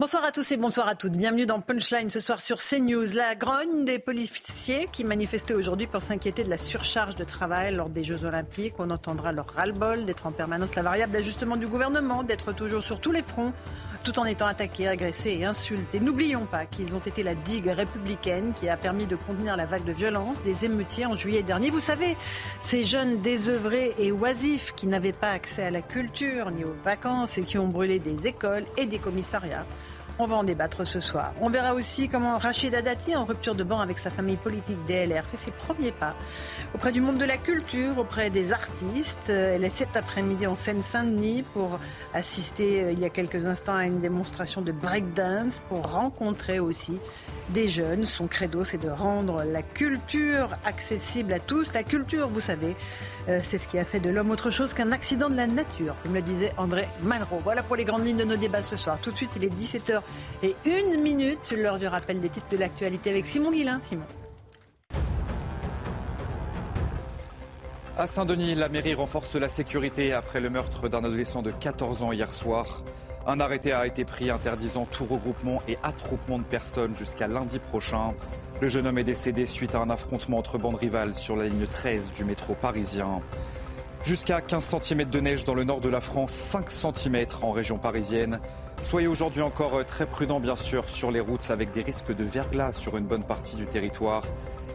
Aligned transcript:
Bonsoir 0.00 0.24
à 0.24 0.32
tous 0.32 0.52
et 0.52 0.56
bonsoir 0.56 0.88
à 0.88 0.94
toutes. 0.94 1.12
Bienvenue 1.12 1.44
dans 1.44 1.60
Punchline 1.60 2.08
ce 2.08 2.18
soir 2.18 2.40
sur 2.40 2.62
CNews. 2.62 3.12
La 3.14 3.34
grogne 3.34 3.84
des 3.84 3.98
policiers 3.98 4.88
qui 4.90 5.04
manifestaient 5.04 5.52
aujourd'hui 5.52 5.86
pour 5.86 6.00
s'inquiéter 6.00 6.44
de 6.44 6.48
la 6.48 6.56
surcharge 6.56 7.14
de 7.14 7.24
travail 7.24 7.74
lors 7.74 7.90
des 7.90 8.04
Jeux 8.04 8.24
Olympiques. 8.24 8.72
On 8.78 8.88
entendra 8.88 9.32
leur 9.32 9.48
ras-le-bol 9.48 10.06
d'être 10.06 10.26
en 10.26 10.32
permanence 10.32 10.74
la 10.76 10.82
variable 10.82 11.12
d'ajustement 11.12 11.58
du 11.58 11.66
gouvernement, 11.66 12.22
d'être 12.22 12.54
toujours 12.54 12.82
sur 12.82 13.02
tous 13.02 13.12
les 13.12 13.20
fronts 13.20 13.52
tout 14.02 14.18
en 14.18 14.24
étant 14.24 14.46
attaqués, 14.46 14.88
agressés 14.88 15.38
et 15.40 15.44
insultés. 15.44 16.00
N'oublions 16.00 16.46
pas 16.46 16.66
qu'ils 16.66 16.94
ont 16.94 17.00
été 17.00 17.22
la 17.22 17.34
digue 17.34 17.68
républicaine 17.68 18.52
qui 18.58 18.68
a 18.68 18.76
permis 18.76 19.06
de 19.06 19.16
contenir 19.16 19.56
la 19.56 19.66
vague 19.66 19.84
de 19.84 19.92
violence 19.92 20.40
des 20.42 20.64
émeutiers 20.64 21.06
en 21.06 21.16
juillet 21.16 21.42
dernier. 21.42 21.70
Vous 21.70 21.80
savez, 21.80 22.16
ces 22.60 22.82
jeunes 22.82 23.20
désœuvrés 23.20 23.94
et 23.98 24.12
oisifs 24.12 24.72
qui 24.74 24.86
n'avaient 24.86 25.12
pas 25.12 25.30
accès 25.30 25.64
à 25.64 25.70
la 25.70 25.82
culture 25.82 26.50
ni 26.50 26.64
aux 26.64 26.76
vacances 26.84 27.38
et 27.38 27.42
qui 27.42 27.58
ont 27.58 27.68
brûlé 27.68 27.98
des 27.98 28.26
écoles 28.26 28.64
et 28.76 28.86
des 28.86 28.98
commissariats. 28.98 29.66
On 30.18 30.26
va 30.26 30.36
en 30.36 30.44
débattre 30.44 30.86
ce 30.86 31.00
soir. 31.00 31.32
On 31.40 31.48
verra 31.48 31.74
aussi 31.74 32.08
comment 32.08 32.36
Rachida 32.36 32.82
Dati, 32.82 33.16
en 33.16 33.24
rupture 33.24 33.54
de 33.54 33.64
banc 33.64 33.80
avec 33.80 33.98
sa 33.98 34.10
famille 34.10 34.36
politique 34.36 34.76
DLR, 34.86 35.24
fait 35.24 35.36
ses 35.36 35.50
premiers 35.50 35.92
pas 35.92 36.14
auprès 36.74 36.92
du 36.92 37.00
monde 37.00 37.18
de 37.18 37.24
la 37.24 37.38
culture, 37.38 37.98
auprès 37.98 38.30
des 38.30 38.52
artistes. 38.52 39.30
Elle 39.30 39.64
est 39.64 39.70
cet 39.70 39.96
après-midi 39.96 40.46
en 40.46 40.54
Seine-Saint-Denis 40.54 41.44
pour 41.54 41.78
assister, 42.14 42.84
euh, 42.84 42.92
il 42.92 43.00
y 43.00 43.04
a 43.04 43.10
quelques 43.10 43.46
instants, 43.46 43.74
à 43.74 43.86
une 43.86 43.98
démonstration 43.98 44.60
de 44.60 44.72
breakdance, 44.72 45.60
pour 45.68 45.90
rencontrer 45.90 46.60
aussi 46.60 46.98
des 47.50 47.68
jeunes. 47.68 48.06
Son 48.06 48.26
credo, 48.26 48.64
c'est 48.64 48.78
de 48.78 48.90
rendre 48.90 49.42
la 49.44 49.62
culture 49.62 50.56
accessible 50.64 51.32
à 51.32 51.40
tous. 51.40 51.72
La 51.72 51.82
culture, 51.82 52.28
vous 52.28 52.40
savez, 52.40 52.76
c'est 53.26 53.58
ce 53.58 53.68
qui 53.68 53.78
a 53.78 53.84
fait 53.84 54.00
de 54.00 54.10
l'homme 54.10 54.30
autre 54.30 54.50
chose 54.50 54.74
qu'un 54.74 54.92
accident 54.92 55.30
de 55.30 55.36
la 55.36 55.46
nature, 55.46 55.94
comme 56.02 56.14
le 56.14 56.22
disait 56.22 56.52
André 56.56 56.88
Malraux. 57.02 57.40
Voilà 57.42 57.62
pour 57.62 57.76
les 57.76 57.84
grandes 57.84 58.06
lignes 58.06 58.16
de 58.16 58.24
nos 58.24 58.36
débats 58.36 58.62
ce 58.62 58.76
soir. 58.76 58.98
Tout 59.00 59.10
de 59.10 59.16
suite, 59.16 59.30
il 59.36 59.44
est 59.44 59.54
17h 59.54 60.00
et 60.42 60.56
une 60.64 61.00
minute, 61.00 61.54
l'heure 61.56 61.78
du 61.78 61.86
rappel 61.86 62.20
des 62.20 62.28
titres 62.28 62.48
de 62.50 62.56
l'actualité 62.56 63.10
avec 63.10 63.26
Simon 63.26 63.52
Guillain. 63.52 63.78
Simon. 63.80 64.04
À 67.98 68.06
Saint-Denis, 68.06 68.54
la 68.54 68.70
mairie 68.70 68.94
renforce 68.94 69.36
la 69.36 69.50
sécurité 69.50 70.14
après 70.14 70.40
le 70.40 70.48
meurtre 70.48 70.88
d'un 70.88 71.04
adolescent 71.04 71.42
de 71.42 71.50
14 71.50 72.02
ans 72.02 72.10
hier 72.10 72.32
soir. 72.32 72.82
Un 73.26 73.38
arrêté 73.38 73.72
a 73.72 73.86
été 73.86 74.04
pris 74.04 74.30
interdisant 74.30 74.86
tout 74.90 75.04
regroupement 75.04 75.62
et 75.68 75.76
attroupement 75.82 76.38
de 76.38 76.44
personnes 76.44 76.96
jusqu'à 76.96 77.28
lundi 77.28 77.58
prochain. 77.58 78.14
Le 78.62 78.68
jeune 78.68 78.86
homme 78.86 78.98
est 78.98 79.02
décédé 79.02 79.44
suite 79.44 79.74
à 79.74 79.80
un 79.80 79.90
affrontement 79.90 80.38
entre 80.38 80.56
bandes 80.56 80.76
rivales 80.76 81.16
sur 81.16 81.34
la 81.34 81.46
ligne 81.46 81.66
13 81.66 82.12
du 82.12 82.24
métro 82.24 82.54
parisien. 82.54 83.20
Jusqu'à 84.04 84.40
15 84.40 84.76
cm 84.80 85.02
de 85.08 85.18
neige 85.18 85.42
dans 85.42 85.54
le 85.54 85.64
nord 85.64 85.80
de 85.80 85.88
la 85.88 86.00
France, 86.00 86.30
5 86.30 86.70
cm 86.70 87.26
en 87.42 87.50
région 87.50 87.78
parisienne. 87.78 88.38
Soyez 88.84 89.08
aujourd'hui 89.08 89.42
encore 89.42 89.84
très 89.84 90.06
prudents, 90.06 90.38
bien 90.38 90.54
sûr, 90.54 90.88
sur 90.88 91.10
les 91.10 91.18
routes 91.18 91.50
avec 91.50 91.72
des 91.72 91.82
risques 91.82 92.14
de 92.14 92.22
verglas 92.22 92.74
sur 92.74 92.96
une 92.96 93.04
bonne 93.04 93.24
partie 93.24 93.56
du 93.56 93.66
territoire. 93.66 94.22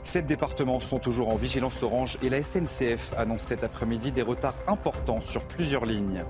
Sept 0.03 0.25
départements 0.25 0.81
sont 0.81 0.99
toujours 0.99 1.29
en 1.29 1.37
vigilance 1.37 1.81
orange 1.81 2.17
et 2.21 2.29
la 2.29 2.43
SNCF 2.43 3.13
annonce 3.15 3.43
cet 3.43 3.63
après-midi 3.63 4.11
des 4.11 4.21
retards 4.21 4.57
importants 4.67 5.21
sur 5.21 5.45
plusieurs 5.45 5.85
lignes. 5.85 6.25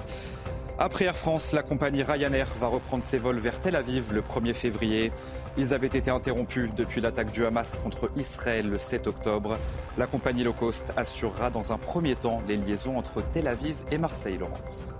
Après 0.80 1.06
Air 1.06 1.18
France, 1.18 1.54
la 1.54 1.64
compagnie 1.64 2.04
Ryanair 2.04 2.50
va 2.60 2.68
reprendre 2.68 3.04
ses 3.04 3.18
vols 3.18 3.40
vers 3.40 3.60
Tel 3.60 3.76
Aviv 3.76 4.14
le 4.14 4.22
1er 4.22 4.54
février. 4.54 5.12
Ils 5.60 5.74
avaient 5.74 5.88
été 5.88 6.12
interrompus 6.12 6.70
depuis 6.76 7.02
l'attaque 7.02 7.32
du 7.32 7.44
Hamas 7.44 7.76
contre 7.82 8.12
Israël 8.16 8.70
le 8.70 8.78
7 8.78 9.08
octobre. 9.08 9.58
La 9.98 10.06
compagnie 10.06 10.44
low 10.44 10.54
cost 10.54 10.94
assurera 10.96 11.50
dans 11.50 11.74
un 11.74 11.80
premier 11.80 12.16
temps 12.16 12.44
les 12.48 12.58
liaisons 12.58 12.96
entre 12.96 13.24
Tel 13.34 13.48
Aviv 13.48 13.76
et 13.92 13.98
Marseille-Laurence. 13.98 14.94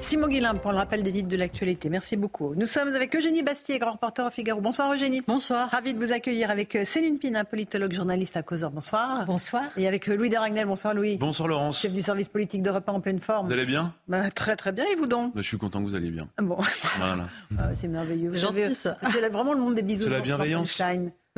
Simon 0.00 0.28
Guillain 0.28 0.54
pour 0.54 0.72
le 0.72 0.78
rappel 0.78 1.02
des 1.02 1.12
titres 1.12 1.28
de 1.28 1.36
l'actualité. 1.36 1.88
Merci 1.88 2.16
beaucoup. 2.16 2.54
Nous 2.56 2.66
sommes 2.66 2.88
avec 2.94 3.14
Eugénie 3.14 3.42
Bastier, 3.42 3.78
grand 3.78 3.92
reporter 3.92 4.26
au 4.26 4.30
Figaro. 4.30 4.60
Bonsoir 4.60 4.92
Eugénie. 4.92 5.22
Bonsoir. 5.26 5.70
Ravi 5.70 5.94
de 5.94 5.98
vous 6.04 6.10
accueillir 6.12 6.50
avec 6.50 6.74
euh, 6.74 6.84
Céline 6.84 7.18
Pina, 7.18 7.44
politologue, 7.44 7.92
journaliste 7.92 8.36
à 8.36 8.42
Causeur. 8.42 8.70
Bonsoir. 8.70 9.24
Bonsoir. 9.26 9.62
Et 9.76 9.86
avec 9.86 10.08
euh, 10.08 10.16
Louis 10.16 10.28
de 10.30 10.36
Ragnel. 10.36 10.66
Bonsoir 10.66 10.94
Louis. 10.94 11.16
Bonsoir 11.18 11.48
Laurence. 11.48 11.80
Chef 11.80 11.92
du 11.92 12.02
service 12.02 12.28
politique 12.28 12.62
de 12.62 12.70
repas 12.70 12.92
en 12.92 13.00
pleine 13.00 13.20
forme. 13.20 13.46
Vous 13.46 13.52
allez 13.52 13.66
bien? 13.66 13.94
Bah, 14.08 14.30
Très 14.30 14.56
très 14.56 14.72
bien. 14.72 14.84
Et 14.92 14.96
vous 14.96 15.06
donc? 15.06 15.34
Bah, 15.34 15.42
Je 15.42 15.46
suis 15.46 15.58
content 15.58 15.80
que 15.80 15.84
vous 15.88 15.94
alliez 15.94 16.10
bien. 16.10 16.28
Bon. 16.40 16.56
Voilà. 16.98 17.28
Ah, 17.58 17.68
c'est 17.74 17.88
merveilleux. 17.88 18.30
C'est 18.34 18.40
gentil 18.40 18.70
ça. 18.74 18.96
C'est 19.12 19.28
vraiment 19.28 19.52
le 19.54 19.60
monde 19.60 19.74
des 19.74 19.82
bisous. 19.82 20.04
C'est 20.04 20.10
la 20.10 20.20
bienveillance. 20.20 20.80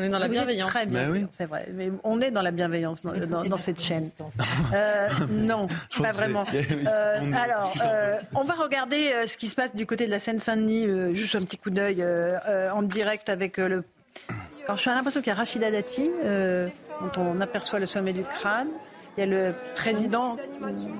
On 0.02 0.06
est 0.06 0.08
dans 0.08 0.18
la 0.18 0.26
Vous 0.26 0.32
êtes 0.34 0.38
bienveillance. 0.38 0.70
Très 0.70 0.86
bien, 0.86 1.04
Mais 1.06 1.20
oui. 1.20 1.26
c'est 1.30 1.46
vrai. 1.46 1.68
Mais 1.72 1.90
on 2.02 2.20
est 2.20 2.30
dans 2.32 2.42
la 2.42 2.50
bienveillance 2.50 3.02
dans, 3.02 3.12
dans- 3.12 3.44
dans 3.44 3.56
cette 3.56 3.80
chaîne. 3.80 4.10
Euh, 4.74 5.08
non, 5.30 5.68
pas 6.00 6.12
vraiment. 6.12 6.44
Oui, 6.52 6.66
Euh, 6.86 7.20
alors, 7.40 7.72
euh, 7.84 8.18
on 8.34 8.42
va 8.42 8.54
regarder 8.54 9.10
euh, 9.14 9.26
ce 9.28 9.36
qui 9.36 9.46
se 9.48 9.54
passe 9.54 9.74
du 9.74 9.86
côté 9.86 10.06
de 10.06 10.10
la 10.10 10.18
Seine-Saint-Denis, 10.18 10.86
euh, 10.86 11.12
juste 11.14 11.34
un 11.36 11.40
petit 11.42 11.56
coup 11.58 11.70
d'œil 11.70 12.02
euh, 12.02 12.36
euh, 12.48 12.70
en 12.70 12.82
direct 12.82 13.28
avec 13.28 13.58
euh, 13.58 13.68
le. 13.68 13.84
Alors, 14.64 14.76
je 14.76 14.82
suis 14.82 14.90
l'impression 14.90 15.20
qu'il 15.20 15.30
y 15.30 15.34
a 15.34 15.38
Rachida 15.38 15.70
Dati, 15.70 16.10
euh, 16.24 16.68
dont 17.00 17.20
on 17.22 17.40
aperçoit 17.40 17.78
le 17.78 17.86
sommet 17.86 18.12
du 18.12 18.22
crâne. 18.24 18.68
Il 19.16 19.20
y 19.20 19.22
a 19.24 19.26
le 19.26 19.52
président 19.76 20.36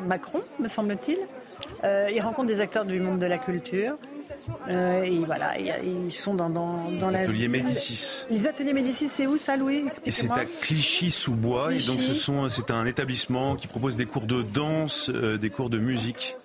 Macron, 0.06 0.42
me 0.60 0.68
semble-t-il. 0.68 1.18
Euh, 1.84 2.08
il 2.12 2.20
rencontre 2.20 2.48
des 2.48 2.60
acteurs 2.60 2.84
du 2.84 3.00
monde 3.00 3.18
de 3.20 3.26
la 3.26 3.38
culture. 3.38 3.96
Euh, 4.69 5.03
et 5.03 5.19
voilà, 5.25 5.53
ils 5.58 6.12
sont 6.12 6.34
dans, 6.34 6.50
dans, 6.50 6.91
dans 6.92 7.10
la. 7.10 7.26
Médicis. 7.26 8.25
Les 8.30 8.47
ateliers 8.47 8.72
Médicis, 8.72 9.08
c'est 9.08 9.26
où 9.26 9.38
ça, 9.38 9.56
Louis? 9.56 9.84
C'est 10.08 10.30
à 10.30 10.44
Clichy-sous-Bois. 10.60 11.75
Et 11.75 11.78
donc, 11.78 11.97
Clichy. 11.97 12.08
ce 12.08 12.14
sont, 12.14 12.48
c'est 12.48 12.70
un 12.70 12.86
établissement 12.86 13.56
qui 13.56 13.66
propose 13.66 13.97
des 13.97 14.06
cours 14.06 14.26
de 14.26 14.42
danse, 14.42 15.10
euh, 15.10 15.38
des 15.38 15.50
cours 15.50 15.70
de 15.70 15.78
musique. 15.78 16.36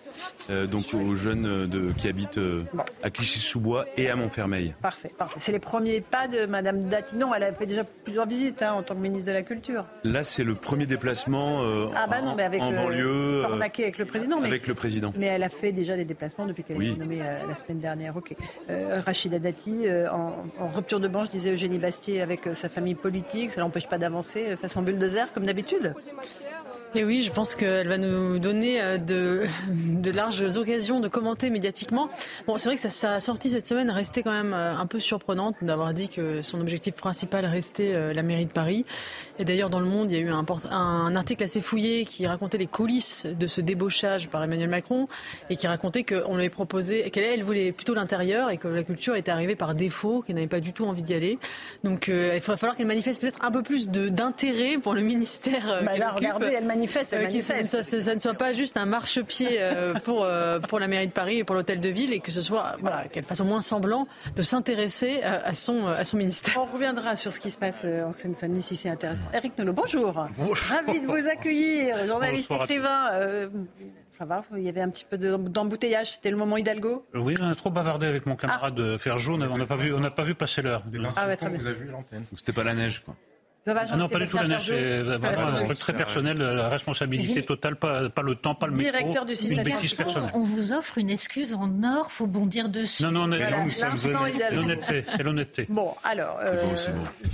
Euh, 0.49 0.67
donc, 0.67 0.93
aux 0.93 1.15
jeunes 1.15 1.45
euh, 1.45 1.67
de, 1.67 1.91
qui 1.93 2.07
habitent 2.07 2.37
euh, 2.37 2.63
Bon. 2.73 2.83
à 3.03 3.09
Clichy-sous-Bois 3.09 3.85
et 3.97 4.09
à 4.09 4.15
Montfermeil. 4.15 4.73
Parfait, 4.81 5.11
parfait. 5.17 5.35
C'est 5.39 5.51
les 5.51 5.59
premiers 5.59 6.01
pas 6.01 6.27
de 6.27 6.45
Madame 6.45 6.83
Dati. 6.89 7.15
Non, 7.15 7.33
elle 7.33 7.43
a 7.43 7.53
fait 7.53 7.65
déjà 7.65 7.83
plusieurs 7.83 8.25
visites 8.27 8.61
hein, 8.61 8.73
en 8.73 8.83
tant 8.83 8.95
que 8.95 8.99
ministre 8.99 9.27
de 9.27 9.31
la 9.31 9.41
Culture. 9.43 9.85
Là, 10.03 10.23
c'est 10.23 10.43
le 10.43 10.55
premier 10.55 10.85
déplacement 10.85 11.61
euh, 11.63 11.87
Ah 11.95 12.05
bah 12.09 12.21
non, 12.21 12.33
mais 12.35 12.43
avec 12.43 12.61
en 12.61 12.71
le, 12.71 12.77
banlieue. 12.77 13.45
avec 13.45 13.97
le 13.97 14.05
président, 14.05 14.39
mais, 14.39 14.47
avec 14.47 14.67
le 14.67 14.73
président. 14.73 15.13
mais 15.17 15.27
elle 15.27 15.43
a 15.43 15.49
fait 15.49 15.71
déjà 15.71 15.95
des 15.95 16.05
déplacements 16.05 16.45
depuis 16.45 16.63
qu'elle 16.63 16.77
Oui. 16.77 16.89
a 16.89 16.91
été 16.91 16.99
nommée 16.99 17.21
euh, 17.21 17.47
la 17.47 17.55
semaine 17.55 17.79
dernière. 17.79 18.15
Ok. 18.17 18.33
Euh, 18.69 19.01
Rachida 19.05 19.39
Dati, 19.39 19.85
en, 20.11 20.33
en 20.59 20.67
rupture 20.67 20.99
de 20.99 21.07
banc, 21.07 21.25
je 21.25 21.31
disais 21.31 21.51
Eugénie 21.51 21.77
Bastier 21.77 22.21
avec 22.21 22.41
sa 22.53 22.69
famille 22.69 22.95
politique, 22.95 23.51
ça 23.51 23.61
l'empêche 23.61 23.87
pas 23.87 23.97
d'avancer 23.97 24.55
façon 24.57 24.81
bulldozer 24.81 25.31
comme 25.33 25.45
d'habitude. 25.45 25.93
Et 26.95 27.03
oui, 27.03 27.21
je 27.21 27.31
pense 27.31 27.53
qu'elle 27.53 27.87
va 27.87 27.97
nous 27.97 28.39
donner 28.39 28.81
euh, 28.81 28.97
de, 28.97 29.45
de 29.69 30.11
larges 30.11 30.41
occasions 30.57 30.99
de 30.99 31.07
commenter 31.07 31.49
médiatiquement. 31.49 32.09
Bon, 32.47 32.57
c'est 32.57 32.69
vrai 32.69 32.75
que 32.75 32.81
sa, 32.81 32.89
sa 32.89 33.19
sortie 33.19 33.49
cette 33.49 33.67
semaine 33.67 33.89
restait 33.89 34.23
quand 34.23 34.31
même 34.31 34.53
euh, 34.53 34.75
un 34.75 34.85
peu 34.85 34.99
surprenante 34.99 35.55
d'avoir 35.61 35.93
dit 35.93 36.07
que 36.07 36.41
son 36.41 36.61
objectif 36.61 36.95
principal 36.95 37.45
restait 37.45 37.93
euh, 37.93 38.13
la 38.13 38.23
mairie 38.23 38.45
de 38.45 38.53
Paris. 38.53 38.85
Et 39.39 39.45
d'ailleurs, 39.45 39.69
dans 39.69 39.79
le 39.79 39.85
Monde, 39.85 40.11
il 40.11 40.17
y 40.17 40.19
a 40.19 40.23
eu 40.23 40.31
un, 40.31 40.43
port- 40.43 40.65
un 40.71 41.15
article 41.15 41.43
assez 41.43 41.61
fouillé 41.61 42.05
qui 42.05 42.25
racontait 42.27 42.57
les 42.57 42.67
coulisses 42.67 43.25
de 43.25 43.47
ce 43.47 43.61
débauchage 43.61 44.29
par 44.29 44.43
Emmanuel 44.43 44.69
Macron 44.69 45.07
et 45.49 45.55
qui 45.55 45.67
racontait 45.67 46.03
qu'on 46.03 46.33
lui 46.33 46.41
avait 46.41 46.49
proposé, 46.49 47.09
qu'elle 47.11 47.23
elle 47.25 47.43
voulait 47.43 47.71
plutôt 47.71 47.93
l'intérieur 47.93 48.49
et 48.49 48.57
que 48.57 48.67
la 48.67 48.83
culture 48.83 49.15
était 49.15 49.31
arrivée 49.31 49.55
par 49.55 49.75
défaut, 49.75 50.21
qu'elle 50.21 50.35
n'avait 50.35 50.47
pas 50.47 50.59
du 50.59 50.73
tout 50.73 50.85
envie 50.85 51.03
d'y 51.03 51.13
aller. 51.13 51.37
Donc, 51.83 52.09
euh, 52.09 52.31
il 52.35 52.39
va 52.41 52.57
falloir 52.57 52.75
qu'elle 52.75 52.87
manifeste 52.87 53.21
peut-être 53.21 53.37
un 53.43 53.51
peu 53.51 53.61
plus 53.63 53.89
de- 53.89 54.09
d'intérêt 54.09 54.77
pour 54.77 54.93
le 54.93 55.01
ministère. 55.01 55.69
euh, 55.69 55.81
Bah 55.81 55.91
qu'elle 55.91 55.99
là, 55.99 56.11
occupe. 56.13 56.17
regardez, 56.33 56.55
elle 56.57 56.65
manifeste, 56.65 57.13
elle 57.13 57.19
Euh, 57.25 57.41
ça, 57.41 57.53
manifeste. 57.53 57.83
ça- 57.83 58.01
ça 58.01 58.15
ne 58.15 58.19
soit 58.19 58.33
pas 58.33 58.53
juste 58.53 58.77
un 58.77 58.85
marchepied 58.85 59.47
euh, 59.59 59.93
pour, 60.03 60.23
euh, 60.23 60.59
pour 60.59 60.79
la 60.79 60.87
mairie 60.87 61.07
de 61.07 61.11
Paris 61.13 61.39
et 61.39 61.43
pour 61.43 61.55
l'hôtel 61.55 61.79
de 61.79 61.89
ville 61.89 62.13
et 62.13 62.19
que 62.19 62.31
ce 62.31 62.41
soit 62.41 62.75
voilà, 62.79 63.03
qu'elle 63.11 63.23
fasse 63.23 63.41
au 63.41 63.45
moins 63.45 63.61
semblant 63.61 64.07
de 64.35 64.41
s'intéresser 64.41 65.19
euh, 65.23 65.39
à 65.45 65.53
son, 65.53 65.85
à 65.87 66.03
son 66.05 66.17
ministère. 66.17 66.55
On 66.57 66.65
reviendra 66.73 67.15
sur 67.15 67.31
ce 67.31 67.39
qui 67.39 67.51
se 67.51 67.57
passe 67.57 67.81
euh, 67.85 68.05
en 68.05 68.11
Seine-Saint-Denis 68.11 68.63
si 68.63 68.75
c'est 68.75 68.89
intéressant. 68.89 69.21
Eric 69.33 69.57
Nolot, 69.57 69.73
bonjour. 69.73 70.13
Ravi 70.13 71.01
de 71.01 71.05
vous 71.07 71.27
accueillir, 71.27 72.07
journaliste 72.07 72.51
écrivain. 72.51 73.09
euh, 73.13 73.49
ça 74.17 74.25
va, 74.25 74.43
il 74.55 74.63
y 74.63 74.69
avait 74.69 74.81
un 74.81 74.89
petit 74.89 75.05
peu 75.07 75.17
de- 75.17 75.35
d'embouteillage, 75.35 76.13
c'était 76.13 76.31
le 76.31 76.37
moment 76.37 76.57
Hidalgo? 76.57 77.05
Oui, 77.13 77.35
on 77.39 77.47
a 77.49 77.53
trop 77.55 77.69
bavardé 77.69 78.07
avec 78.07 78.25
mon 78.25 78.35
camarade 78.35 78.73
de 78.75 78.97
Ferjou. 78.97 79.33
On 79.33 79.37
n'a 79.57 79.65
pas 79.65 79.75
vu, 79.75 79.93
on 79.93 79.99
n'a 79.99 80.09
pas 80.11 80.23
vu 80.23 80.33
passer 80.33 80.61
l'heure. 80.61 80.81
Ah 81.17 81.27
ouais, 81.27 81.35
très 81.37 81.49
bien. 81.49 81.59
Donc, 81.91 82.05
c'était 82.35 82.53
pas 82.53 82.63
la 82.63 82.73
neige, 82.73 83.03
quoi. 83.03 83.15
Ah 83.67 83.97
non, 83.97 84.07
pas 84.07 84.19
du 84.19 84.27
tout, 84.27 84.37
c'est 84.59 85.01
vraiment 85.01 85.57
un 85.57 85.65
truc 85.65 85.79
très 85.79 85.93
personnel, 85.93 86.37
la 86.37 86.69
responsabilité 86.69 87.43
totale, 87.43 87.75
pas, 87.75 88.09
pas 88.09 88.21
le 88.21 88.35
temps, 88.35 88.55
pas 88.55 88.67
le 88.67 88.73
métro. 88.73 88.91
Directeur 88.91 89.25
du 89.25 89.33
une 89.33 89.63
bêtise 89.63 89.93
personnelle. 89.93 90.31
On 90.33 90.43
vous 90.43 90.71
offre 90.71 90.97
une 90.97 91.09
excuse 91.09 91.53
en 91.53 91.83
or, 91.83 92.11
faut 92.11 92.27
bondir 92.27 92.69
dessus. 92.69 93.03
Non, 93.03 93.11
non, 93.11 93.27
non, 93.27 93.37
c'est 93.69 94.51
l'honnêteté. 94.51 95.05
C'est 95.07 95.23
l'honnêteté. 95.23 95.67
Bon, 95.77 95.93
alors, 96.03 96.39
euh, 96.41 96.75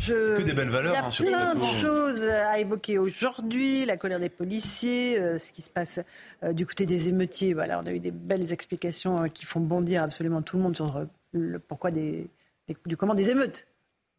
je... 0.01 0.35
que 0.37 0.41
des 0.41 0.53
belles 0.53 0.67
valeurs. 0.67 1.09
Il 1.17 1.29
y 1.29 1.33
a 1.33 1.49
hein, 1.49 1.51
plein 1.51 1.55
de 1.55 1.63
choses 1.63 2.23
à 2.23 2.59
évoquer 2.59 2.97
aujourd'hui, 2.97 3.85
la 3.85 3.95
colère 3.95 4.19
des 4.19 4.27
policiers, 4.27 5.17
euh, 5.17 5.37
ce 5.37 5.53
qui 5.53 5.61
se 5.61 5.69
passe 5.69 6.01
euh, 6.43 6.51
du 6.51 6.65
côté 6.65 6.85
des 6.85 7.07
émeutiers. 7.07 7.53
Voilà, 7.53 7.79
on 7.79 7.87
a 7.87 7.91
eu 7.91 7.99
des 7.99 8.11
belles 8.11 8.51
explications 8.51 9.23
qui 9.29 9.45
font 9.45 9.61
bondir 9.61 10.03
absolument 10.03 10.41
tout 10.41 10.57
le 10.57 10.63
monde 10.63 10.75
sur 10.75 11.05
le 11.31 11.59
pourquoi 11.59 11.91
des, 11.91 12.29
des, 12.67 12.75
du 12.85 12.97
comment 12.97 13.13
des 13.13 13.29
émeutes. 13.29 13.65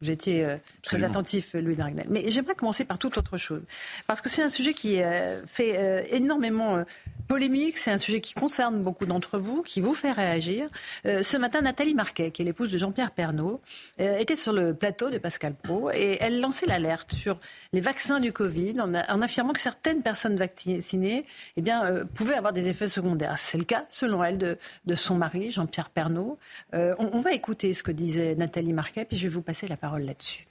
Vous 0.01 0.11
étiez 0.11 0.43
euh, 0.43 0.57
très 0.81 1.03
attentif, 1.03 1.53
Louis 1.53 1.75
Dragnel. 1.75 2.05
Mais 2.09 2.29
j'aimerais 2.29 2.55
commencer 2.55 2.83
par 2.83 2.99
toute 2.99 3.17
autre 3.17 3.37
chose. 3.37 3.63
Parce 4.07 4.21
que 4.21 4.29
c'est 4.29 4.43
un 4.43 4.49
sujet 4.49 4.73
qui 4.73 5.01
euh, 5.01 5.45
fait 5.45 5.77
euh, 5.77 6.03
énormément 6.11 6.83
polémique. 7.27 7.77
C'est 7.77 7.91
un 7.91 7.97
sujet 7.97 8.21
qui 8.21 8.33
concerne 8.33 8.81
beaucoup 8.81 9.05
d'entre 9.05 9.37
vous, 9.37 9.61
qui 9.61 9.81
vous 9.81 9.93
fait 9.93 10.11
réagir. 10.11 10.67
ce 11.03 11.37
matin, 11.37 11.61
Nathalie 11.61 11.93
Marquet, 11.93 12.31
qui 12.31 12.41
est 12.41 12.45
l'épouse 12.45 12.71
de 12.71 12.77
Jean-Pierre 12.77 13.11
Pernaud, 13.11 13.61
était 13.97 14.35
sur 14.35 14.53
le 14.53 14.73
plateau 14.73 15.09
de 15.09 15.17
Pascal 15.17 15.53
Pro 15.55 15.91
et 15.91 16.17
elle 16.19 16.39
lançait 16.39 16.65
l'alerte 16.65 17.13
sur 17.13 17.39
les 17.73 17.81
vaccins 17.81 18.19
du 18.19 18.31
Covid 18.31 18.75
en, 18.79 19.21
affirmant 19.21 19.53
que 19.53 19.59
certaines 19.59 20.01
personnes 20.01 20.35
vaccinées 20.35 21.25
eh 21.55 21.61
bien, 21.61 22.05
pouvaient 22.13 22.35
avoir 22.35 22.53
des 22.53 22.67
effets 22.67 22.87
secondaires. 22.87 23.37
C'est 23.37 23.57
le 23.57 23.65
cas, 23.65 23.83
selon 23.89 24.23
elle, 24.23 24.37
de, 24.37 24.57
de 24.85 24.95
son 24.95 25.15
mari, 25.15 25.51
Jean-Pierre 25.51 25.89
Pernaud. 25.89 26.37
On, 26.73 26.95
on, 27.13 27.21
va 27.21 27.33
écouter 27.33 27.73
ce 27.73 27.83
que 27.83 27.91
disait 27.91 28.35
Nathalie 28.35 28.73
Marquet, 28.73 29.05
puis 29.05 29.17
je 29.17 29.23
vais 29.23 29.33
vous 29.33 29.41
passer 29.41 29.67
la 29.67 29.77
parole 29.77 30.03
là-dessus. 30.03 30.45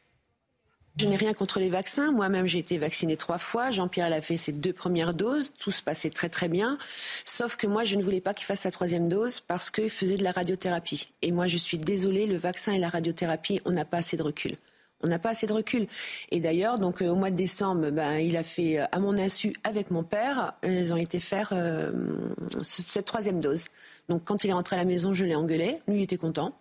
Je 0.97 1.07
n'ai 1.07 1.17
rien 1.17 1.33
contre 1.33 1.59
les 1.59 1.71
vaccins. 1.71 2.13
Moi-même, 2.13 2.47
j'ai 2.47 2.61
été 2.61 2.79
vaccinée 2.79 3.17
trois 3.17 3.39
fois. 3.39 3.73
Jean-Pierre 3.73 4.09
l'a 4.09 4.21
fait 4.21 4.37
ses 4.37 4.53
deux 4.53 4.73
premières 4.73 5.13
doses. 5.13 5.53
Tout 5.59 5.73
se 5.73 5.83
passait 5.83 6.11
très 6.11 6.29
très 6.29 6.47
bien. 6.47 6.79
Sauf 7.25 7.57
que 7.57 7.67
moi, 7.67 7.83
je 7.83 7.97
ne 7.97 8.03
voulais 8.03 8.21
pas 8.21 8.33
qu'il 8.33 8.47
fasse 8.47 8.61
sa 8.61 8.71
troisième 8.71 9.09
dose 9.09 9.41
parce 9.41 9.71
qu'il 9.71 9.91
faisait 9.91 10.15
de 10.15 10.23
la 10.23 10.31
radiothérapie. 10.31 11.09
Et 11.23 11.33
moi, 11.33 11.49
je 11.49 11.57
suis 11.57 11.79
désolée, 11.79 12.27
le 12.27 12.37
vaccin 12.37 12.73
et 12.73 12.79
la 12.79 12.89
radiothérapie, 12.89 13.61
on 13.65 13.73
n'a 13.73 13.85
pas 13.85 13.97
assez 13.97 14.17
de 14.17 14.23
recul. 14.23 14.55
On 15.03 15.09
n'a 15.09 15.19
pas 15.19 15.31
assez 15.31 15.49
de 15.49 15.53
recul. 15.53 15.89
Et 16.31 16.39
d'ailleurs, 16.39 16.79
donc 16.79 17.03
euh, 17.03 17.09
au 17.09 17.17
mois 17.17 17.31
de 17.31 17.37
décembre, 17.37 17.91
ben, 17.91 18.19
il 18.19 18.37
a 18.37 18.45
fait 18.45 18.79
euh, 18.79 18.85
à 18.93 19.01
mon 19.01 19.19
insu 19.19 19.53
avec 19.65 19.91
mon 19.91 20.05
père. 20.05 20.55
Ils 20.63 20.93
ont 20.93 20.97
été 20.97 21.19
faire 21.19 21.51
euh, 21.53 21.91
cette 22.63 23.05
troisième 23.05 23.41
dose. 23.41 23.67
Donc 24.09 24.23
quand 24.25 24.45
il 24.45 24.51
est 24.51 24.55
rentré 24.55 24.77
à 24.77 24.79
la 24.79 24.85
maison, 24.85 25.13
je 25.13 25.25
l'ai 25.25 25.35
engueulé. 25.35 25.81
Lui, 25.89 25.99
il 25.99 26.03
était 26.03 26.17
content. 26.17 26.55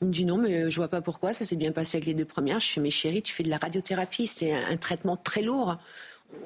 Il 0.00 0.08
me 0.08 0.12
dit 0.12 0.24
non, 0.24 0.36
mais 0.36 0.70
je 0.70 0.76
vois 0.76 0.88
pas 0.88 1.00
pourquoi. 1.00 1.32
Ça 1.32 1.44
s'est 1.44 1.56
bien 1.56 1.72
passé 1.72 1.96
avec 1.98 2.06
les 2.06 2.14
deux 2.14 2.24
premières. 2.24 2.60
Je 2.60 2.68
fais, 2.68 2.80
mes 2.80 2.90
chéris, 2.90 3.22
tu 3.22 3.32
fais 3.32 3.42
de 3.42 3.50
la 3.50 3.58
radiothérapie. 3.58 4.26
C'est 4.26 4.52
un, 4.52 4.76
traitement 4.76 5.16
très 5.16 5.42
lourd. 5.42 5.76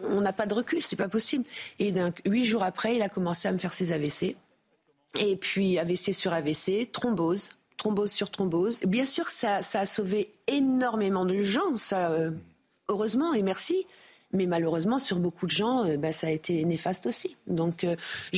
On 0.04 0.20
n'a 0.20 0.32
pas 0.32 0.46
de 0.46 0.54
recul, 0.54 0.82
c'est 0.82 0.96
pas 0.96 1.08
possible. 1.08 1.44
Et 1.78 1.92
donc, 1.92 2.20
huit 2.26 2.44
jours 2.44 2.64
après, 2.64 2.96
il 2.96 3.02
a 3.02 3.08
commencé 3.08 3.46
à 3.48 3.52
me 3.52 3.58
faire 3.58 3.72
ses 3.72 3.92
AVC. 3.92 4.36
Et 5.18 5.36
puis, 5.36 5.78
AVC 5.78 6.12
sur 6.12 6.32
AVC, 6.32 6.90
thrombose, 6.92 7.50
thrombose 7.76 8.10
sur 8.10 8.30
thrombose. 8.30 8.80
Bien 8.82 9.04
sûr, 9.04 9.28
ça, 9.28 9.60
a 9.72 9.86
sauvé 9.86 10.32
énormément 10.46 11.24
de 11.24 11.40
gens, 11.40 11.76
ça, 11.76 12.10
euh, 12.10 12.30
heureusement 12.88 13.32
et 13.32 13.42
merci. 13.42 13.86
Mais 14.32 14.46
malheureusement, 14.46 14.98
sur 14.98 15.18
beaucoup 15.18 15.46
de 15.46 15.52
gens, 15.52 15.86
euh, 15.86 15.96
bah, 15.96 16.12
ça 16.12 16.26
a 16.26 16.30
été 16.30 16.64
néfaste 16.64 17.06
aussi. 17.06 17.36
Donc, 17.46 17.84
euh, 17.84 17.94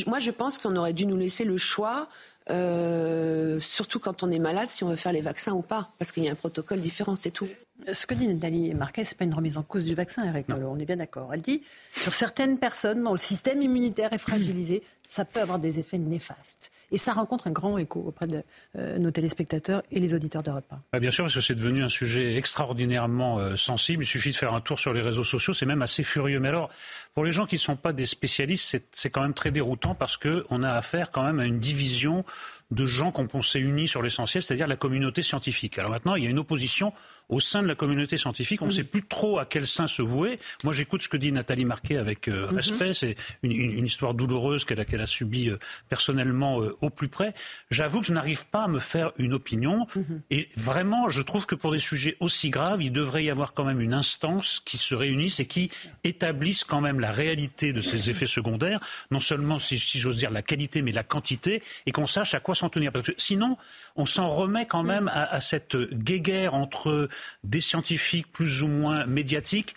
moi, 0.07 0.19
je 0.19 0.31
pense 0.31 0.59
qu'on 0.59 0.77
aurait 0.77 0.93
dû 0.93 1.07
nous 1.07 1.17
laisser 1.17 1.45
le 1.45 1.57
choix 1.57 2.09
euh, 2.51 3.61
surtout 3.61 3.99
quand 3.99 4.23
on 4.23 4.31
est 4.31 4.39
malade, 4.39 4.69
si 4.71 4.85
on 4.85 4.89
veut 4.89 4.97
faire 4.97 5.13
les 5.13 5.21
vaccins 5.21 5.53
ou 5.53 5.63
pas, 5.63 5.91
parce 5.99 6.13
qu'il 6.13 6.25
y 6.25 6.29
a 6.29 6.33
un 6.33 6.37
protocole 6.37 6.81
différent, 6.81 7.17
c'est 7.17 7.31
tout. 7.31 7.49
Ce 7.93 8.07
que 8.07 8.15
dit 8.15 8.27
Nathalie 8.27 8.75
Marquet, 8.75 9.05
ce 9.05 9.13
n'est 9.13 9.19
pas 9.19 9.25
une 9.25 9.35
remise 9.35 9.57
en 9.57 9.63
cause 9.63 9.85
du 9.85 9.95
vaccin, 9.95 10.25
Eric 10.25 10.47
on 10.51 10.79
est 10.79 10.85
bien 10.85 10.97
d'accord. 10.97 11.33
Elle 11.33 11.41
dit, 11.41 11.63
sur 11.93 12.15
certaines 12.15 12.59
personnes 12.59 13.03
dont 13.03 13.13
le 13.13 13.19
système 13.19 13.63
immunitaire 13.63 14.13
est 14.13 14.19
fragilisé, 14.19 14.83
ça 15.07 15.25
peut 15.25 15.41
avoir 15.41 15.59
des 15.59 15.79
effets 15.79 15.99
néfastes. 15.99 16.71
Et 16.91 16.99
ça 16.99 17.13
rencontre 17.13 17.47
un 17.49 17.51
grand 17.51 17.77
écho 17.79 18.03
auprès 18.07 18.27
de 18.27 18.43
euh, 18.77 18.99
nos 18.99 19.11
téléspectateurs 19.11 19.83
et 19.91 20.01
les 20.01 20.15
auditeurs 20.15 20.43
d'Europe 20.43 20.65
1. 20.71 20.81
Bah, 20.93 21.01
bien 21.01 21.11
sûr, 21.11 21.25
parce 21.25 21.35
que 21.35 21.41
c'est 21.41 21.55
devenu 21.55 21.83
un 21.83 21.89
sujet 21.89 22.37
extraordinairement 22.37 23.39
euh, 23.39 23.57
sensible. 23.57 24.05
Il 24.05 24.07
suffit 24.07 24.31
de 24.31 24.37
faire 24.37 24.55
un 24.55 24.61
tour 24.61 24.79
sur 24.79 24.93
les 24.93 25.03
réseaux 25.03 25.25
sociaux, 25.25 25.53
c'est 25.53 25.67
même 25.67 25.83
assez 25.83 26.03
furieux. 26.03 26.41
Mais 26.41 26.49
alors, 26.49 26.71
pour 27.15 27.25
les 27.25 27.33
gens 27.33 27.47
qui 27.47 27.57
ne 27.57 27.61
sont 27.61 27.77
pas 27.77 27.93
des 27.93 28.07
spécialistes, 28.07 28.83
c'est 28.93 29.11
quand 29.11 29.23
même 29.23 29.35
très 29.35 29.51
déroutant 29.51 29.95
parce 29.95 30.17
qu'on 30.17 30.63
a 30.63 30.71
affaire 30.71 31.11
quand 31.11 31.25
même 31.25 31.41
à 31.41 31.45
une 31.45 31.59
division 31.59 32.25
de 32.71 32.87
gens 32.87 33.13
qu'on 33.13 33.27
pensait 33.27 33.61
unis 33.61 33.89
sur 33.89 34.03
l'essentiel, 34.03 34.43
c'est-à-dire 34.43 34.67
la 34.67 34.77
communauté 34.77 35.23
scientifique. 35.23 35.79
Alors 35.79 35.91
maintenant, 35.91 36.15
il 36.17 36.25
y 36.25 36.27
a 36.27 36.31
une 36.31 36.39
opposition 36.39 36.93
au 37.29 37.41
sein 37.41 37.63
de 37.63 37.69
la 37.69 37.75
communauté 37.75 38.17
scientifique. 38.17 38.63
On 38.63 38.67
ne 38.67 38.71
sait 38.71 38.85
plus 38.85 39.03
trop 39.03 39.39
à 39.39 39.45
quel 39.45 39.67
sein 39.67 39.87
se 39.87 40.03
vouer. 40.03 40.39
Moi, 40.65 40.73
j'écoute 40.73 41.03
ce 41.03 41.09
que 41.09 41.17
dit 41.17 41.31
Nathalie 41.33 41.65
Marquet 41.65 41.97
avec 41.97 42.29
euh, 42.29 42.49
mhm. 42.49 42.57
respect. 42.57 42.95
C'est 42.95 43.17
une, 43.43 43.87
histoire 43.87 44.15
douloureuse 44.15 44.65
qu'elle 44.65 44.81
a, 44.81 44.85
qu'elle 44.85 45.01
a 45.01 45.07
subie 45.07 45.51
euh, 45.51 45.59
personnellement 45.89 46.63
euh, 46.63 46.77
au 46.81 46.91
plus 46.91 47.09
près. 47.09 47.35
J'avoue 47.71 48.01
que 48.01 48.07
je 48.07 48.13
n'arrive 48.13 48.47
pas 48.47 48.65
à 48.65 48.69
me 48.69 48.79
faire 48.79 49.13
une 49.19 49.35
opinion. 49.35 49.87
Mhm. 49.95 50.23
Et 50.31 50.49
vraiment, 50.57 51.09
je 51.11 51.21
trouve 51.23 51.47
que 51.47 51.55
pour 51.55 51.73
des 51.73 51.79
sujets 51.79 52.17
aussi 52.21 52.51
graves, 52.51 52.83
il 52.83 52.93
devrait 52.93 53.25
y 53.25 53.31
avoir 53.31 53.53
quand 53.53 53.65
même 53.65 53.81
une 53.81 53.95
instance 53.95 54.61
qui 54.65 54.79
se 54.79 54.95
réunisse 54.95 55.41
et 55.41 55.47
qui 55.47 55.71
établisse 56.05 56.65
quand 56.65 56.81
même 56.81 57.01
la 57.01 57.11
réalité 57.11 57.73
de 57.73 57.81
ces 57.81 58.11
effets 58.11 58.27
secondaires. 58.27 58.81
Non 59.11 59.21
seulement, 59.21 59.59
si, 59.59 59.79
si 59.79 59.99
j'ose 59.99 60.17
dire, 60.17 60.31
la 60.31 60.43
qualité, 60.43 60.81
mais 60.83 60.93
la 60.93 61.05
quantité. 61.05 61.63
Et 61.87 61.93
qu'on 61.93 62.07
sache 62.07 62.35
à 62.35 62.41
quoi 62.41 62.55
s'en 62.55 62.71
tenir. 62.71 62.91
Parce 62.91 63.07
que 63.07 63.13
sinon, 63.19 63.57
on 63.97 64.07
s'en 64.07 64.29
remet 64.29 64.67
quand 64.67 64.83
même 64.83 65.09
à, 65.09 65.25
à 65.25 65.41
cette 65.41 65.77
guéguerre 65.77 66.55
entre 66.55 67.09
des 67.45 67.61
scientifiques 67.61 68.31
plus 68.33 68.63
ou 68.63 68.69
moins 68.69 69.07
médiatiques 69.07 69.75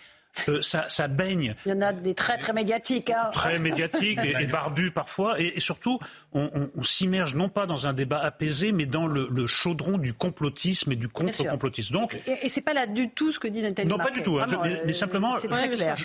euh, 0.48 0.62
ça, 0.62 0.88
ça, 0.88 1.08
baigne. 1.08 1.54
Il 1.66 1.70
y 1.70 1.72
en 1.72 1.82
a 1.82 1.92
des 1.92 2.14
très 2.14 2.38
très 2.38 2.52
médiatiques. 2.52 3.10
Hein. 3.10 3.30
Très 3.32 3.58
médiatiques 3.58 4.18
et, 4.24 4.46
barbus 4.50 4.90
parfois. 4.90 5.38
Et, 5.38 5.60
surtout, 5.60 5.98
on, 6.34 6.70
on, 6.76 6.82
s'immerge 6.82 7.34
non 7.34 7.48
pas 7.48 7.66
dans 7.66 7.86
un 7.86 7.92
débat 7.92 8.18
apaisé, 8.18 8.72
mais 8.72 8.86
dans 8.86 9.06
le, 9.06 9.28
le 9.30 9.46
chaudron 9.46 9.98
du 9.98 10.14
complotisme 10.14 10.92
et 10.92 10.96
du 10.96 11.08
contre-complotisme. 11.08 11.92
Donc, 11.92 12.14
et, 12.26 12.46
et 12.46 12.48
c'est 12.48 12.60
pas 12.60 12.74
là 12.74 12.86
du 12.86 13.10
tout 13.10 13.32
ce 13.32 13.38
que 13.38 13.48
dit 13.48 13.62
Nathalie. 13.62 13.88
Non, 13.88 13.98
pas 13.98 14.10
du 14.10 14.22
tout. 14.22 14.38
Hein. 14.38 14.46
mais, 14.62 14.90
euh, 14.90 14.92
simplement, 14.92 15.36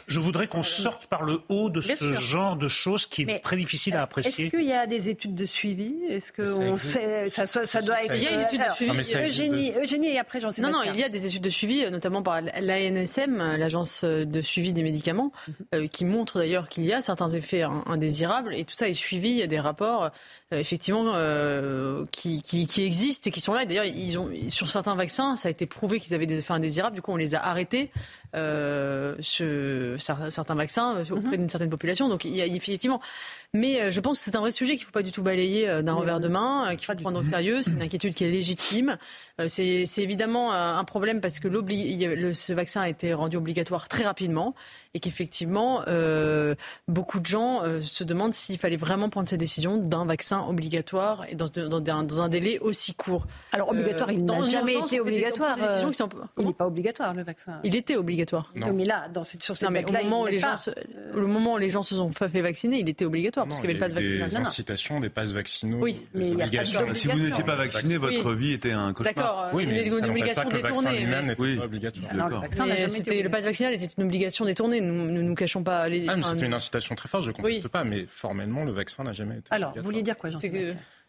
je, 0.07 0.19
voudrais 0.19 0.47
qu'on 0.47 0.63
sorte 0.63 1.07
par 1.07 1.23
le 1.23 1.41
haut 1.49 1.69
de 1.69 1.81
ce 1.81 2.11
genre 2.11 2.55
de 2.55 2.67
choses 2.67 3.05
qui 3.05 3.23
est 3.23 3.39
très 3.39 3.55
difficile 3.55 3.95
à 3.95 4.03
apprécier. 4.03 4.45
Est-ce 4.45 4.55
qu'il 4.55 4.65
y 4.65 4.73
a 4.73 4.85
des 4.87 5.09
études 5.09 5.35
de 5.35 5.45
suivi? 5.45 5.95
Est-ce 6.09 6.31
que 6.31 6.41
on 6.41 6.75
sait, 6.75 7.25
ça, 7.25 7.45
ça, 7.45 7.81
doit 7.81 7.95
Il 8.13 8.23
y 8.23 8.27
a 8.27 8.33
une 8.33 8.41
étude 8.41 8.61
de 8.61 8.73
suivi. 8.73 9.27
Eugénie, 9.27 9.73
Eugénie, 9.81 10.09
et 10.09 10.19
après 10.19 10.41
j'en 10.41 10.51
sais 10.51 10.61
Non, 10.61 10.71
non, 10.71 10.79
il 10.85 10.99
y 10.99 11.03
a 11.03 11.09
des 11.09 11.25
études 11.25 11.43
de 11.43 11.49
suivi, 11.49 11.89
notamment 11.89 12.21
par 12.21 12.41
l'ANSM, 12.41 13.37
l'agence 13.57 14.03
de 14.03 14.41
suivi 14.41 14.73
des 14.73 14.83
médicaments, 14.83 15.31
euh, 15.73 15.87
qui 15.87 16.05
montrent 16.05 16.39
d'ailleurs 16.39 16.69
qu'il 16.69 16.85
y 16.85 16.93
a 16.93 17.01
certains 17.01 17.29
effets 17.29 17.63
indésirables, 17.85 18.53
et 18.53 18.63
tout 18.65 18.75
ça 18.75 18.87
est 18.87 18.93
suivi. 18.93 19.29
Il 19.29 19.37
y 19.37 19.43
a 19.43 19.47
des 19.47 19.59
rapports, 19.59 20.05
euh, 20.05 20.09
effectivement, 20.51 21.03
euh, 21.15 22.05
qui, 22.11 22.41
existent 22.79 23.27
et 23.27 23.31
qui 23.31 23.41
sont 23.41 23.53
là. 23.53 23.65
D'ailleurs, 23.65 23.85
sur 24.49 24.67
certains 24.67 24.95
vaccins, 24.95 25.35
ça 25.35 25.49
a 25.49 25.51
été 25.51 25.65
prouvé 25.65 25.99
qu'ils 25.99 26.15
avaient 26.15 26.25
des 26.25 26.37
effets 26.37 26.53
indésirables. 26.53 26.95
Du 26.95 27.01
coup, 27.01 27.11
on 27.11 27.17
les 27.17 27.35
a 27.35 27.45
arrêtés. 27.45 27.91
Certains 29.19 30.55
vaccins 30.55 31.03
auprès 31.11 31.31
mhm. 31.31 31.37
d'une 31.37 31.49
certaine 31.49 31.69
population. 31.69 32.09
Donc 32.09 32.25
il 32.25 32.35
y 32.35 32.41
a 32.41 32.45
effectivement 32.45 33.01
mais 33.53 33.81
euh, 33.81 33.91
je 33.91 34.01
pense 34.01 34.19
que 34.19 34.25
c'est 34.25 34.35
un 34.35 34.41
vrai 34.41 34.51
sujet 34.51 34.73
qu'il 34.73 34.81
ne 34.81 34.85
faut 34.85 34.91
pas 34.91 35.03
du 35.03 35.11
tout 35.11 35.23
balayer 35.23 35.69
euh, 35.69 35.81
d'un 35.81 35.93
revers 35.93 36.19
de 36.19 36.27
main, 36.27 36.65
euh, 36.67 36.75
qu'il 36.75 36.85
faut 36.85 36.95
prendre 36.95 37.19
au 37.19 37.23
sérieux. 37.23 37.61
C'est 37.61 37.71
une 37.71 37.81
inquiétude 37.81 38.13
qui 38.13 38.25
est 38.25 38.29
légitime. 38.29 38.97
C'est 39.47 39.85
évidemment 39.97 40.51
un 40.51 40.83
problème 40.83 41.21
parce 41.21 41.39
que 41.39 41.47
ce 41.47 42.53
vaccin 42.53 42.81
a 42.81 42.89
été 42.89 43.13
rendu 43.13 43.37
obligatoire 43.37 43.87
très 43.87 44.03
rapidement 44.03 44.55
et 44.95 44.99
qu'effectivement, 44.99 45.83
beaucoup 46.87 47.19
de 47.19 47.25
gens 47.27 47.61
se 47.81 48.03
demandent 48.03 48.33
s'il 48.33 48.57
fallait 48.57 48.77
vraiment 48.77 49.09
prendre 49.09 49.29
cette 49.29 49.39
décision 49.39 49.77
d'un 49.77 50.05
vaccin 50.05 50.43
obligatoire 50.47 51.25
et 51.29 51.35
dans, 51.35 51.47
dans, 51.47 52.21
un 52.21 52.29
délai 52.29 52.57
aussi 52.57 52.95
court. 52.95 53.27
Alors 53.51 53.69
obligatoire, 53.69 54.11
il 54.11 54.25
n'a 54.25 54.41
jamais 54.41 54.73
été 54.73 54.99
obligatoire. 54.99 55.55
Il 56.39 56.47
n'est 56.47 56.53
pas 56.53 56.65
obligatoire 56.65 57.13
le 57.13 57.21
vaccin. 57.21 57.59
Il 57.63 57.75
était 57.75 57.95
obligatoire. 57.95 58.26
Non. 58.55 58.73
mais 58.73 58.85
là, 58.85 59.07
dans 59.13 59.23
cette, 59.23 59.43
sur 59.43 59.55
cette 59.55 59.69
mais 59.69 59.85
au 59.85 59.91
moment, 59.91 60.23
où 60.23 60.27
les 60.27 60.39
gens 60.39 60.55
au 61.15 61.27
moment 61.27 61.53
où 61.53 61.57
les 61.57 61.69
gens 61.69 61.83
se 61.83 61.95
sont 61.95 62.09
fait 62.09 62.41
vacciner, 62.41 62.79
il 62.79 62.89
était 62.89 63.05
obligatoire 63.05 63.47
parce 63.47 63.59
qu'il 63.59 63.69
y 63.69 63.73
avait 63.73 63.79
le 63.79 63.85
pass 63.85 63.93
vaccinal. 63.93 64.29
Des 64.29 64.35
incitations, 64.35 64.99
des 64.99 65.09
passes 65.09 65.31
vaccinaux. 65.31 65.79
Oui, 65.81 66.05
mais 66.13 66.33
si 66.93 67.07
vous 67.07 67.19
n'étiez 67.19 67.43
pas 67.43 67.55
vacciné, 67.55 67.97
votre 67.97 68.33
vie 68.33 68.53
était 68.53 68.71
un 68.71 68.93
cauchemar. 68.93 69.13
D'accord. 69.15 69.49
Oui, 69.53 69.65
mais 69.65 69.85
une 69.85 69.93
obligation 69.93 70.49
détournée. 70.49 71.07
Oui, 71.37 71.59
obligatoire. 71.59 72.43
C'était 72.87 73.21
le 73.21 73.29
pass 73.29 73.45
vaccinal 73.45 73.73
était 73.73 73.89
une 73.97 74.03
obligation 74.03 74.45
détournée. 74.45 74.81
Nous 74.81 75.11
ne 75.11 75.21
nous 75.21 75.35
cachons 75.35 75.63
pas 75.63 75.87
les. 75.89 76.07
Ah, 76.07 76.15
c'était 76.23 76.45
une 76.45 76.53
incitation 76.53 76.95
très 76.95 77.09
forte. 77.09 77.23
Je 77.23 77.29
ne 77.29 77.33
conteste 77.33 77.67
pas, 77.67 77.83
mais 77.83 78.05
formellement, 78.07 78.63
le 78.63 78.71
vaccin 78.71 79.03
n'a 79.03 79.13
jamais 79.13 79.37
été. 79.37 79.47
Alors, 79.51 79.73
vous 79.75 79.83
vouliez 79.83 80.01
dire 80.01 80.17
quoi, 80.17 80.29
jean 80.29 80.39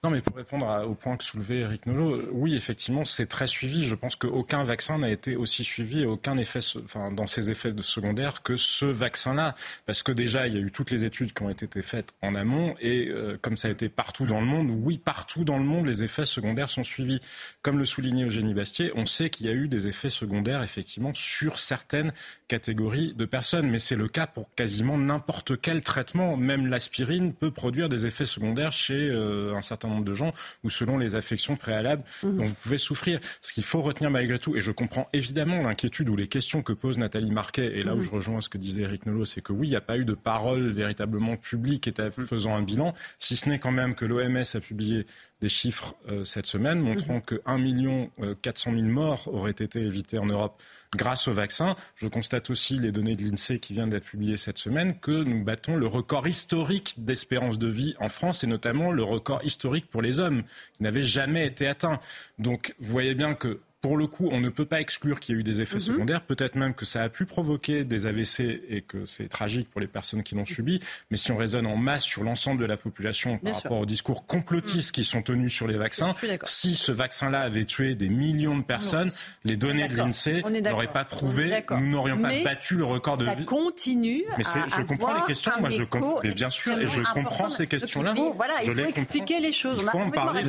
Non, 0.04 0.10
mais 0.10 0.20
pour 0.20 0.36
répondre 0.36 0.86
au 0.88 0.94
point 0.94 1.16
que 1.16 1.24
soulevait 1.24 1.58
Eric 1.58 1.86
Nolot, 1.86 2.14
euh, 2.14 2.30
oui, 2.30 2.54
effectivement, 2.54 3.04
c'est 3.04 3.26
très 3.26 3.48
suivi. 3.48 3.82
Je 3.84 3.96
pense 3.96 4.14
qu'aucun 4.14 4.62
vaccin 4.62 4.96
n'a 4.98 5.10
été 5.10 5.34
aussi 5.34 5.64
suivi 5.64 6.02
et 6.02 6.06
aucun 6.06 6.36
effet, 6.36 6.60
enfin, 6.84 7.10
dans 7.10 7.26
ses 7.26 7.50
effets 7.50 7.74
secondaires 7.80 8.44
que 8.44 8.56
ce 8.56 8.84
vaccin-là. 8.84 9.56
Parce 9.86 10.04
que 10.04 10.12
déjà, 10.12 10.46
il 10.46 10.54
y 10.54 10.56
a 10.56 10.60
eu 10.60 10.70
toutes 10.70 10.92
les 10.92 11.04
études 11.04 11.32
qui 11.32 11.42
ont 11.42 11.50
été 11.50 11.66
faites 11.82 12.14
en 12.22 12.36
amont 12.36 12.76
et 12.80 13.08
euh, 13.08 13.38
comme 13.42 13.56
ça 13.56 13.66
a 13.66 13.72
été 13.72 13.88
partout 13.88 14.24
dans 14.24 14.38
le 14.38 14.46
monde, 14.46 14.70
oui, 14.70 14.98
partout 14.98 15.42
dans 15.42 15.58
le 15.58 15.64
monde, 15.64 15.86
les 15.86 16.04
effets 16.04 16.24
secondaires 16.24 16.68
sont 16.68 16.84
suivis. 16.84 17.18
Comme 17.62 17.80
le 17.80 17.84
soulignait 17.84 18.26
Eugénie 18.26 18.54
Bastier, 18.54 18.92
on 18.94 19.04
sait 19.04 19.30
qu'il 19.30 19.46
y 19.46 19.48
a 19.48 19.52
eu 19.52 19.66
des 19.66 19.88
effets 19.88 20.10
secondaires, 20.10 20.62
effectivement, 20.62 21.10
sur 21.12 21.58
certaines 21.58 22.12
catégories 22.46 23.14
de 23.14 23.24
personnes. 23.24 23.68
Mais 23.68 23.80
c'est 23.80 23.96
le 23.96 24.06
cas 24.06 24.28
pour 24.28 24.48
quasiment 24.54 24.96
n'importe 24.96 25.60
quel 25.60 25.80
traitement. 25.80 26.36
Même 26.36 26.68
l'aspirine 26.68 27.32
peut 27.32 27.50
produire 27.50 27.88
des 27.88 28.06
effets 28.06 28.26
secondaires 28.26 28.70
chez 28.70 29.10
euh, 29.10 29.56
un 29.56 29.60
certain 29.60 29.87
nombre 29.88 30.04
de 30.04 30.14
gens 30.14 30.32
ou 30.64 30.70
selon 30.70 30.98
les 30.98 31.14
affections 31.16 31.56
préalables 31.56 32.02
dont 32.22 32.44
vous 32.44 32.54
pouvez 32.62 32.78
souffrir. 32.78 33.20
Ce 33.40 33.52
qu'il 33.52 33.64
faut 33.64 33.80
retenir 33.80 34.10
malgré 34.10 34.38
tout, 34.38 34.56
et 34.56 34.60
je 34.60 34.70
comprends 34.72 35.08
évidemment 35.12 35.62
l'inquiétude 35.62 36.08
ou 36.08 36.16
les 36.16 36.28
questions 36.28 36.62
que 36.62 36.72
pose 36.72 36.98
Nathalie 36.98 37.30
Marquet, 37.30 37.78
et 37.78 37.82
là 37.84 37.94
où 37.94 38.00
je 38.02 38.10
rejoins 38.10 38.40
ce 38.40 38.48
que 38.48 38.58
disait 38.58 38.82
Eric 38.82 39.06
Nolot, 39.06 39.24
c'est 39.24 39.40
que 39.40 39.52
oui, 39.52 39.66
il 39.68 39.70
n'y 39.70 39.76
a 39.76 39.80
pas 39.80 39.98
eu 39.98 40.04
de 40.04 40.14
parole 40.14 40.68
véritablement 40.68 41.36
publique 41.36 41.88
éta- 41.88 42.10
faisant 42.10 42.54
un 42.54 42.62
bilan, 42.62 42.94
si 43.18 43.36
ce 43.36 43.48
n'est 43.48 43.58
quand 43.58 43.72
même 43.72 43.94
que 43.94 44.04
l'OMS 44.04 44.42
a 44.54 44.60
publié 44.60 45.04
des 45.40 45.48
chiffres 45.48 45.94
euh, 46.08 46.24
cette 46.24 46.46
semaine 46.46 46.80
montrant 46.80 47.20
que 47.20 47.40
1 47.46 47.58
million 47.58 48.10
euh, 48.20 48.34
400 48.42 48.72
000 48.72 48.82
morts 48.86 49.28
auraient 49.32 49.50
été 49.52 49.80
évités 49.80 50.18
en 50.18 50.26
Europe 50.26 50.60
grâce 50.96 51.28
au 51.28 51.32
vaccin. 51.32 51.76
Je 51.96 52.08
constate 52.08 52.50
aussi 52.50 52.78
les 52.78 52.92
données 52.92 53.16
de 53.16 53.24
l'INSEE 53.24 53.58
qui 53.58 53.72
viennent 53.72 53.90
d'être 53.90 54.04
publiées 54.04 54.36
cette 54.36 54.58
semaine 54.58 54.98
que 54.98 55.22
nous 55.22 55.44
battons 55.44 55.76
le 55.76 55.86
record 55.86 56.26
historique 56.26 56.94
d'espérance 56.98 57.58
de 57.58 57.68
vie 57.68 57.94
en 58.00 58.08
France 58.08 58.44
et 58.44 58.46
notamment 58.46 58.92
le 58.92 59.02
record 59.02 59.44
historique 59.44 59.88
pour 59.90 60.02
les 60.02 60.20
hommes 60.20 60.42
qui 60.76 60.82
n'avait 60.82 61.02
jamais 61.02 61.46
été 61.46 61.66
atteint. 61.66 62.00
Donc 62.38 62.74
vous 62.78 62.92
voyez 62.92 63.14
bien 63.14 63.34
que 63.34 63.60
pour 63.80 63.96
le 63.96 64.06
coup, 64.08 64.28
on 64.32 64.40
ne 64.40 64.48
peut 64.48 64.64
pas 64.64 64.80
exclure 64.80 65.20
qu'il 65.20 65.34
y 65.34 65.38
ait 65.38 65.40
eu 65.40 65.44
des 65.44 65.60
effets 65.60 65.78
secondaires. 65.78 66.22
Peut-être 66.22 66.56
même 66.56 66.74
que 66.74 66.84
ça 66.84 67.02
a 67.04 67.08
pu 67.08 67.26
provoquer 67.26 67.84
des 67.84 68.06
AVC 68.06 68.60
et 68.68 68.82
que 68.82 69.06
c'est 69.06 69.28
tragique 69.28 69.70
pour 69.70 69.80
les 69.80 69.86
personnes 69.86 70.24
qui 70.24 70.34
l'ont 70.34 70.44
subi. 70.44 70.80
Mais 71.12 71.16
si 71.16 71.30
on 71.30 71.36
raisonne 71.36 71.64
en 71.66 71.76
masse 71.76 72.02
sur 72.02 72.24
l'ensemble 72.24 72.60
de 72.60 72.66
la 72.66 72.76
population 72.76 73.34
par 73.38 73.42
Bien 73.44 73.52
sûr. 73.54 73.62
rapport 73.62 73.78
aux 73.78 73.86
discours 73.86 74.26
complotistes 74.26 74.92
qui 74.92 75.04
sont 75.04 75.22
tenus 75.22 75.52
sur 75.52 75.68
les 75.68 75.76
vaccins, 75.76 76.14
si 76.44 76.74
ce 76.74 76.90
vaccin-là 76.90 77.40
avait 77.42 77.64
tué 77.66 77.94
des 77.94 78.08
millions 78.08 78.58
de 78.58 78.64
personnes, 78.64 79.12
les 79.44 79.56
données 79.56 79.86
de 79.86 79.96
l'INSEE 79.96 80.42
n'auraient 80.62 80.88
pas 80.92 81.04
prouvé, 81.04 81.62
nous 81.70 81.86
n'aurions 81.88 82.18
pas 82.18 82.28
Mais 82.28 82.42
battu 82.42 82.74
le 82.76 82.84
record 82.84 83.16
de 83.16 83.26
Ça 83.26 83.34
vie. 83.34 83.44
continue. 83.44 84.24
Mais 84.38 84.44
à 84.46 84.66
je 84.66 84.82
comprends 84.82 85.08
avoir 85.08 85.20
les 85.20 85.26
questions, 85.32 85.52
moi, 85.60 85.70
je 85.70 85.82
comprends- 85.84 86.20
mais 86.24 86.32
bien 86.32 86.50
sûr, 86.50 86.78
et 86.80 86.86
je 86.88 87.00
comprends 87.14 87.48
ces 87.48 87.66
questions-là. 87.68 88.14
Donc, 88.14 88.18
il 88.18 88.28
faut- 88.28 88.34
Voilà, 88.34 88.54
Je 88.62 88.70
il 88.72 88.76
les 88.76 88.82
faut 88.82 88.86
comprends. 88.88 89.02
expliquer 89.02 89.40
les 89.40 89.52
choses. 89.52 89.78
Il 89.82 89.84
On 89.94 90.00
a 90.00 90.04
en 90.04 90.10
parler. 90.10 90.42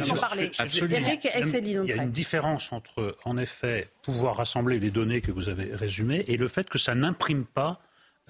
Absolument. 0.58 0.96
Eric 1.08 1.26
et 1.34 1.44
Céline 1.44 1.82
Il 1.86 1.90
y 1.96 2.00
a 2.00 2.04
une 2.04 2.12
différence 2.12 2.72
entre, 2.74 3.16
en 3.26 3.38
effet, 3.38 3.90
pouvoir 4.04 4.38
rassembler 4.38 4.80
les 4.80 4.92
données 4.92 5.22
que 5.22 5.32
vous 5.32 5.50
avez 5.50 5.76
résumées 5.76 6.24
et 6.28 6.38
le 6.38 6.48
fait 6.48 6.70
que 6.70 6.78
ça 6.78 6.96
n'imprime 6.96 7.46
pas 7.46 7.82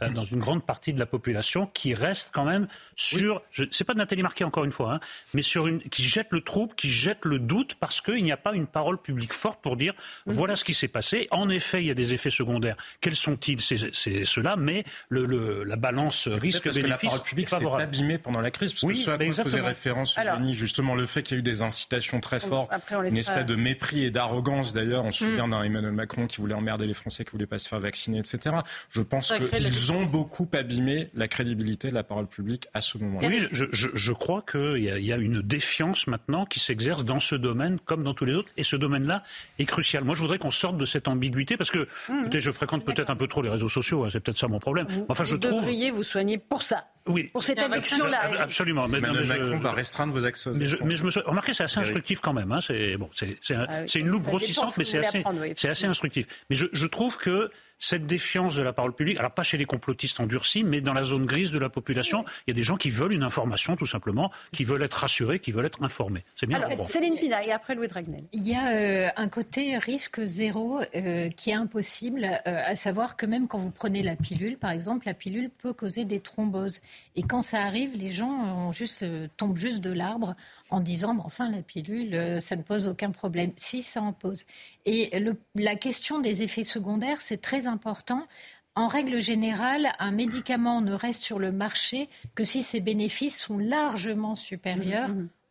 euh, 0.01 0.10
dans 0.13 0.24
une 0.24 0.39
grande 0.39 0.65
partie 0.65 0.94
de 0.94 1.00
la 1.00 1.06
population 1.06 1.68
qui 1.74 1.94
reste 1.94 2.29
quand 2.34 2.46
même 2.46 2.68
sur, 2.96 3.41
je 3.51 3.65
c'est 3.72 3.84
pas 3.84 3.94
de 3.94 4.00
Nathalie 4.00 4.24
Marquet 4.24 4.44
encore 4.44 4.63
une 4.65 4.72
fois, 4.72 4.94
hein, 4.96 5.00
mais 5.34 5.41
sur 5.41 5.68
une, 5.68 5.82
qui 5.82 6.03
jette 6.03 6.27
le 6.32 6.41
trouble, 6.41 6.74
qui 6.75 6.89
jette 6.89 7.25
le 7.25 7.39
doute 7.39 7.75
parce 7.79 8.01
qu'il 8.01 8.24
n'y 8.24 8.32
a 8.32 8.38
pas 8.38 8.53
une 8.53 8.68
parole 8.68 8.98
publique 9.01 9.34
forte 9.34 9.62
pour 9.62 9.75
dire 9.77 9.94
voilà 10.25 10.56
ce 10.56 10.63
qui 10.63 10.74
s'est 10.74 10.88
passé. 10.88 11.27
En 11.32 11.50
effet, 11.50 11.82
il 11.82 11.88
y 11.88 11.91
a 11.91 11.96
des 11.96 12.13
effets 12.13 12.29
secondaires. 12.29 12.75
Quels 13.01 13.15
sont-ils? 13.15 13.60
C'est 13.62 14.25
ceux-là, 14.25 14.56
mais 14.58 14.84
le, 15.10 15.25
le- 15.25 15.63
la 15.63 15.75
balance 15.75 16.25
que 16.25 16.29
la 16.32 16.38
risque-bénéfice 16.38 17.10
parole 17.10 17.24
publique 17.24 17.48
est 17.53 17.60
s'est 17.60 17.65
abîmée 17.82 18.18
pendant 18.18 18.41
la 18.41 18.51
crise, 18.51 18.74
parce 18.74 18.84
Oui, 18.84 18.94
que 18.94 19.00
ce 19.00 19.12
à 19.12 19.18
quoi 19.18 19.34
faisait 19.44 19.62
référence 19.62 20.18
Alors- 20.18 20.36
Eugénie, 20.36 20.53
justement 20.53 20.96
le 20.96 21.06
fait 21.06 21.24
qu'il 21.24 21.36
y 21.36 21.38
a 21.38 21.39
eu 21.39 21.44
des 21.44 21.62
incitations 21.62 22.20
très 22.20 22.39
fortes, 22.39 22.72
une 23.06 23.18
espèce 23.18 23.46
de 23.46 23.56
mépris 23.56 24.03
et 24.06 24.12
d'arrogance 24.12 24.74
d'ailleurs. 24.74 25.06
On 25.06 25.12
se 25.12 25.25
souvient 25.25 25.48
d'un 25.48 25.63
Emmanuel 25.63 25.91
Macron 25.94 26.27
qui 26.27 26.38
voulait 26.38 26.53
emmerder 26.56 26.88
les 26.88 26.94
Français, 26.94 27.24
qui 27.25 27.32
voulaient 27.32 27.46
pas 27.46 27.58
se 27.60 27.68
faire 27.68 27.79
vacciner, 27.79 28.20
etc. 28.20 28.56
Je 28.89 29.01
pense 29.01 29.27
Ça 29.29 29.38
ont 29.91 30.05
beaucoup 30.05 30.48
abîmé 30.53 31.10
la 31.13 31.27
crédibilité 31.27 31.89
de 31.89 31.93
la 31.93 32.03
parole 32.03 32.27
publique 32.27 32.67
à 32.74 32.81
ce 32.81 32.98
moment-là. 32.98 33.27
Oui, 33.27 33.46
je, 33.51 33.65
je, 33.72 33.88
je 33.93 34.13
crois 34.13 34.43
qu'il 34.50 34.77
y, 34.84 34.89
a- 34.89 34.98
il 35.00 35.05
y 35.05 35.13
a 35.13 35.17
une 35.17 35.41
défiance 35.41 36.08
maintenant 36.08 36.46
qui 36.46 36.60
s'exerce 36.60 37.05
dans 37.05 37.19
ce 37.19 37.36
domaine 37.36 37.79
comme 37.79 38.03
dans 38.03 38.13
tous 38.13 38.25
les 38.25 38.34
autres. 38.34 38.50
Et 38.58 38.63
ce 38.63 38.75
domaine-là 38.75 39.24
est 39.60 39.65
crucial. 39.65 40.03
Moi, 40.03 40.15
je 40.15 40.22
voudrais 40.22 40.38
qu'on 40.39 40.51
sorte 40.51 40.77
de 40.77 40.86
cette 40.86 41.08
ambiguïté 41.08 41.58
parce 41.58 41.72
que, 41.72 41.88
écoutez, 42.22 42.39
je 42.39 42.51
fréquente 42.51 42.86
peut-être 42.86 43.10
un 43.10 43.15
peu 43.15 43.27
trop 43.27 43.41
les 43.41 43.50
réseaux 43.50 43.69
sociaux. 43.69 44.03
hein, 44.03 44.08
c'est 44.12 44.19
peut-être 44.19 44.38
ça 44.38 44.48
mon 44.48 44.60
problème. 44.60 44.88
Enfin, 45.10 45.24
je 45.24 45.36
vous 45.36 45.39
trouve. 45.39 45.62
devriez 45.62 45.91
vous 45.91 46.03
soigner 46.03 46.38
pour 46.38 46.62
ça, 46.63 46.86
Oui. 47.08 47.29
pour 47.34 47.43
cette 47.43 47.60
élection-là. 47.60 48.19
Ab- 48.22 48.36
Absolument. 48.39 48.88
Mais, 48.88 49.00
non, 49.01 49.10
Emmanuel 49.10 49.24
je- 49.25 49.34
Macron 49.34 49.58
va 49.58 49.72
restreindre 49.72 50.13
vos 50.13 50.25
accès. 50.25 50.50
aux 50.50 50.53
mais 50.53 50.65
je, 50.67 50.77
mais 50.84 50.96
je 50.96 51.03
me 51.03 51.12
suis 51.12 51.19
remarqué, 51.22 51.53
c'est 51.53 51.63
assez 51.63 51.79
instructif 51.79 52.19
quand 52.19 52.34
même. 52.34 52.51
Hein. 52.51 52.60
C'est 52.62 52.98
bon, 52.98 53.10
c'est 53.13 53.38
c'est 53.41 53.55
un- 53.55 53.65
Ah 53.69 53.77
oui. 53.81 53.84
c'est 53.88 54.00
une 54.00 54.08
loupe 54.08 54.24
grossissante, 54.24 54.77
mais 54.77 54.84
vous 54.84 54.89
c'est 54.89 54.98
assez, 55.00 55.24
oui, 55.86 55.89
instructif. 55.89 56.27
Mais 56.50 56.55
je, 56.55 56.65
je 56.74 56.86
trouve 56.88 57.17
que 57.17 57.50
cette 57.79 58.05
défiance 58.05 58.55
de 58.55 58.62
la 58.62 58.74
parole 58.74 58.93
publique, 58.93 59.17
alors 59.17 59.31
pas 59.31 59.43
chez 59.43 59.57
les 59.57 59.65
complotistes 59.65 60.19
endurcis, 60.19 60.63
mais 60.63 60.81
dans 60.81 60.93
la 60.93 61.03
zone 61.03 61.25
grise 61.25 61.51
de 61.51 61.59
la 61.59 61.69
population, 61.69 62.25
il 62.45 62.51
y 62.51 62.53
a 62.53 62.55
des 62.55 62.63
gens 62.63 62.75
qui 62.75 62.89
veulent 62.89 63.13
une 63.13 63.24
information 63.24 63.75
tout 63.75 63.86
simplement, 63.86 64.31
qui 64.51 64.63
veulent 64.63 64.83
être 64.83 64.95
rassurés, 64.95 65.39
qui 65.39 65.51
veulent 65.51 65.65
être 65.65 65.81
informés. 65.83 66.24
C'est 66.36 66.45
bien. 66.45 66.62
Alors. 66.62 66.88
Céline 66.88 67.15
Pina 67.15 67.43
et 67.43 67.51
après 67.51 67.75
Louis 67.75 67.88
Dragnel. 67.88 68.24
Il 68.33 68.48
y 68.48 68.55
a 68.55 68.74
euh, 68.74 69.07
un 69.15 69.29
côté 69.29 69.77
risque 69.77 70.21
zéro 70.25 70.81
euh, 70.95 71.29
qui 71.29 71.51
est 71.51 71.53
impossible, 71.53 72.25
euh, 72.25 72.62
à 72.65 72.75
savoir 72.75 73.15
que 73.15 73.25
même 73.25 73.48
quand 73.48 73.57
vous 73.57 73.71
prenez 73.71 74.01
la 74.01 74.15
pilule, 74.15 74.57
par 74.57 74.71
exemple, 74.71 75.05
la 75.05 75.13
pilule 75.13 75.50
peut 75.50 75.74
causer 75.74 76.05
des 76.05 76.19
thromboses. 76.19 76.79
Et 77.15 77.24
quand 77.24 77.41
ça 77.41 77.63
arrive, 77.63 77.95
les 77.95 78.12
gens 78.12 78.29
ont 78.29 78.71
juste, 78.71 79.03
euh, 79.03 79.27
tombent 79.38 79.57
juste 79.57 79.81
de 79.81 79.91
l'arbre 79.91 80.36
en 80.69 80.79
disant, 80.79 81.13
Bah, 81.13 81.23
enfin, 81.25 81.49
la 81.49 81.61
pilule, 81.61 82.13
euh, 82.15 82.39
ça 82.39 82.55
ne 82.55 82.61
pose 82.61 82.88
aucun 82.88 83.11
problème. 83.11 83.51
Si, 83.55 83.83
ça 83.83 84.01
en 84.01 84.13
pose. 84.13 84.45
Et 84.85 85.11
la 85.55 85.75
question 85.75 86.19
des 86.19 86.43
effets 86.43 86.63
secondaires, 86.63 87.21
c'est 87.21 87.41
très 87.41 87.67
important. 87.67 88.27
En 88.75 88.88
règle 88.88 89.21
générale, 89.21 89.91
un 89.99 90.11
médicament 90.11 90.81
ne 90.81 90.93
reste 90.93 91.23
sur 91.23 91.39
le 91.39 91.51
marché 91.51 92.07
que 92.35 92.43
si 92.43 92.63
ses 92.63 92.79
bénéfices 92.79 93.41
sont 93.41 93.57
largement 93.57 94.35
supérieurs 94.35 95.09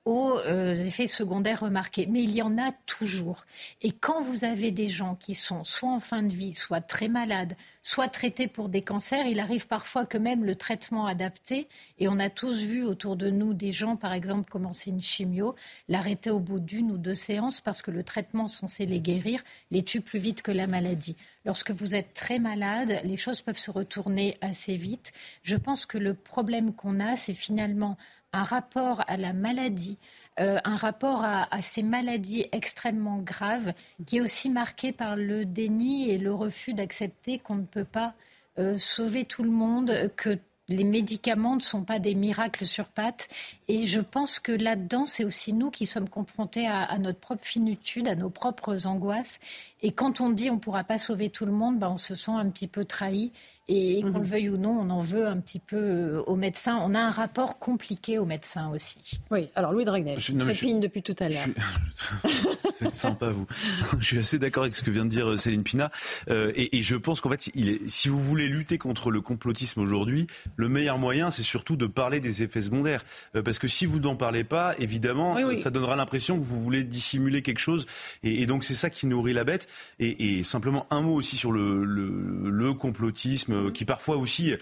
aux 0.08 0.38
euh, 0.38 0.74
effets 0.74 1.06
secondaires 1.06 1.60
remarqués. 1.60 2.06
Mais 2.06 2.22
il 2.22 2.34
y 2.34 2.40
en 2.40 2.56
a 2.56 2.72
toujours. 2.86 3.44
Et 3.82 3.92
quand 3.92 4.22
vous 4.22 4.44
avez 4.44 4.70
des 4.70 4.88
gens 4.88 5.14
qui 5.14 5.34
sont 5.34 5.64
soit 5.64 5.90
en 5.90 6.00
fin 6.00 6.22
de 6.22 6.32
vie, 6.32 6.54
soit 6.54 6.80
très 6.80 7.08
malades, 7.08 7.54
soit 7.82 8.08
traités 8.08 8.48
pour 8.48 8.70
des 8.70 8.80
cancers, 8.80 9.26
il 9.26 9.38
arrive 9.38 9.66
parfois 9.66 10.06
que 10.06 10.16
même 10.16 10.46
le 10.46 10.54
traitement 10.54 11.04
adapté, 11.04 11.68
et 11.98 12.08
on 12.08 12.18
a 12.18 12.30
tous 12.30 12.62
vu 12.62 12.84
autour 12.84 13.16
de 13.16 13.28
nous 13.28 13.52
des 13.52 13.70
gens, 13.70 13.96
par 13.96 14.14
exemple, 14.14 14.50
commencer 14.50 14.88
une 14.88 15.02
chimio, 15.02 15.54
l'arrêter 15.88 16.30
au 16.30 16.40
bout 16.40 16.58
d'une 16.58 16.90
ou 16.90 16.96
deux 16.96 17.14
séances 17.14 17.60
parce 17.60 17.82
que 17.82 17.90
le 17.90 18.02
traitement 18.02 18.48
censé 18.48 18.86
les 18.86 19.00
guérir 19.00 19.42
les 19.70 19.82
tue 19.82 20.00
plus 20.00 20.18
vite 20.18 20.40
que 20.40 20.52
la 20.52 20.66
maladie. 20.66 21.16
Lorsque 21.44 21.70
vous 21.70 21.94
êtes 21.94 22.14
très 22.14 22.38
malade, 22.38 23.00
les 23.04 23.16
choses 23.16 23.40
peuvent 23.42 23.58
se 23.58 23.70
retourner 23.70 24.36
assez 24.40 24.76
vite. 24.76 25.12
Je 25.42 25.56
pense 25.56 25.86
que 25.86 25.98
le 25.98 26.14
problème 26.14 26.74
qu'on 26.74 27.00
a, 27.00 27.16
c'est 27.16 27.34
finalement 27.34 27.96
un 28.32 28.42
rapport 28.42 29.02
à 29.06 29.16
la 29.16 29.32
maladie, 29.32 29.98
euh, 30.40 30.58
un 30.64 30.76
rapport 30.76 31.24
à, 31.24 31.46
ces 31.62 31.82
maladies 31.82 32.46
extrêmement 32.52 33.18
graves, 33.18 33.72
qui 34.06 34.18
est 34.18 34.20
aussi 34.20 34.50
marqué 34.50 34.92
par 34.92 35.16
le 35.16 35.44
déni 35.44 36.10
et 36.10 36.18
le 36.18 36.32
refus 36.32 36.74
d'accepter 36.74 37.38
qu'on 37.38 37.56
ne 37.56 37.64
peut 37.64 37.84
pas 37.84 38.14
euh, 38.58 38.78
sauver 38.78 39.24
tout 39.24 39.42
le 39.42 39.50
monde, 39.50 40.12
que 40.16 40.38
les 40.68 40.84
médicaments 40.84 41.56
ne 41.56 41.60
sont 41.60 41.82
pas 41.82 41.98
des 41.98 42.14
miracles 42.14 42.66
sur 42.66 42.88
pattes. 42.88 43.28
Et 43.68 43.86
je 43.86 44.00
pense 44.00 44.38
que 44.38 44.52
là-dedans, 44.52 45.06
c'est 45.06 45.24
aussi 45.24 45.54
nous 45.54 45.70
qui 45.70 45.86
sommes 45.86 46.08
confrontés 46.10 46.66
à, 46.66 46.82
à 46.82 46.98
notre 46.98 47.18
propre 47.18 47.44
finitude, 47.44 48.06
à 48.06 48.14
nos 48.14 48.30
propres 48.30 48.86
angoisses. 48.86 49.40
Et 49.80 49.92
quand 49.92 50.20
on 50.20 50.30
dit 50.30 50.50
on 50.50 50.54
ne 50.54 50.60
pourra 50.60 50.84
pas 50.84 50.98
sauver 50.98 51.30
tout 51.30 51.46
le 51.46 51.52
monde, 51.52 51.78
ben, 51.78 51.88
on 51.88 51.98
se 51.98 52.14
sent 52.14 52.32
un 52.32 52.48
petit 52.50 52.68
peu 52.68 52.84
trahi. 52.84 53.32
Et, 53.70 53.98
et 53.98 54.02
qu'on 54.02 54.18
le 54.18 54.24
veuille 54.24 54.48
ou 54.48 54.56
non, 54.56 54.70
on 54.80 54.88
en 54.90 55.00
veut 55.00 55.26
un 55.26 55.36
petit 55.38 55.58
peu 55.58 55.76
euh, 55.76 56.22
aux 56.22 56.36
médecins. 56.36 56.78
On 56.82 56.94
a 56.94 57.00
un 57.00 57.10
rapport 57.10 57.58
compliqué 57.58 58.18
aux 58.18 58.24
médecins 58.24 58.70
aussi. 58.70 59.20
Oui, 59.30 59.48
alors 59.54 59.72
Louis 59.72 59.84
Dragnel, 59.84 60.18
Je- 60.18 60.32
non, 60.32 60.46
je- 60.46 60.52
trépigne 60.52 60.80
depuis 60.80 61.02
tout 61.02 61.14
à 61.18 61.28
Je 61.28 61.34
l'heure. 61.34 61.42
suis- 61.42 61.54
C'est 62.78 62.94
sympa, 62.94 63.30
vous. 63.30 63.46
Je 64.00 64.04
suis 64.06 64.18
assez 64.20 64.38
d'accord 64.38 64.62
avec 64.62 64.74
ce 64.76 64.82
que 64.82 64.90
vient 64.90 65.04
de 65.04 65.10
dire 65.10 65.28
euh, 65.30 65.36
Céline 65.36 65.64
Pina. 65.64 65.90
Euh, 66.30 66.52
et, 66.54 66.78
et 66.78 66.82
je 66.82 66.94
pense 66.96 67.20
qu'en 67.20 67.28
fait, 67.30 67.50
il 67.54 67.68
est, 67.68 67.88
si 67.88 68.08
vous 68.08 68.20
voulez 68.20 68.46
lutter 68.48 68.78
contre 68.78 69.10
le 69.10 69.20
complotisme 69.20 69.80
aujourd'hui, 69.80 70.26
le 70.56 70.68
meilleur 70.68 70.96
moyen, 70.96 71.30
c'est 71.32 71.42
surtout 71.42 71.76
de 71.76 71.86
parler 71.86 72.20
des 72.20 72.42
effets 72.44 72.62
secondaires. 72.62 73.04
Euh, 73.34 73.42
parce 73.42 73.58
que 73.58 73.66
si 73.68 73.84
vous 73.84 73.98
n'en 73.98 74.14
parlez 74.16 74.44
pas, 74.44 74.74
évidemment, 74.78 75.34
Oui, 75.34 75.42
oui. 75.42 75.54
euh, 75.56 75.60
ça 75.60 75.70
donnera 75.70 75.96
l'impression 75.96 76.38
que 76.38 76.44
vous 76.44 76.60
voulez 76.60 76.84
dissimuler 76.84 77.42
quelque 77.42 77.58
chose. 77.58 77.84
Et, 78.22 78.42
et 78.42 78.46
donc, 78.46 78.62
c'est 78.64 78.76
ça 78.76 78.90
qui 78.90 79.06
nourrit 79.06 79.32
la 79.34 79.42
bête. 79.44 79.66
Et, 79.98 80.38
et 80.38 80.44
simplement 80.44 80.86
un 80.90 81.02
mot 81.02 81.14
aussi 81.14 81.36
sur 81.36 81.50
le, 81.50 81.84
le, 81.84 82.48
le 82.48 82.74
complotisme 82.74 83.57
même, 83.64 83.72
qui 83.72 83.84
parfois 83.84 84.16
aussi 84.16 84.54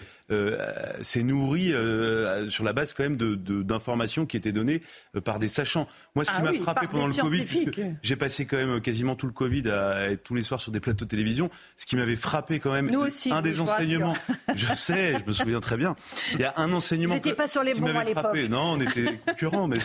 s'est 1.01 1.23
nourri 1.23 1.73
sur 2.49 2.63
la 2.63 2.73
base 2.73 2.93
quand 2.93 3.03
même 3.03 3.17
de, 3.17 3.35
d'informations 3.63 4.25
qui 4.25 4.37
étaient 4.37 4.51
données 4.51 4.81
par 5.23 5.39
des 5.39 5.47
sachants. 5.47 5.87
Moi, 6.15 6.25
ce 6.25 6.31
qui 6.31 6.37
Ah 6.39 6.43
m'a 6.43 6.53
frappé 6.53 6.87
pendant 6.87 7.07
le 7.07 7.13
Covid, 7.13 7.43
puisque 7.45 7.81
j'ai 8.01 8.15
passé 8.15 8.45
quand 8.45 8.57
même 8.57 8.81
quasiment 8.81 9.15
tout 9.15 9.25
le 9.27 9.31
Covid 9.33 9.69
à 9.69 10.09
être 10.11 10.23
tous 10.23 10.35
les 10.35 10.43
soirs 10.43 10.61
sur 10.61 10.71
des 10.71 10.79
plateaux 10.79 11.05
de 11.05 11.09
télévision, 11.09 11.49
ce 11.77 11.85
qui 11.85 11.95
m'avait 11.95 12.15
frappé 12.15 12.59
quand 12.59 12.71
même, 12.73 12.89
Nous 12.91 12.99
aussi, 12.99 13.31
un 13.31 13.41
des 13.41 13.59
enseignements, 13.59 14.15
je 14.55 14.73
sais, 14.73 15.15
je 15.19 15.25
me 15.25 15.33
souviens 15.33 15.59
très 15.61 15.77
bien, 15.77 15.95
il 16.33 16.39
y 16.39 16.43
a 16.43 16.53
un 16.57 16.71
enseignement 16.73 17.15
Vous 17.15 17.21
que- 17.21 17.29
pas 17.29 17.47
sur 17.47 17.63
les 17.63 17.73
qui 17.73 17.81
m'avait 17.81 18.11
frappé. 18.11 18.47
Non, 18.49 18.73
on 18.77 18.81
était 18.81 19.19
concurrents, 19.25 19.67
mais 19.67 19.77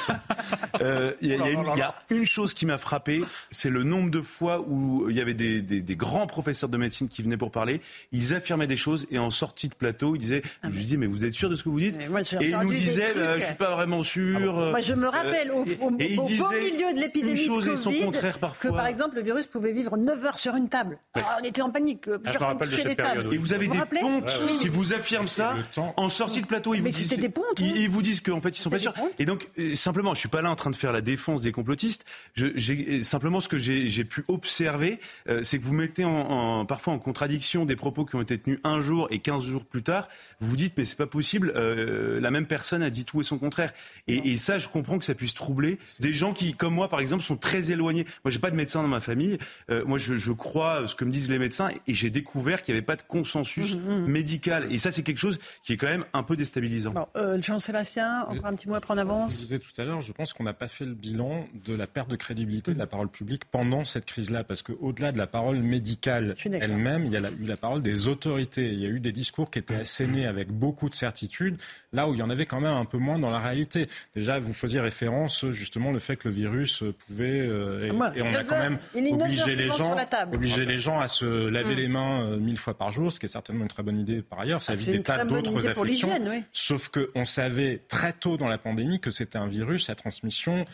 Euh, 0.81 1.12
il 1.21 1.28
y, 1.28 1.33
a- 1.33 1.37
il 1.37 1.40
y 1.40 1.42
a 1.45 1.50
une- 1.50 1.66
il 1.75 1.78
y 1.78 1.83
a 1.83 1.95
une 2.11 2.25
chose 2.25 2.54
qui 2.54 2.66
m'a 2.66 2.78
frappé, 2.78 3.23
c'est 3.50 3.71
le 3.71 3.83
nombre 3.83 4.11
de 4.11 4.21
fois 4.21 4.61
où 4.66 5.07
il 5.11 5.16
y 5.16 5.21
avait 5.21 5.35
des, 5.35 5.62
des- 5.62 5.83
des 5.83 5.97
grands 5.97 6.26
professeurs 6.26 6.69
de 6.69 6.76
médecine 6.76 7.09
qui 7.09 7.23
venaient 7.23 7.37
pour 7.37 7.50
parler. 7.50 7.81
Ils 8.12 8.35
affirmaient 8.35 8.66
des 8.66 8.76
choses 8.76 9.02
et 9.11 9.19
en 9.19 9.31
sortie 9.31 9.69
de 9.69 9.75
plateau, 9.75 10.15
ils 10.17 10.21
disaient, 10.21 10.43
je 10.65 10.69
lui 10.69 10.79
disais, 10.83 10.97
mais 10.97 11.07
vous 11.07 11.25
êtes 11.25 11.35
sûr 11.35 11.49
de 11.51 11.57
ce 11.57 11.63
que 11.65 11.69
vous 11.69 11.81
dites 11.81 11.99
Ah, 12.01 12.09
moi, 12.11 12.21
Et 12.21 12.49
ils 12.49 12.55
entendu 12.57 12.75
nous 12.75 12.81
trucs. 12.83 13.15
bah, 13.17 13.39
je 13.39 13.45
suis 13.45 13.55
pas 13.55 13.75
vraiment 13.75 14.03
sûr. 14.03 14.53
Moi, 14.53 14.81
je 14.81 14.95
me 14.95 15.09
rappelle, 15.09 15.51
au, 15.53 15.63
Euh, 15.63 15.75
au- 15.81 15.97
et 15.99 16.13
il 16.13 16.19
au 16.19 16.23
beau 16.23 16.29
disait 16.29 16.61
milieu 16.61 16.93
de 16.95 17.01
l'épidémie 17.01 17.41
une 17.41 17.47
chose 17.47 17.67
de 17.67 17.73
et 17.73 17.77
son 17.77 17.91
Covid, 17.91 18.05
contraire 18.05 18.39
parfois. 18.39 18.71
que 18.71 18.77
par 18.77 18.87
exemple, 18.87 19.17
le 19.17 19.23
virus 19.23 19.47
pouvait 19.47 19.73
vivre 19.73 19.97
9 19.97 20.25
heures 20.25 20.39
sur 20.39 20.55
une 20.57 20.69
table. 20.69 20.99
Ah, 21.15 21.39
on 21.41 21.45
était 21.45 21.63
en 21.63 21.71
panique. 21.71 22.05
Ah, 22.25 22.33
je 22.33 22.39
me 22.39 22.45
rappelle 22.45 22.69
de 22.71 22.75
cette 22.77 22.97
période, 22.97 23.33
Et 23.33 23.39
vous 23.39 23.53
avez 23.53 23.67
Vous 23.67 23.73
des 23.75 24.01
pontes 24.01 24.41
qui 24.61 24.69
vous 24.69 24.93
affirment 24.95 25.29
ça 25.29 25.57
en 25.97 26.09
sortie 26.09 26.41
de 26.43 26.47
plateau. 26.47 26.75
Ils 26.75 26.83
Mais 26.83 26.91
vous 26.91 26.97
disent, 26.97 27.09
c'était 27.09 27.23
des 27.23 27.29
pontes, 27.29 27.45
ils, 27.59 27.65
oui. 27.73 27.79
ils 27.83 27.89
vous 27.91 28.03
disent 28.03 28.21
qu'en 28.21 28.41
fait 28.41 28.51
ils 28.51 28.61
sont 28.61 28.71
pas 28.71 28.79
sûrs. 28.79 28.95
Et 29.19 29.25
donc 29.25 29.49
euh, 29.59 29.75
simplement, 29.75 30.15
je 30.15 30.21
suis 30.21 30.29
pas 30.29 30.43
là 30.43 30.51
en 30.51 30.57
train 30.57 30.71
de 30.71 30.77
faire 30.77 30.93
la 30.93 31.01
défense 31.01 31.43
des 31.43 31.53
complotistes. 31.53 32.05
Je, 32.35 32.47
euh, 32.47 33.03
simplement 33.03 33.41
ce 33.41 33.49
que 33.49 33.59
j'ai, 33.59 34.05
pu 34.05 34.25
observer, 34.29 34.99
euh, 35.29 35.43
c'est 35.43 35.59
que 35.59 35.65
vous 35.65 35.73
mettez 35.73 36.05
en, 36.05 36.11
en- 36.11 36.67
parfois 36.67 36.93
en 36.95 36.99
contradiction 36.99 37.65
des 37.65 37.77
propos 37.77 38.05
qui 38.05 38.17
ont 38.17 38.21
été 38.21 38.39
tenus 38.39 38.59
un 38.65 38.81
jour 38.81 38.92
et 39.11 39.19
15 39.19 39.45
jours 39.47 39.65
plus 39.65 39.83
tard. 39.83 40.09
Vous 40.41 40.49
vous 40.51 40.57
dites 40.57 40.75
mais 40.77 40.85
c'est 40.85 40.97
pas 40.99 41.07
possible. 41.07 41.53
euh, 41.57 42.21
la 42.21 42.31
même 42.31 42.47
personne 42.47 42.83
a 42.83 42.91
dit 42.91 43.05
tout 43.05 43.21
et 43.21 43.25
son 43.25 43.39
contraire. 43.39 43.73
Et, 44.09 44.33
et 44.33 44.37
ça, 44.37 44.59
je 44.59 44.69
comprends 44.69 44.99
que 44.99 45.05
ça 45.05 45.15
puisse 45.15 45.35
troubler 45.35 45.79
des 46.01 46.13
gens 46.13 46.33
qui, 46.33 46.55
comme 46.55 46.75
moi 46.75 46.89
par 46.89 47.01
exemple, 47.01 47.23
sont 47.23 47.37
très 47.37 47.71
éloignés. 47.71 48.05
Moi, 48.25 48.31
j'ai 48.31 48.39
pas 48.39 48.51
de 48.51 48.57
médecin 48.57 48.83
dans 48.83 48.89
ma 48.89 49.01
famille. 49.01 49.39
Euh, 49.71 49.85
moi, 49.85 49.99
je, 49.99 50.17
je 50.17 50.33
crois 50.33 50.87
ce 50.89 50.95
que 50.95 51.05
me 51.05 51.11
disent 51.11 51.31
les 51.31 51.39
médecins 51.39 51.69
et 51.87 51.95
j'ai 51.95 52.11
découvert 52.11 52.63
qu'il 52.63 52.75
n'y 52.75 52.79
avait 52.79 52.87
pas 52.87 52.97
de 52.97 53.03
consensus 53.03 53.77
médical. 54.07 54.67
Et 54.73 54.79
ça, 54.79 54.91
c'est 54.91 55.03
quelque 55.03 55.19
chose 55.19 55.39
qui 55.63 55.73
est 55.73 55.77
quand 55.77 55.87
même 55.89 56.05
un 56.13 56.23
peu 56.23 56.37
déstabilisant. 56.37 56.93
Bon, 56.93 57.07
euh, 57.17 57.41
Jean-Sébastien, 57.41 58.23
encore 58.29 58.47
un 58.47 58.55
petit 58.55 58.69
mot 58.69 58.75
après 58.75 58.93
on 58.95 58.97
Je 58.97 59.01
avance. 59.01 59.37
disais 59.39 59.59
tout 59.59 59.71
à 59.81 59.85
l'heure, 59.85 60.01
je 60.01 60.13
pense 60.13 60.33
qu'on 60.33 60.45
n'a 60.45 60.53
pas 60.55 60.69
fait 60.69 60.85
le 60.85 60.95
bilan 60.95 61.47
de 61.65 61.75
la 61.75 61.87
perte 61.87 62.11
de 62.11 62.17
crédibilité 62.17 62.75
de 62.75 62.79
la 62.79 62.87
parole 62.87 63.09
publique 63.09 63.45
pendant 63.47 63.85
cette 63.85 64.05
crise-là, 64.07 64.45
parce 64.45 64.63
qu'au-delà 64.63 65.13
de 65.13 65.19
la 65.19 65.27
parole 65.27 65.59
médicale 65.59 66.35
elle-même, 66.45 67.07
il 67.07 67.13
y 67.13 67.17
a 67.17 67.21
la- 67.21 67.31
eu 67.31 67.45
la 67.45 67.57
parole 67.57 67.83
des 67.83 68.09
autorités. 68.09 68.67
Il 68.73 68.81
y 68.83 68.87
a 68.87 68.91
eu 68.91 69.01
des 69.01 69.12
discours 69.12 69.51
qui 69.51 69.59
étaient 69.59 69.75
assénés 69.75 70.27
avec 70.27 70.53
beaucoup 70.53 70.89
de 70.89 70.95
certitude, 70.95 71.57
là 71.93 72.09
où 72.09 72.15
il 72.15 72.21
y 72.21 72.23
en 72.23 72.31
avait 72.31 72.47
quand 72.47 72.61
même 72.61 72.75
un 72.75 72.85
peu 72.85 72.99
moins 72.99 73.19
dans 73.19 73.31
la 73.31 73.39
réalité. 73.39 73.89
Déjà, 74.15 74.39
vous 74.39 74.55
faisiez 74.55 74.81
référence 74.81 75.47
justement 75.51 75.93
le 75.93 75.99
fait 75.99 76.17
que 76.17 76.29
le 76.29 76.35
virus 76.35 76.85
pouvait, 77.07 77.47
euh, 77.49 77.87
et, 77.87 78.23
on 78.23 78.35
a 78.35 78.45
quand 78.45 78.59
même 78.59 78.79
Il 78.95 79.15
obligé 79.15 79.57
les 79.57 79.69
gens, 79.69 79.97
obligé 80.33 80.65
les 80.65 80.79
gens 80.79 81.01
à 81.01 81.09
se 81.09 81.49
laver 81.49 81.75
les 81.75 81.89
mains 81.89 82.25
euh, 82.25 82.37
mille 82.39 82.59
fois 82.59 82.77
par 82.77 82.91
jour, 82.91 83.12
ce 83.12 83.21
qui 83.21 83.27
est 83.27 83.29
certainement 83.29 83.62
une 83.62 83.69
très 83.69 83.83
bonne 83.83 83.99
idée 83.99 84.23
par 84.23 84.41
ailleurs. 84.41 84.62
Ça 84.62 84.73
Ah, 84.73 84.75
évite 84.75 84.91
des 84.91 85.03
tas 85.03 85.25
d'autres 85.25 85.67
affections. 85.69 86.11
Sauf 86.53 86.89
qu'on 86.89 87.25
savait 87.25 87.83
très 87.89 88.12
tôt 88.12 88.37
dans 88.37 88.49
la 88.49 88.59
pandémie 88.59 89.01
que 89.01 89.11
c'était 89.11 89.39
un 89.39 89.47
virus 89.47 89.91
à 89.91 89.95
transmission 89.95 90.53
euh, 90.61 90.65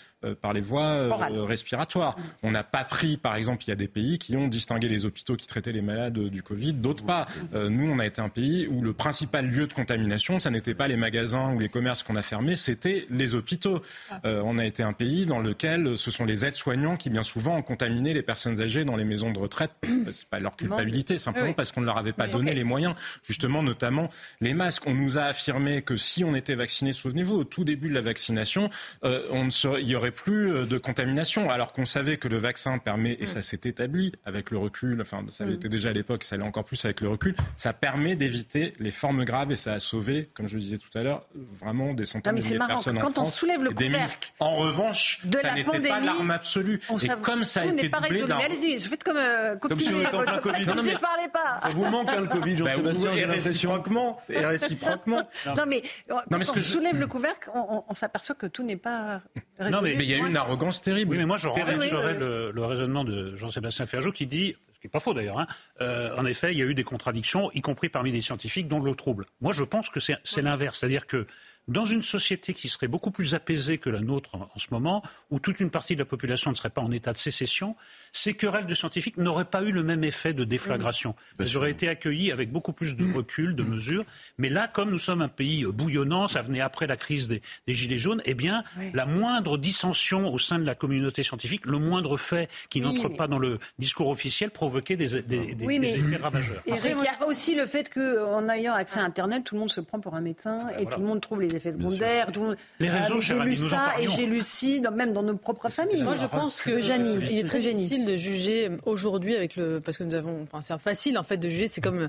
par 0.41 0.53
les 0.53 0.61
voies 0.61 0.83
euh, 0.83 1.11
Orale. 1.11 1.39
respiratoires. 1.41 2.17
On 2.43 2.51
n'a 2.51 2.65
pas 2.65 2.85
pris, 2.85 3.17
par 3.17 3.37
exemple, 3.37 3.65
il 3.65 3.69
y 3.69 3.73
a 3.73 3.77
des 3.77 3.89
pays 3.89 4.19
qui 4.19 4.37
ont 4.37 4.49
distingué 4.49 4.89
les 4.89 5.07
hôpitaux 5.07 5.37
qui 5.37 5.47
traitaient 5.47 5.73
les 5.73 5.83
malades 5.83 6.19
euh, 6.19 6.29
du 6.31 6.43
Covid, 6.43 6.73
d'autres 6.75 7.05
pas. 7.05 7.27
Euh, 7.55 7.69
nous, 7.69 7.89
on 7.91 7.99
a 7.99 8.07
été 8.07 8.21
un 8.21 8.29
pays 8.29 8.67
où 8.67 8.83
le 8.83 8.93
principal 8.93 9.47
lieu 9.47 9.67
de 9.67 9.73
contamination, 9.73 10.41
ça 10.41 10.51
n'était 10.51 10.75
pas 10.75 10.89
les 10.89 10.97
magasins 10.97 11.55
ou 11.55 11.59
les 11.59 11.69
commerces 11.69 12.03
qu'on 12.03 12.17
a 12.17 12.23
fermés, 12.23 12.57
c'était 12.57 13.07
les 13.11 13.35
hôpitaux. 13.35 13.81
Euh, 14.25 14.43
on 14.45 14.59
a 14.59 14.65
été 14.67 14.83
un 14.83 14.93
pays 14.93 15.27
dans 15.27 15.39
lequel 15.41 15.97
ce 15.97 16.11
sont 16.11 16.25
les 16.25 16.45
aides-soignants 16.45 16.97
qui, 16.97 17.11
bien 17.11 17.23
souvent, 17.23 17.57
ont 17.57 17.63
contaminé 17.63 18.13
les 18.15 18.23
personnes 18.23 18.61
âgées 18.61 18.85
dans 18.85 18.97
les 18.97 19.05
maisons 19.05 19.31
de 19.31 19.39
retraite. 19.39 19.71
C'est 20.13 20.29
pas 20.29 20.39
leur 20.39 20.57
culpabilité, 20.57 21.19
simplement 21.19 21.53
parce 21.53 21.73
qu'on 21.73 21.81
ne 21.81 21.87
leur 21.87 21.99
avait 21.99 22.13
pas 22.13 22.27
donné 22.29 22.55
les 22.55 22.65
moyens, 22.65 22.95
justement, 23.23 23.63
notamment 23.63 24.11
les 24.41 24.55
masques. 24.55 24.85
On 24.87 24.95
nous 24.95 25.19
a 25.19 25.23
affirmé 25.23 25.83
que 25.83 25.97
si 25.97 26.25
on 26.25 26.35
était 26.35 26.55
vacciné, 26.55 26.93
souvenez-vous, 26.93 27.35
au 27.35 27.45
tout 27.45 27.65
début 27.65 27.89
de 27.89 27.95
la 27.95 28.01
vaccination, 28.01 28.69
euh, 29.05 29.23
on 29.31 29.45
ne 29.45 29.51
serait- 29.51 29.83
il 29.83 29.89
y 29.89 29.95
aurait 29.97 30.08
plus 30.11 30.53
euh, 30.53 30.65
de 30.67 30.79
contamination, 30.79 31.51
alors 31.51 31.73
qu'on 31.73 31.85
savait 31.85 32.17
que 32.17 32.29
le 32.29 32.39
vaccin 32.39 32.79
permet, 32.79 33.17
et 33.21 33.27
ça 33.27 33.43
s'est 33.43 33.61
établi 33.65 34.13
avec 34.25 34.51
le 34.51 34.59
recul, 34.59 35.01
enfin, 35.01 35.25
ça 35.31 35.45
avait 35.45 35.55
été 35.55 35.69
déjà 35.69 35.91
à 35.91 35.93
l'époque, 35.93 36.25
ça 36.25 36.37
l'est 36.37 36.43
encore 36.45 36.65
plus 36.65 36.85
avec 36.85 37.01
le 37.01 37.09
recul, 37.09 37.35
ça 37.57 37.73
permet 37.73 38.17
d'éviter 38.17 38.73
les 38.79 38.91
formes 38.91 39.25
graves 39.25 39.53
et 39.53 39.57
ça 39.57 39.75
a 39.75 39.81
sauvé, 39.81 40.31
comme 40.35 40.47
je 40.49 40.55
le 40.55 40.61
disais 40.61 40.79
tout 40.79 40.97
à 40.97 41.03
l'heure, 41.03 41.27
vraiment 41.35 41.95
des 41.95 42.03
Non, 42.03 42.07
centaines 42.07 42.35
mais 42.35 42.41
de 42.41 42.45
milliers 42.45 42.55
de 42.55 42.59
marrant, 42.59 42.75
personnes 42.75 42.99
en 42.99 43.01
quand 43.01 43.09
on 43.19 43.23
France 43.25 43.35
soulève 43.37 43.63
le 43.63 43.71
couvercle 43.71 44.33
En 44.41 44.55
revanche, 44.57 45.21
de 45.25 45.39
ça 45.39 45.49
la 45.49 45.55
n'était 45.55 45.89
pas 45.89 46.01
l'arme 46.01 46.31
absolue. 46.31 46.81
On 46.91 46.99
Et 46.99 47.09
comme 47.23 47.45
ça 47.45 47.61
a 47.61 47.65
tout 47.65 47.71
été 47.73 47.83
n'est 47.85 47.89
pas 47.89 47.99
doublé 48.01 48.11
résolu. 48.21 48.29
d'un 48.29 48.39
Mais 48.39 48.45
allez-y, 48.45 48.79
je 48.79 48.89
faites 48.89 49.05
comme 49.05 49.17
euh, 49.17 49.57
Comme 49.57 49.77
si 49.79 49.93
on 49.93 49.99
était 50.01 50.15
en 50.15 50.23
plein 50.23 50.39
Covid. 50.39 50.67
Non, 50.67 50.83
mais- 50.83 50.93
je 50.93 50.99
parlais 50.99 51.29
pas. 51.29 51.61
Ça 51.63 51.69
vous 51.71 51.85
manque 51.85 52.09
hein, 52.11 52.21
le 52.21 52.27
Covid, 52.27 52.55
Bah, 52.55 52.71
Jean-Sébastien, 52.71 53.15
j'ai 53.15 53.21
l'impression. 53.23 53.51
réciproquement, 53.51 54.21
et 54.29 54.39
réciproquement. 54.47 55.23
Non 55.57 55.65
mais, 55.67 55.83
euh, 56.11 56.15
quand 56.31 56.39
on 56.57 56.61
soulève 56.63 56.99
le 56.99 57.07
couvercle, 57.07 57.51
on, 57.55 57.59
on- 57.79 57.85
on 57.89 57.95
s'aperçoit 57.95 58.35
que 58.35 58.47
tout 58.47 58.63
n'est 58.63 58.77
pas 58.77 59.21
résolu. 59.59 59.75
Non, 59.77 59.83
mais- 59.83 59.95
Mais 59.99 60.05
il 60.05 60.11
y 60.11 60.15
a 60.15 60.19
eu 60.19 60.27
une 60.29 60.37
arrogance 60.37 60.81
terrible. 60.81 61.13
Oui, 61.13 61.19
mais 61.19 61.27
moi, 61.27 61.37
je 61.37 61.49
oui, 61.49 61.61
renverserai 61.61 62.15
oui. 62.15 62.19
le, 62.19 62.53
le 62.53 62.65
raisonnement 62.65 63.05
de 63.05 63.37
Jean-Sébastien 63.37 63.85
Ferjot 63.87 64.13
qui 64.13 64.27
dit, 64.27 64.55
ce 64.75 64.81
qui 64.81 64.87
n'est 64.87 64.91
pas 64.91 65.01
faux 65.01 65.13
d'ailleurs, 65.13 65.41
hein, 65.41 65.47
euh, 65.81 66.17
en 66.17 66.25
effet, 66.25 66.53
il 66.53 66.59
y 66.59 66.63
a 66.63 66.65
eu 66.65 66.75
des 66.75 66.85
contradictions, 66.85 67.51
y 67.53 67.61
compris 67.61 67.89
parmi 67.89 68.13
les 68.13 68.21
scientifiques, 68.21 68.69
dont 68.69 68.81
le 68.81 68.95
trouble. 68.95 69.27
Moi, 69.41 69.53
je 69.53 69.65
pense 69.65 69.91
que 69.91 69.99
c'est 69.99 70.17
c'est 70.23 70.43
l'inverse. 70.43 70.79
C'est-à-dire 70.79 71.07
que 71.07 71.27
dans 71.69 71.85
une 71.85 72.03
société 72.03 72.55
qui 72.55 72.69
serait 72.69 72.89
beaucoup 72.89 73.11
plus 73.11 73.35
apaisée 73.35 73.79
que 73.79 73.91
la 73.91 74.01
nôtre 74.01 74.35
en, 74.35 74.49
en 74.55 74.59
ce 74.59 74.67
moment, 74.71 75.03
où 75.31 75.39
toute 75.39 75.61
une 75.61 75.71
partie 75.71 75.95
de 75.95 76.01
la 76.01 76.05
population 76.07 76.51
ne 76.51 76.57
serait 76.57 76.71
pas 76.71 76.81
en 76.81 76.91
état 76.91 77.13
de 77.13 77.19
sécession, 77.19 77.77
ces 78.13 78.35
querelles 78.35 78.67
de 78.67 78.75
scientifiques 78.75 79.17
n'auraient 79.19 79.45
pas 79.45 79.63
eu 79.63 79.71
le 79.71 79.83
même 79.83 80.03
effet 80.05 80.33
de 80.33 80.45
déflagration. 80.45 81.15
Elles 81.39 81.57
auraient 81.57 81.71
été 81.71 81.89
accueillies 81.89 82.33
avec 82.33 82.51
beaucoup 82.51 82.73
plus 82.73 82.97
de 82.97 83.05
recul, 83.15 83.55
de 83.55 83.63
mesures. 83.63 84.05
Mais 84.39 84.49
là, 84.49 84.67
comme 84.67 84.91
nous 84.91 84.99
sommes 84.99 85.23
un 85.23 85.29
pays 85.29 85.65
bouillonnant, 85.65 86.27
ça 86.29 86.43
venait 86.43 86.61
après 86.61 86.87
la 86.87 86.97
crise 86.97 87.29
des, 87.29 87.43
des 87.67 87.75
Gilets 87.75 87.99
jaunes, 87.99 88.23
eh 88.25 88.35
bien, 88.35 88.65
la 88.95 89.07
moindre 89.07 89.59
dissension 89.59 90.33
au 90.33 90.39
sein 90.39 90.59
de 90.59 90.65
la 90.65 90.75
communauté 90.75 91.23
scientifique, 91.23 91.67
le 91.67 91.79
moindre 91.79 92.17
fait 92.17 92.49
qui 92.71 92.81
n'entre 92.81 93.09
mais- 93.11 93.17
pas 93.17 93.29
dans 93.29 93.39
le 93.39 93.59
discours 93.79 94.09
officiel 94.09 94.51
provoquait 94.51 94.97
des, 94.97 95.23
des- 95.23 95.55
des- 95.55 95.67
Oui, 95.67 95.79
des 95.79 95.81
mais- 95.81 95.95
effets 95.97 96.17
ravageurs. 96.17 96.63
Et 96.67 96.73
il 96.73 97.05
y 97.05 97.07
a 97.09 97.27
aussi 97.27 97.55
le 97.55 97.67
fait 97.67 97.93
qu'en 97.93 98.49
ayant 98.49 98.75
accès 98.75 98.99
à 99.01 99.05
Internet, 99.05 99.45
tout 99.45 99.55
le 99.55 99.61
monde 99.61 99.71
se 99.71 99.81
prend 99.81 100.01
pour 100.01 100.15
un 100.15 100.21
médecin 100.21 100.69
et 100.71 100.83
voilà. 100.83 100.91
tout 100.91 101.01
le 101.01 101.07
monde 101.07 101.21
trouve 101.21 101.41
les 101.43 101.55
effets 101.59 101.73
secondaires. 101.73 102.33
tout 102.33 102.55
Les 102.81 102.89
réseaux, 102.89 103.21
cher 103.21 103.39
J'ai 103.45 103.51
lu 103.51 103.57
nous 103.61 103.69
ça 103.69 103.93
et 104.01 104.09
j'ai 104.09 104.27
lu 104.27 104.41
ci, 104.43 104.81
dans- 104.81 104.91
même 104.91 105.13
dans 105.13 105.23
nos 105.23 105.37
propres 105.37 105.69
familles. 105.69 106.03
Moi, 106.03 106.15
je 106.15 106.27
pense 106.27 106.61
que 106.63 106.71
il 106.71 107.39
est 107.39 107.45
très 107.45 107.61
difficile 107.61 108.05
de 108.07 108.17
juger 108.17 108.71
aujourd'hui 108.87 109.37
avec 109.37 109.57
le 109.57 109.81
parce 109.85 109.99
que 109.99 110.05
nous 110.05 110.15
avons, 110.15 110.43
enfin, 110.45 110.61
c'est 110.63 110.79
facile 110.81 111.19
en 111.19 111.23
fait 111.23 111.37
de 111.37 111.49
juger. 111.49 111.67
C'est 111.67 111.81
comme 111.83 112.09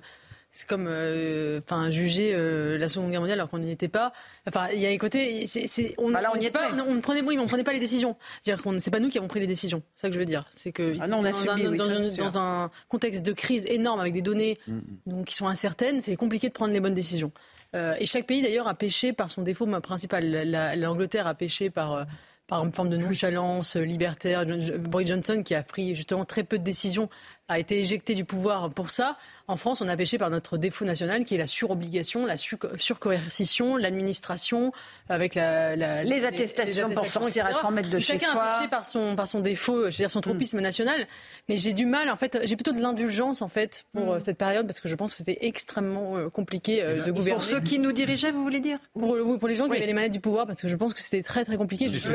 c'est 0.51 0.67
comme 0.67 0.87
euh, 0.89 1.59
enfin 1.63 1.91
juger 1.91 2.31
euh, 2.33 2.75
la 2.79 2.89
Seconde 2.89 3.11
Guerre 3.11 3.19
mondiale 3.19 3.37
alors 3.39 3.51
qu'on 3.51 3.59
n'y 3.59 3.69
était 3.71 3.87
pas. 3.87 4.11
Enfin, 4.47 4.67
il 4.73 4.79
y 4.79 4.87
a 4.87 4.89
un 4.89 4.97
côté, 4.97 5.45
c'est, 5.45 5.67
c'est- 5.67 5.93
on, 5.99 6.09
Bah 6.09 6.21
pas, 6.51 6.71
on, 6.87 6.95
on 6.97 7.01
prenait, 7.01 7.21
oui, 7.21 7.35
mais 7.35 7.43
on 7.43 7.45
prenait 7.45 7.63
pas 7.63 7.71
les 7.71 7.79
décisions. 7.79 8.15
C'est-à-dire 8.41 8.63
qu'on, 8.63 8.79
c'est 8.79 8.89
pas 8.89 8.99
nous 8.99 9.09
qui 9.09 9.19
avons 9.19 9.27
pris 9.27 9.39
les 9.39 9.45
décisions. 9.45 9.83
C'est 9.95 10.01
ça 10.01 10.07
que 10.07 10.15
je 10.15 10.19
veux 10.19 10.25
dire. 10.25 10.45
C'est 10.49 10.71
que 10.71 10.95
Ah 11.01 11.07
non, 11.07 11.17
on 11.19 11.23
a 11.25 11.31
dans, 11.31 11.37
subi, 11.37 11.49
un, 11.51 11.69
oui, 11.71 11.77
dans, 11.77 12.39
un- 12.39 12.65
dans 12.65 12.71
contexte 12.87 13.23
de 13.23 13.31
crise 13.31 13.67
énorme 13.67 13.99
avec 13.99 14.13
des 14.13 14.23
données 14.23 14.57
donc, 15.05 15.25
qui 15.25 15.35
sont 15.35 15.47
incertaines, 15.47 16.01
c'est 16.01 16.15
compliqué 16.15 16.47
de 16.47 16.53
prendre 16.53 16.73
les 16.73 16.79
bonnes 16.79 16.95
décisions. 16.95 17.31
Euh, 17.75 17.95
et 17.99 18.05
chaque 18.05 18.25
pays 18.25 18.41
d'ailleurs 18.41 18.67
a 18.67 18.73
péché 18.73 19.13
par 19.13 19.29
son 19.29 19.41
défaut 19.43 19.67
principal. 19.81 20.25
La- 20.29 20.45
la- 20.45 20.75
L'Angleterre 20.75 21.27
a 21.27 21.35
péché 21.35 21.69
par 21.69 21.93
euh, 21.93 22.03
par 22.47 22.65
une 22.65 22.71
forme 22.71 22.89
de 22.89 22.97
nonchalance 22.97 23.75
euh, 23.77 23.81
libertaire. 23.83 24.43
Boris 24.79 25.07
Johnson, 25.07 25.43
qui 25.45 25.53
a 25.53 25.61
pris 25.61 25.93
justement 25.93 26.25
très 26.25 26.43
peu 26.43 26.57
de 26.57 26.63
décisions, 26.63 27.07
a 27.49 27.59
été 27.59 27.79
éjecté 27.79 28.15
du 28.15 28.23
pouvoir 28.25 28.69
pour 28.69 28.89
ça. 28.91 29.17
En 29.47 29.57
France, 29.57 29.81
on 29.81 29.87
a 29.89 29.97
péché 29.97 30.17
par 30.17 30.29
notre 30.29 30.57
défaut 30.57 30.85
national, 30.85 31.25
qui 31.25 31.35
est 31.35 31.37
la 31.39 31.47
surobligation, 31.47 32.25
la 32.25 32.37
su- 32.37 32.55
surcoercition, 32.77 33.75
l'administration, 33.75 34.71
avec 35.09 35.35
la, 35.35 35.75
la- 35.75 36.03
Les 36.03 36.25
attestations 36.25 36.89
pour 36.91 37.07
sortir 37.07 37.45
à 37.45 37.49
etc. 37.49 37.61
100 37.63 37.71
mètres 37.71 37.89
de 37.89 37.99
chez 37.99 38.17
Chacun 38.19 38.31
soi. 38.33 38.43
a 38.43 38.57
péché 38.57 38.69
par 38.69 38.85
son, 38.85 39.15
par 39.15 39.27
son 39.27 39.39
défaut, 39.39 39.79
je 39.85 39.85
veux 39.85 40.03
dire 40.03 40.11
son 40.11 40.21
tropisme 40.21 40.59
national. 40.59 41.07
Mais 41.47 41.57
j'ai 41.57 41.73
du 41.73 41.85
mal, 41.85 42.09
en 42.09 42.15
fait, 42.15 42.39
j'ai 42.43 42.55
plutôt 42.55 42.71
de 42.71 42.79
l'indulgence, 42.81 43.41
en 43.41 43.47
fait, 43.47 43.85
pour 43.93 44.13
euh, 44.13 44.19
cette 44.19 44.37
période, 44.37 44.67
parce 44.67 44.79
que 44.79 44.87
je 44.87 44.95
pense 44.95 45.11
que 45.11 45.17
c'était 45.17 45.39
extrêmement 45.41 46.17
euh, 46.17 46.29
compliqué 46.29 46.83
euh, 46.83 47.03
de 47.03 47.11
gouverner. 47.11 47.33
Pour 47.33 47.43
ceux 47.43 47.59
qui 47.61 47.79
nous 47.79 47.91
dirigeaient, 47.91 48.31
vous 48.31 48.43
voulez 48.43 48.59
dire? 48.59 48.77
Pour, 48.93 49.15
les 49.47 49.55
gens 49.55 49.65
qui 49.65 49.71
Oui. 49.71 49.77
avaient 49.77 49.87
les 49.87 49.93
manettes 49.93 50.11
du 50.11 50.19
pouvoir, 50.19 50.45
parce 50.45 50.61
que 50.61 50.67
je 50.67 50.75
pense 50.75 50.93
que 50.93 50.99
c'était 51.01 51.23
très 51.23 51.43
très 51.45 51.57
compliqué. 51.57 51.89
Je 51.89 51.97
suis 51.97 52.09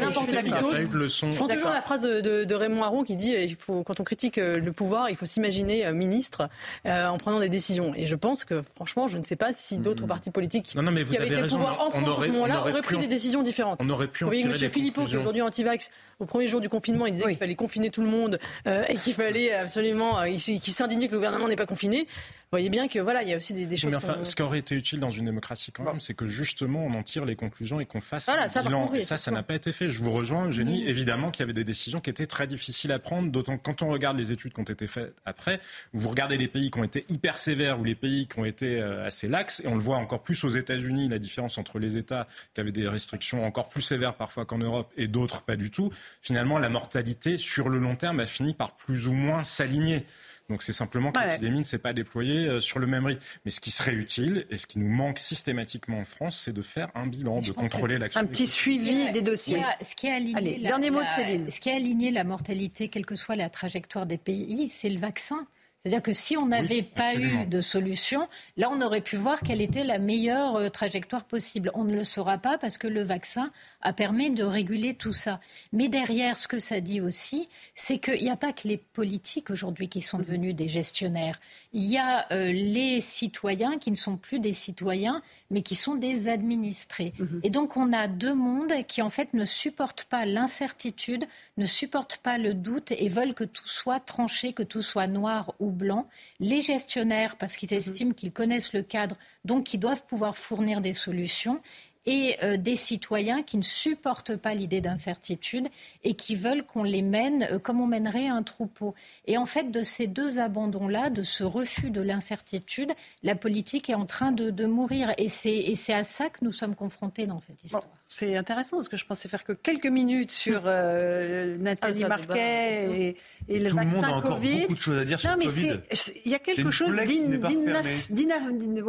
n'importe 0.00 0.28
qui 0.30 0.50
d'autre. 0.50 0.78
Le. 0.92 1.08
Je 1.08 1.36
prends 1.36 1.48
toujours 1.48 1.70
la 1.70 1.82
phrase 1.82 2.00
de, 2.02 2.20
de- 2.20 2.44
de 2.44 2.54
Raymond 2.54 2.82
Aron 2.84 3.02
qui 3.02 3.16
dit 3.16 3.32
il 3.32 3.56
faut, 3.56 3.82
quand 3.82 3.98
on 4.00 4.04
critique 4.04 4.38
euh, 4.38 4.60
le 4.68 4.74
pouvoir, 4.74 5.10
il 5.10 5.16
faut 5.16 5.26
s'imaginer 5.26 5.86
euh, 5.86 5.92
ministre 5.92 6.48
euh, 6.86 7.06
en 7.06 7.18
prenant 7.18 7.40
des 7.40 7.48
décisions. 7.48 7.92
Et 7.96 8.06
je 8.06 8.14
pense 8.14 8.44
que, 8.44 8.62
franchement, 8.74 9.08
je 9.08 9.18
ne 9.18 9.24
sais 9.24 9.36
pas 9.36 9.52
si 9.52 9.78
d'autres 9.78 10.06
partis 10.06 10.30
politiques 10.30 10.74
Non, 10.76 10.82
non, 10.82 10.92
mais 10.92 11.02
vous 11.02 11.12
qui 11.12 11.18
avaient 11.18 11.28
été 11.28 11.48
pouvoir 11.48 11.80
en 11.80 11.90
France 11.90 12.18
à 12.18 12.22
ce 12.22 12.28
moment-là 12.28 12.60
auraient 12.60 12.82
pris 12.82 12.98
des 12.98 13.08
décisions 13.08 13.42
différentes. 13.42 13.80
On 13.82 13.90
aurait 13.90 14.08
pu 14.08 14.24
en 14.24 14.28
Vous 14.28 14.34
voyez, 14.34 14.44
M. 14.44 14.70
Philippot, 14.70 15.04
qui 15.04 15.14
est 15.14 15.18
aujourd'hui 15.18 15.42
anti-vax, 15.42 15.90
au 16.20 16.26
premier 16.26 16.48
jour 16.48 16.60
du 16.60 16.68
confinement, 16.68 17.06
il 17.06 17.12
disait 17.12 17.24
Oui. 17.24 17.32
qu'il 17.32 17.38
fallait 17.38 17.54
confiner 17.54 17.90
tout 17.90 18.02
le 18.02 18.08
monde 18.08 18.38
euh, 18.66 18.84
et 18.88 18.96
qu'il 18.96 19.14
fallait 19.14 19.52
absolument, 19.52 20.20
euh, 20.20 20.26
qu'il 20.26 20.60
s'indignait 20.60 21.06
que 21.06 21.12
le 21.12 21.18
gouvernement 21.18 21.48
n'est 21.48 21.56
pas 21.56 21.66
confiné. 21.66 22.06
Voyez 22.50 22.70
bien 22.70 22.88
que 22.88 22.98
voilà, 22.98 23.22
il 23.22 23.28
y 23.28 23.34
a 23.34 23.36
aussi 23.36 23.52
des, 23.52 23.76
choses. 23.76 23.90
Mais 23.90 23.96
enfin, 23.96 24.24
ce 24.24 24.34
qui 24.34 24.42
aurait 24.42 24.58
été 24.58 24.74
utile 24.74 25.00
dans 25.00 25.10
une 25.10 25.26
démocratie 25.26 25.72
quand 25.72 25.84
même, 25.84 26.00
c'est 26.00 26.14
que 26.14 26.26
justement 26.26 26.84
on 26.84 26.94
en 26.94 27.02
tire 27.02 27.24
les 27.24 27.36
conclusions 27.36 27.80
et 27.80 27.86
qu'on 27.86 28.00
fasse 28.00 28.28
un 28.28 28.48
ça, 28.48 28.62
bilan. 28.62 28.92
et 28.94 29.02
ça, 29.02 29.16
ça 29.16 29.30
n'a 29.30 29.42
pas 29.42 29.54
été 29.54 29.72
fait. 29.72 29.90
Je 29.90 30.02
vous 30.02 30.10
rejoins, 30.10 30.46
Eugénie. 30.46 30.86
Évidemment 30.88 31.30
qu'il 31.30 31.40
y 31.40 31.44
avait 31.44 31.52
des 31.52 31.64
décisions 31.64 32.00
qui 32.00 32.10
étaient 32.10 32.26
très 32.26 32.46
difficiles 32.46 32.92
à 32.92 32.98
prendre, 32.98 33.30
d'autant 33.30 33.58
quand 33.58 33.82
on 33.82 33.88
regarde 33.88 34.16
les 34.16 34.32
études 34.32 34.52
qui 34.52 34.60
ont 34.60 34.64
été 34.64 34.86
faites 34.86 35.14
après, 35.24 35.60
vous 35.92 36.08
regardez 36.08 36.36
les 36.36 36.48
pays 36.48 36.70
qui 36.70 36.78
ont 36.78 36.84
été 36.84 37.04
hyper 37.08 37.38
sévères 37.38 37.80
ou 37.80 37.84
les 37.84 37.94
pays 37.94 38.26
qui 38.26 38.38
ont 38.38 38.44
été 38.44 38.80
euh, 38.80 39.06
assez 39.06 39.28
laxes, 39.28 39.60
et 39.64 39.68
on 39.68 39.74
le 39.74 39.82
voit 39.82 39.96
encore 39.96 40.22
plus 40.22 40.42
aux 40.44 40.48
États-Unis, 40.48 41.08
la 41.08 41.18
différence 41.18 41.58
entre 41.58 41.78
les 41.78 41.96
États 41.96 42.26
qui 42.54 42.60
avaient 42.60 42.72
des 42.72 42.88
restrictions 42.88 43.44
encore 43.44 43.68
plus 43.68 43.82
sévères 43.82 44.14
parfois 44.14 44.44
qu'en 44.44 44.58
Europe 44.58 44.92
et 44.96 45.08
d'autres 45.08 45.42
pas 45.42 45.56
du 45.56 45.70
tout. 45.70 45.90
Finalement, 46.22 46.58
la 46.58 46.68
mortalité 46.68 47.36
sur 47.36 47.68
le 47.68 47.78
long 47.78 47.96
terme 47.96 48.20
a 48.20 48.26
fini 48.26 48.54
par 48.54 48.74
plus 48.74 49.06
ou 49.06 49.12
moins 49.12 49.42
s'aligner. 49.42 50.04
Donc 50.48 50.62
c'est 50.62 50.72
simplement 50.72 51.12
que 51.12 51.20
l'épidémie 51.20 51.58
ne 51.58 51.64
s'est 51.64 51.78
pas 51.78 51.92
déployée 51.92 52.46
euh, 52.46 52.60
sur 52.60 52.78
le 52.78 52.86
même 52.86 53.04
rythme. 53.04 53.20
Mais 53.44 53.50
ce 53.50 53.60
qui 53.60 53.70
serait 53.70 53.92
utile 53.92 54.46
et 54.50 54.56
ce 54.56 54.66
qui 54.66 54.78
nous 54.78 54.88
manque 54.88 55.18
systématiquement 55.18 55.98
en 55.98 56.04
France, 56.04 56.38
c'est 56.38 56.54
de 56.54 56.62
faire 56.62 56.88
un 56.94 57.06
bilan, 57.06 57.42
de 57.42 57.52
contrôler 57.52 57.98
l'action. 57.98 58.20
Un 58.20 58.24
petit 58.24 58.46
suivi 58.46 59.10
des 59.12 59.20
dossiers. 59.20 59.62
Ce 59.82 59.94
qui 59.94 60.08
a, 60.08 60.14
aligné 60.14 60.60
dernier 60.60 60.90
mot 60.90 61.02
de 61.02 61.08
Céline. 61.08 61.50
Ce 61.50 61.60
qui 61.60 61.70
a 61.70 61.74
aligné 61.74 62.10
la 62.10 62.24
mortalité, 62.24 62.88
quelle 62.88 63.04
que 63.04 63.16
soit 63.16 63.36
la 63.36 63.50
trajectoire 63.50 64.06
des 64.06 64.18
pays, 64.18 64.68
c'est 64.70 64.88
le 64.88 64.98
vaccin. 64.98 65.46
C'est-à-dire 65.80 66.02
que 66.02 66.12
si 66.12 66.36
on 66.36 66.46
n'avait 66.46 66.82
pas 66.82 67.14
eu 67.14 67.46
de 67.46 67.60
solution, 67.60 68.28
là, 68.56 68.68
on 68.72 68.80
aurait 68.80 69.00
pu 69.00 69.16
voir 69.16 69.40
quelle 69.40 69.62
était 69.62 69.84
la 69.84 69.98
meilleure 69.98 70.56
euh, 70.56 70.68
trajectoire 70.68 71.24
possible. 71.24 71.70
On 71.74 71.84
ne 71.84 71.94
le 71.94 72.04
saura 72.04 72.36
pas 72.38 72.58
parce 72.58 72.78
que 72.78 72.88
le 72.88 73.02
vaccin 73.02 73.52
a 73.80 73.92
permis 73.92 74.32
de 74.32 74.42
réguler 74.42 74.94
tout 74.94 75.12
ça. 75.12 75.40
Mais 75.72 75.88
derrière, 75.88 76.38
ce 76.38 76.48
que 76.48 76.58
ça 76.58 76.80
dit 76.80 77.00
aussi, 77.00 77.48
c'est 77.76 77.98
qu'il 77.98 78.22
n'y 78.22 78.30
a 78.30 78.36
pas 78.36 78.52
que 78.52 78.66
les 78.66 78.76
politiques 78.76 79.50
aujourd'hui 79.50 79.88
qui 79.88 80.02
sont 80.02 80.18
devenus 80.18 80.54
des 80.54 80.68
gestionnaires. 80.68 81.38
Il 81.72 81.84
y 81.84 81.96
a 81.96 82.26
euh, 82.32 82.52
les 82.52 83.00
citoyens 83.00 83.78
qui 83.78 83.92
ne 83.92 83.96
sont 83.96 84.16
plus 84.16 84.40
des 84.40 84.52
citoyens, 84.52 85.22
mais 85.50 85.62
qui 85.62 85.76
sont 85.76 85.94
des 85.94 86.28
administrés. 86.28 87.14
Mhm. 87.18 87.40
Et 87.44 87.50
donc, 87.50 87.76
on 87.76 87.92
a 87.92 88.08
deux 88.08 88.34
mondes 88.34 88.74
qui, 88.88 89.00
en 89.00 89.10
fait, 89.10 89.32
ne 89.32 89.44
supportent 89.44 90.04
pas 90.04 90.26
l'incertitude, 90.26 91.24
ne 91.58 91.66
supportent 91.66 92.16
pas 92.18 92.38
le 92.38 92.54
doute 92.54 92.92
et 92.92 93.08
veulent 93.08 93.34
que 93.34 93.44
tout 93.44 93.68
soit 93.68 94.00
tranché, 94.00 94.54
que 94.54 94.62
tout 94.62 94.82
soit 94.82 95.06
noir 95.06 95.54
ou 95.58 95.70
blanc. 95.70 96.08
Les 96.40 96.62
gestionnaires, 96.62 97.36
parce 97.36 97.56
qu'ils 97.56 97.70
mhm. 97.72 97.76
estiment 97.76 98.12
qu'ils 98.12 98.32
connaissent 98.32 98.72
le 98.72 98.82
cadre, 98.82 99.16
donc 99.44 99.64
qui 99.64 99.76
doivent 99.76 100.04
pouvoir 100.06 100.36
fournir 100.36 100.80
des 100.80 100.94
solutions 100.94 101.60
et 102.06 102.36
euh, 102.42 102.56
des 102.56 102.74
citoyens 102.74 103.42
qui 103.42 103.58
ne 103.58 103.62
supportent 103.62 104.34
pas 104.34 104.54
l'idée 104.54 104.80
d'incertitude 104.80 105.68
et 106.04 106.14
qui 106.14 106.36
veulent 106.36 106.64
qu'on 106.64 106.82
les 106.82 107.02
mène 107.02 107.46
euh, 107.50 107.58
comme 107.58 107.82
on 107.82 107.86
mènerait 107.86 108.28
un 108.28 108.42
troupeau. 108.42 108.94
Et 109.26 109.36
en 109.36 109.44
fait, 109.44 109.70
de 109.70 109.82
ces 109.82 110.06
deux 110.06 110.38
abandons-là, 110.38 111.10
de 111.10 111.22
ce 111.22 111.44
refus 111.44 111.90
de 111.90 112.00
l'incertitude, 112.00 112.92
la 113.22 113.34
politique 113.34 113.90
est 113.90 113.94
en 113.94 114.06
train 114.06 114.32
de, 114.32 114.64
mourir. 114.64 115.12
Et 115.18 115.28
c'est 115.28 115.92
à 115.92 116.04
ça 116.04 116.30
que 116.30 116.38
nous 116.42 116.52
sommes 116.52 116.74
confrontés 116.74 117.26
dans 117.26 117.40
cette 117.40 117.62
histoire. 117.62 117.97
C'est 118.10 118.38
intéressant 118.38 118.78
parce 118.78 118.88
que 118.88 118.96
je 118.96 119.04
pensais 119.04 119.28
faire 119.28 119.44
que 119.44 119.52
quelques 119.52 119.86
minutes 119.86 120.30
sur 120.30 120.62
euh, 120.64 121.58
Nathalie 121.58 122.04
ah, 122.04 122.08
Marquet 122.08 123.14
et, 123.48 123.58
le 123.58 123.68
Tout 123.68 123.76
vaccin 123.76 123.90
le 123.90 123.96
monde 123.96 124.04
a 124.04 124.12
encore 124.12 124.36
Covid. 124.36 124.60
beaucoup 124.62 124.74
de 124.74 124.80
choses 124.80 124.98
à 124.98 125.04
dire 125.04 125.20
sur 125.20 125.30
le 125.30 125.44
Covid. 125.44 125.80
Il 126.24 126.32
y 126.32 126.34
a 126.34 126.38
quelque 126.38 126.70
chose 126.70 126.96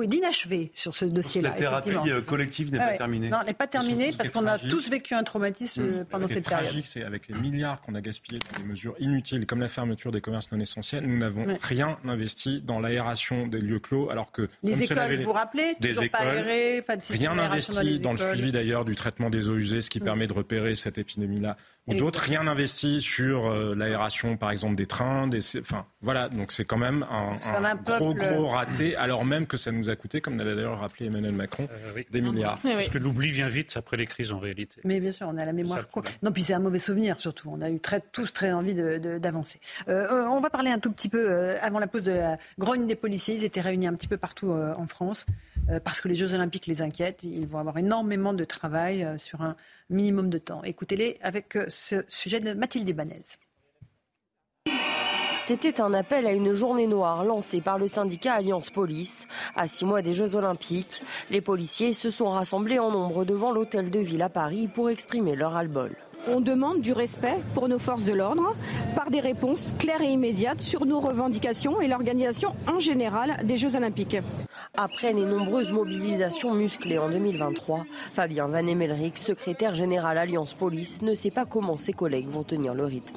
d'inachevé 0.08 0.72
sur 0.74 0.96
ce 0.96 1.04
dossier-là. 1.04 1.50
La 1.50 1.56
thérapie 1.56 1.92
collective 2.26 2.72
n'est 2.72 2.78
pas 2.78 2.98
terminée. 2.98 3.28
Non, 3.28 3.40
elle 3.42 3.48
n'est 3.48 3.54
pas 3.54 3.68
terminée 3.68 4.14
parce 4.18 4.32
qu'on 4.32 4.48
a 4.48 4.58
tous 4.58 4.90
vécu 4.90 5.14
un 5.14 5.24
traumatisme 5.24 5.84
mmh. 5.84 6.06
pendant 6.06 6.28
cette 6.30 6.48
période. 6.48 6.68
Ce 6.68 6.72
qui 6.72 6.78
est 6.78 6.82
tragique, 6.82 6.88
c'est 6.88 7.04
avec 7.04 7.28
les 7.28 7.36
milliards 7.36 7.82
qu'on 7.82 7.96
a 7.96 8.02
gaspillés 8.02 8.40
dans 8.40 8.62
des 8.62 8.68
mesures 8.70 8.96
inutiles 9.00 9.46
comme 9.46 9.60
la 9.60 9.68
fermeture 9.68 10.14
des 10.14 10.22
commerces 10.22 10.50
non 10.54 10.62
essentiels, 10.62 11.06
nous 11.06 11.18
n'avons 11.18 11.46
rien 11.62 11.98
investi 12.06 12.62
dans 12.62 12.80
l'aération 12.80 13.48
des 13.48 13.60
lieux 13.60 13.80
clos 13.80 14.10
alors 14.10 14.32
que... 14.32 14.48
Les 14.64 14.82
écoles, 14.84 15.18
vous 15.18 15.24
vous 15.24 15.34
rappelez 15.34 15.76
Toujours 15.82 16.10
pas 16.10 16.20
aérées, 16.20 16.82
pas 16.82 16.96
de 16.96 17.02
Rien 17.12 17.38
investi 17.38 18.00
dans 18.00 18.14
le 18.14 18.18
suivi 18.18 18.54
d'ailleurs 18.54 18.86
du 18.86 18.96
traitement 18.96 19.09
traitement 19.10 19.30
des 19.30 19.50
eaux 19.50 19.56
usées, 19.56 19.82
ce 19.82 19.90
qui 19.90 20.00
mm. 20.00 20.04
permet 20.04 20.28
de 20.28 20.34
repérer 20.34 20.76
cette 20.76 20.98
épidémie-là 20.98 21.58
ou 21.88 21.96
d'autres. 21.96 22.20
Rien 22.20 22.48
investi 22.48 23.02
sur 23.02 23.48
euh, 23.48 23.74
l'aération, 23.76 24.38
par 24.38 24.52
exemple, 24.52 24.76
des 24.76 24.86
trains. 24.86 25.28
Des, 25.28 25.40
enfin, 25.60 25.86
voilà, 26.02 26.30
donc 26.30 26.52
c'est 26.52 26.66
quand 26.66 26.78
même 26.78 27.06
un, 27.10 27.36
gros, 27.76 28.14
gros 28.14 28.48
raté, 28.48 28.96
alors 28.96 29.26
même 29.26 29.48
que 29.48 29.58
ça 29.58 29.72
nous 29.72 29.90
a 29.90 29.96
coûté, 29.96 30.22
comme 30.22 30.38
l'avait 30.38 30.56
d'ailleurs 30.56 30.80
rappelé 30.80 31.08
Emmanuel 31.08 31.34
Macron, 31.34 31.68
euh, 31.72 32.04
des 32.12 32.22
milliards. 32.22 32.60
Parce 32.62 32.90
que 32.90 32.98
l'oubli 32.98 33.32
vient 33.32 33.48
vite 33.48 33.76
après 33.78 33.98
les 33.98 34.06
crises, 34.06 34.32
en 34.32 34.40
réalité. 34.40 34.82
Mais 34.84 35.00
bien 35.00 35.12
sûr, 35.12 35.28
on 35.30 35.38
a 35.38 35.46
la 35.46 35.54
mémoire. 35.54 35.80
Non, 36.22 36.32
puis 36.32 36.44
c'est 36.44 36.54
un 36.54 36.60
mauvais 36.60 36.80
souvenir, 36.80 37.20
surtout. 37.20 37.50
On 37.52 37.62
a 37.62 37.70
eu 37.70 37.80
très, 37.80 38.02
tous 38.02 38.32
très 38.34 38.52
envie 38.52 38.76
d'avancer. 38.76 39.60
Euh, 39.88 40.26
on 40.28 40.40
va 40.40 40.50
parler 40.50 40.70
un 40.70 40.80
tout 40.80 40.92
petit 40.92 41.10
peu, 41.10 41.56
avant 41.62 41.80
la 41.80 41.88
pause 41.88 42.04
de 42.04 42.12
la 42.12 42.38
grogne 42.58 42.88
des 42.88 42.96
policiers. 42.96 43.36
Ils 43.36 43.44
étaient 43.44 43.62
réunis 43.62 43.88
un 43.88 43.94
petit 43.94 44.08
peu 44.08 44.18
partout 44.18 44.52
en 44.52 44.86
France. 44.86 45.26
Euh, 45.70 45.80
parce 45.80 46.02
que 46.02 46.08
les 46.08 46.16
Jeux 46.16 46.34
Olympiques 46.34 46.68
les 46.68 46.82
inquiètent. 46.82 47.24
Ils 47.24 47.48
vont 47.48 47.60
avoir 47.60 47.78
énormément 47.78 48.34
de 48.34 48.44
travail 48.44 49.04
euh, 49.04 49.18
sur 49.18 49.42
un 49.42 49.56
minimum 49.90 50.30
de 50.30 50.38
temps. 50.38 50.64
Écoutez-les 50.64 51.18
avec 51.22 51.56
euh, 51.56 51.66
ce 51.68 52.04
sujet 52.08 52.40
de 52.40 52.54
Mathilde 52.54 52.90
Ibanez. 52.90 53.22
C'était 55.44 55.82
un 55.82 55.94
appel 55.96 56.28
à 56.28 56.32
une 56.32 56.54
journée 56.54 56.86
noire 56.86 57.26
lancée 57.26 57.60
par 57.60 57.80
le 57.80 57.88
syndicat 57.88 58.34
Alliance 58.36 58.70
Police. 58.70 59.28
À 59.56 59.66
six 59.66 59.84
mois 59.84 60.04
des 60.04 60.14
Jeux 60.14 60.36
Olympiques, 60.36 61.02
les 61.32 61.42
policiers 61.42 61.94
se 61.94 62.12
sont 62.12 62.30
rassemblés 62.30 62.78
en 62.78 62.92
nombre 62.92 63.26
devant 63.26 63.52
l'hôtel 63.52 63.90
de 63.90 64.00
ville 64.00 64.22
à 64.22 64.30
Paris 64.30 64.68
pour 64.68 64.92
exprimer 64.92 65.36
leur 65.36 65.54
ras-le-bol. 65.54 65.96
On 66.28 66.42
demande 66.42 66.82
du 66.82 66.92
respect 66.92 67.38
pour 67.54 67.70
nos 67.70 67.80
forces 67.80 68.04
de 68.04 68.14
l'ordre 68.14 68.56
par 68.96 69.10
des 69.10 69.22
réponses 69.22 69.74
claires 69.80 70.02
et 70.02 70.12
immédiates 70.12 70.62
sur 70.62 70.86
nos 70.86 71.00
revendications 71.00 71.80
et 71.82 71.88
l'organisation 71.88 72.52
en 72.68 72.80
général 72.80 73.38
des 73.46 73.56
Jeux 73.58 73.76
olympiques. 73.76 74.18
Après 74.76 75.14
les 75.14 75.24
nombreuses 75.24 75.72
mobilisations 75.72 76.54
musclées 76.54 77.00
en 77.00 77.10
2023, 77.10 77.86
Fabien 78.14 78.48
Van 78.48 78.68
Emelric, 78.68 79.18
secrétaire 79.18 79.74
général 79.74 80.18
Alliance 80.18 80.54
Police, 80.54 81.02
ne 81.02 81.14
sait 81.16 81.32
pas 81.32 81.46
comment 81.46 81.78
ses 81.78 81.94
collègues 81.94 82.30
vont 82.30 82.44
tenir 82.44 82.74
le 82.74 82.84
rythme. 82.84 83.16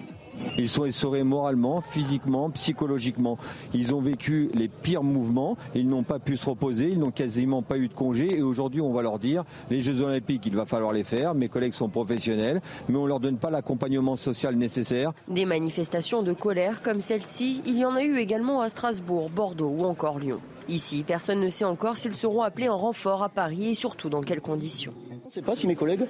Ils 0.58 0.68
sont 0.68 0.84
essorés 0.84 1.22
moralement, 1.22 1.80
physiquement, 1.80 2.50
psychologiquement. 2.50 3.38
Ils 3.74 3.94
ont 3.94 4.00
vécu 4.00 4.50
les 4.54 4.68
pires 4.68 5.02
mouvements, 5.02 5.56
ils 5.74 5.88
n'ont 5.88 6.02
pas 6.02 6.18
pu 6.18 6.36
se 6.36 6.48
reposer, 6.48 6.88
ils 6.90 6.98
n'ont 6.98 7.10
quasiment 7.10 7.62
pas 7.62 7.78
eu 7.78 7.88
de 7.88 7.94
congé 7.94 8.36
et 8.36 8.42
aujourd'hui 8.42 8.80
on 8.80 8.92
va 8.92 9.02
leur 9.02 9.18
dire 9.18 9.44
les 9.70 9.80
Jeux 9.80 10.00
Olympiques, 10.02 10.46
il 10.46 10.56
va 10.56 10.66
falloir 10.66 10.92
les 10.92 11.04
faire, 11.04 11.34
mes 11.34 11.48
collègues 11.48 11.72
sont 11.72 11.88
professionnels, 11.88 12.60
mais 12.92 12.98
on 12.98 13.05
ne 13.05 13.09
leur 13.09 13.20
donne 13.20 13.38
pas 13.38 13.50
l'accompagnement 13.50 14.16
social 14.16 14.55
nécessaire. 14.55 15.12
Des 15.28 15.46
manifestations 15.46 16.22
de 16.22 16.33
colère 16.33 16.83
comme 16.83 17.00
celle-ci, 17.00 17.62
il 17.66 17.78
y 17.78 17.85
en 17.85 17.96
a 17.96 18.02
eu 18.02 18.18
également 18.18 18.61
à 18.61 18.68
Strasbourg, 18.68 19.31
Bordeaux 19.31 19.74
ou 19.78 19.85
encore 19.85 20.18
Lyon. 20.18 20.40
Ici, 20.68 21.02
personne 21.05 21.40
ne 21.40 21.48
sait 21.48 21.64
encore 21.64 21.96
s'ils 21.96 22.14
seront 22.14 22.42
appelés 22.42 22.68
en 22.68 22.76
renfort 22.76 23.22
à 23.22 23.28
Paris 23.28 23.70
et 23.70 23.74
surtout 23.74 24.09
dans 24.09 24.20
quelles 24.20 24.40
conditions. 24.40 24.92
On 25.24 25.26
ne 25.26 25.33
sait 25.33 25.42
pas 25.42 25.57
si 25.57 25.66
mes 25.66 25.74
collègues 25.74 26.05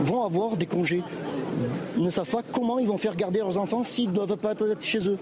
vont 0.00 0.24
avoir 0.24 0.56
des 0.56 0.66
congés. 0.66 1.02
Ils 1.96 2.02
ne 2.02 2.10
savent 2.10 2.30
pas 2.30 2.42
comment 2.52 2.78
ils 2.78 2.88
vont 2.88 2.98
faire 2.98 3.14
garder 3.14 3.40
leurs 3.40 3.58
enfants 3.58 3.84
s'ils 3.84 4.08
ne 4.08 4.14
doivent 4.14 4.36
pas 4.36 4.52
être 4.52 4.82
chez 4.82 5.06
eux. 5.06 5.18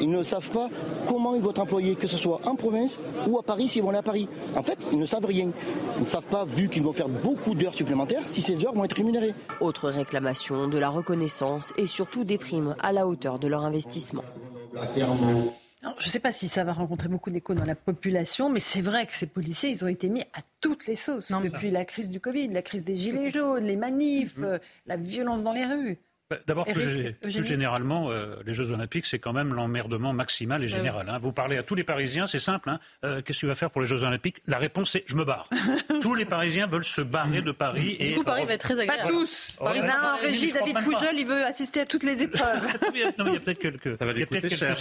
Ils 0.00 0.10
ne 0.10 0.22
savent 0.22 0.50
pas 0.50 0.70
comment 1.08 1.34
ils 1.34 1.42
vont 1.42 1.50
être 1.50 1.60
employés, 1.60 1.96
que 1.96 2.06
ce 2.06 2.16
soit 2.16 2.40
en 2.44 2.54
province 2.54 2.98
ou 3.26 3.38
à 3.38 3.42
Paris 3.42 3.68
s'ils 3.68 3.82
vont 3.82 3.90
aller 3.90 3.98
à 3.98 4.02
Paris. 4.02 4.28
En 4.56 4.62
fait, 4.62 4.86
ils 4.92 4.98
ne 4.98 5.06
savent 5.06 5.26
rien. 5.26 5.50
Ils 5.96 6.00
ne 6.00 6.06
savent 6.06 6.22
pas, 6.24 6.44
vu 6.44 6.68
qu'ils 6.68 6.82
vont 6.82 6.92
faire 6.92 7.08
beaucoup 7.08 7.54
d'heures 7.54 7.74
supplémentaires, 7.74 8.26
si 8.28 8.42
ces 8.42 8.64
heures 8.64 8.74
vont 8.74 8.84
être 8.84 8.96
rémunérées. 8.96 9.34
Autre 9.60 9.90
réclamation, 9.90 10.68
de 10.68 10.78
la 10.78 10.88
reconnaissance 10.88 11.72
et 11.76 11.86
surtout 11.86 12.24
des 12.24 12.38
primes 12.38 12.76
à 12.80 12.92
la 12.92 13.06
hauteur 13.06 13.38
de 13.38 13.48
leur 13.48 13.64
investissement 13.64 14.24
je 15.98 16.06
ne 16.06 16.10
sais 16.10 16.20
pas 16.20 16.32
si 16.32 16.48
ça 16.48 16.64
va 16.64 16.72
rencontrer 16.72 17.08
beaucoup 17.08 17.30
d'écho 17.30 17.54
dans 17.54 17.64
la 17.64 17.74
population, 17.74 18.50
mais 18.50 18.60
c'est 18.60 18.80
vrai 18.80 19.06
que 19.06 19.14
ces 19.14 19.26
policiers, 19.26 19.70
ils 19.70 19.84
ont 19.84 19.88
été 19.88 20.08
mis 20.08 20.22
à 20.22 20.40
toutes 20.60 20.86
les 20.86 20.96
sauces 20.96 21.30
depuis 21.30 21.70
la 21.70 21.84
crise 21.84 22.10
du 22.10 22.20
Covid, 22.20 22.48
la 22.48 22.62
crise 22.62 22.84
des 22.84 22.96
gilets 22.96 23.30
jaunes, 23.30 23.64
les 23.64 23.76
manifs, 23.76 24.38
mm-hmm. 24.38 24.44
euh, 24.44 24.58
la 24.86 24.96
violence 24.96 25.42
dans 25.42 25.52
les 25.52 25.64
rues. 25.64 25.98
Bah, 26.30 26.36
d'abord, 26.46 26.66
plus, 26.66 27.16
généralement, 27.22 28.10
euh, 28.10 28.36
les 28.44 28.52
Jeux 28.52 28.70
Olympiques, 28.70 29.06
c'est 29.06 29.18
quand 29.18 29.32
même 29.32 29.54
l'emmerdement 29.54 30.12
maximal 30.12 30.62
et 30.62 30.68
général. 30.68 31.08
Hein. 31.08 31.16
Vous 31.16 31.32
parlez 31.32 31.56
à 31.56 31.62
tous 31.62 31.74
les 31.74 31.84
Parisiens, 31.84 32.26
c'est 32.26 32.38
simple. 32.38 32.68
Hein. 32.68 32.80
Euh, 33.02 33.22
qu'est-ce 33.22 33.38
que 33.38 33.40
tu 33.40 33.46
vas 33.46 33.54
faire 33.54 33.70
pour 33.70 33.80
les 33.80 33.86
Jeux 33.86 34.02
Olympiques? 34.02 34.42
La 34.46 34.58
réponse 34.58 34.90
c'est 34.90 35.04
je 35.06 35.16
me 35.16 35.24
barre. 35.24 35.48
tous 36.02 36.14
les 36.14 36.26
Parisiens 36.26 36.66
veulent 36.66 36.84
se 36.84 37.00
barrer 37.00 37.40
de 37.40 37.50
Paris. 37.50 37.96
Et, 37.98 38.10
du 38.10 38.14
coup, 38.16 38.24
Paris 38.24 38.44
va 38.44 38.52
être 38.52 38.60
très 38.60 38.78
agréable. 38.78 39.04
Pas 39.04 39.08
tous. 39.08 39.56
Paris, 39.58 39.80
en 39.80 40.16
régie, 40.18 40.52
David 40.52 40.84
Poujol, 40.84 41.14
il 41.14 41.26
veut 41.26 41.44
assister 41.44 41.80
à 41.80 41.86
toutes 41.86 42.02
les 42.02 42.22
épreuves. 42.22 42.62
non, 43.18 43.26
il 43.28 43.32
y 43.32 43.36
a 43.36 43.40
peut-être 43.40 43.58
quelques. 43.58 43.98
Ça 43.98 44.04
va 44.04 44.12
lui 44.12 44.26
coûter 44.26 44.50
cher. 44.50 44.76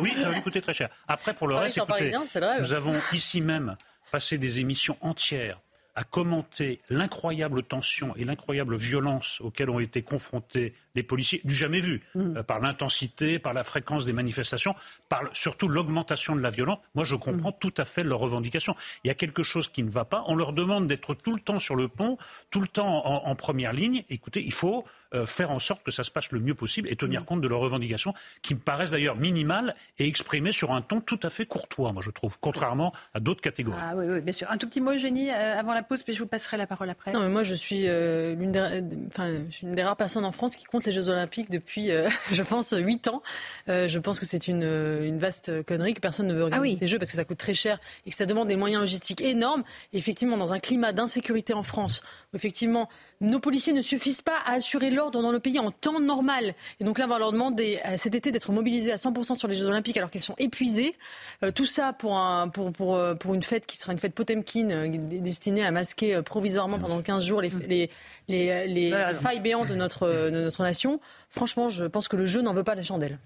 Oui, 0.00 0.12
ça 0.20 0.28
va 0.28 0.34
lui 0.34 0.42
coûter 0.42 0.60
très 0.60 0.74
cher. 0.74 0.88
Après, 1.06 1.34
pour 1.34 1.46
le 1.46 1.54
reste, 1.54 1.78
écoutez, 1.78 2.12
nous 2.60 2.74
avons 2.74 2.96
ici 3.12 3.40
même 3.40 3.76
passé 4.10 4.38
des 4.38 4.58
émissions 4.58 4.96
entières 5.02 5.60
à 5.94 6.04
commenter 6.04 6.80
l'incroyable 6.88 7.62
tension 7.62 8.14
et 8.16 8.24
l'incroyable 8.24 8.76
violence 8.76 9.40
auxquelles 9.40 9.70
ont 9.70 9.80
été 9.80 10.02
confrontés 10.02 10.74
les 10.94 11.02
policiers, 11.02 11.40
du 11.44 11.54
jamais 11.54 11.80
vu, 11.80 12.02
mm. 12.14 12.36
euh, 12.38 12.42
par 12.42 12.60
l'intensité, 12.60 13.38
par 13.38 13.52
la 13.52 13.62
fréquence 13.62 14.04
des 14.04 14.12
manifestations, 14.12 14.74
par 15.08 15.22
surtout 15.32 15.68
l'augmentation 15.68 16.34
de 16.34 16.40
la 16.40 16.50
violence. 16.50 16.78
Moi, 16.94 17.04
je 17.04 17.16
comprends 17.16 17.50
mm. 17.50 17.58
tout 17.60 17.74
à 17.76 17.84
fait 17.84 18.02
leurs 18.02 18.20
revendications. 18.20 18.74
Il 19.04 19.08
y 19.08 19.10
a 19.10 19.14
quelque 19.14 19.42
chose 19.42 19.68
qui 19.68 19.82
ne 19.82 19.90
va 19.90 20.04
pas. 20.04 20.24
On 20.26 20.34
leur 20.34 20.52
demande 20.52 20.86
d'être 20.88 21.14
tout 21.14 21.34
le 21.34 21.40
temps 21.40 21.58
sur 21.58 21.76
le 21.76 21.88
pont, 21.88 22.18
tout 22.50 22.60
le 22.60 22.68
temps 22.68 23.06
en, 23.06 23.34
première 23.34 23.72
ligne. 23.72 24.04
Écoutez, 24.10 24.42
il 24.44 24.52
faut 24.52 24.84
euh, 25.14 25.26
faire 25.26 25.50
en 25.50 25.58
sorte 25.58 25.82
que 25.82 25.90
ça 25.90 26.04
se 26.04 26.10
passe 26.10 26.30
le 26.30 26.40
mieux 26.40 26.54
possible 26.54 26.88
et 26.90 26.96
tenir 26.96 27.24
compte 27.24 27.40
de 27.40 27.48
leurs 27.48 27.60
revendications, 27.60 28.14
qui 28.42 28.54
me 28.54 28.60
paraissent 28.60 28.92
d'ailleurs 28.92 29.16
minimales 29.16 29.74
et 29.98 30.06
exprimées 30.06 30.52
sur 30.52 30.72
un 30.72 30.82
ton 30.82 31.00
tout 31.00 31.18
à 31.22 31.30
fait 31.30 31.46
courtois, 31.46 31.92
moi 31.92 32.02
je 32.04 32.10
trouve, 32.10 32.38
contrairement 32.40 32.92
à 33.14 33.20
d'autres 33.20 33.40
catégories. 33.40 33.78
Ah 33.80 33.94
oui, 33.96 34.06
oui, 34.08 34.20
bien 34.20 34.32
sûr. 34.32 34.50
Un 34.50 34.56
tout 34.56 34.68
petit 34.68 34.80
mot, 34.80 34.92
Eugénie, 34.92 35.30
euh, 35.30 35.58
avant 35.58 35.74
la 35.74 35.82
pause, 35.82 36.02
puis 36.02 36.14
je 36.14 36.20
vous 36.20 36.28
passerai 36.28 36.56
la 36.56 36.66
parole 36.66 36.90
après. 36.90 37.12
Non, 37.12 37.20
mais 37.20 37.28
moi 37.28 37.42
je 37.42 37.54
suis 37.54 37.88
euh, 37.88 38.34
l'une 38.34 38.52
des, 38.52 38.82
enfin, 39.08 39.30
je 39.48 39.52
suis 39.52 39.66
une 39.66 39.72
des 39.72 39.82
rares 39.82 39.96
personnes 39.96 40.24
en 40.24 40.32
France 40.32 40.56
qui 40.56 40.64
compte 40.64 40.79
les 40.84 40.92
Jeux 40.92 41.08
Olympiques 41.08 41.50
depuis, 41.50 41.90
euh, 41.90 42.08
je 42.32 42.42
pense, 42.42 42.74
8 42.76 43.08
ans. 43.08 43.22
Euh, 43.68 43.88
je 43.88 43.98
pense 43.98 44.20
que 44.20 44.26
c'est 44.26 44.48
une, 44.48 44.62
une 44.62 45.18
vaste 45.18 45.62
connerie 45.64 45.94
que 45.94 46.00
personne 46.00 46.26
ne 46.26 46.34
veut 46.34 46.42
organiser 46.42 46.78
ces 46.78 46.86
Jeux 46.86 46.98
parce 46.98 47.10
que 47.10 47.16
ça 47.16 47.24
coûte 47.24 47.38
très 47.38 47.54
cher 47.54 47.80
et 48.06 48.10
que 48.10 48.16
ça 48.16 48.26
demande 48.26 48.48
des 48.48 48.56
moyens 48.56 48.80
logistiques 48.80 49.20
énormes. 49.20 49.64
Et 49.92 49.98
effectivement, 49.98 50.36
dans 50.36 50.52
un 50.52 50.58
climat 50.58 50.92
d'insécurité 50.92 51.54
en 51.54 51.62
France, 51.62 52.02
où 52.32 52.36
effectivement 52.36 52.88
nos 53.20 53.38
policiers 53.38 53.72
ne 53.72 53.82
suffisent 53.82 54.22
pas 54.22 54.38
à 54.46 54.52
assurer 54.52 54.90
l'ordre 54.90 55.20
dans 55.22 55.32
le 55.32 55.40
pays 55.40 55.58
en 55.58 55.70
temps 55.70 56.00
normal. 56.00 56.54
Et 56.80 56.84
donc 56.84 56.98
là, 56.98 57.04
on 57.04 57.08
va 57.08 57.18
leur 57.18 57.32
demander 57.32 57.78
euh, 57.86 57.96
cet 57.96 58.14
été 58.14 58.32
d'être 58.32 58.50
mobilisés 58.52 58.92
à 58.92 58.96
100% 58.96 59.34
sur 59.36 59.46
les 59.46 59.54
Jeux 59.54 59.66
Olympiques 59.66 59.96
alors 59.96 60.10
qu'ils 60.10 60.22
sont 60.22 60.34
épuisés. 60.38 60.94
Euh, 61.42 61.50
tout 61.50 61.66
ça 61.66 61.92
pour, 61.92 62.16
un, 62.16 62.48
pour, 62.48 62.72
pour, 62.72 62.96
euh, 62.96 63.14
pour 63.14 63.34
une 63.34 63.42
fête 63.42 63.66
qui 63.66 63.76
sera 63.76 63.92
une 63.92 63.98
fête 63.98 64.14
Potemkin 64.14 64.88
destinée 64.88 65.64
à 65.64 65.70
masquer 65.70 66.20
provisoirement 66.22 66.78
pendant 66.78 67.02
15 67.02 67.24
jours 67.24 67.42
les, 67.42 67.50
les, 67.68 67.90
les, 68.28 68.66
les 68.66 69.14
failles 69.14 69.40
béantes 69.40 69.68
de 69.68 69.74
notre, 69.74 70.08
de 70.08 70.42
notre 70.42 70.62
nation. 70.62 71.00
Franchement, 71.28 71.68
je 71.68 71.84
pense 71.84 72.08
que 72.08 72.16
le 72.16 72.26
jeu 72.26 72.40
n'en 72.40 72.54
veut 72.54 72.64
pas 72.64 72.74
la 72.74 72.82
chandelle. 72.82 73.18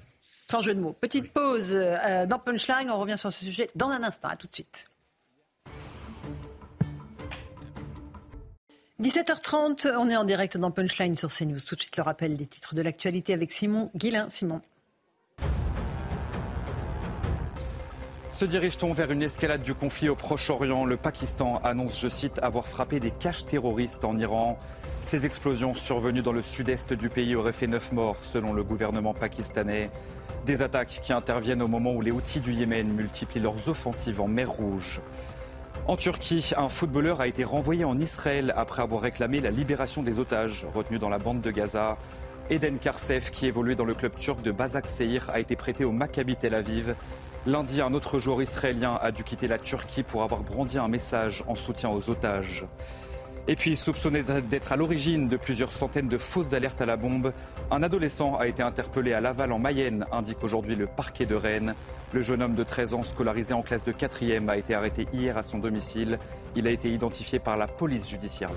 Sans 0.51 0.61
jeu 0.61 0.75
de 0.75 0.81
mots. 0.81 0.95
Petite 1.01 1.33
pause 1.33 1.73
dans 2.29 2.39
Punchline. 2.39 2.91
On 2.91 2.99
revient 2.99 3.17
sur 3.17 3.33
ce 3.33 3.45
sujet 3.45 3.71
dans 3.75 3.89
un 3.89 4.03
instant. 4.03 4.29
À 4.29 4.37
tout 4.37 4.47
de 4.47 4.53
suite. 4.53 4.91
17h30, 9.03 9.93
on 9.99 10.09
est 10.09 10.15
en 10.15 10.23
direct 10.23 10.57
dans 10.57 10.71
Punchline 10.71 11.19
sur 11.19 11.29
CNews. 11.29 11.59
Tout 11.59 11.75
de 11.75 11.81
suite 11.81 11.97
le 11.97 12.05
rappel 12.05 12.37
des 12.37 12.47
titres 12.47 12.77
de 12.77 12.83
l'actualité 12.83 13.35
avec 13.35 13.51
Simon 13.51 13.91
Guillain. 13.97 14.29
Simon. 14.29 14.61
Se 18.31 18.45
dirige-t-on 18.45 18.93
vers 18.93 19.11
une 19.11 19.23
escalade 19.23 19.65
du 19.65 19.75
conflit 19.75 20.09
au 20.09 20.15
Proche-Orient? 20.15 20.85
Le 20.85 20.97
Pakistan 20.97 21.61
annonce, 21.65 22.01
je 22.01 22.09
cite, 22.09 22.39
avoir 22.41 22.69
frappé 22.69 23.01
des 23.01 23.11
caches 23.11 23.47
terroristes 23.47 24.05
en 24.05 24.17
Iran. 24.17 24.61
Ces 25.03 25.27
explosions 25.27 25.75
survenues 25.75 26.23
dans 26.23 26.33
le 26.33 26.43
sud-est 26.43 26.93
du 26.93 27.09
pays 27.09 27.35
auraient 27.35 27.53
fait 27.53 27.67
neuf 27.67 27.91
morts, 27.91 28.19
selon 28.23 28.53
le 28.53 28.63
gouvernement 28.63 29.13
pakistanais. 29.13 29.91
Des 30.47 30.63
attaques 30.63 31.01
qui 31.03 31.13
interviennent 31.13 31.63
au 31.63 31.69
moment 31.69 31.93
où 31.93 32.01
les 32.01 32.13
Houthis 32.13 32.41
du 32.41 32.53
Yémen 32.53 32.93
multiplient 32.93 33.41
leurs 33.41 33.69
offensives 33.69 34.21
en 34.21 34.29
mer 34.29 34.51
Rouge. 34.51 35.01
En 35.87 35.97
Turquie, 35.97 36.53
un 36.57 36.71
footballeur 36.71 37.21
a 37.21 37.27
été 37.27 37.45
renvoyé 37.45 37.85
en 37.85 38.01
Israël 38.01 38.55
après 38.57 38.81
avoir 38.81 39.03
réclamé 39.03 39.41
la 39.41 39.51
libération 39.51 40.03
des 40.03 40.19
otages 40.19 40.67
retenus 40.75 40.99
dans 40.99 41.11
la 41.11 41.19
bande 41.19 41.43
de 41.43 41.51
Gaza. 41.51 41.99
Eden 42.49 42.79
Karsef, 42.79 43.31
qui 43.31 43.47
évoluait 43.47 43.75
dans 43.75 43.85
le 43.85 43.93
club 43.93 44.17
turc 44.17 44.41
de 44.41 44.51
Bazak 44.51 44.89
Seir, 44.89 45.29
a 45.29 45.41
été 45.41 45.57
prêté 45.57 45.85
au 45.85 45.93
Maccabi 45.93 46.37
Tel 46.37 46.55
Aviv. 46.55 46.95
Lundi, 47.45 47.83
un 47.83 47.93
autre 47.93 48.19
joueur 48.19 48.41
israélien 48.41 48.99
a 49.03 49.13
dû 49.13 49.25
quitter 49.25 49.47
la 49.47 49.59
Turquie 49.59 50.03
pour 50.03 50.23
avoir 50.23 50.43
brandi 50.43 50.79
un 50.79 50.89
message 50.89 51.45
en 51.49 51.55
soutien 51.55 51.91
aux 51.91 52.09
otages. 52.09 52.65
Et 53.47 53.57
puis, 53.57 53.77
soupçonné 53.77 54.23
d'être 54.23 54.73
à 54.73 54.77
l'origine 54.77 55.29
de 55.29 55.37
plusieurs 55.37 55.71
centaines 55.71 56.09
de 56.09 56.17
fausses 56.17 56.55
alertes 56.55 56.81
à 56.81 56.87
la 56.87 56.97
bombe, 56.97 57.33
un 57.71 57.83
adolescent 57.83 58.37
a 58.37 58.47
été 58.47 58.63
interpellé 58.63 59.13
à 59.13 59.21
Laval 59.21 59.53
en 59.53 59.59
Mayenne, 59.59 60.07
indique 60.13 60.43
aujourd'hui 60.43 60.77
le 60.77 60.87
parquet 60.87 61.27
de 61.27 61.35
Rennes. 61.35 61.75
Le 62.15 62.23
jeune 62.23 62.43
homme 62.43 62.55
de 62.55 62.63
13 62.63 62.95
ans, 62.95 63.03
scolarisé 63.03 63.53
en 63.53 63.61
classe 63.61 63.85
de 63.85 63.93
4e, 63.93 64.49
a 64.49 64.57
été 64.57 64.75
arrêté 64.75 65.07
hier 65.13 65.37
à 65.37 65.43
son 65.43 65.59
domicile. 65.59 66.19
Il 66.57 66.67
a 66.67 66.71
été 66.71 66.91
identifié 66.91 67.39
par 67.39 67.59
la 67.59 67.67
police 67.67 68.09
judiciaire. 68.09 68.51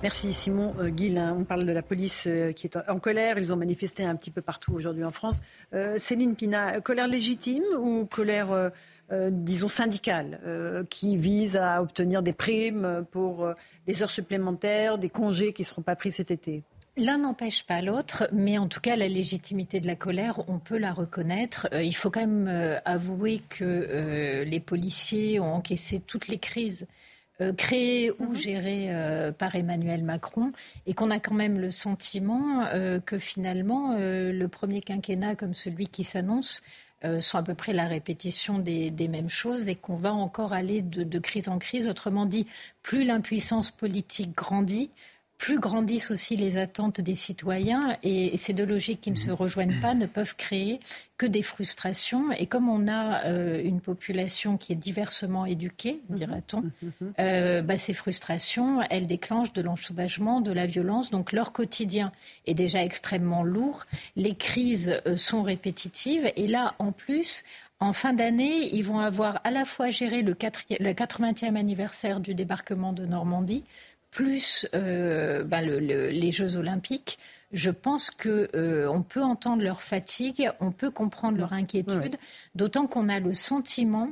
Merci 0.00 0.32
Simon 0.32 0.76
euh, 0.78 0.90
Guillain. 0.90 1.34
On 1.36 1.42
parle 1.42 1.64
de 1.64 1.72
la 1.72 1.82
police 1.82 2.28
euh, 2.28 2.52
qui 2.52 2.68
est 2.68 2.78
en 2.88 3.00
colère. 3.00 3.36
Ils 3.36 3.52
ont 3.52 3.56
manifesté 3.56 4.04
un 4.04 4.14
petit 4.14 4.30
peu 4.30 4.42
partout 4.42 4.72
aujourd'hui 4.72 5.02
en 5.02 5.10
France. 5.10 5.40
Euh, 5.74 5.98
Céline 5.98 6.36
Pina, 6.36 6.80
colère 6.80 7.08
légitime 7.08 7.64
ou 7.80 8.06
colère, 8.06 8.70
euh, 9.10 9.30
disons, 9.32 9.68
syndicale, 9.68 10.40
euh, 10.44 10.84
qui 10.84 11.16
vise 11.16 11.56
à 11.56 11.80
obtenir 11.82 12.22
des 12.22 12.32
primes 12.32 13.04
pour 13.10 13.44
euh, 13.44 13.54
des 13.86 14.02
heures 14.02 14.10
supplémentaires, 14.10 14.98
des 14.98 15.08
congés 15.08 15.52
qui 15.52 15.62
ne 15.62 15.66
seront 15.66 15.82
pas 15.82 15.96
pris 15.96 16.12
cet 16.12 16.30
été 16.30 16.62
L'un 16.96 17.18
n'empêche 17.18 17.64
pas 17.64 17.80
l'autre, 17.80 18.28
mais 18.32 18.58
en 18.58 18.66
tout 18.66 18.80
cas, 18.80 18.96
la 18.96 19.06
légitimité 19.06 19.78
de 19.78 19.86
la 19.86 19.94
colère, 19.94 20.42
on 20.48 20.58
peut 20.58 20.78
la 20.78 20.92
reconnaître. 20.92 21.68
Il 21.80 21.94
faut 21.94 22.10
quand 22.10 22.26
même 22.26 22.80
avouer 22.84 23.40
que 23.48 24.42
les 24.44 24.58
policiers 24.58 25.38
ont 25.38 25.54
encaissé 25.54 26.00
toutes 26.00 26.26
les 26.26 26.38
crises 26.38 26.88
euh, 27.40 27.52
créées 27.52 28.10
ou 28.18 28.34
gérées 28.34 28.88
euh, 28.90 29.30
par 29.30 29.54
Emmanuel 29.54 30.02
Macron 30.02 30.50
et 30.86 30.94
qu'on 30.94 31.12
a 31.12 31.20
quand 31.20 31.36
même 31.36 31.60
le 31.60 31.70
sentiment 31.70 32.64
euh, 32.74 32.98
que 32.98 33.16
finalement, 33.16 33.96
le 33.96 34.46
premier 34.46 34.80
quinquennat 34.80 35.36
comme 35.36 35.54
celui 35.54 35.86
qui 35.86 36.02
s'annonce 36.02 36.62
euh, 37.04 37.20
sont 37.20 37.38
à 37.38 37.42
peu 37.42 37.54
près 37.54 37.72
la 37.72 37.86
répétition 37.86 38.58
des, 38.58 39.08
mêmes 39.08 39.30
choses 39.30 39.68
et 39.68 39.74
qu'on 39.74 39.96
va 39.96 40.12
encore 40.12 40.52
aller 40.52 40.82
de 40.82 41.18
crise 41.18 41.48
en 41.48 41.58
crise. 41.58 41.88
Autrement 41.88 42.26
dit, 42.26 42.46
plus 42.82 43.04
l'impuissance 43.04 43.70
politique 43.70 44.34
grandit, 44.34 44.90
plus 45.38 45.60
grandissent 45.60 46.10
aussi 46.10 46.36
les 46.36 46.58
attentes 46.58 47.00
des 47.00 47.14
citoyens 47.14 47.96
et, 48.02 48.36
ces 48.36 48.52
deux 48.52 48.66
logiques 48.66 49.00
qui 49.00 49.12
ne 49.12 49.16
se 49.16 49.30
rejoignent 49.30 49.80
pas 49.80 49.94
ne 49.94 50.06
peuvent 50.06 50.34
créer 50.36 50.80
que 51.16 51.26
des 51.26 51.42
frustrations. 51.42 52.32
Et 52.32 52.46
comme 52.46 52.68
on 52.68 52.88
a 52.88 53.24
euh, 53.24 53.62
une 53.62 53.80
population 53.80 54.56
qui 54.56 54.72
est 54.72 54.76
diversement 54.76 55.46
éduquée, 55.46 56.00
dira-t-on, 56.10 56.64
euh, 57.20 57.62
bah, 57.62 57.78
ces 57.78 57.94
frustrations, 57.94 58.80
elles 58.90 59.06
déclenchent 59.06 59.52
de 59.52 59.62
l'ensauvagement, 59.62 60.40
de 60.40 60.52
la 60.52 60.66
violence. 60.66 61.10
Donc 61.10 61.32
leur 61.32 61.52
quotidien 61.52 62.12
est 62.46 62.54
déjà 62.54 62.84
extrêmement 62.84 63.44
lourd. 63.44 63.84
Les 64.16 64.34
crises 64.34 65.00
euh, 65.06 65.16
sont 65.16 65.42
répétitives. 65.42 66.30
Et 66.36 66.48
là, 66.48 66.74
en 66.80 66.90
plus, 66.90 67.44
en 67.80 67.92
fin 67.92 68.12
d'année, 68.12 68.74
ils 68.74 68.82
vont 68.82 68.98
avoir 68.98 69.40
à 69.44 69.52
la 69.52 69.64
fois 69.64 69.90
géré 69.90 70.22
le, 70.22 70.34
4, 70.34 70.64
le 70.80 70.90
80e 70.90 71.54
anniversaire 71.54 72.18
du 72.18 72.34
débarquement 72.34 72.92
de 72.92 73.06
Normandie, 73.06 73.62
plus 74.10 74.66
euh, 74.74 75.44
ben, 75.44 75.62
le, 75.62 75.78
le, 75.78 76.08
les 76.08 76.32
Jeux 76.32 76.56
olympiques, 76.56 77.18
je 77.52 77.70
pense 77.70 78.10
qu'on 78.10 78.46
euh, 78.54 79.00
peut 79.08 79.22
entendre 79.22 79.62
leur 79.62 79.80
fatigue, 79.80 80.50
on 80.60 80.72
peut 80.72 80.90
comprendre 80.90 81.38
leur 81.38 81.52
inquiétude, 81.52 82.16
d'autant 82.54 82.86
qu'on 82.86 83.08
a 83.08 83.20
le 83.20 83.34
sentiment 83.34 84.10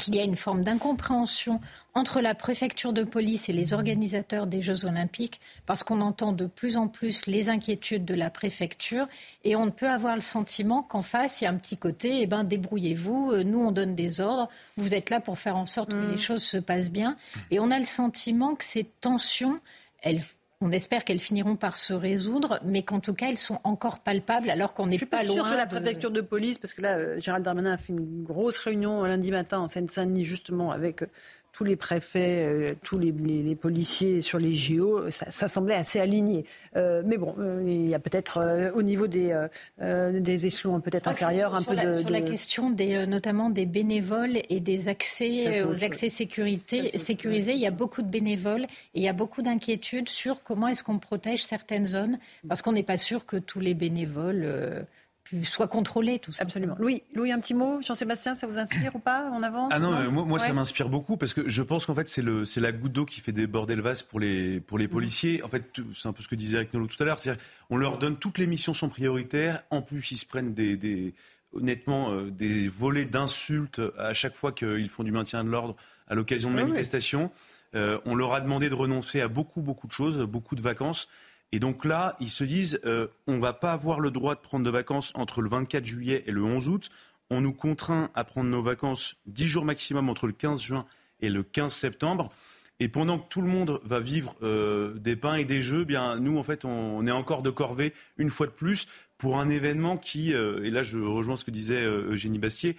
qu'il 0.00 0.16
y 0.16 0.20
a 0.20 0.24
une 0.24 0.36
forme 0.36 0.64
d'incompréhension 0.64 1.60
entre 1.94 2.20
la 2.20 2.34
préfecture 2.34 2.92
de 2.92 3.04
police 3.04 3.48
et 3.48 3.52
les 3.52 3.72
organisateurs 3.72 4.46
des 4.46 4.62
Jeux 4.62 4.84
olympiques, 4.84 5.40
parce 5.66 5.82
qu'on 5.82 6.00
entend 6.00 6.32
de 6.32 6.46
plus 6.46 6.76
en 6.76 6.88
plus 6.88 7.26
les 7.26 7.50
inquiétudes 7.50 8.04
de 8.04 8.14
la 8.14 8.30
préfecture, 8.30 9.06
et 9.44 9.56
on 9.56 9.70
peut 9.70 9.88
avoir 9.88 10.16
le 10.16 10.22
sentiment 10.22 10.82
qu'en 10.82 11.02
face, 11.02 11.40
il 11.40 11.44
y 11.44 11.46
a 11.46 11.50
un 11.50 11.56
petit 11.56 11.76
côté, 11.76 12.22
eh 12.22 12.26
ben, 12.26 12.44
débrouillez-vous, 12.44 13.32
euh, 13.32 13.42
nous 13.42 13.60
on 13.60 13.72
donne 13.72 13.94
des 13.94 14.20
ordres, 14.20 14.48
vous 14.76 14.94
êtes 14.94 15.10
là 15.10 15.20
pour 15.20 15.38
faire 15.38 15.56
en 15.56 15.66
sorte 15.66 15.90
que 15.90 16.10
les 16.10 16.18
choses 16.18 16.42
se 16.42 16.56
passent 16.56 16.90
bien, 16.90 17.16
et 17.50 17.60
on 17.60 17.70
a 17.70 17.78
le 17.78 17.86
sentiment 17.86 18.54
que 18.54 18.64
ces 18.64 18.84
tensions, 18.84 19.60
elles 20.02 20.22
on 20.62 20.70
espère 20.72 21.04
qu'elles 21.04 21.18
finiront 21.20 21.56
par 21.56 21.76
se 21.76 21.94
résoudre, 21.94 22.60
mais 22.64 22.82
qu'en 22.82 23.00
tout 23.00 23.14
cas, 23.14 23.28
elles 23.30 23.38
sont 23.38 23.58
encore 23.64 24.00
palpables 24.00 24.50
alors 24.50 24.74
qu'on 24.74 24.86
n'est 24.86 24.92
Je 24.92 24.98
suis 24.98 25.06
pas, 25.06 25.18
pas 25.18 25.24
loin 25.24 25.50
que 25.50 25.56
la 25.56 25.64
de- 25.66 25.74
préfecture 25.74 26.10
de 26.10 26.20
police, 26.20 26.58
parce 26.58 26.74
que 26.74 26.82
là, 26.82 26.98
euh, 26.98 27.20
Gérald 27.20 27.44
Darmanin 27.44 27.72
a 27.72 27.78
fait 27.78 27.92
une 27.94 28.24
grosse 28.24 28.58
réunion 28.58 29.02
lundi 29.04 29.30
matin 29.30 29.58
en 29.60 29.68
Seine-Saint-Denis, 29.68 30.24
justement, 30.26 30.70
avec 30.70 31.02
euh, 31.02 31.06
tous 31.52 31.64
les 31.64 31.76
préfets, 31.76 32.44
euh, 32.44 32.68
tous 32.82 32.98
les, 32.98 33.12
les- 33.12 33.42
les 33.42 33.54
policiers 33.56 34.22
sur 34.22 34.38
les 34.38 34.54
JO, 34.54 35.10
ça, 35.10 35.30
ça 35.30 35.48
semblait 35.48 35.74
assez 35.74 36.00
aligné. 36.00 36.44
Euh, 36.76 37.02
mais 37.04 37.16
bon, 37.18 37.34
euh, 37.38 37.62
il 37.66 37.88
y 37.88 37.94
a 37.94 37.98
peut-être 37.98 38.72
au 38.74 38.82
niveau 38.82 39.06
des, 39.06 39.36
des 39.80 40.46
échelons 40.46 40.80
peut-être 40.80 41.08
inférieurs 41.08 41.54
un 41.54 41.60
sur 41.60 41.70
peu 41.70 41.76
la, 41.76 41.86
de, 41.86 42.00
sur 42.00 42.10
la 42.10 42.20
question 42.22 42.70
des, 42.70 43.06
notamment 43.06 43.50
des 43.50 43.66
bénévoles 43.66 44.38
et 44.48 44.60
des 44.60 44.88
accès 44.88 45.62
aux 45.64 45.84
accès 45.84 46.08
sécurité, 46.08 46.98
sécurisés. 46.98 47.52
Il 47.52 47.60
y 47.60 47.66
a 47.66 47.70
beaucoup 47.70 48.02
de 48.02 48.08
bénévoles 48.08 48.64
et 48.64 49.00
il 49.00 49.02
y 49.02 49.08
a 49.08 49.12
beaucoup 49.12 49.42
d'inquiétudes 49.42 50.08
sur 50.08 50.42
comment 50.42 50.68
est-ce 50.68 50.82
qu'on 50.84 50.98
protège 50.98 51.42
certaines 51.42 51.86
zones 51.86 52.18
parce 52.48 52.62
qu'on 52.62 52.72
n'est 52.72 52.82
pas 52.82 52.96
sûr 52.96 53.26
que 53.26 53.36
tous 53.36 53.60
les 53.60 53.74
bénévoles 53.74 54.86
euh, 55.34 55.44
soient 55.44 55.68
contrôlés. 55.68 56.18
Tout 56.18 56.32
ça. 56.32 56.42
Absolument. 56.44 56.76
Louis, 56.78 57.02
Louis, 57.14 57.32
un 57.32 57.40
petit 57.40 57.54
mot. 57.54 57.80
Jean-Sébastien, 57.82 58.34
ça 58.34 58.46
vous 58.46 58.58
inspire 58.58 58.94
ou 58.96 58.98
pas 58.98 59.30
On 59.34 59.42
avance 59.42 59.70
Ah 59.72 59.78
non, 59.78 59.92
mais 59.92 60.08
moi, 60.08 60.24
moi 60.24 60.38
ça 60.38 60.52
m'inspire 60.52 60.88
beaucoup 60.88 61.16
parce 61.16 61.34
que 61.34 61.48
je 61.48 61.62
pense 61.62 61.86
qu'en 61.86 61.94
fait 61.94 62.08
c'est 62.08 62.22
le 62.22 62.44
c'est 62.44 62.60
la 62.60 62.72
goutte 62.72 62.92
d'eau 62.92 63.04
qui 63.04 63.20
fait 63.20 63.32
déborder 63.32 63.76
le 63.76 63.82
vase 63.82 64.02
pour 64.02 64.20
les 64.20 64.60
pour 64.60 64.78
les 64.78 64.86
Mmh. 64.86 64.90
policiers. 64.90 65.42
En 65.42 65.48
fait, 65.48 65.72
tout- 65.72 65.92
c'est 65.94 66.08
un 66.08 66.12
peu 66.12 66.22
ce 66.22 66.28
que 66.28 66.34
disait 66.34 66.56
Eric 66.58 66.74
Nolot 66.74 66.86
tout 66.88 67.02
à 67.02 67.06
l'heure. 67.06 67.18
C'est-à-dire, 67.20 67.42
on 67.70 67.76
leur 67.76 67.98
donne 67.98 68.16
toutes 68.16 68.38
les 68.38 68.46
missions 68.46 68.74
sont 68.74 68.88
prioritaires. 68.88 69.62
En 69.70 69.82
plus, 69.82 70.10
ils 70.12 70.16
se 70.16 70.26
prennent 70.26 70.54
des, 70.54 70.76
des 70.76 71.14
honnêtement 71.52 72.12
euh, 72.12 72.30
des 72.30 72.68
volets 72.68 73.04
d'insultes 73.04 73.80
à 73.98 74.14
chaque 74.14 74.36
fois 74.36 74.52
qu'ils 74.52 74.88
font 74.88 75.02
du 75.04 75.12
maintien 75.12 75.42
de 75.44 75.48
l'ordre 75.50 75.76
à 76.08 76.14
l'occasion 76.14 76.50
de 76.50 76.54
Ah 76.54 76.62
oui. 76.62 76.64
manifestations. 76.70 77.30
Euh, 77.76 77.98
on 78.04 78.16
leur 78.16 78.34
a 78.34 78.40
demandé 78.40 78.68
de 78.68 78.74
renoncer 78.74 79.20
à 79.20 79.28
beaucoup 79.28 79.62
beaucoup 79.62 79.86
de 79.86 79.92
choses, 79.92 80.18
beaucoup 80.18 80.56
de 80.56 80.62
vacances. 80.62 81.06
Et 81.52 81.58
donc 81.58 81.84
là, 81.84 82.16
ils 82.20 82.30
se 82.30 82.44
disent, 82.44 82.80
euh, 82.84 83.08
on 83.26 83.40
va 83.40 83.52
pas 83.52 83.72
avoir 83.72 84.00
le 84.00 84.10
droit 84.10 84.34
de 84.34 84.40
prendre 84.40 84.64
de 84.64 84.70
vacances 84.70 85.12
entre 85.14 85.42
le 85.42 85.48
24 85.48 85.84
juillet 85.84 86.22
et 86.26 86.30
le 86.30 86.44
11 86.44 86.68
août. 86.68 86.90
On 87.28 87.40
nous 87.40 87.52
contraint 87.52 88.10
à 88.14 88.24
prendre 88.24 88.48
nos 88.50 88.62
vacances 88.62 89.16
10 89.26 89.48
jours 89.48 89.64
maximum 89.64 90.08
entre 90.08 90.26
le 90.26 90.32
15 90.32 90.60
juin 90.60 90.86
et 91.20 91.28
le 91.28 91.42
15 91.42 91.72
septembre. 91.72 92.30
Et 92.78 92.88
pendant 92.88 93.18
que 93.18 93.28
tout 93.28 93.42
le 93.42 93.48
monde 93.48 93.80
va 93.84 94.00
vivre 94.00 94.36
euh, 94.42 94.94
des 94.94 95.16
pains 95.16 95.34
et 95.34 95.44
des 95.44 95.60
jeux, 95.60 95.84
bien 95.84 96.16
nous 96.16 96.38
en 96.38 96.42
fait 96.42 96.64
on, 96.64 97.06
est 97.06 97.10
encore 97.10 97.42
de 97.42 97.50
corvée 97.50 97.92
une 98.16 98.30
fois 98.30 98.46
de 98.46 98.52
plus 98.52 98.86
pour 99.18 99.38
un 99.38 99.50
événement 99.50 99.98
qui 99.98 100.32
euh, 100.32 100.64
et 100.64 100.70
là 100.70 100.82
je 100.82 100.98
rejoins 100.98 101.36
ce 101.36 101.44
que 101.44 101.50
disait 101.50 101.84
Eugénie 101.84 102.38
Bastier. 102.38 102.76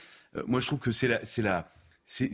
moi 0.47 0.60
je 0.60 0.65
trouve 0.65 0.79
que 0.79 0.91
c'est 0.91 1.07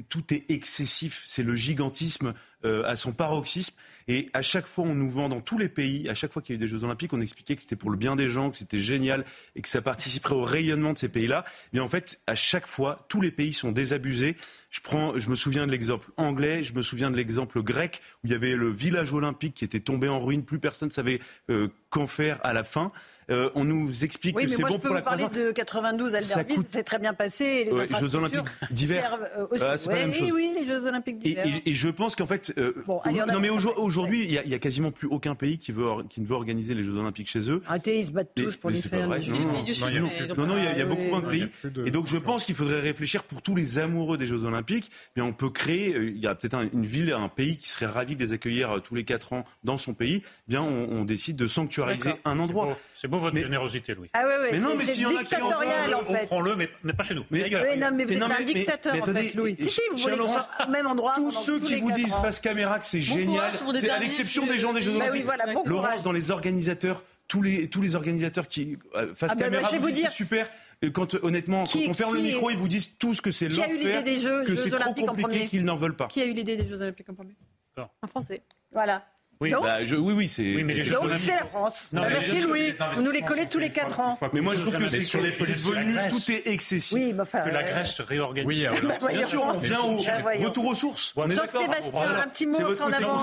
tout 0.08 0.34
est 0.34 0.50
excessif, 0.50 1.24
c'est 1.26 1.44
le 1.44 1.56
gigantisme 1.56 2.34
à 2.64 2.96
son 2.96 3.12
paroxysme. 3.12 3.76
Et 4.08 4.30
à 4.34 4.42
chaque 4.42 4.68
fois, 4.68 4.86
on 4.86 4.96
nous 4.96 5.10
vend 5.10 5.30
dans 5.30 5.42
tous 5.42 5.58
les 5.58 5.70
pays, 5.70 6.08
à 6.10 6.16
chaque 6.16 6.32
fois 6.32 6.42
qu'il 6.42 6.56
y 6.56 6.56
a 6.56 6.58
eu 6.58 6.60
des 6.60 6.68
Jeux 6.68 6.84
Olympiques, 6.84 7.14
on 7.14 7.22
expliquait 7.22 7.56
que 7.56 7.62
c'était 7.62 7.76
pour 7.76 7.90
le 7.90 7.98
bien 7.98 8.16
des 8.16 8.30
gens, 8.30 8.50
que 8.52 8.58
c'était 8.58 8.80
génial 8.80 9.26
et 9.56 9.62
que 9.62 9.68
ça 9.68 9.82
participerait 9.82 10.36
au 10.36 10.44
rayonnement 10.44 10.94
de 10.94 10.98
ces 10.98 11.10
pays-là. 11.10 11.44
Mais 11.74 11.80
en 11.80 11.90
fait, 11.90 12.22
à 12.28 12.36
chaque 12.36 12.68
fois, 12.68 12.98
tous 13.10 13.22
les 13.22 13.32
pays 13.32 13.54
sont 13.54 13.72
désabusés. 13.72 14.38
Je, 14.70 14.80
prends, 14.82 15.18
je 15.18 15.30
me 15.30 15.36
souviens 15.36 15.66
de 15.68 15.72
l'exemple 15.72 16.10
anglais, 16.18 16.64
je 16.64 16.74
me 16.74 16.82
souviens 16.82 17.12
de 17.12 17.18
l'exemple 17.18 17.62
grec, 17.62 18.02
où 18.24 18.28
il 18.28 18.32
y 18.32 18.36
avait 18.36 18.56
le 18.56 18.70
village 18.70 19.14
olympique 19.14 19.56
qui 19.56 19.66
était 19.66 19.80
tombé 19.80 20.08
en 20.08 20.20
ruine, 20.20 20.44
plus 20.44 20.60
personne 20.60 20.90
ne 20.90 20.94
savait 20.94 21.20
euh, 21.50 21.68
qu'en 21.90 22.08
faire 22.08 22.40
à 22.44 22.54
la 22.54 22.64
fin. 22.64 22.92
Euh, 23.30 23.50
on 23.56 23.66
nous 23.66 24.06
explique 24.06 24.38
que 24.38 24.48
c'est 24.48 24.64
bon 24.64 24.80
pour 24.80 24.94
la 24.94 25.02
croissance. 25.02 25.22
Je 25.22 25.28
peux 25.28 25.32
parler 25.32 25.48
de 25.48 25.52
92 25.52 26.16
Albertville, 26.16 26.56
coûte... 26.56 26.68
c'est 26.72 26.84
très 26.84 26.98
bien 26.98 27.14
passé. 27.14 27.66
Les 27.66 27.72
ouais, 27.72 27.88
Jeux 28.00 28.16
Olympiques 28.16 28.46
d'hiver, 28.72 29.20
euh, 29.38 29.48
ah, 29.62 29.78
c'est 29.78 29.90
pas 29.90 29.96
la 29.96 30.02
même 30.04 30.14
chose. 30.14 30.32
Oui, 30.32 30.54
les 30.58 30.66
Jeux 30.66 30.86
Olympiques 30.86 31.20
d'hiver. 31.20 31.46
Et, 31.46 31.70
et, 31.70 31.74
je 31.74 31.90
pense 31.90 32.16
qu'en 32.16 32.26
fait, 32.26 32.54
euh, 32.58 32.74
bon, 32.86 33.00
allez, 33.00 33.22
non 33.28 33.42
mais 33.42 33.50
aujourd'hui, 33.50 33.97
il 34.06 34.32
y, 34.32 34.50
y, 34.50 34.54
a 34.54 34.60
quasiment 34.60 34.92
plus 34.92 35.08
aucun 35.08 35.36
pays 35.36 35.58
qui 35.58 35.72
veut, 35.72 35.88
qui 36.10 36.22
ne 36.22 36.28
veut 36.28 36.36
organiser 36.36 36.74
les 36.74 36.84
Jeux 36.84 36.96
Olympiques 36.96 37.30
chez 37.30 37.50
eux. 37.50 37.62
Arrêtez, 37.68 38.00
ils 38.00 38.06
se 38.06 38.12
battent 38.12 38.34
tous 38.36 38.56
pour 38.56 38.70
les 38.70 38.82
faire. 38.82 39.08
Non, 39.08 40.46
non, 40.46 40.58
il 40.58 40.78
y 40.78 40.82
a 40.82 40.86
beaucoup 40.86 41.04
moins 41.04 41.22
de 41.22 41.30
pays. 41.30 41.48
Et 41.86 41.92
donc 41.92 42.08
je 42.08 42.18
pense 42.18 42.44
qu'il 42.44 42.56
faudrait 42.56 42.82
réfléchir 42.82 43.24
pour 43.24 43.42
tous 43.42 43.56
les 43.56 43.80
amoureux 43.80 44.18
des 44.18 44.28
Jeux 44.28 44.44
Olympiques. 44.44 44.92
Mais 45.16 45.22
on 45.22 45.34
peut 45.34 45.50
créer, 45.50 45.94
euh, 45.94 46.10
il 46.10 46.20
y 46.20 46.28
a 46.28 46.36
peut-être 46.36 46.58
une 46.74 46.86
ville, 46.86 47.12
un 47.14 47.30
pays 47.30 47.58
qui 47.58 47.70
serait 47.70 47.86
ravi 47.86 48.16
de 48.16 48.24
les 48.24 48.34
accueillir 48.34 48.72
euh, 48.72 48.80
tous 48.80 48.96
les 48.96 49.04
quatre 49.04 49.34
ans 49.34 49.44
dans 49.64 49.78
son 49.78 49.94
pays. 49.94 50.22
Bien, 50.48 50.62
on, 50.62 51.06
décide 51.06 51.38
de 51.38 51.48
sanctuariser 51.48 52.14
un 52.26 52.40
endroit. 52.40 52.78
C'est 53.00 53.08
beau 53.08 53.20
votre 53.20 53.38
générosité, 53.38 53.94
Louis. 53.94 54.10
Ah 54.14 54.28
ouais, 54.28 54.38
ouais, 54.38 54.52
mais 54.52 54.60
non, 54.60 54.76
mais 54.78 54.84
s'il 54.84 55.04
y 55.04 55.06
en 55.06 55.16
a 55.16 55.24
qui 55.24 55.36
en 55.36 56.04
fait. 56.04 56.24
Offrons-le, 56.24 56.56
mais, 56.56 56.70
mais 56.84 56.94
pas 56.94 57.04
chez 57.04 57.16
nous. 57.16 57.24
Mais, 57.32 57.44
oui, 57.44 57.78
non, 57.78 57.92
mais 57.94 58.06
vous 58.06 58.14
êtes 58.14 58.24
un 58.24 58.44
dictateur, 58.44 58.96
en 59.02 59.06
fait, 59.06 59.34
Louis. 59.36 59.56
Si, 59.60 59.72
si, 59.72 59.82
vous 59.92 59.98
voulez 59.98 60.18
au 60.20 60.72
même 60.72 60.88
endroit. 60.88 61.14
Tous 61.16 61.32
ceux 61.32 61.60
qui 61.60 61.80
vous 61.80 61.92
disent 61.92 62.16
face 62.16 62.40
caméra 62.40 62.80
que 62.80 62.86
c'est 62.86 63.02
génial, 63.02 63.52
c'est 63.54 63.87
à 63.90 64.00
l'exception 64.00 64.46
des 64.46 64.58
gens 64.58 64.74
des 64.74 64.82
Jeux 64.82 64.96
Olympiques. 64.96 65.26
Laurence, 65.66 66.04
dans 66.04 66.12
les 66.12 66.32
organisateurs, 66.32 67.04
tous 67.28 67.42
les, 67.42 67.70
tous 67.70 67.82
les 67.82 67.96
organisateurs 67.96 68.48
qui, 68.48 68.78
euh, 68.96 69.14
face 69.14 69.32
ah 69.34 69.36
bah, 69.36 69.44
caméra, 69.44 69.70
bah, 69.70 69.78
vous, 69.80 69.88
disent 69.88 70.06
c'est 70.06 70.12
super. 70.12 70.50
Quand, 70.94 71.16
honnêtement, 71.16 71.66
quand 71.66 71.80
on 71.88 71.94
ferme 71.94 72.16
le 72.16 72.22
micro, 72.22 72.50
ils 72.50 72.58
vous 72.58 72.68
disent 72.68 72.98
tous 72.98 73.22
que 73.22 73.32
c'est 73.32 73.50
l'enfer, 73.50 74.04
que 74.46 74.56
c'est 74.56 74.70
trop 74.70 74.94
compliqué, 74.94 75.48
qu'ils 75.48 75.66
n'en 75.66 75.76
veulent 75.76 75.96
pas. 75.96 76.08
Qui 76.08 76.22
a 76.22 76.26
eu 76.26 76.34
l'idée 76.34 76.56
des 76.56 76.68
Jeux 76.68 76.82
Olympiques 76.82 77.10
en 77.10 77.14
premier 77.14 77.36
Un 77.78 78.08
Français. 78.08 78.42
Voilà. 78.72 79.06
Oui, 79.40 79.52
bah, 79.52 79.84
je, 79.84 79.96
oui, 79.96 80.14
oui, 80.16 80.28
c'est. 80.28 80.64
donc 80.64 81.12
c'est 81.18 81.32
la 81.32 81.46
France. 81.46 81.92
Non, 81.94 82.02
bah, 82.02 82.10
merci 82.12 82.42
Louis. 82.42 82.74
Vous 82.96 83.02
nous 83.02 83.12
les 83.12 83.22
collez 83.22 83.46
tous 83.46 83.60
les 83.60 83.70
4 83.70 84.00
ans. 84.00 84.20
Mais 84.34 84.42
moi 84.42 84.56
je 84.56 84.62
trouve 84.62 84.78
que 84.78 84.88
c'est 84.88 85.02
sur 85.02 85.22
les 85.22 85.32
devenu 85.32 85.96
tout 86.10 86.32
est 86.32 86.48
excessif. 86.48 86.98
Oui, 86.98 87.14
bah, 87.14 87.24
enfin, 87.24 87.42
que 87.42 87.50
la 87.50 87.60
euh, 87.60 87.72
Grèce 87.72 87.96
se 87.96 88.02
réorganise. 88.02 88.48
Oui, 88.48 88.66
bah, 89.02 89.08
bien 89.12 89.26
sûr, 89.26 89.44
on 89.44 89.58
vient 89.58 89.82
au 89.82 89.98
retour 89.98 90.66
aux 90.66 90.76
sources. 90.76 91.14
Jean-Sébastien, 91.16 92.02
un 92.24 92.28
petit 92.28 92.48
mot 92.48 92.58
en 92.60 92.92
avant. 92.92 93.20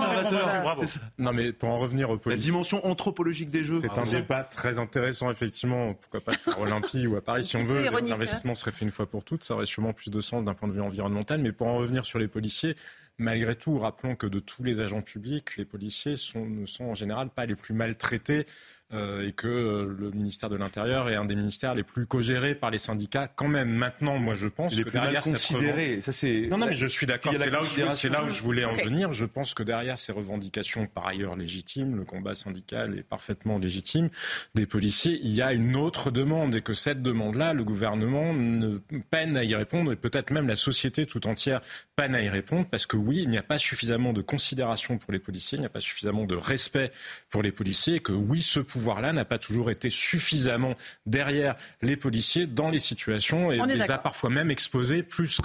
Non, 1.18 1.33
mais 1.33 1.53
pour 1.53 1.68
en 1.70 1.79
revenir 1.79 2.11
au 2.11 2.20
La 2.27 2.37
dimension 2.37 2.85
anthropologique 2.87 3.48
des 3.48 3.64
Jeux. 3.64 3.81
C'est 3.81 3.98
un 3.98 4.20
débat 4.20 4.44
très 4.44 4.79
intéressant, 4.79 5.31
effectivement. 5.31 5.94
Pourquoi 5.94 6.20
pas 6.20 6.33
à 6.53 6.61
Olympie 6.61 7.07
ou 7.07 7.16
à 7.16 7.20
Paris, 7.20 7.44
si 7.46 7.57
on 7.57 7.64
veut. 7.64 7.83
L'investissement 7.83 8.53
hein. 8.53 8.55
serait 8.55 8.72
fait 8.72 8.85
une 8.85 8.90
fois 8.90 9.07
pour 9.07 9.24
toutes. 9.24 9.44
Ça 9.44 9.55
aurait 9.55 9.66
sûrement 9.66 9.92
plus 9.92 10.11
de 10.11 10.20
sens 10.20 10.44
d'un 10.44 10.55
point 10.55 10.68
de 10.68 10.74
vue 10.74 10.81
environnemental. 10.81 11.40
Mais 11.40 11.53
pour 11.53 11.66
en 11.66 11.77
revenir 11.77 12.05
sur 12.05 12.18
les 12.18 12.29
policiers, 12.29 12.77
Malgré 13.18 13.55
tout, 13.55 13.79
rappelons 13.79 14.16
que 14.16 14.27
de 14.27 14.40
tous 14.40 14.64
les 14.64 14.81
agents 14.81 15.03
publics, 15.03 15.57
les 15.57 15.64
policiers 15.64 16.16
ne 16.35 16.66
sont 16.66 16.85
en 16.85 16.94
général 16.94 17.31
pas 17.31 17.46
les 17.46 17.55
plus 17.55 17.72
maltraités 17.72 18.44
et 18.92 19.33
que 19.33 19.49
euh, 19.49 19.97
le 19.99 20.11
ministère 20.11 20.51
de 20.51 20.57
l'Intérieur 20.57 21.09
est 21.09 21.16
un 21.16 21.25
des 21.25 21.35
ministères 21.35 21.75
les 21.75 21.83
plus 21.83 22.07
co-gérés 22.07 22.55
par 22.55 22.70
les 22.70 22.79
syndicats. 22.79 23.29
Quand 23.29 23.49
même, 23.49 23.70
maintenant, 23.70 24.18
moi, 24.18 24.35
je 24.35 24.47
pense 24.47 24.75
que 24.75 24.83
plus 24.83 24.90
derrière 24.92 25.23
considérés. 25.23 26.01
Ça, 26.01 26.12
c'est. 26.12 26.47
Non, 26.49 26.59
non, 26.59 26.66
mais 26.66 26.75
je 26.75 26.87
suis 26.87 27.07
d'accord. 27.07 27.33
C'est 27.37 27.51
là, 27.51 27.62
où 27.62 27.66
je, 27.66 28.09
là 28.09 28.25
où 28.25 28.29
je 28.29 28.42
voulais 28.42 28.64
en 28.64 28.75
venir. 28.75 29.11
Je 29.12 29.25
pense 29.25 29.55
que 29.55 29.62
derrière 29.62 29.99
ces 29.99 30.12
revendications, 30.12 30.87
par 30.87 31.07
ailleurs 31.07 31.35
légitimes, 31.35 31.97
le 31.97 32.05
combat 32.05 32.35
syndical 32.35 32.99
est 32.99 33.03
parfaitement 33.03 33.59
légitime 33.59 34.11
des 34.55 34.66
policiers. 34.66 35.18
Il 35.23 35.35
y 35.35 35.42
a 35.42 35.53
une 35.53 35.77
autre 35.77 36.11
demande 36.11 36.55
et 36.55 36.61
que 36.61 36.75
cette 36.75 37.03
demande-là, 37.03 37.55
le 37.55 37.64
gouvernement 37.64 38.33
ne 38.33 38.79
peine 39.11 39.37
à 39.37 39.44
y 39.44 39.55
répondre 39.55 39.92
et 39.92 39.97
peut-être 39.97 40.31
même 40.31 40.47
la 40.47 40.57
société 40.57 41.07
tout 41.07 41.27
entière 41.27 41.61
peine 41.97 42.14
à 42.14 42.23
y 42.23 42.29
répondre 42.29 42.66
parce 42.70 42.87
que 42.87 42.97
oui, 42.97 43.20
il 43.23 43.29
n'y 43.29 43.38
a 43.38 43.42
pas 43.42 43.59
suffisamment 43.59 44.12
de 44.12 44.23
considération 44.23 44.99
pour 44.99 45.12
les 45.12 45.18
policiers, 45.18 45.57
il 45.57 45.61
n'y 45.61 45.66
a 45.66 45.70
pas 45.70 45.81
suffisamment 45.81 46.25
de 46.25 46.35
respect 46.35 46.90
pour 47.31 47.42
les 47.42 47.53
policiers 47.53 47.97
et 47.97 48.01
que 48.01 48.12
oui, 48.12 48.40
ce 48.42 48.61
pouvoir-là 48.85 49.14
n'a 49.14 49.25
pas 49.25 49.38
toujours 49.38 49.70
été 49.70 49.88
suffisamment 49.88 50.75
derrière 51.07 51.55
les 51.81 51.97
policiers 51.97 52.47
dans 52.47 52.68
les 52.68 52.81
situations 52.81 53.51
et 53.51 53.59
les 53.66 53.90
a 53.90 53.97
parfois 53.97 54.29
même 54.29 54.51
exposés 54.51 55.03
plus 55.03 55.40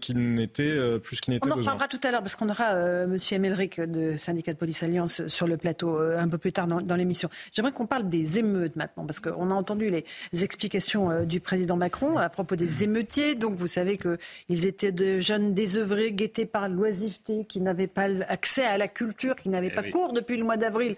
qu'il 0.00 0.34
n'était 0.34 0.62
euh, 0.62 1.00
plus 1.00 1.20
qu'il 1.20 1.34
n'était 1.34 1.48
On 1.48 1.50
en 1.50 1.56
reparlera 1.56 1.88
tout 1.88 1.98
à 2.04 2.12
l'heure 2.12 2.20
parce 2.20 2.36
qu'on 2.36 2.48
aura 2.48 2.74
euh, 2.74 3.08
Monsieur 3.08 3.34
Emelric 3.34 3.80
de 3.80 4.16
syndicat 4.16 4.52
de 4.52 4.58
police 4.58 4.84
Alliance 4.84 5.26
sur 5.26 5.48
le 5.48 5.56
plateau 5.56 5.98
euh, 5.98 6.18
un 6.18 6.28
peu 6.28 6.38
plus 6.38 6.52
tard 6.52 6.68
dans, 6.68 6.94
l'émission. 6.94 7.28
J'aimerais 7.52 7.72
qu'on 7.72 7.86
parle 7.86 8.08
des 8.08 8.38
émeutes 8.38 8.76
maintenant 8.76 9.04
parce 9.06 9.18
qu'on 9.18 9.50
a 9.50 9.54
entendu 9.54 9.90
les, 9.90 10.04
explications 10.44 11.24
du 11.24 11.40
président 11.40 11.76
Macron 11.76 12.16
à 12.16 12.28
propos 12.28 12.54
des 12.54 12.84
émeutiers. 12.84 13.34
Donc 13.34 13.56
vous 13.56 13.66
savez 13.66 13.98
qu'ils 13.98 14.66
étaient 14.66 14.92
de 14.92 15.18
jeunes 15.18 15.52
désœuvrés, 15.52 16.12
guettés 16.12 16.46
par 16.46 16.68
l'oisiveté, 16.68 17.44
qui 17.44 17.60
n'avaient 17.60 17.88
pas 17.88 18.06
accès 18.28 18.64
à 18.64 18.78
la 18.78 18.86
culture, 18.86 19.34
qui 19.34 19.48
n'avaient 19.48 19.72
eh 19.72 19.74
pas 19.74 19.82
cours 19.82 20.12
depuis 20.12 20.36
le 20.36 20.44
mois 20.44 20.56
d'avril. 20.56 20.94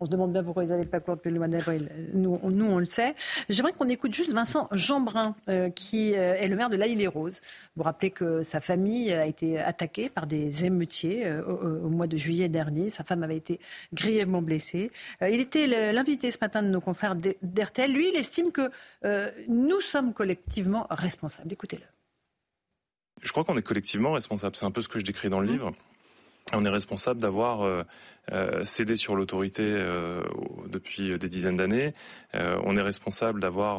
On 0.00 0.04
se 0.04 0.10
demande 0.10 0.32
bien 0.32 0.44
pourquoi 0.44 0.62
ils 0.62 0.68
n'avaient 0.68 0.84
pas 0.84 1.00
cours 1.00 1.16
depuis 1.16 1.32
le 1.32 1.38
mois 1.38 1.48
d'avril. 1.48 1.90
Nous, 2.12 2.38
nous, 2.44 2.66
on 2.66 2.78
le 2.78 2.84
sait. 2.84 3.16
J'aimerais 3.48 3.72
qu'on 3.72 3.88
écoute 3.88 4.14
juste 4.14 4.32
Vincent 4.32 4.68
Jeanbrun, 4.70 5.34
euh, 5.48 5.70
qui 5.70 6.14
euh, 6.14 6.34
est 6.34 6.46
le 6.46 6.54
maire 6.54 6.70
de 6.70 6.76
La 6.76 6.86
Île 6.86 7.00
et 7.00 7.08
Rose. 7.08 7.40
Vous 7.74 7.82
rappelez 7.82 8.12
que 8.12 8.44
sa 8.44 8.60
famille 8.60 9.12
a 9.12 9.26
été 9.26 9.58
attaquée 9.58 10.08
par 10.08 10.28
des 10.28 10.64
émeutiers 10.64 11.26
euh, 11.26 11.42
au, 11.44 11.88
mois 11.88 12.06
de 12.06 12.16
juillet 12.16 12.48
dernier. 12.48 12.90
Sa 12.90 13.02
femme 13.02 13.24
avait 13.24 13.36
été 13.36 13.58
grièvement 13.92 14.40
blessée. 14.40 14.92
il 15.20 15.40
était 15.40 15.66
l'invité 15.92 16.30
ce 16.30 16.38
matin 16.40 16.62
de 16.62 16.68
nos 16.68 16.80
confrères 16.80 17.16
d'RTL. 17.16 17.92
Lui, 17.92 18.10
il 18.10 18.16
estime 18.16 18.52
que 18.52 18.70
nous 19.48 19.80
sommes 19.80 20.12
collectivement 20.12 20.86
responsables. 20.90 21.52
Écoutez-le. 21.52 21.84
Je 23.20 23.32
crois 23.32 23.42
qu'on 23.42 23.56
est 23.56 23.62
collectivement 23.62 24.12
responsable. 24.12 24.54
C'est 24.54 24.66
un 24.66 24.70
peu 24.70 24.80
ce 24.80 24.88
que 24.88 25.00
je 25.00 25.04
décris 25.04 25.28
dans 25.28 25.40
le 25.40 25.48
mmh. 25.48 25.52
livre. 25.52 25.72
On 26.52 26.64
est 26.64 26.70
responsable 26.70 27.20
d'avoir 27.20 27.84
euh, 28.32 28.64
cédé 28.64 28.96
sur 28.96 29.16
l'autorité 29.16 29.62
euh, 29.64 30.22
depuis 30.66 31.18
des 31.18 31.28
dizaines 31.28 31.56
d'années. 31.56 31.94
Euh, 32.34 32.60
on 32.64 32.76
est 32.76 32.82
responsable 32.82 33.40
d'avoir 33.40 33.78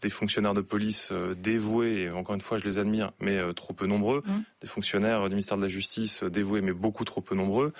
des 0.00 0.10
fonctionnaires 0.10 0.54
de 0.54 0.60
police 0.60 1.12
dévoués, 1.36 2.02
et 2.02 2.10
encore 2.10 2.34
une 2.34 2.40
fois 2.40 2.58
je 2.58 2.64
les 2.64 2.78
admire, 2.78 3.12
mais 3.20 3.38
trop 3.54 3.72
peu 3.72 3.86
nombreux, 3.86 4.22
mmh. 4.24 4.32
des 4.62 4.68
fonctionnaires 4.68 5.24
du 5.24 5.30
ministère 5.30 5.56
de 5.56 5.62
la 5.62 5.68
Justice 5.68 6.24
dévoués 6.24 6.60
mais 6.60 6.72
beaucoup 6.72 7.04
trop 7.04 7.20
peu 7.20 7.34
nombreux, 7.34 7.72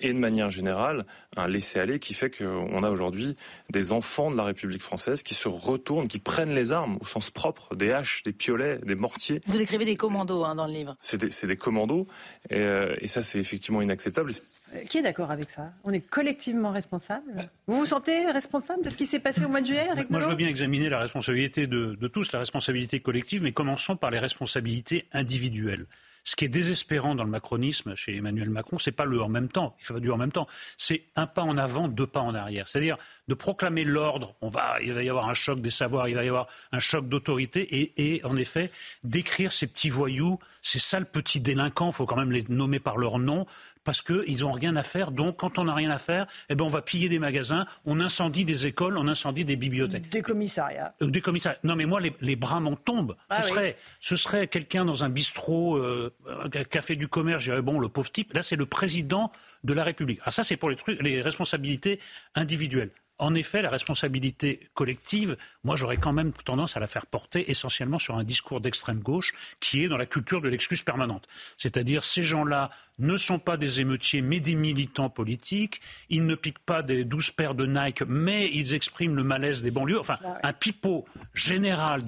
et 0.00 0.12
de 0.12 0.18
manière 0.18 0.50
générale 0.50 1.06
un 1.36 1.48
laisser-aller 1.48 1.98
qui 1.98 2.14
fait 2.14 2.30
qu'on 2.30 2.82
a 2.82 2.90
aujourd'hui 2.90 3.36
des 3.70 3.92
enfants 3.92 4.30
de 4.30 4.36
la 4.36 4.44
République 4.44 4.82
française 4.82 5.22
qui 5.22 5.34
se 5.34 5.48
retournent, 5.48 6.08
qui 6.08 6.18
prennent 6.18 6.54
les 6.54 6.72
armes 6.72 6.98
au 7.00 7.06
sens 7.06 7.30
propre, 7.30 7.74
des 7.74 7.92
haches, 7.92 8.22
des 8.22 8.32
piolets, 8.32 8.78
des 8.78 8.94
mortiers. 8.94 9.40
Vous 9.46 9.60
écrivez 9.60 9.84
des 9.84 9.96
commandos 9.96 10.44
hein, 10.44 10.54
dans 10.54 10.66
le 10.66 10.72
livre. 10.72 10.96
C'est 10.98 11.18
des, 11.18 11.46
des, 11.46 11.56
commandos, 11.56 12.06
et, 12.50 12.64
et 13.00 13.06
ça 13.06 13.22
c'est 13.22 13.40
effectivement 13.40 13.82
inacceptable. 13.82 14.32
Euh, 14.74 14.84
qui 14.84 14.98
est 14.98 15.02
d'accord 15.02 15.30
avec 15.30 15.50
ça? 15.50 15.72
On 15.84 15.92
est 15.92 16.00
collectivement 16.00 16.70
responsable? 16.70 17.50
Vous 17.66 17.76
vous 17.76 17.86
sentez 17.86 18.26
responsable 18.26 18.84
de 18.84 18.90
ce 18.90 18.96
qui 18.96 19.06
s'est 19.06 19.20
passé 19.20 19.44
au 19.44 19.48
mois 19.48 19.60
de 19.60 19.66
juillet 19.66 19.88
avec 19.88 20.10
Moi, 20.10 20.20
je 20.20 20.26
veux 20.26 20.34
bien 20.34 20.48
examiner 20.48 20.88
la 20.88 20.98
responsabilité 20.98 21.66
de, 21.66 21.94
de, 21.94 22.08
tous, 22.08 22.32
la 22.32 22.38
responsabilité 22.38 23.00
collective, 23.00 23.42
mais 23.42 23.52
commençons 23.52 23.96
par 23.96 24.10
les 24.10 24.18
responsabilités 24.18 25.06
individuelles. 25.12 25.86
Ce 26.24 26.36
qui 26.36 26.44
est 26.44 26.48
désespérant 26.48 27.14
dans 27.16 27.24
le 27.24 27.30
macronisme 27.30 27.96
chez 27.96 28.16
Emmanuel 28.16 28.48
Macron, 28.48 28.78
c'est 28.78 28.92
pas 28.92 29.04
le 29.04 29.20
en 29.20 29.28
même 29.28 29.48
temps. 29.48 29.74
Il 29.80 29.84
faut 29.84 29.94
pas 29.94 30.00
du 30.00 30.10
en 30.10 30.16
même 30.16 30.30
temps. 30.30 30.46
C'est 30.76 31.04
un 31.16 31.26
pas 31.26 31.42
en 31.42 31.58
avant, 31.58 31.88
deux 31.88 32.06
pas 32.06 32.20
en 32.20 32.34
arrière. 32.34 32.68
C'est-à-dire 32.68 32.96
de 33.26 33.34
proclamer 33.34 33.82
l'ordre. 33.82 34.36
On 34.40 34.48
va, 34.48 34.76
il 34.82 34.92
va 34.92 35.02
y 35.02 35.08
avoir 35.08 35.28
un 35.28 35.34
choc 35.34 35.60
des 35.60 35.70
savoirs, 35.70 36.08
il 36.08 36.14
va 36.14 36.24
y 36.24 36.28
avoir 36.28 36.46
un 36.70 36.78
choc 36.78 37.08
d'autorité, 37.08 37.62
et, 37.62 38.14
et, 38.14 38.24
en 38.24 38.36
effet 38.36 38.70
d'écrire 39.02 39.52
ces 39.52 39.66
petits 39.66 39.90
voyous, 39.90 40.38
ces 40.62 40.78
sales 40.78 41.06
petits 41.06 41.40
délinquants. 41.40 41.88
Il 41.90 41.94
faut 41.94 42.06
quand 42.06 42.16
même 42.16 42.32
les 42.32 42.44
nommer 42.48 42.78
par 42.78 42.98
leur 42.98 43.18
nom 43.18 43.46
parce 43.84 44.02
qu'ils 44.02 44.40
n'ont 44.40 44.52
rien 44.52 44.76
à 44.76 44.82
faire. 44.82 45.10
Donc, 45.10 45.38
quand 45.38 45.58
on 45.58 45.64
n'a 45.64 45.74
rien 45.74 45.90
à 45.90 45.98
faire, 45.98 46.26
eh 46.48 46.54
ben, 46.54 46.64
on 46.64 46.68
va 46.68 46.82
piller 46.82 47.08
des 47.08 47.18
magasins, 47.18 47.66
on 47.84 48.00
incendie 48.00 48.44
des 48.44 48.66
écoles, 48.66 48.96
on 48.98 49.08
incendie 49.08 49.44
des 49.44 49.56
bibliothèques. 49.56 50.08
Des 50.08 50.22
commissariats. 50.22 50.94
Euh, 51.02 51.10
des 51.10 51.20
commissariats. 51.20 51.58
Non, 51.64 51.76
mais 51.76 51.86
moi, 51.86 52.00
les, 52.00 52.36
bras 52.36 52.60
m'en 52.60 52.76
tombent. 52.76 53.16
Ah 53.30 53.42
ce, 53.42 53.48
serait, 53.48 53.76
ce 54.00 54.16
serait 54.16 54.46
quelqu'un 54.48 54.84
dans 54.84 55.04
un 55.04 55.08
bistrot, 55.08 55.76
euh, 55.76 56.12
un 56.26 56.48
café 56.48 56.96
du 56.96 57.08
commerce, 57.08 57.42
je 57.42 57.50
dirais, 57.50 57.62
bon, 57.62 57.78
le 57.78 57.88
pauvre 57.88 58.10
type. 58.10 58.32
Là, 58.32 58.42
c'est 58.42 58.56
le 58.56 58.66
président 58.66 59.30
de 59.64 59.72
la 59.72 59.84
République. 59.84 60.20
Alors 60.22 60.32
ça, 60.32 60.42
c'est 60.42 60.56
pour 60.56 60.70
les, 60.70 60.76
trucs, 60.76 61.00
les 61.02 61.22
responsabilités 61.22 62.00
individuelles. 62.34 62.90
En 63.22 63.36
effet, 63.36 63.62
la 63.62 63.70
responsabilité 63.70 64.58
collective, 64.74 65.36
moi 65.62 65.76
j'aurais 65.76 65.96
quand 65.96 66.12
même 66.12 66.32
tendance 66.32 66.76
à 66.76 66.80
la 66.80 66.88
faire 66.88 67.06
porter 67.06 67.48
essentiellement 67.52 68.00
sur 68.00 68.16
un 68.16 68.24
discours 68.24 68.60
d'extrême 68.60 68.98
gauche 68.98 69.32
qui 69.60 69.84
est 69.84 69.88
dans 69.88 69.96
la 69.96 70.06
culture 70.06 70.40
de 70.40 70.48
l'excuse 70.48 70.82
permanente. 70.82 71.28
C'est-à-dire 71.56 72.04
ces 72.04 72.24
gens-là 72.24 72.70
ne 72.98 73.16
sont 73.16 73.38
pas 73.38 73.56
des 73.56 73.80
émeutiers, 73.80 74.22
mais 74.22 74.40
des 74.40 74.54
militants 74.54 75.10
politiques. 75.10 75.80
Ils 76.08 76.24
ne 76.24 76.34
piquent 76.34 76.58
pas 76.58 76.82
des 76.82 77.04
douze 77.04 77.30
paires 77.30 77.54
de 77.54 77.66
Nike, 77.66 78.02
mais 78.06 78.50
ils 78.52 78.74
expriment 78.74 79.16
le 79.16 79.24
malaise 79.24 79.62
des 79.62 79.70
banlieues. 79.70 79.98
Enfin, 79.98 80.18
un 80.42 80.52
pipeau 80.52 81.06
général, 81.34 82.02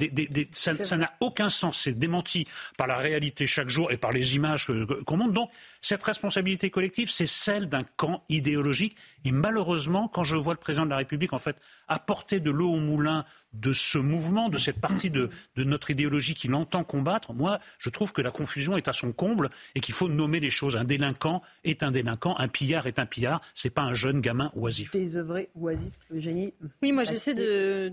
ça 0.53 0.97
n'a 0.97 1.13
aucun 1.21 1.49
sens. 1.49 1.81
C'est 1.81 1.99
démenti 1.99 2.47
par 2.77 2.87
la 2.87 2.97
réalité 2.97 3.47
chaque 3.47 3.69
jour 3.69 3.91
et 3.91 3.97
par 3.97 4.13
les 4.13 4.37
images 4.37 4.67
qu'on 5.07 5.17
montre. 5.17 5.33
Donc, 5.33 5.51
cette 5.81 6.03
responsabilité 6.03 6.71
collective, 6.71 7.11
c'est 7.11 7.27
celle 7.27 7.69
d'un 7.69 7.85
camp 7.97 8.23
idéologique. 8.29 8.97
Et 9.25 9.33
malheureusement, 9.33 10.09
quand 10.09 10.25
je 10.25 10.37
vois 10.37 10.55
le 10.55 10.61
président 10.61 10.85
de 10.85 10.91
la 10.91 10.99
République, 10.99 11.33
en 11.33 11.39
fait, 11.39 11.57
apporter 11.89 12.41
de 12.41 12.51
l'eau 12.51 12.71
au 12.71 12.81
moulin 12.81 13.25
de 13.55 13.73
ce 13.73 13.99
mouvement, 13.99 14.49
de 14.49 14.59
cette 14.59 14.81
partie 14.81 15.11
de, 15.11 15.31
notre 15.57 15.91
idéologie 15.91 16.35
qu'il 16.35 16.55
entend 16.55 16.85
combattre, 16.85 17.33
moi, 17.33 17.61
je 17.79 17.89
trouve 17.89 18.13
que 18.13 18.21
la 18.21 18.31
confusion 18.31 18.77
est 18.77 18.89
à 18.89 18.93
son 18.93 19.13
comble 19.13 19.51
et 19.75 19.81
qu'il 19.81 19.95
faut 19.95 20.09
nommer 20.09 20.41
les 20.41 20.51
choses. 20.51 20.77
Un 20.77 20.85
délinquant 20.85 21.43
est 21.63 21.83
un 21.83 21.91
délinquant, 21.91 22.35
un 22.39 22.49
pillard 22.49 22.87
est 22.87 22.99
un 22.99 23.07
pillard, 23.07 23.41
c'est 23.55 23.71
pas 23.71 23.83
un 23.83 23.95
jeune 23.95 24.21
gamin 24.21 24.51
oisif. 24.55 24.93
Désœuvré, 24.93 25.51
oisif, 25.55 25.93
Eugénie. 26.13 26.53
Oui, 26.83 26.93
moi 26.93 27.05
j'essaie 27.05 27.35
de, 27.35 27.93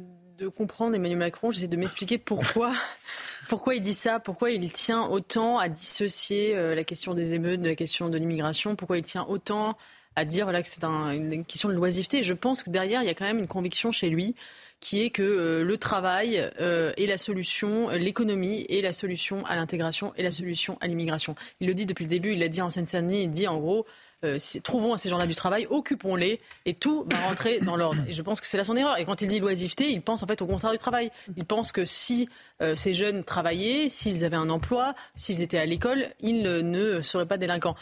comprendre 0.56 0.96
Emmanuel 0.96 1.20
Macron, 1.20 1.52
j'essaie 1.52 1.68
de 1.68 1.78
m'expliquer 1.78 2.18
pourquoi, 2.18 2.74
pourquoi 3.48 3.76
il 3.76 3.82
dit 3.82 3.94
ça, 3.94 4.20
pourquoi 4.20 4.50
il 4.50 4.72
tient 4.72 5.04
autant 5.04 5.60
à 5.60 5.70
dissocier 5.70 6.56
euh, 6.56 6.74
la 6.74 6.84
question 6.84 7.14
des 7.14 7.36
émeutes 7.36 7.62
de 7.62 7.70
la 7.70 7.76
question 7.76 8.10
de 8.10 8.18
l'immigration, 8.18 8.76
pourquoi 8.76 8.98
il 8.98 9.04
tient 9.04 9.26
autant 9.26 9.78
à 10.16 10.26
dire 10.26 10.46
voilà, 10.46 10.62
que 10.62 10.68
c'est 10.68 10.84
une 10.84 11.46
question 11.46 11.70
de 11.70 11.74
loisiveté. 11.74 12.24
je 12.24 12.34
pense 12.34 12.64
que 12.64 12.70
derrière, 12.70 13.02
il 13.02 13.08
y 13.08 13.10
a 13.10 13.14
quand 13.14 13.26
même 13.26 13.40
une 13.40 13.48
conviction 13.48 13.92
chez 13.92 14.10
lui 14.10 14.36
qui 14.82 15.04
est 15.04 15.12
que 15.12 15.22
euh, 15.22 15.64
le 15.64 15.78
travail 15.78 16.50
euh, 16.60 16.92
est 16.98 17.06
la 17.06 17.18
solution, 17.18 17.90
l'économie 17.90 18.66
est 18.68 18.82
la 18.82 18.94
solution 18.94 19.46
à 19.46 19.56
l'intégration 19.56 20.12
et 20.18 20.24
la 20.24 20.32
solution 20.32 20.78
à 20.82 20.88
l'immigration. 20.88 21.36
Il 21.62 21.68
le 21.68 21.76
dit 21.76 21.86
depuis 21.86 22.04
le 22.04 22.10
début, 22.10 22.34
il 22.34 22.40
l'a 22.40 22.48
dit 22.48 22.62
en 22.62 22.70
Seine-Saint-Denis, 22.70 23.24
il 23.24 23.30
dit 23.30 23.48
en 23.48 23.60
gros, 23.60 23.86
euh, 24.24 24.40
trouvons 24.64 24.94
à 24.94 24.98
ces 24.98 25.08
gens-là 25.08 25.28
du 25.28 25.36
travail, 25.36 25.68
occupons-les 25.70 26.42
et 26.66 26.74
tout 26.74 27.06
va 27.08 27.18
rentrer 27.28 27.60
dans 27.60 27.76
l'ordre. 27.76 28.02
Et 28.08 28.14
je 28.14 28.22
pense 28.24 28.42
que 28.42 28.48
c'est 28.48 28.58
là 28.58 28.64
son 28.64 28.76
erreur. 28.76 28.98
Et 28.98 29.06
quand 29.06 29.22
il 29.22 29.28
dit 29.28 29.40
loisiveté, 29.40 29.92
il 29.92 30.02
pense 30.02 30.24
en 30.24 30.28
fait 30.28 30.42
au 30.42 30.48
contraire 30.48 30.72
du 30.72 30.80
travail. 30.80 31.12
Il 31.38 31.46
pense 31.46 31.72
que 31.72 31.86
si 31.86 32.28
ces 32.76 32.94
jeunes 32.94 33.24
travaillaient, 33.24 33.90
s'ils 33.90 34.24
avaient 34.26 34.36
un 34.36 34.50
emploi, 34.50 34.94
s'ils 35.16 35.42
étaient 35.42 35.58
à 35.58 35.66
l'école, 35.66 36.08
ils 36.20 36.44
ne 36.44 37.02
seraient 37.02 37.26
pas 37.26 37.38
délinquants 37.38 37.76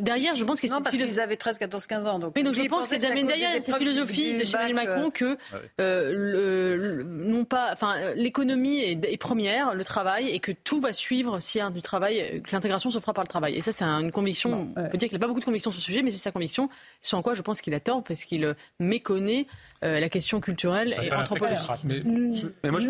derrière, 0.00 0.34
je 0.34 0.44
pense 0.44 0.60
que 0.60 0.66
c'est. 0.66 0.74
Non, 0.74 0.82
parce 0.82 0.96
qu'ils 0.96 1.20
avaient 1.20 1.36
13, 1.36 1.58
14, 1.58 1.86
15 1.86 2.06
ans. 2.06 2.18
Donc, 2.18 2.32
oui, 2.36 2.42
donc 2.42 2.54
je 2.54 2.62
pense 2.62 2.88
que, 2.88 2.96
derrière 2.96 3.50
cette 3.60 3.76
philosophie 3.76 4.34
de 4.34 4.44
chez 4.44 4.56
Emmanuel 4.56 4.74
Macron 4.74 5.10
que 5.10 5.36
euh, 5.80 7.02
non 7.04 7.44
pas, 7.44 7.70
enfin, 7.72 7.94
l'économie 8.14 8.80
est, 8.80 9.16
première, 9.16 9.74
le 9.74 9.84
travail, 9.84 10.30
et 10.30 10.38
que 10.40 10.52
tout 10.52 10.80
va 10.80 10.92
suivre 10.92 11.40
s'il 11.40 11.60
y 11.60 11.62
a 11.62 11.70
du 11.70 11.82
travail, 11.82 12.42
que 12.42 12.52
l'intégration 12.52 12.90
se 12.90 12.98
fera 12.98 13.12
par 13.12 13.24
le 13.24 13.28
travail. 13.28 13.56
Et 13.56 13.62
ça, 13.62 13.72
c'est 13.72 13.84
une 13.84 14.10
conviction. 14.10 14.68
on 14.76 14.88
peut 14.88 14.96
dire 14.96 15.08
qu'il 15.08 15.16
n'a 15.16 15.20
pas 15.20 15.28
beaucoup 15.28 15.40
de 15.40 15.44
conviction 15.44 15.70
sur 15.70 15.80
ce 15.80 15.84
sujet, 15.86 16.02
mais 16.02 16.10
c'est 16.10 16.18
sa 16.18 16.32
conviction. 16.32 16.68
Sur 17.00 17.22
quoi 17.22 17.34
je 17.34 17.42
pense 17.42 17.60
qu'il 17.60 17.74
a 17.74 17.80
tort, 17.80 18.02
parce 18.02 18.24
qu'il 18.24 18.54
méconnaît 18.78 19.46
euh, 19.82 20.00
la 20.00 20.08
question 20.08 20.40
culturelle 20.40 20.94
et 21.02 21.12
anthropologique. 21.12 21.68
Mais, 21.84 22.70
moi, 22.70 22.80
je 22.80 22.88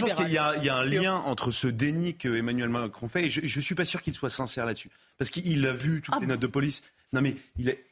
pense 0.00 0.14
qu'il 0.14 0.30
y, 0.30 0.38
a 0.38 0.76
un 0.76 0.84
lien 0.84 1.14
entre 1.14 1.50
ce 1.50 1.66
déni 1.66 2.14
que 2.14 2.36
Emmanuel 2.36 2.68
Macron 2.68 3.08
fait, 3.08 3.24
et 3.24 3.30
je 3.30 3.58
ne 3.58 3.62
suis 3.62 3.74
pas 3.74 3.84
sûr 3.84 4.02
qu'il 4.02 4.14
soit 4.14 4.30
sincère 4.30 4.66
là-dessus. 4.66 4.90
Parce 5.18 5.30
qu'il 5.30 5.66
a 5.66 5.72
vu 5.72 6.00
toutes 6.00 6.14
ah 6.16 6.20
les 6.20 6.26
notes 6.26 6.40
de 6.40 6.46
police. 6.46 6.82
Non, 7.12 7.20
mais 7.20 7.34
il 7.58 7.68
est. 7.68 7.84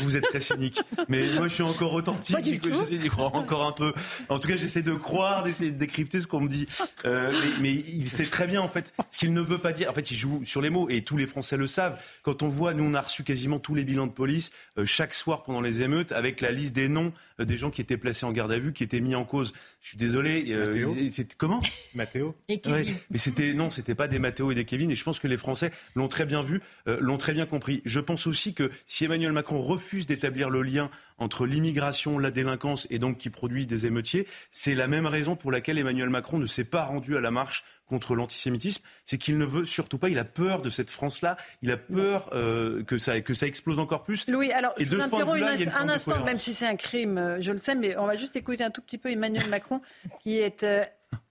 Vous 0.00 0.16
êtes 0.16 0.24
très 0.24 0.40
cynique, 0.40 0.80
mais 1.08 1.34
moi 1.34 1.46
je 1.46 1.54
suis 1.54 1.62
encore 1.62 1.92
authentique. 1.92 2.62
J'essaie 2.64 2.96
d'y 2.96 3.08
croire 3.08 3.34
encore 3.34 3.66
un 3.66 3.72
peu. 3.72 3.92
En 4.30 4.38
tout 4.38 4.48
cas, 4.48 4.56
j'essaie 4.56 4.82
de 4.82 4.94
croire, 4.94 5.42
d'essayer 5.42 5.70
de 5.70 5.78
décrypter 5.78 6.20
ce 6.20 6.26
qu'on 6.26 6.40
me 6.40 6.48
dit. 6.48 6.66
Euh, 7.04 7.32
mais, 7.60 7.72
il 7.72 8.08
sait 8.08 8.24
très 8.24 8.46
bien 8.46 8.62
en 8.62 8.68
fait 8.68 8.94
ce 9.10 9.18
qu'il 9.18 9.34
ne 9.34 9.40
veut 9.40 9.58
pas 9.58 9.72
dire. 9.72 9.90
En 9.90 9.92
fait, 9.92 10.10
il 10.10 10.16
joue 10.16 10.42
sur 10.44 10.62
les 10.62 10.70
mots 10.70 10.88
et 10.88 11.02
tous 11.02 11.18
les 11.18 11.26
Français 11.26 11.58
le 11.58 11.66
savent. 11.66 12.00
Quand 12.22 12.42
on 12.42 12.48
voit, 12.48 12.72
nous 12.72 12.84
on 12.84 12.94
a 12.94 13.00
reçu 13.02 13.22
quasiment 13.22 13.58
tous 13.58 13.74
les 13.74 13.84
bilans 13.84 14.06
de 14.06 14.12
police 14.12 14.50
euh, 14.78 14.86
chaque 14.86 15.12
soir 15.12 15.42
pendant 15.42 15.60
les 15.60 15.82
émeutes 15.82 16.12
avec 16.12 16.40
la 16.40 16.50
liste 16.50 16.74
des 16.74 16.88
noms 16.88 17.12
euh, 17.38 17.44
des 17.44 17.58
gens 17.58 17.70
qui 17.70 17.82
étaient 17.82 17.98
placés 17.98 18.24
en 18.24 18.32
garde 18.32 18.52
à 18.52 18.58
vue, 18.58 18.72
qui 18.72 18.82
étaient 18.82 19.00
mis 19.00 19.14
en 19.14 19.24
cause. 19.24 19.52
Je 19.82 19.88
suis 19.88 19.98
désolé. 19.98 21.10
c'est 21.10 21.34
comment? 21.34 21.60
Mathéo. 21.94 22.34
Et 22.48 22.60
Kevin. 22.60 22.94
mais 23.10 23.18
c'était 23.18 23.52
non, 23.52 23.70
c'était 23.70 23.94
pas 23.94 24.08
des 24.08 24.18
Mathéo 24.18 24.50
et 24.50 24.54
des 24.54 24.64
Kevin. 24.64 24.90
Et 24.90 24.96
je 24.96 25.04
pense 25.04 25.18
que 25.18 25.28
les 25.28 25.36
Français 25.36 25.70
l'ont 25.94 26.08
très 26.08 26.24
bien 26.24 26.42
vu, 26.42 26.62
l'ont 26.86 27.18
très 27.18 27.34
bien 27.34 27.46
compris. 27.46 27.82
Je 27.84 28.00
pense 28.00 28.26
aussi 28.26 28.54
que 28.54 28.70
si 28.86 29.01
Emmanuel 29.02 29.32
Macron 29.32 29.60
refuse 29.60 30.06
d'établir 30.06 30.50
le 30.50 30.62
lien 30.62 30.90
entre 31.18 31.46
l'immigration, 31.46 32.18
la 32.18 32.30
délinquance 32.30 32.86
et 32.90 32.98
donc 32.98 33.18
qui 33.18 33.30
produit 33.30 33.66
des 33.66 33.86
émeutiers, 33.86 34.26
c'est 34.50 34.74
la 34.74 34.86
même 34.86 35.06
raison 35.06 35.36
pour 35.36 35.52
laquelle 35.52 35.78
Emmanuel 35.78 36.10
Macron 36.10 36.38
ne 36.38 36.46
s'est 36.46 36.64
pas 36.64 36.84
rendu 36.84 37.16
à 37.16 37.20
la 37.20 37.30
marche 37.30 37.64
contre 37.86 38.14
l'antisémitisme, 38.14 38.82
c'est 39.04 39.18
qu'il 39.18 39.36
ne 39.36 39.44
veut 39.44 39.64
surtout 39.64 39.98
pas, 39.98 40.08
il 40.08 40.18
a 40.18 40.24
peur 40.24 40.62
de 40.62 40.70
cette 40.70 40.88
France-là, 40.88 41.36
il 41.60 41.70
a 41.70 41.76
peur 41.76 42.30
euh, 42.32 42.82
que, 42.84 42.96
ça, 42.96 43.20
que 43.20 43.34
ça 43.34 43.46
explose 43.46 43.78
encore 43.78 44.02
plus. 44.02 44.26
Louis, 44.28 44.50
alors 44.52 44.72
et 44.78 44.84
je 44.86 44.96
vous 44.96 45.02
un 45.02 45.88
instant, 45.88 46.24
même 46.24 46.38
si 46.38 46.54
c'est 46.54 46.66
un 46.66 46.76
crime, 46.76 47.18
euh, 47.18 47.40
je 47.40 47.50
le 47.50 47.58
sais, 47.58 47.74
mais 47.74 47.96
on 47.98 48.06
va 48.06 48.16
juste 48.16 48.36
écouter 48.36 48.64
un 48.64 48.70
tout 48.70 48.80
petit 48.80 48.98
peu 48.98 49.10
Emmanuel 49.10 49.48
Macron 49.48 49.80
qui 50.22 50.38
est... 50.38 50.62
Euh, 50.62 50.82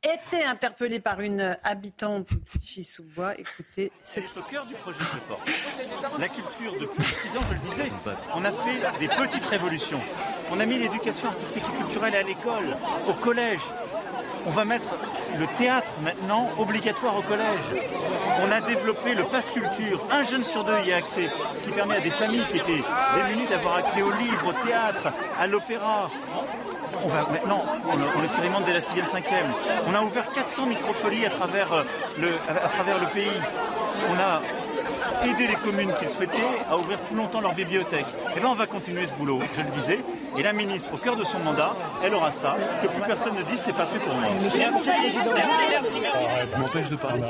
été 0.03 0.43
interpellé 0.43 0.99
par 0.99 1.21
une 1.21 1.57
habitante 1.63 2.29
de 2.33 2.83
sous 2.83 3.03
bois 3.03 3.33
Écoutez 3.37 3.91
ce 4.03 4.19
qui 4.19 4.25
est 4.25 4.39
au 4.39 4.43
cœur 4.43 4.65
du 4.65 4.73
projet 4.73 4.97
de 4.99 5.19
porte. 5.27 5.49
La 6.19 6.27
culture, 6.27 6.73
depuis 6.79 7.03
6 7.03 7.37
ans, 7.37 7.41
je 7.47 7.53
le 7.53 7.69
disais, 7.69 7.91
on 8.33 8.43
a 8.43 8.51
fait 8.51 8.99
des 8.99 9.07
petites 9.07 9.45
révolutions. 9.45 9.99
On 10.51 10.59
a 10.59 10.65
mis 10.65 10.79
l'éducation 10.79 11.27
artistique 11.27 11.63
et 11.63 11.83
culturelle 11.83 12.15
à 12.15 12.23
l'école, 12.23 12.75
au 13.07 13.13
collège. 13.13 13.61
On 14.45 14.49
va 14.49 14.65
mettre 14.65 14.87
le 15.39 15.47
théâtre 15.57 15.91
maintenant 16.03 16.49
obligatoire 16.57 17.17
au 17.17 17.21
collège. 17.21 17.85
On 18.43 18.51
a 18.51 18.61
développé 18.61 19.13
le 19.13 19.23
pass 19.23 19.49
culture. 19.51 20.01
Un 20.11 20.23
jeune 20.23 20.43
sur 20.43 20.63
deux 20.63 20.79
y 20.85 20.93
a 20.93 20.97
accès, 20.97 21.29
ce 21.57 21.63
qui 21.63 21.71
permet 21.71 21.97
à 21.97 22.01
des 22.01 22.11
familles 22.11 22.45
qui 22.51 22.57
étaient 22.57 22.83
démunies 23.15 23.47
d'avoir 23.47 23.77
accès 23.77 24.01
aux 24.01 24.11
livres, 24.11 24.47
au 24.47 24.65
théâtre, 24.65 25.13
à 25.39 25.47
l'opéra 25.47 26.09
on 27.03 27.07
va 27.07 27.25
maintenant, 27.31 27.63
on, 27.87 28.23
expérimente 28.23 28.65
dès 28.65 28.73
la 28.73 28.79
6e, 28.79 29.07
5e. 29.07 29.23
On 29.87 29.93
a 29.93 30.01
ouvert 30.01 30.31
400 30.31 30.67
microfolies 30.67 31.25
à 31.25 31.29
travers 31.29 31.71
euh, 31.73 31.83
le, 32.19 32.27
à, 32.49 32.67
travers 32.67 32.99
le 32.99 33.07
pays. 33.07 33.41
On 34.09 34.19
a 34.19 34.41
aidé 35.23 35.47
les 35.47 35.55
communes 35.55 35.91
qui 35.99 36.05
le 36.05 36.11
souhaitaient 36.11 36.37
à 36.69 36.77
ouvrir 36.77 36.99
plus 37.01 37.15
longtemps 37.15 37.41
leur 37.41 37.53
bibliothèque. 37.53 38.05
Et 38.35 38.39
bien 38.39 38.49
on 38.49 38.55
va 38.55 38.67
continuer 38.67 39.05
ce 39.07 39.13
boulot, 39.13 39.39
je 39.55 39.61
le 39.61 39.69
disais. 39.81 39.99
Et 40.37 40.43
la 40.43 40.53
ministre, 40.53 40.93
au 40.93 40.97
cœur 40.97 41.15
de 41.15 41.23
son 41.23 41.39
mandat, 41.39 41.75
elle 42.03 42.13
aura 42.13 42.31
ça, 42.31 42.55
que 42.81 42.87
plus 42.87 43.01
personne 43.01 43.35
ne 43.35 43.43
dise 43.43 43.61
c'est 43.63 43.75
pas 43.75 43.85
fait 43.85 43.99
pour 43.99 44.13
moi. 44.13 44.29
Je 46.45 46.57
m'empêche 46.57 46.89
de 46.89 46.95
parler. 46.95 47.23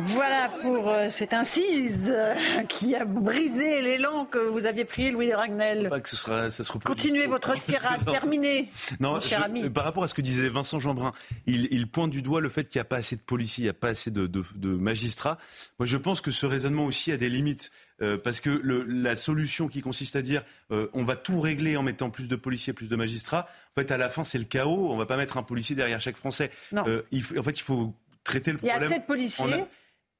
Voilà 0.00 0.48
pour 0.60 0.88
euh, 0.88 1.08
cette 1.10 1.32
incise 1.32 2.10
euh, 2.10 2.34
qui 2.68 2.94
a 2.94 3.04
brisé 3.04 3.82
l'élan 3.82 4.24
que 4.24 4.38
vous 4.38 4.64
aviez 4.64 4.84
pris, 4.84 5.10
Louis 5.10 5.28
de 5.28 5.34
Ragnel. 5.34 5.88
Pas 5.90 6.00
que 6.00 6.08
ce 6.08 6.16
sera, 6.16 6.50
ça 6.50 6.64
Continuez 6.84 7.26
votre 7.26 7.52
tirade, 7.62 8.04
terminez. 8.04 8.70
Non, 9.00 9.18
par 9.74 9.84
rapport 9.84 10.04
à 10.04 10.08
ce 10.08 10.14
que 10.14 10.22
disait 10.22 10.48
Vincent 10.48 10.80
Jeanbrun, 10.80 11.12
il, 11.46 11.86
pointe 11.88 12.10
du 12.10 12.22
doigt 12.22 12.40
le 12.40 12.48
fait 12.48 12.64
qu'il 12.64 12.78
n'y 12.78 12.82
a 12.82 12.86
pas 12.86 12.96
assez 12.96 13.16
de 13.16 13.20
policiers, 13.20 13.62
il 13.62 13.66
n'y 13.66 13.70
a 13.70 13.74
pas 13.74 13.88
assez 13.88 14.10
de, 14.10 14.28
magistrats. 14.62 15.38
Moi, 15.78 15.86
je 15.86 15.96
pense 15.96 16.20
que 16.20 16.30
ce 16.30 16.46
raisonnement 16.46 16.84
aussi 16.86 17.12
a 17.12 17.16
des 17.16 17.28
limites. 17.28 17.70
Euh, 18.00 18.18
parce 18.18 18.40
que 18.40 18.50
la 18.88 19.14
solution 19.14 19.68
qui 19.68 19.80
consiste 19.80 20.16
à 20.16 20.22
dire 20.22 20.42
on 20.70 21.04
va 21.04 21.14
tout 21.14 21.40
régler 21.40 21.76
en 21.76 21.82
mettant 21.82 22.10
plus 22.10 22.28
de 22.28 22.36
policiers, 22.36 22.72
plus 22.72 22.88
de 22.88 22.96
magistrats, 22.96 23.46
en 23.76 23.80
fait, 23.80 23.90
à 23.90 23.98
la 23.98 24.08
fin, 24.08 24.24
c'est 24.24 24.38
le 24.38 24.44
chaos. 24.44 24.88
On 24.90 24.94
ne 24.94 24.98
va 24.98 25.06
pas 25.06 25.16
mettre 25.16 25.36
un 25.36 25.42
policier 25.42 25.76
derrière 25.76 26.00
chaque 26.00 26.16
Français. 26.16 26.50
Non. 26.72 26.84
il 27.12 27.22
en 27.38 27.42
fait, 27.42 27.58
il 27.58 27.62
faut 27.62 27.94
traiter 28.24 28.52
le 28.52 28.58
problème. 28.58 28.76
Il 28.78 28.80
y 28.80 28.84
a 28.84 28.86
assez 28.86 29.00
de 29.00 29.06
policiers. 29.06 29.64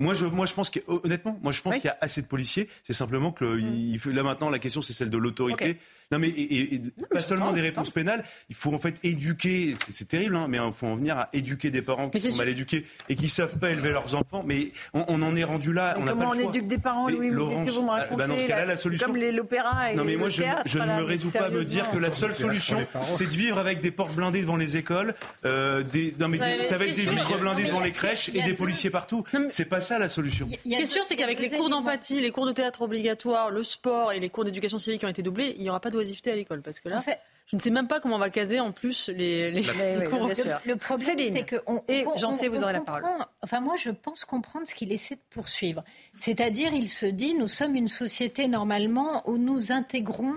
Moi, 0.02 0.14
je, 0.14 0.26
moi, 0.26 0.46
je 0.46 0.54
pense 0.54 0.70
que 0.70 0.80
honnêtement, 0.86 1.38
moi, 1.42 1.52
je 1.52 1.60
pense 1.60 1.76
qu'il 1.76 1.84
y 1.84 1.88
a 1.88 1.98
assez 2.00 2.22
de 2.22 2.26
policiers. 2.26 2.68
C'est 2.84 2.92
simplement 2.92 3.32
que 3.32 3.44
mm. 3.44 3.60
il, 3.60 4.14
là 4.14 4.22
maintenant, 4.22 4.50
la 4.50 4.58
question, 4.58 4.82
c'est 4.82 4.92
celle 4.92 5.10
de 5.10 5.18
l'autorité. 5.18 5.78
Non, 6.12 6.18
mais 6.18 6.28
et, 6.28 6.82
pas 7.10 7.20
seulement 7.20 7.52
des 7.52 7.62
réponses 7.62 7.90
pénales. 7.90 8.22
Il 8.50 8.54
faut 8.54 8.72
en 8.72 8.78
fait 8.78 8.96
éduquer. 9.02 9.74
C'est 9.90 10.06
terrible, 10.06 10.36
hein, 10.36 10.46
mais 10.48 10.58
il 10.58 10.72
faut 10.72 10.86
en 10.86 10.96
venir 10.96 11.16
à 11.16 11.28
éduquer 11.32 11.70
des 11.70 11.80
parents 11.80 12.10
qui 12.10 12.20
sont 12.20 12.36
mal 12.36 12.50
éduqués 12.50 12.84
et 13.08 13.16
qui 13.16 13.28
savent 13.28 13.58
pas 13.58 13.70
élever 13.70 13.90
leurs 13.90 14.14
enfants. 14.14 14.44
Mais 14.46 14.72
on, 14.92 15.22
en 15.22 15.34
est 15.36 15.44
rendu 15.44 15.72
là. 15.72 15.94
on 15.96 16.04
comment 16.04 16.30
pas 16.30 16.36
on 16.36 16.50
éduque 16.50 16.68
des 16.68 16.78
parents, 16.78 17.08
Louis 17.08 17.30
Laurence, 17.30 17.66
que 17.66 17.72
vous 17.72 17.82
me 17.82 17.88
ah, 17.90 18.06
bah, 18.14 18.26
dans 18.26 18.36
ce 18.36 18.46
cas-là, 18.46 18.66
la 18.66 18.76
solution. 18.76 19.06
Comme 19.06 19.16
l'opéra. 19.16 19.94
Non, 19.94 20.04
mais 20.04 20.16
moi, 20.16 20.28
je, 20.28 20.42
je 20.66 20.78
ne 20.78 20.84
me 20.84 21.02
résous 21.02 21.30
pas 21.30 21.46
à 21.46 21.50
me 21.50 21.64
dire 21.64 21.88
que 21.88 21.98
la 21.98 22.10
seule 22.10 22.34
solution, 22.34 22.78
c'est 23.12 23.26
de 23.26 23.30
vivre 23.30 23.58
avec 23.58 23.80
des 23.80 23.90
portes 23.90 24.14
blindées 24.14 24.42
devant 24.42 24.56
les 24.56 24.76
écoles, 24.76 25.14
euh, 25.46 25.82
des, 25.82 26.14
non, 26.18 26.28
mais 26.28 26.38
ça 26.64 26.76
va 26.76 26.84
être 26.84 26.96
des 26.96 27.02
vitres 27.02 27.38
blindées 27.38 27.64
devant 27.64 27.80
les 27.80 27.90
crèches 27.90 28.30
et 28.34 28.42
des 28.42 28.54
policiers 28.54 28.90
partout. 28.90 29.24
C'est 29.50 29.64
pas 29.64 29.80
ça 29.80 29.98
la 29.98 30.08
solution. 30.08 30.46
Ce 30.48 30.56
qui 30.56 30.74
est 30.74 30.84
sûr, 30.84 31.04
c'est 31.04 31.16
qu'avec 31.16 31.40
les 31.40 31.50
cours 31.50 31.70
d'empathie, 31.70 32.20
les 32.20 32.30
cours 32.30 32.46
de 32.46 32.52
théâtre 32.52 32.82
obligatoires, 32.82 33.50
le 33.50 33.64
sport 33.64 34.12
et 34.12 34.20
les 34.20 34.28
cours 34.28 34.44
d'éducation 34.44 34.78
civique 34.78 35.00
qui 35.00 35.06
ont 35.06 35.10
été 35.10 35.22
doublés, 35.22 35.54
il 35.56 35.62
n'y 35.62 35.70
aura 35.70 35.80
pas 35.80 35.90
à 36.26 36.34
l'école. 36.36 36.62
Parce 36.62 36.80
que 36.80 36.88
là, 36.88 37.02
je 37.46 37.56
ne 37.56 37.60
sais 37.60 37.70
même 37.70 37.88
pas 37.88 38.00
comment 38.00 38.16
on 38.16 38.20
va 38.20 38.30
caser 38.30 38.60
en 38.60 38.72
plus 38.72 39.08
les, 39.08 39.50
les, 39.50 39.62
cours. 39.62 40.28
Le, 40.64 40.76
problème, 40.76 41.16
c'est 41.18 41.44
que 41.44 41.56
et 41.88 42.04
j'en 42.16 42.30
sais, 42.30 42.48
vous 42.48 42.62
aurez 42.62 42.72
la 42.72 42.80
parole. 42.80 43.04
Enfin, 43.42 43.60
moi, 43.60 43.76
je 43.76 43.90
pense 43.90 44.24
comprendre 44.24 44.66
ce 44.66 44.74
qu'il 44.74 44.92
essaie 44.92 45.16
de 45.16 45.20
poursuivre. 45.30 45.84
C'est-à-dire, 46.18 46.72
il 46.72 46.88
se 46.88 47.06
dit, 47.06 47.34
nous 47.34 47.48
sommes 47.48 47.74
une 47.74 47.88
société 47.88 48.48
normalement 48.48 49.28
où 49.28 49.38
nous 49.38 49.72
intégrons 49.72 50.34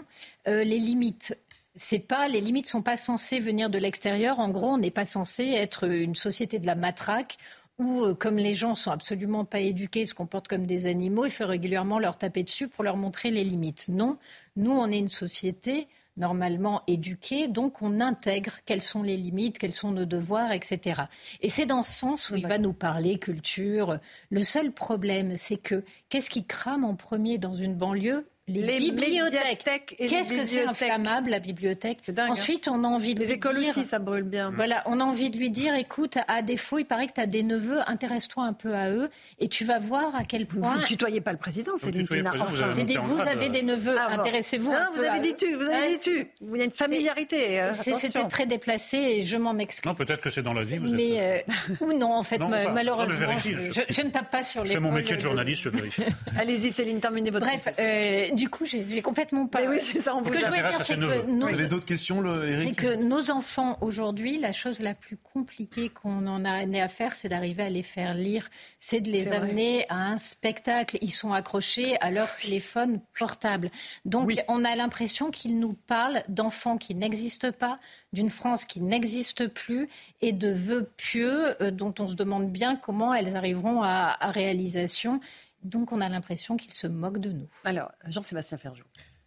euh, 0.47 0.63
les 0.63 0.80
limites 0.80 1.38
c'est 1.76 1.99
pas 1.99 2.30
les 2.30 2.39
limites 2.39 2.68
sont 2.68 2.82
pas 2.82 2.97
censées 2.97 3.39
venir 3.39 3.70
de 3.70 3.78
l'extérieur. 3.78 4.39
En 4.39 4.49
gros, 4.49 4.70
on 4.70 4.78
n'est 4.78 4.91
pas 4.91 5.05
censé 5.05 5.43
être 5.43 5.86
une 5.86 6.16
société 6.16 6.57
de 6.57 6.66
la 6.66 6.76
matraque 6.76 7.38
où, 7.80 8.03
euh, 8.03 8.13
comme 8.13 8.38
les 8.38 8.53
gens 8.53 8.76
sont 8.76 8.91
absolument 8.91 9.45
pas 9.45 9.59
éduqués, 9.59 10.05
se 10.05 10.13
comportent 10.13 10.47
comme 10.47 10.65
des 10.65 10.88
animaux, 10.88 11.26
il 11.26 11.32
faut 11.32 11.45
régulièrement 11.45 11.99
leur 11.99 12.17
taper 12.17 12.43
dessus 12.43 12.67
pour 12.67 12.84
leur 12.84 12.97
montrer 12.97 13.32
les 13.32 13.43
limites. 13.43 13.88
Non, 13.89 14.17
nous, 14.55 14.71
on 14.71 14.91
est 14.91 14.99
une 14.99 15.07
société 15.07 15.88
normalement 16.17 16.82
éduquée, 16.88 17.47
donc 17.47 17.82
on 17.82 17.99
intègre 17.99 18.59
quelles 18.65 18.82
sont 18.82 19.03
les 19.03 19.17
limites, 19.17 19.57
quels 19.59 19.73
sont 19.73 19.91
nos 19.91 20.05
devoirs, 20.05 20.51
etc. 20.53 21.03
Et 21.41 21.49
c'est 21.49 21.65
dans 21.65 21.84
ce 21.84 21.91
sens 21.91 22.30
où 22.30 22.36
il 22.36 22.47
va 22.47 22.57
nous 22.57 22.73
parler 22.73 23.19
culture. 23.19 23.99
Le 24.30 24.41
seul 24.41 24.71
problème, 24.71 25.36
c'est 25.38 25.57
que 25.57 25.84
qu'est-ce 26.09 26.30
qui 26.30 26.45
crame 26.45 26.86
en 26.86 26.95
premier 26.95 27.38
dans 27.38 27.53
une 27.53 27.76
banlieue? 27.76 28.26
Les, 28.47 28.79
bibliothèques. 28.79 29.95
Qu'est-ce 29.97 30.33
que 30.33 30.45
c'est 30.45 30.65
inflammable 30.67 31.31
la 31.31 31.39
bibliothèque 31.39 31.97
hein. 32.15 32.27
Ensuite, 32.29 32.67
on 32.67 32.83
a 32.83 32.87
envie 32.87 33.15
de 33.15 33.21
les 33.21 33.25
lui 33.25 33.33
écoles 33.33 33.59
dire, 33.59 33.69
aussi, 33.69 33.85
ça 33.85 33.97
brûle 33.99 34.23
bien. 34.23 34.51
Voilà, 34.55 34.83
on 34.85 34.99
a 34.99 35.03
envie 35.03 35.29
de 35.31 35.37
lui 35.37 35.49
dire, 35.49 35.73
écoute, 35.75 36.17
à 36.27 36.41
défaut, 36.43 36.77
il 36.77 36.85
paraît 36.85 37.07
que 37.07 37.13
tu 37.13 37.21
as 37.21 37.25
des 37.25 37.41
neveux, 37.41 37.79
intéresse-toi 37.87 38.43
un 38.43 38.53
peu 38.53 38.75
à 38.75 38.91
eux, 38.91 39.09
et 39.39 39.47
tu 39.47 39.65
vas 39.65 39.79
voir 39.79 40.15
à 40.15 40.23
quel 40.23 40.45
point. 40.45 40.73
Vous 40.73 40.79
ne 40.81 40.85
tutoyez 40.85 41.21
pas 41.21 41.31
le 41.31 41.39
président, 41.39 41.75
Céline 41.75 42.07
Pina. 42.07 42.33
Enfin, 42.39 42.71
j'ai 42.75 42.83
dit, 42.83 42.97
vous 43.01 43.19
avez 43.19 43.49
des 43.49 43.63
neveux, 43.63 43.95
Ah, 43.99 44.09
bon. 44.15 44.21
intéressez-vous. 44.21 44.71
Non, 44.71 44.77
un 44.77 44.89
vous 44.91 45.01
peu 45.01 45.09
avez 45.09 45.17
à 45.17 45.21
dit 45.21 45.29
eux. 45.31 45.35
tu, 45.37 45.55
vous 45.55 45.61
avez 45.63 45.71
Ouais, 45.71 45.91
dit 45.93 45.99
tu. 46.01 46.27
Il 46.41 46.57
y 46.57 46.61
a 46.61 46.65
une 46.65 46.71
familiarité. 46.71 47.59
euh, 47.61 47.71
c'est- 47.73 47.95
C'était 47.95 48.27
très 48.27 48.45
déplacé 48.45 48.97
et 48.97 49.23
je 49.23 49.37
m'en 49.37 49.57
excuse. 49.57 49.85
Non, 49.89 49.95
peut-être 49.95 50.21
que 50.21 50.29
c'est 50.29 50.43
dans 50.43 50.53
la 50.53 50.63
vie. 50.63 50.77
Vous 50.77 50.87
êtes... 50.87 50.93
Mais 50.93 51.43
euh, 51.49 51.75
ou 51.81 51.93
non, 51.93 52.13
en 52.13 52.23
fait, 52.23 52.37
Non, 52.37 52.49
ma- 52.49 52.65
pas. 52.65 52.71
malheureusement, 52.71 53.15
je, 53.43 54.01
ne 54.03 54.09
tape 54.09 54.29
pas 54.29 54.43
sur 54.43 54.63
les. 54.63 54.71
fais 54.73 54.79
mon 54.79 54.91
métier 54.91 55.15
de 55.15 55.21
journaliste, 55.21 55.63
je 55.63 55.69
vérifie. 55.69 56.03
Allez-y, 56.37 56.71
Céline, 56.71 56.99
terminez 56.99 57.31
votre. 57.31 57.45
Bref, 57.47 57.67
euh, 57.79 58.25
du 58.36 58.49
coup, 58.49 58.65
j'ai 58.65 59.01
complètement 59.01 59.47
pas. 59.47 59.61
Mais 59.61 59.67
oui, 59.67 59.77
c'est 59.81 60.01
ça, 60.01 60.15
on 60.15 60.19
Ce 60.19 60.25
vous 60.25 60.31
que 60.31 60.39
je 60.39 60.45
voulais 60.45 60.57
dire, 60.57 60.79
à 60.79 60.83
c'est 60.83 60.95
que 60.95 61.25
nos, 61.25 61.47
Vous 61.47 61.53
avez 61.53 61.67
d'autres 61.67 61.86
questions, 61.86 62.21
le, 62.21 62.49
Eric 62.49 62.69
c'est 62.69 62.75
que 62.75 62.95
nos 62.95 63.31
enfants 63.31 63.77
aujourd'hui, 63.81 64.38
la 64.39 64.53
chose 64.53 64.79
la 64.79 64.93
plus 64.93 65.17
compliquée 65.17 65.89
qu'on 65.89 66.27
en 66.27 66.45
a 66.45 66.51
amené 66.51 66.81
à 66.81 66.88
faire, 66.88 67.15
c'est 67.15 67.29
d'arriver 67.29 67.63
à 67.63 67.69
les 67.69 67.83
faire 67.83 68.13
lire, 68.13 68.49
c'est 68.79 69.01
de 69.01 69.09
les 69.09 69.23
vrai. 69.23 69.38
amener 69.38 69.86
à 69.89 70.07
un 70.07 70.17
spectacle. 70.17 70.97
Ils 71.01 71.13
sont 71.13 71.33
accrochés 71.33 71.97
à 72.01 72.11
leur 72.11 72.36
téléphone 72.38 73.01
portable. 73.17 73.71
Donc, 74.03 74.31
on 74.47 74.63
a 74.63 74.75
l'impression 74.75 75.31
qu'ils 75.31 75.59
nous 75.59 75.73
parlent 75.73 76.21
d'enfants 76.27 76.77
qui 76.77 76.95
n'existent 76.95 77.51
pas, 77.51 77.79
d'une 78.13 78.29
France 78.29 78.65
qui 78.65 78.81
n'existe 78.81 79.47
plus 79.47 79.89
et 80.21 80.31
de 80.31 80.49
vœux 80.49 80.89
pieux 80.97 81.61
euh, 81.61 81.71
dont 81.71 81.93
on 81.99 82.07
se 82.07 82.15
demande 82.15 82.51
bien 82.51 82.75
comment 82.75 83.13
elles 83.13 83.36
arriveront 83.36 83.81
à, 83.81 84.15
à 84.19 84.31
réalisation. 84.31 85.19
Donc, 85.66 85.91
on 85.91 85.99
a 85.99 86.07
l'impression 86.07 86.57
qu'ils 86.57 86.74
se 86.74 86.88
moquent 86.88 87.20
de 87.20 87.32
nous. 87.32 87.49
Alors, 87.63 87.91
Jean-Sébastien 88.05 88.57
Ferjou. 88.57 88.84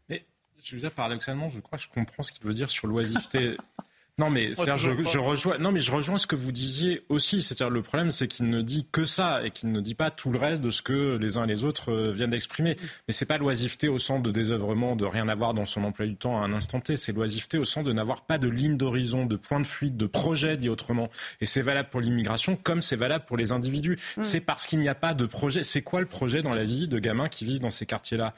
Mais 0.09 0.25
je 0.63 0.77
veux 0.77 0.81
dire, 0.81 0.93
paradoxalement, 0.93 1.49
je 1.49 1.59
crois 1.59 1.79
que 1.79 1.85
je 1.85 1.89
comprends 1.89 2.23
ce 2.23 2.33
qu'il 2.33 2.45
veut 2.45 2.55
dire 2.55 2.71
sur 2.71 2.87
l'oisiveté. 2.87 3.57
Non 4.19 4.31
mais 4.31 4.53
c'est-à-dire, 4.53 4.77
je, 4.77 5.19
rejoins. 5.19 5.59
Non 5.59 5.71
mais 5.71 5.79
je 5.79 5.93
rejoins 5.93 6.19
ce 6.19 6.27
que 6.27 6.35
vous 6.35 6.51
disiez 6.51 7.05
aussi. 7.09 7.41
C'est-à-dire 7.41 7.71
le 7.71 7.83
problème, 7.83 8.11
c'est 8.11 8.27
qu'il 8.27 8.51
ne 8.51 8.63
dit 8.63 8.85
que 8.91 9.05
ça 9.05 9.45
et 9.45 9.53
qu'il 9.53 9.71
ne 9.71 9.81
dit 9.81 9.95
pas 9.95 10.11
tout 10.11 10.33
le 10.33 10.39
reste 10.39 10.61
de 10.61 10.71
ce 10.71 10.83
que 10.83 11.17
les 11.17 11.39
uns 11.39 11.45
et 11.45 11.47
les 11.47 11.65
autres 11.65 11.93
euh, 11.93 12.11
viennent 12.11 12.31
d'exprimer. 12.31 12.77
Mais 13.07 13.15
c'est 13.15 13.27
pas 13.27 13.39
l'oisiveté 13.39 13.89
au 13.89 13.99
sens 13.99 14.21
de 14.21 14.33
désœuvrement, 14.33 14.97
de 14.97 15.05
rien 15.05 15.29
avoir 15.29 15.55
dans 15.55 15.67
son 15.67 15.85
emploi 15.85 16.07
du 16.07 16.17
temps 16.17 16.43
à 16.43 16.45
un 16.45 16.53
instant 16.53 16.81
T. 16.81 16.97
C'est 16.97 17.13
l'oisiveté 17.13 17.59
au 17.59 17.65
sens 17.65 17.85
de 17.85 17.93
n'avoir 17.93 18.23
pas 18.23 18.39
de 18.39 18.49
ligne 18.49 18.77
d'horizon, 18.77 19.25
de 19.25 19.37
point 19.37 19.61
de 19.61 19.67
fuite, 19.67 19.97
de 19.97 20.07
projet, 20.07 20.57
dit 20.57 20.69
autrement. 20.69 21.11
Et 21.41 21.47
c'est 21.47 21.63
valable 21.63 21.89
pour 21.89 22.01
l'immigration 22.01 22.57
comme 22.57 22.83
c'est 22.83 22.97
valable 22.97 23.25
pour 23.25 23.37
les 23.37 23.53
individus. 23.53 23.99
C'est 24.21 24.41
parce 24.41 24.67
qu'il 24.67 24.81
n'y 24.81 24.89
a 24.89 24.97
pas 24.97 25.15
de 25.15 25.27
projet. 25.27 25.63
C'est 25.63 25.83
quoi 25.83 26.01
le 26.01 26.07
projet 26.07 26.43
dans 26.43 26.55
la 26.55 26.65
vie 26.65 26.89
de 26.89 26.99
gamins 26.99 27.29
qui 27.29 27.45
vivent 27.45 27.61
dans 27.61 27.71
ces 27.71 27.87
quartiers-là? 27.87 28.35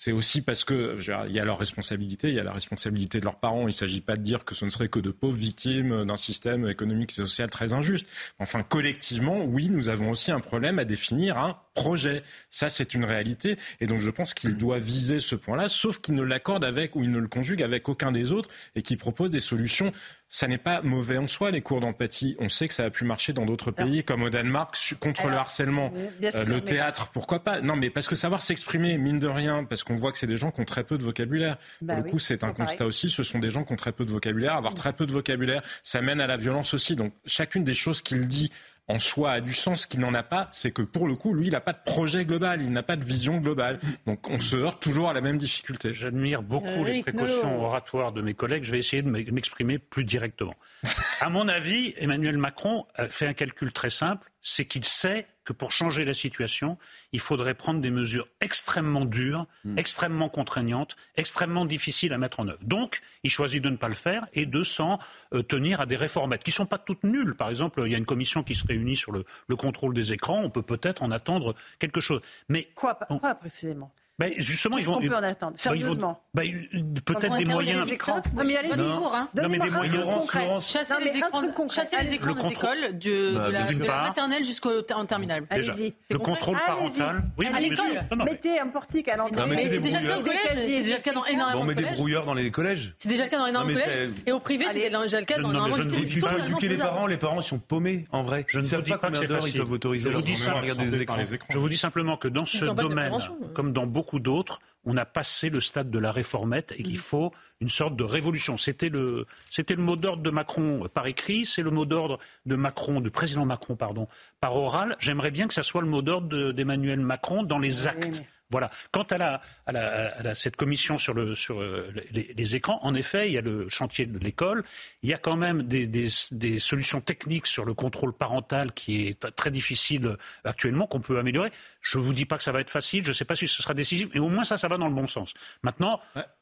C'est 0.00 0.12
aussi 0.12 0.42
parce 0.42 0.62
que 0.62 0.96
il 1.26 1.34
y 1.34 1.40
a 1.40 1.44
leur 1.44 1.58
responsabilité, 1.58 2.28
il 2.28 2.34
y 2.36 2.38
a 2.38 2.44
la 2.44 2.52
responsabilité 2.52 3.18
de 3.18 3.24
leurs 3.24 3.40
parents. 3.40 3.62
Il 3.62 3.66
ne 3.66 3.70
s'agit 3.72 4.00
pas 4.00 4.14
de 4.14 4.22
dire 4.22 4.44
que 4.44 4.54
ce 4.54 4.64
ne 4.64 4.70
serait 4.70 4.88
que 4.88 5.00
de 5.00 5.10
pauvres 5.10 5.36
victimes 5.36 6.04
d'un 6.04 6.16
système 6.16 6.68
économique 6.68 7.10
et 7.10 7.14
social 7.14 7.50
très 7.50 7.74
injuste. 7.74 8.06
Enfin, 8.38 8.62
collectivement, 8.62 9.44
oui, 9.44 9.70
nous 9.70 9.88
avons 9.88 10.10
aussi 10.10 10.30
un 10.30 10.38
problème 10.38 10.78
à 10.78 10.84
définir 10.84 11.36
un 11.36 11.58
projet. 11.74 12.22
Ça, 12.48 12.68
c'est 12.68 12.94
une 12.94 13.04
réalité. 13.04 13.56
Et 13.80 13.88
donc, 13.88 13.98
je 13.98 14.10
pense 14.10 14.34
qu'il 14.34 14.56
doit 14.56 14.78
viser 14.78 15.18
ce 15.18 15.34
point-là, 15.34 15.68
sauf 15.68 15.98
qu'il 15.98 16.14
ne 16.14 16.22
l'accorde 16.22 16.64
avec 16.64 16.94
ou 16.94 17.02
il 17.02 17.10
ne 17.10 17.18
le 17.18 17.28
conjugue 17.28 17.64
avec 17.64 17.88
aucun 17.88 18.12
des 18.12 18.32
autres 18.32 18.50
et 18.76 18.82
qu'il 18.82 18.98
propose 18.98 19.32
des 19.32 19.40
solutions. 19.40 19.90
Ça 20.30 20.46
n'est 20.46 20.58
pas 20.58 20.82
mauvais 20.82 21.16
en 21.16 21.26
soi, 21.26 21.50
les 21.50 21.62
cours 21.62 21.80
d'empathie. 21.80 22.36
On 22.38 22.50
sait 22.50 22.68
que 22.68 22.74
ça 22.74 22.84
a 22.84 22.90
pu 22.90 23.04
marcher 23.06 23.32
dans 23.32 23.46
d'autres 23.46 23.70
pays, 23.70 24.04
comme 24.04 24.22
au 24.22 24.28
Danemark, 24.28 24.76
contre 25.00 25.28
le 25.28 25.36
harcèlement. 25.36 25.90
sûr, 25.90 26.40
Euh, 26.40 26.44
le 26.44 26.54
mais- 26.56 26.60
théâtre, 26.60 27.08
pourquoi 27.14 27.42
pas? 27.42 27.62
Non, 27.62 27.76
mais 27.76 27.88
parce 27.88 28.08
que 28.08 28.14
savoir 28.14 28.42
s'exprimer, 28.42 28.98
mine 28.98 29.18
de 29.18 29.26
rien, 29.26 29.64
parce 29.64 29.84
qu'on 29.84 29.94
voit 29.94 30.12
que 30.12 30.18
c'est 30.18 30.26
des 30.26 30.36
gens 30.36 30.50
qui 30.50 30.60
ont 30.60 30.66
très 30.66 30.84
peu 30.84 30.98
de 30.98 31.02
vocabulaire. 31.04 31.56
Bah 31.80 31.94
Pour 31.94 32.02
le 32.02 32.04
oui, 32.06 32.10
coup, 32.12 32.18
c'est 32.18 32.44
un 32.44 32.48
pareil. 32.52 32.66
constat 32.66 32.84
aussi. 32.84 33.08
Ce 33.08 33.22
sont 33.22 33.38
des 33.38 33.48
gens 33.48 33.64
qui 33.64 33.72
ont 33.72 33.76
très 33.76 33.92
peu 33.92 34.04
de 34.04 34.10
vocabulaire. 34.10 34.54
Avoir 34.54 34.74
très 34.74 34.92
peu 34.92 35.06
de 35.06 35.12
vocabulaire, 35.12 35.62
ça 35.82 36.02
mène 36.02 36.20
à 36.20 36.26
la 36.26 36.36
violence 36.36 36.74
aussi. 36.74 36.94
Donc, 36.94 37.14
chacune 37.24 37.64
des 37.64 37.72
choses 37.74 38.02
qu'il 38.02 38.28
dit 38.28 38.50
en 38.88 38.98
soi 38.98 39.32
a 39.32 39.40
du 39.40 39.52
sens. 39.52 39.82
Ce 39.82 39.86
qu'il 39.86 40.00
n'en 40.00 40.14
a 40.14 40.22
pas, 40.22 40.48
c'est 40.50 40.70
que 40.70 40.82
pour 40.82 41.06
le 41.06 41.14
coup, 41.14 41.34
lui, 41.34 41.46
il 41.46 41.52
n'a 41.52 41.60
pas 41.60 41.72
de 41.72 41.78
projet 41.84 42.24
global, 42.24 42.62
il 42.62 42.72
n'a 42.72 42.82
pas 42.82 42.96
de 42.96 43.04
vision 43.04 43.38
globale. 43.38 43.78
Donc, 44.06 44.28
on 44.28 44.40
se 44.40 44.56
heurte 44.56 44.82
toujours 44.82 45.08
à 45.08 45.12
la 45.12 45.20
même 45.20 45.38
difficulté. 45.38 45.92
J'admire 45.92 46.42
beaucoup 46.42 46.84
les 46.84 47.02
précautions 47.02 47.62
oratoires 47.62 48.12
de 48.12 48.22
mes 48.22 48.34
collègues. 48.34 48.64
Je 48.64 48.72
vais 48.72 48.78
essayer 48.78 49.02
de 49.02 49.10
m'exprimer 49.10 49.78
plus 49.78 50.04
directement. 50.04 50.54
À 51.20 51.30
mon 51.30 51.48
avis, 51.48 51.94
Emmanuel 51.98 52.38
Macron 52.38 52.86
a 52.94 53.06
fait 53.06 53.26
un 53.26 53.32
calcul 53.32 53.72
très 53.72 53.90
simple, 53.90 54.30
c'est 54.50 54.64
qu'il 54.64 54.84
sait 54.84 55.26
que 55.44 55.52
pour 55.52 55.72
changer 55.72 56.04
la 56.04 56.14
situation, 56.14 56.78
il 57.12 57.20
faudrait 57.20 57.54
prendre 57.54 57.80
des 57.80 57.90
mesures 57.90 58.28
extrêmement 58.40 59.04
dures, 59.04 59.46
extrêmement 59.76 60.28
contraignantes, 60.28 60.96
extrêmement 61.16 61.64
difficiles 61.64 62.12
à 62.12 62.18
mettre 62.18 62.40
en 62.40 62.48
œuvre. 62.48 62.62
Donc, 62.64 63.00
il 63.24 63.30
choisit 63.30 63.62
de 63.62 63.68
ne 63.70 63.76
pas 63.76 63.88
le 63.88 63.94
faire 63.94 64.26
et 64.32 64.46
de 64.46 64.62
s'en 64.62 64.98
euh, 65.34 65.42
tenir 65.42 65.80
à 65.80 65.86
des 65.86 65.96
réformettes 65.96 66.42
qui 66.44 66.50
ne 66.50 66.54
sont 66.54 66.66
pas 66.66 66.78
toutes 66.78 67.04
nulles. 67.04 67.34
Par 67.34 67.50
exemple, 67.50 67.82
il 67.86 67.92
y 67.92 67.94
a 67.94 67.98
une 67.98 68.06
commission 68.06 68.42
qui 68.42 68.54
se 68.54 68.66
réunit 68.66 68.96
sur 68.96 69.12
le, 69.12 69.24
le 69.48 69.56
contrôle 69.56 69.94
des 69.94 70.12
écrans. 70.12 70.40
On 70.42 70.50
peut 70.50 70.62
peut-être 70.62 71.02
en 71.02 71.10
attendre 71.10 71.54
quelque 71.78 72.00
chose. 72.00 72.20
Mais 72.48 72.64
Quoi, 72.74 72.98
on- 73.10 73.18
quoi 73.18 73.34
précisément? 73.34 73.92
Ben, 74.18 74.32
justement, 74.38 74.76
ils 74.76 74.80
Qu'est-ce 74.80 74.90
vont. 74.90 75.00
qu'on 75.00 75.06
peut 75.08 75.14
en 75.16 75.22
attendre 75.22 75.52
ben, 75.52 75.58
Sérieusement 75.58 76.20
ben, 76.34 76.66
peut-être 77.04 77.36
des 77.36 77.44
moyens. 77.44 77.86
les 77.86 77.92
écrans. 77.94 78.20
Non, 78.36 78.42
mais 78.44 78.56
allez-y. 78.56 78.76
Non. 78.76 78.98
Cours, 78.98 79.14
hein. 79.14 79.28
Non, 79.36 79.42
mais 79.48 79.48
des 79.50 79.58
Donnez-moi 79.58 79.66
un 79.66 79.70
moyens. 79.88 79.96
Laurence, 79.96 80.70
Chasser 80.72 80.94
Non, 80.94 80.98
les 81.00 81.18
écrans, 81.18 81.68
chasser 81.68 81.96
les 82.02 82.08
des 82.10 82.18
contrôle- 82.18 82.52
écoles, 82.52 82.98
de, 82.98 83.34
Bah, 83.34 83.46
de 83.48 83.52
la, 83.52 83.62
de 83.72 83.84
la 83.84 84.02
maternelle 84.02 84.44
jusqu'en 84.44 84.70
terminale. 85.06 85.44
Déjà. 85.50 85.72
Allez-y. 85.72 85.94
C'est 86.06 86.14
Le 86.14 86.18
contrôle 86.18 86.56
Allez-y. 86.56 86.66
parental. 86.98 87.22
Oui, 87.38 87.46
À 87.52 87.60
l'école, 87.60 87.76
sûr. 87.76 87.86
Non, 88.10 88.16
non, 88.16 88.24
mais- 88.24 88.30
mettez 88.32 88.58
un 88.58 88.68
portique 88.68 89.08
à 89.08 89.16
l'entrée. 89.16 89.40
Non, 89.40 89.46
mais 89.46 89.62
c'est 89.62 89.68
des 89.68 89.78
déjà 89.78 90.00
le 90.00 90.08
cas 90.08 90.18
au 90.18 90.22
brouilleurs. 90.22 90.42
collège, 90.42 90.58
c'est 90.68 90.82
déjà 90.82 90.96
le 90.96 91.02
cas 91.02 91.12
dans 91.12 91.24
énormément 91.26 91.60
de 91.62 91.66
mais 91.68 91.74
des 91.74 91.82
collèges. 91.82 91.96
brouilleurs 91.98 92.24
dans 92.24 92.34
les 92.34 92.50
collèges. 92.50 92.94
C'est 92.98 93.08
déjà 93.08 93.24
le 93.24 93.30
cas 93.30 93.38
dans 93.38 93.46
énormément 93.46 93.78
de 93.78 93.84
collèges. 93.84 94.10
Et 94.26 94.32
au 94.32 94.40
privé, 94.40 94.64
c'est 94.72 94.90
déjà 94.90 95.20
le 95.20 95.26
cas 95.26 95.38
dans 95.38 95.50
énormément 95.50 95.76
je 95.76 95.82
de 95.82 95.88
puis 95.88 96.14
il 96.16 96.20
faut 96.20 96.38
éduquer 96.38 96.68
les 96.68 96.76
parents. 96.76 97.06
Les 97.06 97.16
parents, 97.18 97.40
ils 97.40 97.44
sont 97.44 97.58
paumés, 97.58 98.06
en 98.10 98.22
vrai. 98.22 98.44
Je 98.48 98.58
ne 98.58 98.64
dis 98.64 98.90
pas 98.90 98.98
combien 98.98 99.22
d'heures 99.24 99.46
ils 99.46 99.56
peuvent 99.56 99.70
autoriser 99.70 100.10
Je 100.10 100.16
vous 100.16 100.22
dis 100.22 100.32
enfants 100.32 100.42
ça- 100.44 100.50
à 100.52 100.60
regarder 100.60 100.84
des 100.84 100.90
Par 100.90 101.00
écrans. 101.02 101.16
les 101.30 101.34
écrans. 101.34 101.46
Je 101.50 101.58
vous 101.58 101.68
dis 101.68 101.76
simplement 101.76 102.16
que 102.16 102.28
dans 102.28 102.46
ce 102.46 102.64
domaine, 102.64 103.12
comme 103.54 103.72
dans 103.72 103.86
beaucoup 103.86 104.07
d'autres, 104.18 104.58
on 104.84 104.96
a 104.96 105.04
passé 105.04 105.50
le 105.50 105.60
stade 105.60 105.90
de 105.90 105.98
la 105.98 106.10
réformette 106.10 106.72
et 106.78 106.82
qu'il 106.82 106.96
faut 106.96 107.30
une 107.60 107.68
sorte 107.68 107.94
de 107.96 108.04
révolution. 108.04 108.56
C'était 108.56 108.88
le, 108.88 109.26
c'était 109.50 109.74
le 109.74 109.82
mot 109.82 109.96
d'ordre 109.96 110.22
de 110.22 110.30
Macron 110.30 110.88
par 110.94 111.06
écrit, 111.06 111.44
c'est 111.44 111.62
le 111.62 111.70
mot 111.70 111.84
d'ordre 111.84 112.18
de 112.46 112.56
Macron, 112.56 113.00
du 113.02 113.10
président 113.10 113.44
Macron, 113.44 113.76
pardon, 113.76 114.08
par 114.40 114.56
oral. 114.56 114.96
J'aimerais 114.98 115.30
bien 115.30 115.46
que 115.46 115.52
ça 115.54 115.62
soit 115.62 115.82
le 115.82 115.88
mot 115.88 116.00
d'ordre 116.00 116.28
de- 116.28 116.52
d'Emmanuel 116.52 117.00
Macron 117.00 117.42
dans 117.42 117.58
les 117.58 117.86
actes. 117.86 118.22
Voilà. 118.50 118.70
Quant 118.92 119.02
à, 119.02 119.18
la, 119.18 119.40
à, 119.66 119.72
la- 119.72 120.08
à 120.16 120.22
la- 120.22 120.34
cette 120.34 120.56
commission 120.56 120.96
sur, 120.96 121.12
le, 121.14 121.34
sur 121.34 121.60
euh, 121.60 121.92
les, 122.12 122.56
écrans, 122.56 122.78
en 122.82 122.94
effet, 122.94 123.28
il 123.28 123.34
y 123.34 123.38
a 123.38 123.42
le 123.42 123.68
chantier 123.68 124.06
de 124.06 124.18
l'école. 124.18 124.64
Il 125.02 125.10
y 125.10 125.14
a 125.14 125.18
quand 125.18 125.36
même 125.36 125.62
des, 125.64 125.86
des- 125.86 126.08
des 126.30 126.58
solutions 126.58 127.00
techniques 127.00 127.46
sur 127.46 127.64
le 127.64 127.74
contrôle 127.74 128.12
parental 128.14 128.72
qui 128.72 129.06
est 129.08 129.34
très 129.36 129.50
difficile 129.50 130.14
actuellement, 130.44 130.86
qu'on 130.86 131.00
peut 131.00 131.18
améliorer. 131.18 131.50
Je 131.82 131.98
ne 131.98 132.02
vous 132.04 132.12
dis 132.14 132.24
pas 132.24 132.36
que 132.38 132.42
ça 132.42 132.52
va 132.52 132.60
être 132.60 132.70
facile, 132.70 133.04
je 133.04 133.08
ne 133.10 133.14
sais 133.14 133.24
pas 133.26 133.34
si 133.34 133.48
ce 133.48 133.62
sera 133.62 133.74
décisif, 133.74 134.08
mais 134.14 134.20
au 134.20 134.28
moins 134.30 134.44
ça, 134.44 134.56
ça 134.56 134.68
va 134.68 134.78
dans 134.78 134.88
le 134.88 134.94
bon 134.94 135.06
sens. 135.06 135.34
Maintenant, 135.62 136.00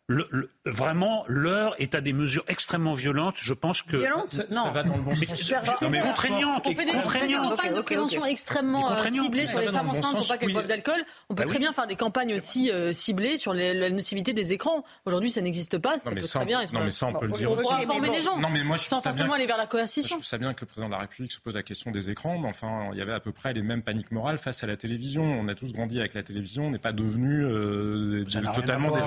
le- 0.09 0.29
le- 0.31 0.51
vraiment, 0.65 1.25
l'heure 1.27 1.75
est 1.81 1.97
à 1.97 2.01
des 2.01 2.13
mesures 2.13 2.45
extrêmement 2.47 2.93
violentes. 2.93 3.35
Je 3.43 3.53
pense 3.55 3.83
que... 3.83 3.97
Violente 3.97 4.31
Ça, 4.31 4.45
Non. 4.53 4.65
ça 4.65 4.71
va 4.71 4.83
dans 4.85 4.97
le 4.97 5.03
bon 5.03 5.11
Mais- 5.19 5.27
sens. 5.27 5.53
non, 5.83 5.91
mais 5.91 6.01
contraignantes, 6.01 6.63
On 6.65 6.71
fait 6.71 6.85
des, 6.85 6.93
campagnes 6.93 7.75
de 7.75 7.81
prévention 7.81 8.25
extrêmement 8.25 8.91
euh, 8.93 9.09
ciblées 9.09 9.47
sur 9.49 9.59
les 9.61 9.67
femmes 9.67 9.87
le 9.87 9.93
bon 9.93 9.99
enceintes 9.99 10.17
pour 10.19 10.29
pas 10.29 10.39
qu'elles 10.39 10.53
boivent 10.53 10.69
d'alcool. 10.69 11.01
On 11.29 11.35
peut 11.35 11.43
Bah 11.43 11.47
très 11.49 11.55
oui. 11.57 11.61
bien 11.61 11.73
faire 11.73 11.87
des 11.89 11.97
campagnes 11.97 12.35
aussi 12.35 12.71
euh, 12.71 12.93
ciblées 12.93 13.37
sur 13.37 13.53
les- 13.53 13.75
la 13.75 13.91
nocivité 13.91 14.33
des 14.33 14.53
écrans. 14.53 14.85
Aujourd'hui, 15.07 15.31
ça 15.31 15.41
n'existe 15.41 15.79
pas. 15.79 15.99
Ça 15.99 16.11
Non, 16.11 16.15
mais 16.15 16.21
peut 16.21 16.27
ça, 16.29 16.39
très 16.39 16.45
on- 16.45 16.47
bien 16.47 16.61
être. 16.61 16.73
non, 16.73 16.85
mais 16.85 16.91
ça, 16.93 17.07
on 17.07 17.13
peut 17.13 17.27
le 17.27 17.33
dire 17.33 17.51
on 17.51 17.55
aussi. 17.55 17.63
pourra 17.63 17.79
mais 17.79 17.85
informer 17.85 18.09
bon. 18.09 18.15
les 18.15 18.23
gens. 18.23 18.39
Non, 18.39 18.49
mais 18.51 18.63
moi, 18.63 18.77
je 18.77 18.85
sans 18.85 19.01
forcément 19.01 19.33
aller 19.33 19.47
vers 19.47 19.57
la 19.57 19.65
Je 19.65 19.69
coercition. 19.71 20.17
trouve 20.17 20.25
ça 20.27 20.39
bien 20.39 20.55
que 20.55 20.61
le 20.61 20.67
président 20.67 20.87
de 20.87 20.93
la 20.95 21.01
République 21.01 21.33
se 21.33 21.41
pose 21.41 21.55
la 21.55 21.63
question 21.65 21.91
des 21.91 22.11
écrans, 22.11 22.39
mais 22.39 22.49
enfin, 22.49 22.91
il 22.93 22.99
y 22.99 23.03
avait 23.03 23.13
à 23.13 23.21
peu 23.21 23.33
près 23.33 23.53
les 23.55 23.63
mêmes 23.63 23.83
paniques 23.83 24.13
morales 24.13 24.39
face 24.39 24.63
à 24.63 24.69
la 24.69 24.77
télévision. 24.77 25.25
On 25.25 25.49
a 25.49 25.55
tous 25.57 25.73
grandi 25.73 25.99
avec 25.99 26.15
la 26.15 26.23
télévision, 26.23 26.67
on 26.67 26.71
n'est 26.71 26.79
pas 26.79 26.93
devenu 26.93 27.45
euh, 27.45 28.25
totalement 28.55 28.95
à 28.95 29.01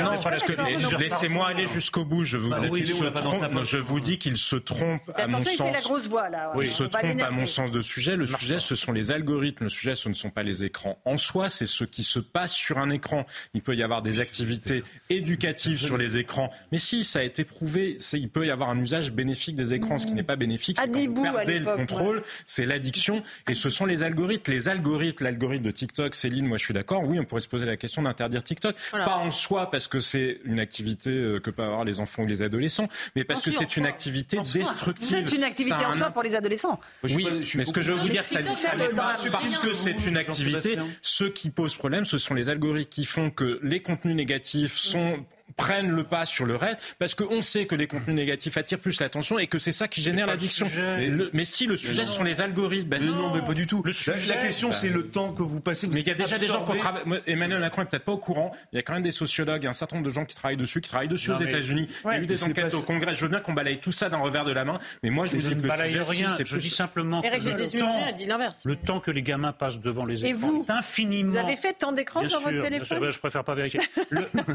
avec 0.00 0.16
Non, 0.18 0.22
parce 0.22 0.42
que 0.42 0.52
laissez-moi 0.98 1.46
aller 1.48 1.66
jusqu'au 1.68 2.04
bout. 2.04 2.24
Je 2.24 2.36
vous, 2.36 2.50
Bah, 2.50 2.58
dis 2.60 2.70
qu'il 2.70 2.86
se 2.86 3.04
trompe. 3.04 3.42
Non, 3.42 3.48
poche. 3.60 3.70
je 3.70 3.76
vous 3.78 4.00
dis 4.00 4.18
qu'il 4.18 4.36
se 4.36 4.56
trompe 4.56 5.02
à 5.14 5.26
mon 5.26 5.38
Attention, 5.38 5.44
il 5.44 5.50
fait 5.50 5.56
sens. 5.56 5.72
la 5.74 5.80
grosse 5.80 6.08
voix 6.08 6.28
là. 6.28 6.52
Il 6.60 6.68
se 6.70 6.84
trompe 6.84 7.22
à 7.22 7.30
mon 7.30 7.46
sens 7.46 7.70
de 7.70 7.80
sujet. 7.80 8.16
Le 8.16 8.26
sujet, 8.26 8.58
ce 8.58 8.74
sont 8.74 8.92
les 8.92 9.12
algorithmes. 9.12 9.64
Le 9.64 9.70
sujet, 9.70 9.94
ce 9.94 10.08
ne 10.08 10.14
sont 10.14 10.30
pas 10.30 10.42
les 10.42 10.64
écrans. 10.64 10.98
En 11.04 11.18
soi, 11.18 11.48
c'est 11.48 11.66
ce 11.66 11.84
qui 11.84 12.02
se 12.04 12.18
passe 12.18 12.52
sur 12.52 12.78
un 12.78 12.90
écran. 12.90 13.26
Il 13.54 13.62
peut 13.62 13.74
y 13.74 13.82
avoir 13.82 14.02
des 14.02 14.20
activités 14.20 14.82
éducatives 15.10 15.78
sur 15.78 15.96
les 15.96 16.16
écrans. 16.16 16.50
Mais 16.72 16.78
si, 16.78 17.04
ça 17.04 17.20
a 17.20 17.22
été 17.22 17.44
prouvé, 17.44 17.96
il 18.12 18.28
peut 18.28 18.46
y 18.46 18.50
avoir 18.50 18.70
un 18.70 18.78
usage 18.78 19.12
bénéfique 19.12 19.56
des 19.56 19.74
écrans. 19.74 19.98
Ce 19.98 20.06
qui 20.06 20.12
n'est 20.14 20.22
pas 20.22 20.36
bénéfique, 20.36 20.78
c'est 20.80 20.90
quand 20.90 21.14
vous 21.14 21.22
perdez 21.22 21.58
le 21.58 21.76
contrôle. 21.76 22.22
C'est 22.46 22.66
l'addiction. 22.66 23.22
Et 23.48 23.54
ce 23.54 23.70
sont 23.70 23.86
les 23.86 24.02
algorithmes. 24.02 24.52
Les 24.52 24.68
algorithmes, 24.68 25.24
l'algorithme 25.24 25.64
de 25.64 25.70
TikTok, 25.70 26.14
Céline, 26.14 26.46
moi 26.46 26.58
je 26.58 26.64
suis 26.64 26.74
d'accord. 26.74 27.02
Oui, 27.04 27.18
on 27.18 27.24
pourrait 27.24 27.40
se 27.40 27.48
poser 27.48 27.66
la 27.66 27.76
question 27.76 28.02
d'interdire 28.02 28.42
TikTok. 28.42 28.76
Voilà. 28.90 29.06
Pas 29.06 29.16
en 29.16 29.30
soi, 29.30 29.70
parce 29.70 29.87
que 29.88 29.98
c'est 29.98 30.40
une 30.44 30.60
activité 30.60 31.10
euh, 31.10 31.40
que 31.40 31.50
peuvent 31.50 31.66
avoir 31.66 31.84
les 31.84 32.00
enfants 32.00 32.22
ou 32.22 32.26
les 32.26 32.42
adolescents, 32.42 32.88
mais 33.16 33.24
parce 33.24 33.40
En 33.40 33.44
que 33.44 33.50
c'est 33.50 33.76
une 33.76 33.86
activité 33.86 34.38
destructive. 34.40 35.06
C'est 35.06 35.36
une 35.36 35.44
activité 35.44 35.74
en 35.84 35.92
un 35.92 35.98
soi 35.98 36.10
pour 36.10 36.22
les 36.22 36.34
adolescents. 36.34 36.78
oui, 37.02 37.26
mais 37.54 37.64
ce 37.64 37.72
que 37.72 37.80
je 37.80 37.92
veux 37.92 37.98
vous 37.98 38.08
dire, 38.08 38.24
si 38.24 38.34
ça, 38.34 38.42
ça 38.42 38.76
n'est 38.76 38.88
pas 38.88 39.16
parce 39.32 39.58
que 39.58 39.72
c'est 39.72 40.06
une 40.06 40.16
activité. 40.16 40.78
Ce 41.02 41.24
qui 41.24 41.50
pose 41.50 41.76
problème, 41.76 42.04
ce 42.04 42.18
sont 42.18 42.34
les 42.34 42.48
algorithmes 42.48 42.88
qui 42.88 43.04
font 43.04 43.30
que 43.30 43.58
les 43.62 43.80
contenus 43.80 44.14
négatifs 44.14 44.76
sont 44.76 45.24
prennent 45.56 45.90
le 45.90 46.04
pas 46.04 46.24
sur 46.26 46.46
le 46.46 46.56
reste 46.56 46.78
parce 46.98 47.14
qu'on 47.14 47.42
sait 47.42 47.66
que 47.66 47.74
les 47.74 47.86
contenus 47.86 48.14
négatifs 48.16 48.56
attirent 48.56 48.78
plus 48.78 49.00
l'attention 49.00 49.38
et 49.38 49.46
que 49.46 49.58
c'est 49.58 49.72
ça 49.72 49.88
qui 49.88 50.00
génère 50.02 50.26
l'addiction. 50.26 50.70
Mais, 50.96 51.06
le- 51.08 51.30
mais 51.32 51.44
si 51.44 51.66
le 51.66 51.76
sujet 51.76 52.06
ce 52.06 52.12
sont 52.12 52.22
les 52.22 52.40
algorithmes, 52.40 52.88
ben 52.88 53.00
Mais 53.00 53.06
si. 53.08 53.14
non, 53.14 53.34
mais 53.34 53.42
pas 53.42 53.54
du 53.54 53.66
tout. 53.66 53.82
Le 53.84 53.90
La- 53.90 53.94
sujet, 53.96 54.26
la, 54.28 54.36
question, 54.36 54.68
bah, 54.68 54.74
c'est 54.78 54.88
le 54.90 55.06
temps 55.06 55.32
que 55.32 55.42
vous 55.42 55.60
passez. 55.60 55.86
Vous 55.86 55.94
Mais 55.94 56.00
il 56.00 56.06
y 56.06 56.10
a 56.10 56.14
déjà 56.14 56.38
des 56.38 56.46
gens 56.46 56.64
qui 56.64 56.72
moi, 57.06 57.18
Emmanuel 57.26 57.60
Macron 57.60 57.82
est 57.82 57.86
peut-être 57.86 58.04
pas 58.04 58.12
au 58.12 58.18
courant. 58.18 58.52
Il 58.72 58.76
y 58.76 58.78
a 58.78 58.82
quand 58.82 58.92
même 58.94 59.02
des 59.02 59.10
sociologues, 59.12 59.66
un 59.66 59.72
certain 59.72 59.96
nombre 59.96 60.08
de 60.08 60.14
gens 60.14 60.24
qui 60.24 60.34
travaillent 60.34 60.56
dessus, 60.56 60.80
qui 60.80 60.88
travaillent 60.88 61.08
dessus 61.08 61.30
Non, 61.30 61.36
aux 61.36 61.40
États-Unis. 61.40 61.88
Il 62.04 62.08
y 62.08 62.14
a 62.14 62.18
eu 62.20 62.26
des 62.26 62.44
enquêtes 62.44 62.70
pas- 62.70 62.76
au 62.76 62.82
Congrès. 62.82 63.14
Je 63.14 63.22
veux 63.22 63.28
bien 63.28 63.40
qu'on 63.40 63.52
balaye 63.54 63.78
tout 63.78 63.92
ça 63.92 64.08
d'un 64.08 64.18
revers 64.18 64.44
de 64.44 64.52
la 64.52 64.64
main. 64.64 64.78
Mais 65.02 65.10
moi, 65.10 65.26
je 65.26 65.32
vous 65.36 65.42
dis 65.42 65.48
ne 65.56 65.60
que 65.62 65.66
le 65.66 65.86
sujet, 65.86 66.02
rien. 66.02 66.34
c'est 66.36 66.46
Je 66.46 66.52
plus- 66.52 66.62
dis 66.62 66.70
simplement 66.70 67.22
que 67.22 67.26
le 67.28 67.78
temps, 67.78 67.96
a 68.06 68.12
dit 68.12 68.26
l'inverse. 68.26 68.62
le 68.64 68.76
temps 68.76 69.00
que 69.00 69.10
les 69.10 69.22
gamins 69.22 69.52
passent 69.52 69.78
devant 69.78 70.04
les 70.04 70.24
Et 70.24 70.28
écrans 70.30 70.38
vous 70.50 70.64
est 70.68 70.70
infiniment. 70.72 71.30
Vous 71.32 71.36
avez 71.38 71.56
fait 71.56 71.72
tant 71.74 71.92
d'écrans 71.92 72.26
sur 72.28 72.40
votre 72.40 72.62
téléphone 72.62 73.00
ben, 73.00 73.10
je 73.10 73.18
préfère 73.18 73.44
pas 73.44 73.54
vérifier. 73.54 73.80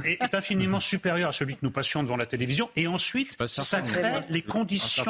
Est 0.06 0.34
infiniment 0.36 0.80
supérieur 0.84 1.30
à 1.30 1.32
celui 1.32 1.56
que 1.56 1.62
nous 1.64 1.72
passions 1.72 2.04
devant 2.04 2.18
la 2.18 2.26
télévision. 2.26 2.70
Et 2.76 2.88
ensuite, 2.88 3.36
ça 3.48 3.82
crée 3.82 4.02
mais- 4.04 4.22
les 4.30 4.42
conditions 4.42 5.04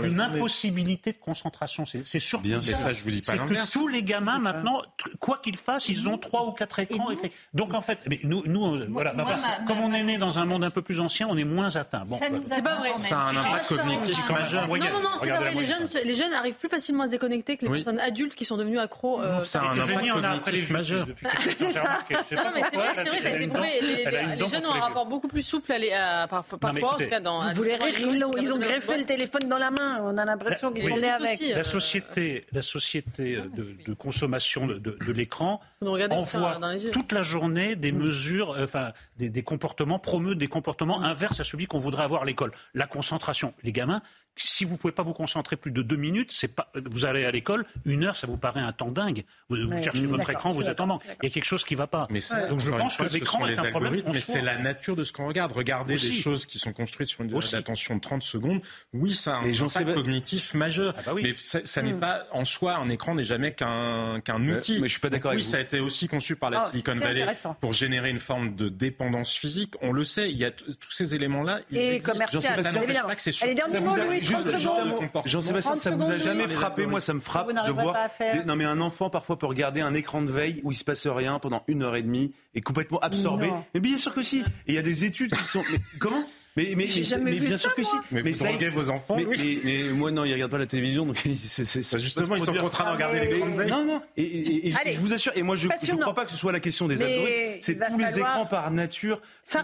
d'une 0.00 0.20
impossibilité 0.20 1.12
de 1.12 1.18
concentration. 1.18 1.84
C'est 1.86 2.20
surtout 2.20 2.44
Bien 2.44 2.60
Mais 2.66 2.74
ça, 2.74 2.92
je 2.92 3.02
vous 3.04 3.10
dis 3.10 3.20
pas 3.22 3.32
C'est 3.32 3.38
que 3.38 3.72
tous 3.72 3.86
les 3.88 4.02
gamins 4.02 4.38
maintenant, 4.38 4.82
quoi 5.20 5.38
qu'ils 5.42 5.56
fassent, 5.56 5.88
ils 5.88 6.08
ont 6.08 6.18
trois 6.18 6.46
ou 6.46 6.52
quatre 6.52 6.78
écrans. 6.78 7.10
écrits. 7.10 7.30
Donc 7.54 7.74
en 7.74 7.80
fait, 7.80 7.98
mais 8.08 8.18
nous, 8.24 8.42
nous, 8.46 8.62
on- 8.62 8.86
voilà, 8.90 9.12
moi, 9.12 9.24
enfin, 9.28 9.48
ma- 9.60 9.66
comme 9.66 9.78
ma- 9.78 9.84
on 9.84 9.92
est 9.92 10.02
né 10.02 10.18
dans 10.18 10.38
un 10.38 10.44
monde 10.44 10.64
un 10.64 10.70
peu 10.70 10.82
plus 10.82 11.00
ancien, 11.00 11.26
on 11.28 11.36
est 11.36 11.44
moins 11.44 11.76
atteint. 11.76 12.04
Bon, 12.06 12.18
Ça 12.18 12.26
C'est 12.50 12.62
pas 12.62 12.76
vrai. 12.76 12.90
Ça 12.96 13.18
a 13.20 13.30
un 13.30 13.36
impact 13.36 13.66
cognitif 13.68 14.28
majeur. 14.30 14.66
Non, 14.68 14.76
non, 14.76 15.00
non, 15.02 15.08
c'est 15.20 15.28
pas 15.28 15.36
vrai. 15.40 15.54
Les 15.54 15.64
jeunes, 15.66 15.86
les 16.04 16.14
jeunes 16.14 16.32
arrivent 16.32 16.54
plus 16.54 16.68
facilement 16.68 17.02
à 17.02 17.06
se 17.06 17.10
déconnecter 17.12 17.56
que 17.56 17.66
les 17.66 17.70
Oui. 17.70 17.78
personnes 17.82 18.00
adultes 18.00 18.34
qui 18.34 18.44
sont 18.44 18.56
devenues 18.56 18.78
accros. 18.78 19.20
euh, 19.20 19.40
Ça 19.42 19.60
a 19.60 19.64
Et 19.76 19.80
un 19.80 19.82
impact 19.82 20.08
cognitif 20.10 20.70
majeur. 20.70 21.06
c'est 21.58 22.36
vrai, 22.36 23.18
ça 23.20 23.28
a 23.28 23.30
été 23.36 23.46
prouvé. 23.48 23.68
Les, 23.82 24.48
jeunes 24.48 24.66
ont 24.66 24.72
un 24.74 24.80
rapport 24.80 25.06
beaucoup 25.10 25.28
plus 25.28 25.42
souple 25.42 25.70
à 25.72 25.78
les, 25.78 25.92
à, 25.92 26.26
par- 26.26 26.42
parfois, 26.44 26.72
mais 26.72 26.82
en 26.82 26.88
écoutez, 26.88 27.04
tout 27.04 27.10
cas 27.10 27.20
dans. 27.20 27.40
Vous 27.48 27.54
voulez 27.56 27.74
rire, 27.74 27.94
ils, 28.00 28.18
l'ont- 28.18 28.32
ils 28.40 28.50
ont 28.52 28.58
greffé 28.58 28.96
le 28.96 29.04
téléphone 29.04 29.48
dans 29.48 29.58
la 29.58 29.70
main. 29.70 30.00
On 30.02 30.16
a 30.16 30.24
l'impression 30.24 30.72
qu'ils 30.72 30.84
Oui. 30.84 30.90
sont 30.90 30.96
nés 30.98 31.10
avec. 31.10 31.34
Aussi, 31.40 31.52
euh, 31.52 31.56
La 31.56 31.64
société, 31.64 32.46
la 32.52 32.62
société 32.62 33.36
de, 33.54 33.76
de 33.86 33.94
consommation 33.94 34.66
de, 34.66 34.74
de- 34.78 34.96
de 35.06 35.12
l'écran 35.12 35.60
envoie 35.82 36.24
ça 36.24 36.58
dans 36.58 36.70
les 36.70 36.84
yeux. 36.86 36.90
toute 36.92 37.12
la 37.12 37.22
journée 37.22 37.76
des 37.76 37.92
mesures, 37.92 38.52
euh, 38.52 38.64
enfin 38.64 38.92
des, 39.18 39.28
des 39.28 39.42
comportements, 39.42 39.98
promeut 39.98 40.34
des 40.34 40.46
comportements 40.48 41.02
inverses 41.02 41.40
à 41.40 41.44
celui 41.44 41.66
qu'on 41.66 41.78
voudrait 41.78 42.04
avoir 42.04 42.22
à 42.22 42.24
l'école. 42.24 42.52
La 42.74 42.86
concentration, 42.86 43.52
les 43.62 43.72
gamins. 43.72 44.00
Si 44.36 44.64
vous 44.64 44.76
pouvez 44.76 44.92
pas 44.92 45.02
vous 45.02 45.12
concentrer 45.12 45.56
plus 45.56 45.70
de 45.70 45.82
deux 45.82 45.96
minutes, 45.96 46.32
c'est 46.34 46.48
pas. 46.48 46.72
Vous 46.90 47.04
allez 47.04 47.24
à 47.24 47.30
l'école, 47.30 47.66
une 47.84 48.04
heure, 48.04 48.16
ça 48.16 48.26
vous 48.26 48.36
paraît 48.38 48.60
un 48.60 48.72
temps 48.72 48.90
dingue. 48.90 49.24
Vous, 49.48 49.56
cherchez 49.82 50.06
votre 50.06 50.30
écran, 50.30 50.52
vous 50.52 50.68
êtes 50.68 50.80
en 50.80 50.86
manque. 50.86 51.02
Il 51.22 51.26
y 51.26 51.26
a 51.26 51.30
quelque 51.30 51.44
chose 51.44 51.64
qui 51.64 51.74
va 51.74 51.86
pas. 51.86 52.06
Mais 52.10 52.20
ça, 52.20 52.46
Donc 52.46 52.60
je 52.60 52.70
pense 52.70 52.96
fois, 52.96 53.06
que 53.06 53.12
ce 53.12 53.16
l'écran 53.18 53.40
sont 53.40 53.46
est 53.46 53.50
les 53.50 53.58
un 53.58 53.70
problème. 53.70 54.00
mais 54.06 54.20
c'est 54.20 54.40
la 54.40 54.56
nature 54.56 54.96
de 54.96 55.04
ce 55.04 55.12
qu'on 55.12 55.26
regarde. 55.26 55.52
Regardez 55.52 55.94
Aussi. 55.94 56.10
des 56.10 56.16
choses 56.16 56.46
qui 56.46 56.58
sont 56.58 56.72
construites 56.72 57.08
sur 57.08 57.20
une 57.22 57.28
durée 57.28 57.46
d'attention 57.52 57.96
de 57.96 58.00
30 58.00 58.22
secondes. 58.22 58.60
Oui, 58.92 59.14
ça 59.14 59.36
a 59.36 59.38
un 59.40 59.52
impact 59.52 59.94
cognitif 59.94 60.54
majeur. 60.54 60.94
Ah 60.98 61.02
bah 61.06 61.12
oui. 61.14 61.22
Mais 61.24 61.34
ça, 61.36 61.60
ça 61.64 61.82
n'est 61.82 61.92
pas 61.94 62.26
en 62.32 62.44
soi 62.44 62.76
un 62.76 62.88
écran 62.88 63.14
n'est 63.14 63.24
jamais 63.24 63.52
qu'un 63.52 64.20
qu'un 64.24 64.42
outil. 64.48 64.78
mais 64.80 64.88
je 64.88 64.92
suis 64.92 65.00
pas 65.00 65.10
d'accord 65.10 65.32
Oui, 65.32 65.36
avec 65.38 65.44
vous. 65.44 65.50
ça 65.50 65.58
a 65.58 65.60
été 65.60 65.80
aussi 65.80 66.08
conçu 66.08 66.36
par 66.36 66.50
la 66.50 66.64
Oh, 66.66 66.70
Silicon 66.70 66.94
Valley 66.94 67.26
pour 67.60 67.72
générer 67.72 68.10
une 68.10 68.18
forme 68.18 68.54
de 68.54 68.68
dépendance 68.68 69.34
physique. 69.34 69.74
On 69.82 69.92
le 69.92 70.04
sait. 70.04 70.30
Il 70.30 70.36
y 70.36 70.44
a 70.44 70.50
tous 70.50 70.92
ces 70.92 71.14
éléments-là. 71.14 71.60
Et 71.72 71.98
commercial, 72.00 72.58
évidemment. 72.58 73.08
pas 73.08 73.16
que 73.16 73.22
c'est 73.22 73.42
Allez, 73.44 73.54
dernier 73.54 73.80
mot, 73.80 73.90
vous 73.90 74.19
juste 74.22 74.32
30 74.42 74.52
le 74.52 74.58
genre 74.58 74.76
de 74.76 74.80
secondes. 74.82 74.98
comportement. 74.98 75.22
Jean-Sébastien, 75.26 75.72
30 75.72 75.80
ça 75.80 75.90
vous 75.92 76.10
a 76.10 76.16
jamais 76.16 76.48
frappé 76.48 76.86
Moi, 76.86 77.00
ça 77.00 77.14
me 77.14 77.20
frappe 77.20 77.48
de 77.52 77.72
voir. 77.72 77.96
des- 78.20 78.44
Non, 78.44 78.56
mais 78.56 78.64
un 78.64 78.80
enfant 78.80 79.10
parfois 79.10 79.38
peut 79.38 79.46
regarder 79.46 79.80
un 79.80 79.94
écran 79.94 80.22
de 80.22 80.30
veille 80.30 80.60
où 80.64 80.72
il 80.72 80.76
se 80.76 80.84
passe 80.84 81.06
rien 81.06 81.38
pendant 81.38 81.62
une 81.68 81.82
heure 81.82 81.96
et 81.96 82.02
demie 82.02 82.32
et 82.54 82.60
complètement 82.60 82.98
absorbé. 83.00 83.48
Non. 83.48 83.64
Mais 83.74 83.80
bien 83.80 83.96
sûr 83.96 84.14
que 84.14 84.22
si. 84.22 84.40
Et 84.40 84.44
il 84.68 84.74
y 84.74 84.78
a 84.78 84.82
des 84.82 85.04
études 85.04 85.34
qui 85.34 85.44
sont. 85.44 85.62
Mais 85.72 85.78
comment 85.98 86.22
mais, 86.68 86.74
mais, 86.76 86.86
jamais 86.86 87.30
mais 87.32 87.36
vu 87.38 87.46
bien 87.46 87.56
ça, 87.56 87.62
sûr 87.68 87.74
que 87.74 87.82
si. 87.82 87.96
Mais 88.12 88.22
vous 88.22 88.34
ça- 88.34 88.48
droguez 88.48 88.68
vos 88.70 88.90
enfants, 88.90 89.16
mais, 89.16 89.24
oui. 89.26 89.60
mais- 89.64 89.72
mais 89.84 89.90
moi, 89.94 90.10
non, 90.10 90.24
ils 90.24 90.32
regardent 90.32 90.50
pas 90.50 90.58
la 90.58 90.66
télévision, 90.66 91.06
donc 91.06 91.16
Bah, 91.24 91.98
justement, 91.98 92.36
ils 92.36 92.42
sont 92.44 92.54
contraints 92.54 92.86
de 92.86 92.92
regarder 92.96 93.20
oui. 93.32 93.56
veille. 93.56 93.70
Non, 93.70 93.84
non. 93.84 94.02
Et, 94.16 94.22
et- 94.22 94.68
et 94.68 94.72
je- 94.72 94.76
Allez. 94.78 94.94
je 94.94 95.00
vous 95.00 95.12
assure, 95.12 95.32
et 95.34 95.42
moi, 95.42 95.56
je 95.56 95.68
ne 95.68 96.00
crois 96.00 96.14
pas 96.14 96.24
que 96.24 96.30
ce 96.30 96.36
soit 96.36 96.52
la 96.52 96.60
question 96.60 96.86
des 96.88 97.02
algorithmes. 97.02 97.58
C'est 97.60 97.78
tous 97.78 97.98
les 97.98 98.18
écrans 98.18 98.46
par 98.46 98.70
nature. 98.70 99.20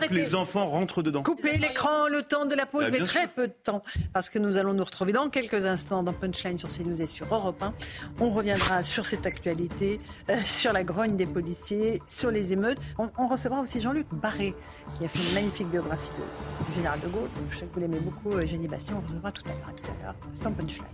que 0.09 0.15
les 0.15 0.35
enfants 0.35 0.67
rentrent 0.67 1.03
dedans. 1.03 1.23
Couper 1.23 1.57
l'écran 1.59 2.09
le 2.09 2.23
temps 2.23 2.47
de 2.47 2.55
la 2.55 2.67
pause, 2.67 2.85
Bah, 2.85 2.91
mais 2.93 2.99
très 2.99 3.21
sûr. 3.23 3.29
peu 3.31 3.49
de 3.49 3.53
temps, 3.65 3.83
parce 4.13 4.31
que 4.31 4.39
nous 4.39 4.57
allons 4.57 4.73
nous 4.75 4.85
retrouver 4.85 5.13
dans 5.13 5.29
quelques 5.29 5.65
instants 5.65 6.03
dans 6.03 6.13
Punchline 6.13 6.59
sur 6.59 6.69
CNews 6.69 7.01
et 7.03 7.07
sur 7.07 7.27
Europe 7.33 7.63
1. 7.63 7.73
On 8.21 8.31
reviendra 8.31 8.83
sur 8.85 9.05
cette 9.05 9.27
actualité, 9.27 10.01
euh, 10.31 10.37
sur 10.47 10.73
la 10.73 10.85
grogne 10.85 11.17
des 11.17 11.27
policiers, 11.27 12.01
sur 12.09 12.31
les 12.31 12.53
émeutes. 12.53 12.79
On, 12.99 13.09
on 13.19 13.29
recevra 13.29 13.61
aussi 13.61 13.81
Jean-Luc 13.81 14.07
Barré, 14.13 14.55
qui 14.99 15.05
a 15.05 15.09
fait 15.09 15.19
une 15.29 15.35
magnifique 15.35 15.69
biographie 15.69 16.03
de- 16.19 16.83
de 16.95 17.09
Gaulle. 17.09 17.29
Je 17.51 17.59
sais 17.59 17.67
que 17.67 17.75
vous 17.75 17.81
l'aimez 17.81 17.99
beaucoup, 17.99 18.37
euh, 18.37 18.47
Génie 18.47 18.69
Bastien. 18.69 18.95
On 18.97 19.01
le 19.01 19.07
recevra 19.07 19.33
tout 19.33 19.43
à 19.47 19.49
l'heure. 19.49 19.75
Tout 19.75 19.91
à 19.91 20.05
l'heure. 20.05 20.15
C'est 20.35 20.45
dans 20.45 20.53
Punchline. 20.53 20.85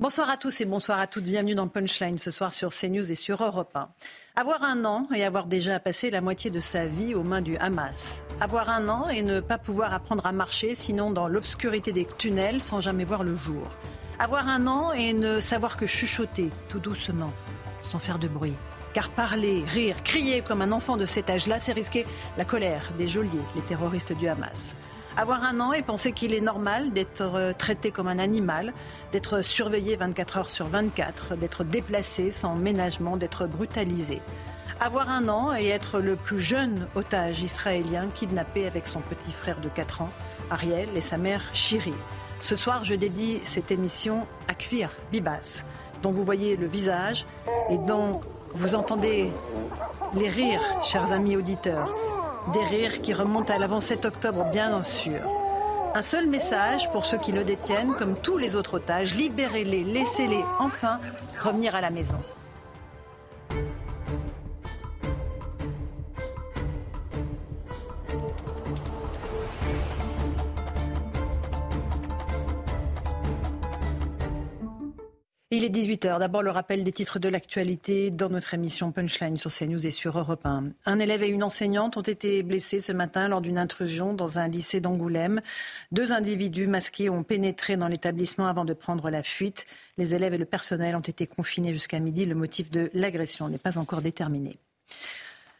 Bonsoir 0.00 0.28
à 0.28 0.36
tous 0.36 0.60
et 0.60 0.66
bonsoir 0.66 1.00
à 1.00 1.06
toutes. 1.06 1.24
Bienvenue 1.24 1.54
dans 1.54 1.66
Punchline 1.66 2.18
ce 2.18 2.30
soir 2.30 2.52
sur 2.52 2.70
CNews 2.70 3.10
et 3.10 3.14
sur 3.14 3.42
Europe 3.42 3.74
1. 3.74 3.88
Avoir 4.36 4.62
un 4.64 4.84
an 4.84 5.08
et 5.14 5.24
avoir 5.24 5.46
déjà 5.46 5.80
passé 5.80 6.10
la 6.10 6.20
moitié 6.20 6.50
de 6.50 6.60
sa 6.60 6.86
vie 6.86 7.14
aux 7.14 7.22
mains 7.22 7.40
du 7.40 7.56
Hamas. 7.56 8.22
Avoir 8.38 8.68
un 8.68 8.88
an 8.90 9.08
et 9.08 9.22
ne 9.22 9.40
pas 9.40 9.56
pouvoir 9.56 9.94
apprendre 9.94 10.26
à 10.26 10.32
marcher 10.32 10.74
sinon 10.74 11.10
dans 11.10 11.26
l'obscurité 11.26 11.92
des 11.92 12.06
tunnels 12.18 12.60
sans 12.60 12.82
jamais 12.82 13.04
voir 13.04 13.24
le 13.24 13.34
jour. 13.34 13.66
Avoir 14.18 14.46
un 14.48 14.66
an 14.66 14.92
et 14.92 15.14
ne 15.14 15.40
savoir 15.40 15.78
que 15.78 15.86
chuchoter 15.86 16.50
tout 16.68 16.80
doucement, 16.80 17.32
sans 17.82 17.98
faire 17.98 18.18
de 18.18 18.28
bruit. 18.28 18.54
Car 18.94 19.10
parler, 19.10 19.64
rire, 19.66 19.96
crier 20.04 20.40
comme 20.40 20.62
un 20.62 20.70
enfant 20.70 20.96
de 20.96 21.04
cet 21.04 21.28
âge-là, 21.28 21.58
c'est 21.58 21.72
risquer 21.72 22.06
la 22.38 22.44
colère 22.44 22.92
des 22.96 23.08
geôliers, 23.08 23.30
les 23.56 23.62
terroristes 23.62 24.12
du 24.12 24.28
Hamas. 24.28 24.76
Avoir 25.16 25.42
un 25.42 25.58
an 25.58 25.72
et 25.72 25.82
penser 25.82 26.12
qu'il 26.12 26.32
est 26.32 26.40
normal 26.40 26.92
d'être 26.92 27.22
euh, 27.22 27.52
traité 27.52 27.90
comme 27.90 28.06
un 28.06 28.20
animal, 28.20 28.72
d'être 29.10 29.42
surveillé 29.42 29.96
24 29.96 30.36
heures 30.36 30.50
sur 30.50 30.66
24, 30.66 31.34
d'être 31.34 31.64
déplacé 31.64 32.30
sans 32.30 32.54
ménagement, 32.54 33.16
d'être 33.16 33.46
brutalisé. 33.46 34.22
Avoir 34.78 35.10
un 35.10 35.28
an 35.28 35.56
et 35.56 35.66
être 35.66 35.98
le 35.98 36.14
plus 36.14 36.40
jeune 36.40 36.86
otage 36.94 37.42
israélien 37.42 38.08
kidnappé 38.14 38.64
avec 38.64 38.86
son 38.86 39.00
petit 39.00 39.32
frère 39.32 39.58
de 39.60 39.68
4 39.68 40.02
ans, 40.02 40.10
Ariel, 40.50 40.88
et 40.94 41.00
sa 41.00 41.18
mère 41.18 41.42
Shiri. 41.52 41.94
Ce 42.40 42.54
soir, 42.54 42.84
je 42.84 42.94
dédie 42.94 43.40
cette 43.44 43.72
émission 43.72 44.26
à 44.46 44.54
Kfir 44.54 44.90
Bibas, 45.10 45.64
dont 46.02 46.12
vous 46.12 46.22
voyez 46.22 46.56
le 46.56 46.68
visage 46.68 47.26
et 47.70 47.78
dont 47.78 48.20
vous 48.54 48.74
entendez 48.74 49.30
les 50.14 50.28
rires, 50.28 50.62
chers 50.84 51.12
amis 51.12 51.36
auditeurs. 51.36 51.92
Des 52.52 52.64
rires 52.64 53.02
qui 53.02 53.12
remontent 53.12 53.52
à 53.52 53.58
l'avant 53.58 53.80
7 53.80 54.04
octobre, 54.04 54.44
bien 54.52 54.82
sûr. 54.84 55.20
Un 55.94 56.02
seul 56.02 56.26
message 56.26 56.90
pour 56.90 57.04
ceux 57.04 57.18
qui 57.18 57.32
le 57.32 57.44
détiennent, 57.44 57.94
comme 57.94 58.16
tous 58.16 58.38
les 58.38 58.56
autres 58.56 58.74
otages, 58.74 59.14
libérez-les, 59.14 59.84
laissez-les 59.84 60.42
enfin 60.58 61.00
revenir 61.42 61.74
à 61.74 61.80
la 61.80 61.90
maison. 61.90 62.16
Il 75.64 75.74
est 75.74 75.86
18h. 75.86 76.18
D'abord, 76.18 76.42
le 76.42 76.50
rappel 76.50 76.84
des 76.84 76.92
titres 76.92 77.18
de 77.18 77.26
l'actualité 77.26 78.10
dans 78.10 78.28
notre 78.28 78.52
émission 78.52 78.92
Punchline 78.92 79.38
sur 79.38 79.50
CNews 79.50 79.86
et 79.86 79.90
sur 79.90 80.18
Europe 80.18 80.44
1. 80.44 80.64
Un 80.84 80.98
élève 80.98 81.22
et 81.22 81.28
une 81.28 81.42
enseignante 81.42 81.96
ont 81.96 82.02
été 82.02 82.42
blessés 82.42 82.80
ce 82.80 82.92
matin 82.92 83.28
lors 83.28 83.40
d'une 83.40 83.56
intrusion 83.56 84.12
dans 84.12 84.38
un 84.38 84.46
lycée 84.46 84.80
d'Angoulême. 84.80 85.40
Deux 85.90 86.12
individus 86.12 86.66
masqués 86.66 87.08
ont 87.08 87.22
pénétré 87.22 87.78
dans 87.78 87.88
l'établissement 87.88 88.46
avant 88.46 88.66
de 88.66 88.74
prendre 88.74 89.08
la 89.08 89.22
fuite. 89.22 89.64
Les 89.96 90.14
élèves 90.14 90.34
et 90.34 90.38
le 90.38 90.44
personnel 90.44 90.96
ont 90.96 91.00
été 91.00 91.26
confinés 91.26 91.72
jusqu'à 91.72 91.98
midi. 91.98 92.26
Le 92.26 92.34
motif 92.34 92.70
de 92.70 92.90
l'agression 92.92 93.48
n'est 93.48 93.56
pas 93.56 93.78
encore 93.78 94.02
déterminé. 94.02 94.58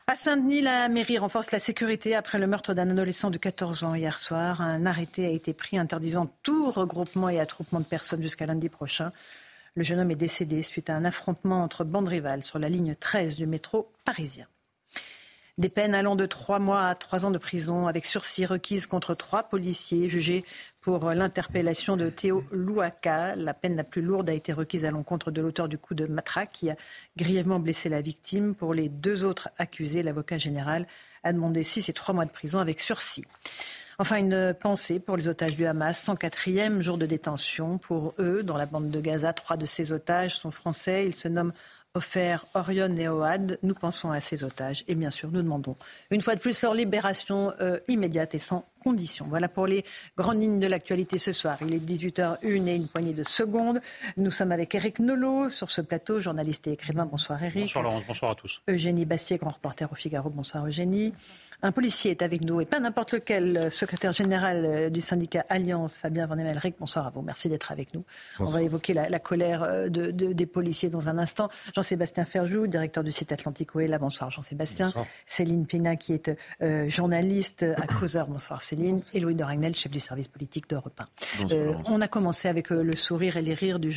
À 0.06 0.16
Saint-Denis, 0.16 0.60
la 0.60 0.90
mairie 0.90 1.16
renforce 1.16 1.50
la 1.50 1.58
sécurité 1.58 2.14
après 2.14 2.38
le 2.38 2.46
meurtre 2.46 2.74
d'un 2.74 2.90
adolescent 2.90 3.30
de 3.30 3.38
14 3.38 3.84
ans 3.84 3.94
hier 3.94 4.18
soir. 4.18 4.60
Un 4.60 4.84
arrêté 4.84 5.24
a 5.24 5.30
été 5.30 5.54
pris 5.54 5.78
interdisant 5.78 6.28
tout 6.42 6.70
regroupement 6.70 7.30
et 7.30 7.40
attroupement 7.40 7.80
de 7.80 7.86
personnes 7.86 8.20
jusqu'à 8.20 8.44
lundi 8.44 8.68
prochain. 8.68 9.12
Le 9.76 9.82
jeune 9.82 9.98
homme 9.98 10.12
est 10.12 10.16
décédé 10.16 10.62
suite 10.62 10.88
à 10.88 10.94
un 10.94 11.04
affrontement 11.04 11.64
entre 11.64 11.82
bandes 11.82 12.06
rivales 12.06 12.44
sur 12.44 12.60
la 12.60 12.68
ligne 12.68 12.94
13 12.94 13.34
du 13.34 13.46
métro 13.46 13.90
parisien. 14.04 14.46
Des 15.58 15.68
peines 15.68 15.94
allant 15.94 16.14
de 16.14 16.26
trois 16.26 16.60
mois 16.60 16.86
à 16.86 16.94
trois 16.94 17.26
ans 17.26 17.32
de 17.32 17.38
prison 17.38 17.88
avec 17.88 18.04
sursis 18.04 18.46
requises 18.46 18.86
contre 18.86 19.14
trois 19.14 19.44
policiers 19.44 20.08
jugés 20.08 20.44
pour 20.80 21.10
l'interpellation 21.10 21.96
de 21.96 22.08
Théo 22.08 22.44
Louaka. 22.52 23.34
La 23.34 23.52
peine 23.52 23.74
la 23.74 23.84
plus 23.84 24.02
lourde 24.02 24.30
a 24.30 24.32
été 24.32 24.52
requise 24.52 24.84
à 24.84 24.92
l'encontre 24.92 25.32
de 25.32 25.40
l'auteur 25.40 25.68
du 25.68 25.78
coup 25.78 25.94
de 25.94 26.06
matraque 26.06 26.50
qui 26.50 26.70
a 26.70 26.76
grièvement 27.16 27.58
blessé 27.58 27.88
la 27.88 28.00
victime. 28.00 28.54
Pour 28.54 28.74
les 28.74 28.88
deux 28.88 29.24
autres 29.24 29.48
accusés, 29.58 30.04
l'avocat 30.04 30.38
général 30.38 30.86
a 31.24 31.32
demandé 31.32 31.64
six 31.64 31.88
et 31.88 31.92
trois 31.92 32.14
mois 32.14 32.26
de 32.26 32.32
prison 32.32 32.60
avec 32.60 32.78
sursis. 32.78 33.24
Enfin, 33.98 34.16
une 34.16 34.54
pensée 34.54 34.98
pour 34.98 35.16
les 35.16 35.28
otages 35.28 35.56
du 35.56 35.66
Hamas, 35.66 36.08
104e 36.08 36.80
jour 36.80 36.98
de 36.98 37.06
détention. 37.06 37.78
Pour 37.78 38.14
eux, 38.18 38.42
dans 38.42 38.56
la 38.56 38.66
bande 38.66 38.90
de 38.90 39.00
Gaza, 39.00 39.32
trois 39.32 39.56
de 39.56 39.66
ces 39.66 39.92
otages 39.92 40.36
sont 40.36 40.50
français. 40.50 41.06
Ils 41.06 41.14
se 41.14 41.28
nomment 41.28 41.52
offert 41.94 42.44
Orion 42.54 42.94
et 42.96 43.08
Oad. 43.08 43.58
Nous 43.62 43.74
pensons 43.74 44.10
à 44.10 44.20
ces 44.20 44.42
otages 44.42 44.84
et 44.88 44.96
bien 44.96 45.10
sûr, 45.10 45.30
nous 45.30 45.42
demandons 45.42 45.76
une 46.10 46.20
fois 46.20 46.34
de 46.34 46.40
plus 46.40 46.60
leur 46.62 46.74
libération 46.74 47.52
euh, 47.60 47.78
immédiate 47.86 48.34
et 48.34 48.40
sans 48.40 48.64
condition. 48.84 49.24
Voilà 49.26 49.48
pour 49.48 49.66
les 49.66 49.82
grandes 50.16 50.40
lignes 50.40 50.60
de 50.60 50.66
l'actualité 50.66 51.18
ce 51.18 51.32
soir. 51.32 51.56
Il 51.62 51.72
est 51.72 51.78
18h01 51.78 52.68
et 52.68 52.76
une 52.76 52.86
poignée 52.86 53.14
de 53.14 53.24
secondes. 53.24 53.80
Nous 54.18 54.30
sommes 54.30 54.52
avec 54.52 54.74
Eric 54.74 54.98
Nolot 54.98 55.48
sur 55.48 55.70
ce 55.70 55.80
plateau, 55.80 56.20
journaliste 56.20 56.66
et 56.66 56.72
écrivain. 56.72 57.06
Bonsoir 57.06 57.42
Eric. 57.42 57.62
Bonsoir 57.62 57.84
Laurence, 57.84 58.04
bonsoir 58.06 58.32
à 58.32 58.34
tous. 58.34 58.60
Eugénie 58.68 59.06
Bastier, 59.06 59.38
grand 59.38 59.52
reporter 59.52 59.90
au 59.90 59.94
Figaro. 59.94 60.28
Bonsoir 60.28 60.66
Eugénie. 60.66 61.14
Un 61.62 61.72
policier 61.72 62.10
est 62.10 62.20
avec 62.20 62.44
nous 62.44 62.60
et 62.60 62.66
pas 62.66 62.78
n'importe 62.78 63.14
lequel, 63.14 63.70
secrétaire 63.70 64.12
général 64.12 64.64
euh, 64.66 64.90
du 64.90 65.00
syndicat 65.00 65.46
Alliance, 65.48 65.94
Fabien 65.94 66.26
Van 66.26 66.36
Emelric. 66.36 66.74
Bonsoir 66.78 67.06
à 67.06 67.10
vous, 67.10 67.22
merci 67.22 67.48
d'être 67.48 67.72
avec 67.72 67.94
nous. 67.94 68.04
On 68.38 68.44
va 68.44 68.62
évoquer 68.62 68.92
la, 68.92 69.18
colère 69.18 69.62
euh, 69.62 69.88
de, 69.88 70.10
des 70.10 70.46
policiers 70.46 70.90
dans 70.90 71.08
un 71.08 71.16
instant. 71.16 71.48
Jean-Sébastien 71.74 72.26
Ferjou, 72.26 72.66
directeur 72.66 73.02
du 73.02 73.12
site 73.12 73.32
Atlantico 73.32 73.80
est 73.80 73.86
là. 73.86 73.96
Bonsoir 73.96 74.30
Jean-Sébastien. 74.30 74.92
Céline 75.24 75.66
Pina 75.66 75.96
qui 75.96 76.12
est 76.12 76.30
euh, 76.60 76.90
journaliste 76.90 77.62
à 77.62 77.86
Causeur. 77.86 78.26
Bonsoir 78.26 78.60
Céline. 78.60 78.73
Et 79.14 79.20
Louis 79.20 79.34
de 79.34 79.44
Ragnel, 79.44 79.74
chef 79.74 79.92
du 79.92 80.00
service 80.00 80.28
politique 80.28 80.68
d'Europe 80.68 81.00
1. 81.40 81.46
on 81.86 82.00
a 82.00 82.08
commencé 82.08 82.48
avec 82.48 82.70
le 82.70 82.96
sourire 82.96 83.36
et 83.36 83.42
les 83.42 83.54
rires 83.54 83.78
du, 83.78 83.96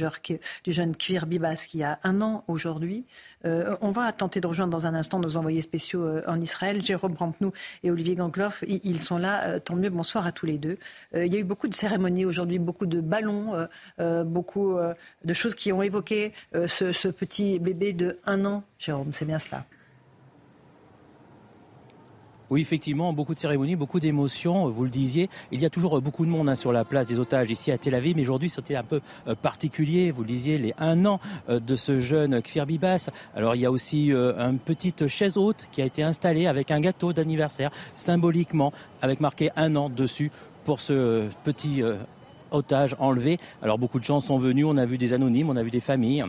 du 0.64 0.74
jeune 0.74 0.96
Kvir 0.96 1.26
Bibas 1.26 1.66
qui 1.68 1.84
a 1.84 2.00
un 2.04 2.22
an 2.22 2.44
aujourd'hui. 2.48 3.06
on 3.44 3.92
va 3.92 4.12
tenter 4.12 4.42
de 4.42 4.48
rejoindre 4.48 4.72
dans 4.72 4.86
un 4.86 4.94
instant 4.94 5.20
nos 5.20 5.38
envoyés 5.38 5.62
spéciaux 5.62 6.06
en 6.28 6.40
Israël. 6.40 6.84
Jérôme 6.84 7.14
Rampnou 7.14 7.52
et 7.84 7.92
Olivier 7.92 8.16
Gangloff. 8.16 8.64
Ils 8.68 9.00
sont 9.00 9.18
là, 9.18 9.44
euh, 9.46 9.60
tant 9.60 9.76
mieux, 9.76 9.90
bonsoir 9.90 10.26
à 10.26 10.32
tous 10.32 10.46
les 10.46 10.58
deux. 10.58 10.78
Euh, 11.16 11.26
il 11.26 11.34
y 11.34 11.36
a 11.36 11.40
eu 11.40 11.44
beaucoup 11.44 11.68
de 11.68 11.76
cérémonies 11.76 12.26
aujourd'hui, 12.26 12.60
beaucoup 12.60 12.86
de 12.86 13.02
ballons, 13.02 13.68
euh, 14.00 14.24
beaucoup 14.24 14.78
de 15.26 15.34
choses 15.34 15.56
qui 15.56 15.72
ont 15.72 15.82
évoqué 15.82 16.34
ce, 16.54 16.92
ce 16.92 17.08
petit 17.08 17.60
bébé 17.60 17.94
de 17.94 18.20
un 18.26 18.46
an. 18.46 18.64
Jérôme, 18.80 19.14
c'est 19.14 19.26
bien 19.26 19.40
cela. 19.40 19.66
Oui, 22.50 22.62
effectivement, 22.62 23.12
beaucoup 23.12 23.34
de 23.34 23.39
cérémonies, 23.39 23.76
beaucoup 23.76 24.00
d'émotions. 24.00 24.70
Vous 24.70 24.86
le 24.86 24.89
disiez, 24.89 25.30
il 25.52 25.62
y 25.62 25.66
a 25.66 25.70
toujours 25.70 26.02
beaucoup 26.02 26.26
de 26.26 26.32
monde 26.32 26.48
hein, 26.48 26.56
sur 26.56 26.72
la 26.72 26.86
place 26.86 27.06
des 27.06 27.20
otages 27.20 27.52
ici 27.52 27.74
à 27.74 27.78
Tel 27.78 27.93
Aviv, 27.93 28.16
mais 28.16 28.22
aujourd'hui 28.22 28.48
c'était 28.48 28.78
un 28.78 28.84
peu 28.84 29.02
euh, 29.28 29.36
particulier. 29.36 30.12
Vous 30.12 30.22
le 30.22 30.28
disiez, 30.28 30.58
les 30.58 30.74
un 30.78 31.06
an 31.06 31.20
euh, 31.50 31.60
de 31.60 31.76
ce 31.76 32.00
jeune 32.00 32.41
Kfir 32.41 32.66
Bibas. 32.66 33.10
Alors 33.36 33.56
il 33.56 33.62
y 33.62 33.66
a 33.66 33.72
aussi 33.72 34.14
euh, 34.14 34.39
une 34.39 34.60
petite 34.60 35.08
chaise 35.08 35.38
haute 35.38 35.68
qui 35.74 35.82
a 35.82 35.86
été 35.86 36.04
installée 36.04 36.48
avec 36.48 36.72
un 36.72 36.80
gâteau 36.80 37.12
d'anniversaire 37.12 37.70
symboliquement, 37.98 38.72
avec 39.02 39.20
marqué 39.20 39.50
un 39.58 39.76
an 39.76 39.89
dessus 39.89 40.32
pour 40.64 40.80
ce 40.80 41.28
petit 41.43 41.82
otage 42.52 42.95
enlevé. 43.00 43.39
Alors 43.62 43.78
beaucoup 43.78 44.00
de 44.00 44.06
gens 44.06 44.22
sont 44.22 44.38
venus, 44.38 44.66
on 44.68 44.78
a 44.78 44.86
vu 44.86 44.98
des 44.98 45.14
anonymes, 45.14 45.50
on 45.50 45.56
a 45.58 45.64
vu 45.64 45.72
des 45.72 45.80
familles 45.82 46.24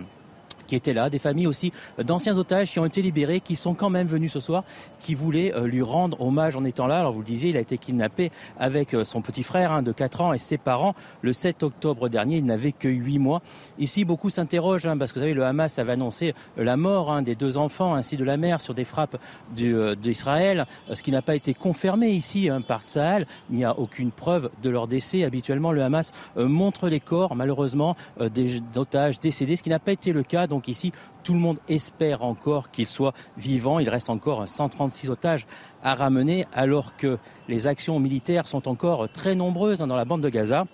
qui 0.68 0.76
étaient 0.76 0.92
là, 0.92 1.10
des 1.10 1.18
familles 1.18 1.48
aussi 1.48 1.72
d'anciens 1.98 2.36
otages 2.36 2.70
qui 2.70 2.78
ont 2.78 2.84
été 2.84 3.02
libérés, 3.02 3.40
qui 3.40 3.56
sont 3.56 3.74
quand 3.74 3.90
même 3.90 4.06
venus 4.06 4.32
ce 4.32 4.40
soir, 4.40 4.62
qui 5.00 5.14
voulaient 5.14 5.52
euh, 5.54 5.66
lui 5.66 5.82
rendre 5.82 6.20
hommage 6.20 6.56
en 6.56 6.62
étant 6.62 6.86
là. 6.86 7.00
Alors 7.00 7.12
vous 7.12 7.20
le 7.20 7.24
disiez, 7.24 7.50
il 7.50 7.56
a 7.56 7.60
été 7.60 7.78
kidnappé 7.78 8.30
avec 8.58 8.94
euh, 8.94 9.02
son 9.02 9.22
petit 9.22 9.42
frère 9.42 9.72
hein, 9.72 9.82
de 9.82 9.90
4 9.90 10.20
ans 10.20 10.32
et 10.32 10.38
ses 10.38 10.58
parents 10.58 10.94
le 11.22 11.32
7 11.32 11.62
octobre 11.62 12.08
dernier. 12.08 12.36
Il 12.36 12.44
n'avait 12.44 12.72
que 12.72 12.88
8 12.88 13.18
mois. 13.18 13.42
Ici, 13.78 14.04
beaucoup 14.04 14.30
s'interrogent 14.30 14.86
hein, 14.86 14.98
parce 14.98 15.12
que 15.12 15.18
vous 15.18 15.24
savez, 15.24 15.34
le 15.34 15.44
Hamas 15.44 15.78
avait 15.78 15.92
annoncé 15.92 16.34
euh, 16.58 16.64
la 16.64 16.76
mort 16.76 17.10
hein, 17.10 17.22
des 17.22 17.34
deux 17.34 17.56
enfants 17.56 17.94
ainsi 17.94 18.16
de 18.16 18.24
la 18.24 18.36
mère 18.36 18.60
sur 18.60 18.74
des 18.74 18.84
frappes 18.84 19.16
d'Israël, 19.54 20.66
ce 20.92 21.02
qui 21.02 21.10
n'a 21.10 21.22
pas 21.22 21.34
été 21.34 21.54
confirmé 21.54 22.10
ici 22.10 22.50
par 22.66 22.82
Tsahal. 22.82 23.26
Il 23.50 23.56
n'y 23.56 23.64
a 23.64 23.78
aucune 23.78 24.10
preuve 24.10 24.50
de 24.62 24.68
leur 24.68 24.86
décès. 24.86 25.24
Habituellement, 25.24 25.72
le 25.72 25.82
Hamas 25.82 26.12
montre 26.36 26.88
les 26.88 27.00
corps, 27.00 27.34
malheureusement, 27.34 27.96
des 28.20 28.60
otages 28.76 29.20
décédés, 29.20 29.56
ce 29.56 29.62
qui 29.62 29.70
n'a 29.70 29.78
pas 29.78 29.92
été 29.92 30.12
le 30.12 30.22
cas. 30.22 30.46
Ici, 30.66 30.92
tout 31.22 31.34
le 31.34 31.38
monde 31.38 31.58
espère 31.68 32.24
encore 32.24 32.70
qu'il 32.70 32.86
soit 32.86 33.12
vivant. 33.36 33.78
Il 33.78 33.88
reste 33.88 34.10
encore 34.10 34.48
136 34.48 35.10
otages 35.10 35.46
à 35.82 35.94
ramener 35.94 36.46
alors 36.52 36.96
que 36.96 37.18
les 37.48 37.66
actions 37.66 38.00
militaires 38.00 38.46
sont 38.46 38.66
encore 38.66 39.08
très 39.12 39.34
nombreuses 39.34 39.78
dans 39.78 39.96
la 39.96 40.04
bande 40.04 40.22
de 40.22 40.28
Gaza. 40.28 40.64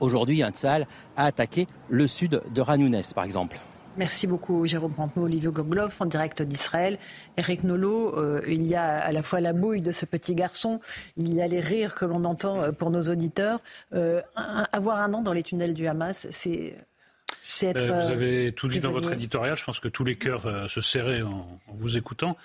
Aujourd'hui, 0.00 0.42
un 0.42 0.50
Tzal 0.50 0.86
a 1.16 1.24
attaqué 1.24 1.66
le 1.88 2.06
sud 2.06 2.42
de 2.52 2.60
Ranounès, 2.60 3.14
par 3.14 3.24
exemple. 3.24 3.58
Merci 3.96 4.26
beaucoup 4.26 4.66
Jérôme 4.66 4.92
Pampeau, 4.92 5.22
Olivier 5.22 5.50
Gogloff 5.52 6.00
en 6.00 6.06
direct 6.06 6.42
d'Israël. 6.42 6.98
Eric 7.36 7.62
Nolot, 7.62 8.18
euh, 8.18 8.42
il 8.48 8.66
y 8.66 8.74
a 8.74 8.98
à 8.98 9.12
la 9.12 9.22
fois 9.22 9.40
la 9.40 9.52
bouille 9.52 9.82
de 9.82 9.92
ce 9.92 10.04
petit 10.04 10.34
garçon, 10.34 10.80
il 11.16 11.32
y 11.32 11.40
a 11.40 11.46
les 11.46 11.60
rires 11.60 11.94
que 11.94 12.04
l'on 12.04 12.24
entend 12.24 12.60
euh, 12.60 12.72
pour 12.72 12.90
nos 12.90 13.02
auditeurs. 13.02 13.60
Euh, 13.92 14.20
avoir 14.72 14.98
un 14.98 15.14
an 15.14 15.22
dans 15.22 15.32
les 15.32 15.44
tunnels 15.44 15.74
du 15.74 15.86
Hamas, 15.86 16.26
c'est 16.30 16.76
euh, 17.62 18.04
vous 18.04 18.10
avez 18.10 18.52
tout 18.52 18.68
dit 18.68 18.80
dans 18.80 18.92
votre 18.92 19.12
éditorial. 19.12 19.56
Je 19.56 19.64
pense 19.64 19.80
que 19.80 19.88
tous 19.88 20.04
les 20.04 20.16
cœurs 20.16 20.46
euh, 20.46 20.68
se 20.68 20.80
serraient 20.80 21.22
en, 21.22 21.60
vous 21.68 21.96
écoutant. 21.96 22.36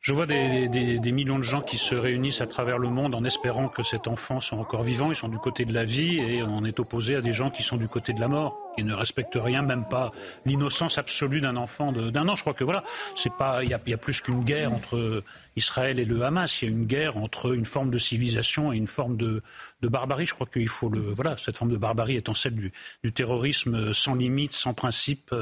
Je 0.00 0.12
vois 0.12 0.26
des, 0.26 1.12
millions 1.12 1.38
de 1.38 1.42
gens 1.44 1.60
qui 1.60 1.76
se 1.76 1.94
réunissent 1.94 2.40
à 2.40 2.46
travers 2.46 2.78
le 2.78 2.88
monde 2.88 3.16
en 3.16 3.24
espérant 3.24 3.68
que 3.68 3.82
cet 3.82 4.06
enfant 4.06 4.40
soit 4.40 4.56
encore 4.56 4.84
vivant. 4.84 5.10
Ils 5.10 5.16
sont 5.16 5.28
du 5.28 5.38
côté 5.38 5.64
de 5.64 5.74
la 5.74 5.82
vie 5.82 6.18
et 6.20 6.42
on 6.44 6.64
est 6.64 6.78
opposé 6.78 7.16
à 7.16 7.20
des 7.20 7.32
gens 7.32 7.50
qui 7.50 7.64
sont 7.64 7.76
du 7.76 7.88
côté 7.88 8.12
de 8.12 8.20
la 8.20 8.28
mort, 8.28 8.56
qui 8.76 8.84
ne 8.84 8.94
respectent 8.94 9.38
rien, 9.38 9.62
même 9.62 9.84
pas 9.84 10.12
l'innocence 10.46 10.98
absolue 10.98 11.40
d'un 11.40 11.56
enfant 11.56 11.90
d'un 11.90 12.28
an. 12.28 12.36
Je 12.36 12.42
crois 12.42 12.54
que 12.54 12.62
voilà, 12.62 12.84
c'est 13.16 13.32
pas, 13.32 13.64
il 13.64 13.70
y 13.70 13.74
a, 13.74 13.98
plus 13.98 14.20
qu'une 14.20 14.44
guerre 14.44 14.72
entre 14.72 15.22
Israël 15.56 15.98
et 15.98 16.04
le 16.04 16.22
Hamas. 16.22 16.62
Il 16.62 16.64
y 16.66 16.68
a 16.68 16.70
une 16.70 16.86
guerre 16.86 17.16
entre 17.16 17.52
une 17.52 17.64
forme 17.64 17.90
de 17.90 17.98
civilisation 17.98 18.72
et 18.72 18.76
une 18.76 18.86
forme 18.86 19.16
de, 19.16 19.42
barbarie. 19.82 20.26
Je 20.26 20.34
crois 20.34 20.46
qu'il 20.46 20.68
faut 20.68 20.88
le, 20.88 21.00
voilà, 21.00 21.36
cette 21.36 21.56
forme 21.56 21.72
de 21.72 21.76
barbarie 21.76 22.16
étant 22.16 22.34
celle 22.34 22.54
du, 22.54 22.72
terrorisme 23.12 23.92
sans 23.92 24.14
limite, 24.14 24.52
sans 24.52 24.74
principe, 24.74 25.34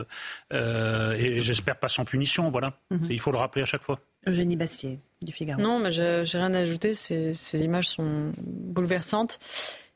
euh, 0.52 1.12
et 1.12 1.42
j'espère 1.42 1.76
pas 1.76 1.88
sans 1.88 2.06
punition. 2.06 2.50
Voilà, 2.50 2.72
mhm. 2.90 3.06
il 3.10 3.20
faut 3.20 3.32
le 3.32 3.38
rappeler 3.38 3.60
à 3.60 3.66
chaque 3.66 3.82
fois. 3.82 4.00
Eugénie 4.26 4.56
Bastier, 4.56 4.98
du 5.22 5.32
Figaro. 5.32 5.60
Non, 5.60 5.78
mais 5.78 5.90
j'ai 5.90 6.24
rien 6.38 6.54
à 6.54 6.58
ajouter. 6.58 6.94
Ces, 6.94 7.32
ces, 7.32 7.64
images 7.64 7.88
sont 7.88 8.32
bouleversantes. 8.38 9.38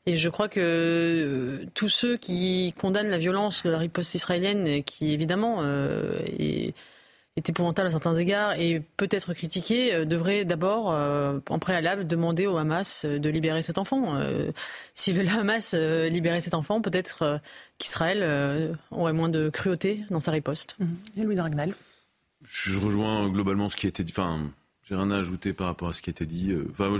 Et 0.07 0.17
je 0.17 0.29
crois 0.29 0.49
que 0.49 0.59
euh, 0.59 1.65
tous 1.75 1.89
ceux 1.89 2.17
qui 2.17 2.73
condamnent 2.79 3.09
la 3.09 3.19
violence 3.19 3.63
de 3.63 3.69
la 3.69 3.77
riposte 3.77 4.15
israélienne, 4.15 4.83
qui 4.83 5.11
évidemment 5.11 5.57
euh, 5.59 6.19
est, 6.39 6.73
épouvantable 7.37 7.87
à 7.87 7.91
certains 7.91 8.13
égards 8.15 8.53
et 8.59 8.83
peut 8.97 9.07
être 9.11 9.33
critiqué, 9.33 9.93
euh, 9.93 10.05
devraient 10.05 10.43
d'abord, 10.43 10.87
en 10.87 11.59
préalable, 11.59 12.07
demander 12.07 12.47
au 12.47 12.57
Hamas 12.57 13.05
de 13.05 13.29
libérer 13.29 13.61
cet 13.61 13.77
enfant. 13.77 14.19
si 14.95 15.13
le 15.13 15.27
Hamas 15.39 15.75
libérait 15.75 16.41
cet 16.41 16.55
enfant, 16.55 16.81
peut-être 16.81 17.39
qu'Israël 17.77 18.75
aurait 18.89 19.13
moins 19.13 19.29
de 19.29 19.49
cruauté 19.49 20.03
dans 20.09 20.19
sa 20.19 20.31
riposte. 20.31 20.75
Mmh. 20.79 20.85
Et 21.17 21.23
Louis 21.23 21.35
Dragnel 21.35 21.73
je 22.43 22.77
rejoins 22.77 23.29
globalement 23.29 23.69
ce 23.69 23.75
qui 23.75 23.87
a 23.87 23.89
été 23.89 24.03
dit. 24.03 24.13
Enfin, 24.15 24.51
j'ai 24.83 24.95
rien 24.95 25.11
à 25.11 25.17
ajouter 25.17 25.53
par 25.53 25.67
rapport 25.67 25.89
à 25.89 25.93
ce 25.93 26.01
qui 26.01 26.09
a 26.09 26.11
été 26.11 26.25
dit. 26.25 26.51
Euh, 26.51 26.67
enfin, 26.71 26.89
moi, 26.89 26.99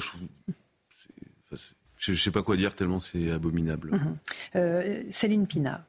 je 1.97 2.11
ne 2.11 2.17
sais 2.17 2.31
pas 2.31 2.43
quoi 2.43 2.57
dire 2.57 2.75
tellement 2.75 2.99
c'est 2.99 3.31
abominable. 3.31 3.91
Mhm. 3.91 4.17
Euh, 4.55 5.03
Céline 5.09 5.47
Pina. 5.47 5.85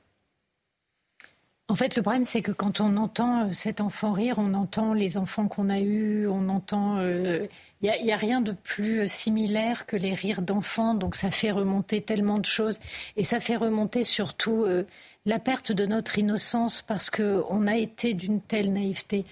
En 1.69 1.77
fait, 1.77 1.97
le 1.97 2.03
problème, 2.03 2.27
c'est 2.27 2.43
que 2.43 2.51
quand 2.51 2.81
on 2.81 2.97
entend 2.97 3.47
euh, 3.47 3.53
cet 3.53 3.81
enfant 3.81 4.13
rire, 4.13 4.35
on 4.39 4.53
entend 4.53 4.93
les 4.95 5.17
enfants 5.17 5.49
qu'on 5.49 5.71
a 5.71 5.81
eus, 5.81 6.27
on 6.27 6.49
entend. 6.49 7.01
Il 7.01 7.91
n'y 8.05 8.13
a, 8.13 8.17
rien 8.17 8.41
de 8.41 8.53
plus 8.53 9.09
similaire 9.09 9.87
que 9.87 9.97
les 9.97 10.15
rires 10.15 10.43
d'enfants, 10.43 10.95
donc 10.95 11.15
ça 11.15 11.31
fait 11.31 11.51
remonter 11.51 12.01
tellement 12.01 12.39
de 12.39 12.45
choses. 12.45 12.79
Et 13.17 13.25
ça 13.25 13.41
fait 13.41 13.57
remonter 13.57 14.05
surtout 14.05 14.67
la 15.25 15.39
perte 15.39 15.73
de 15.73 15.87
notre 15.87 16.19
innocence 16.19 16.83
parce 16.83 17.11
qu'on 17.11 17.67
a 17.67 17.77
été 17.77 18.15
d'une 18.15 18.41
telle 18.41 18.73
naïveté. 18.73 19.25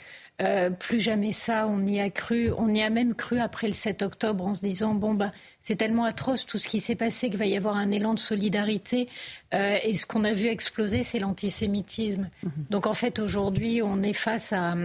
Euh, 0.42 0.70
plus 0.70 1.00
jamais 1.00 1.32
ça, 1.32 1.66
on 1.66 1.84
y 1.84 2.00
a 2.00 2.08
cru. 2.08 2.50
On 2.56 2.72
y 2.72 2.80
a 2.80 2.88
même 2.88 3.14
cru 3.14 3.38
après 3.40 3.66
le 3.66 3.74
7 3.74 4.02
octobre 4.02 4.46
en 4.46 4.54
se 4.54 4.62
disant 4.62 4.94
bon 4.94 5.12
bah 5.12 5.32
c'est 5.58 5.76
tellement 5.76 6.04
atroce 6.04 6.46
tout 6.46 6.58
ce 6.58 6.66
qui 6.66 6.80
s'est 6.80 6.94
passé 6.94 7.28
qu'il 7.28 7.38
va 7.38 7.44
y 7.44 7.56
avoir 7.56 7.76
un 7.76 7.90
élan 7.90 8.14
de 8.14 8.18
solidarité. 8.18 9.08
Euh, 9.52 9.76
et 9.82 9.94
ce 9.94 10.06
qu'on 10.06 10.24
a 10.24 10.32
vu 10.32 10.46
exploser, 10.46 11.02
c'est 11.02 11.18
l'antisémitisme. 11.18 12.30
Mhm. 12.42 12.52
Donc 12.70 12.86
en 12.86 12.94
fait 12.94 13.18
aujourd'hui, 13.18 13.82
on 13.82 14.02
est 14.02 14.14
face 14.14 14.52
à 14.52 14.76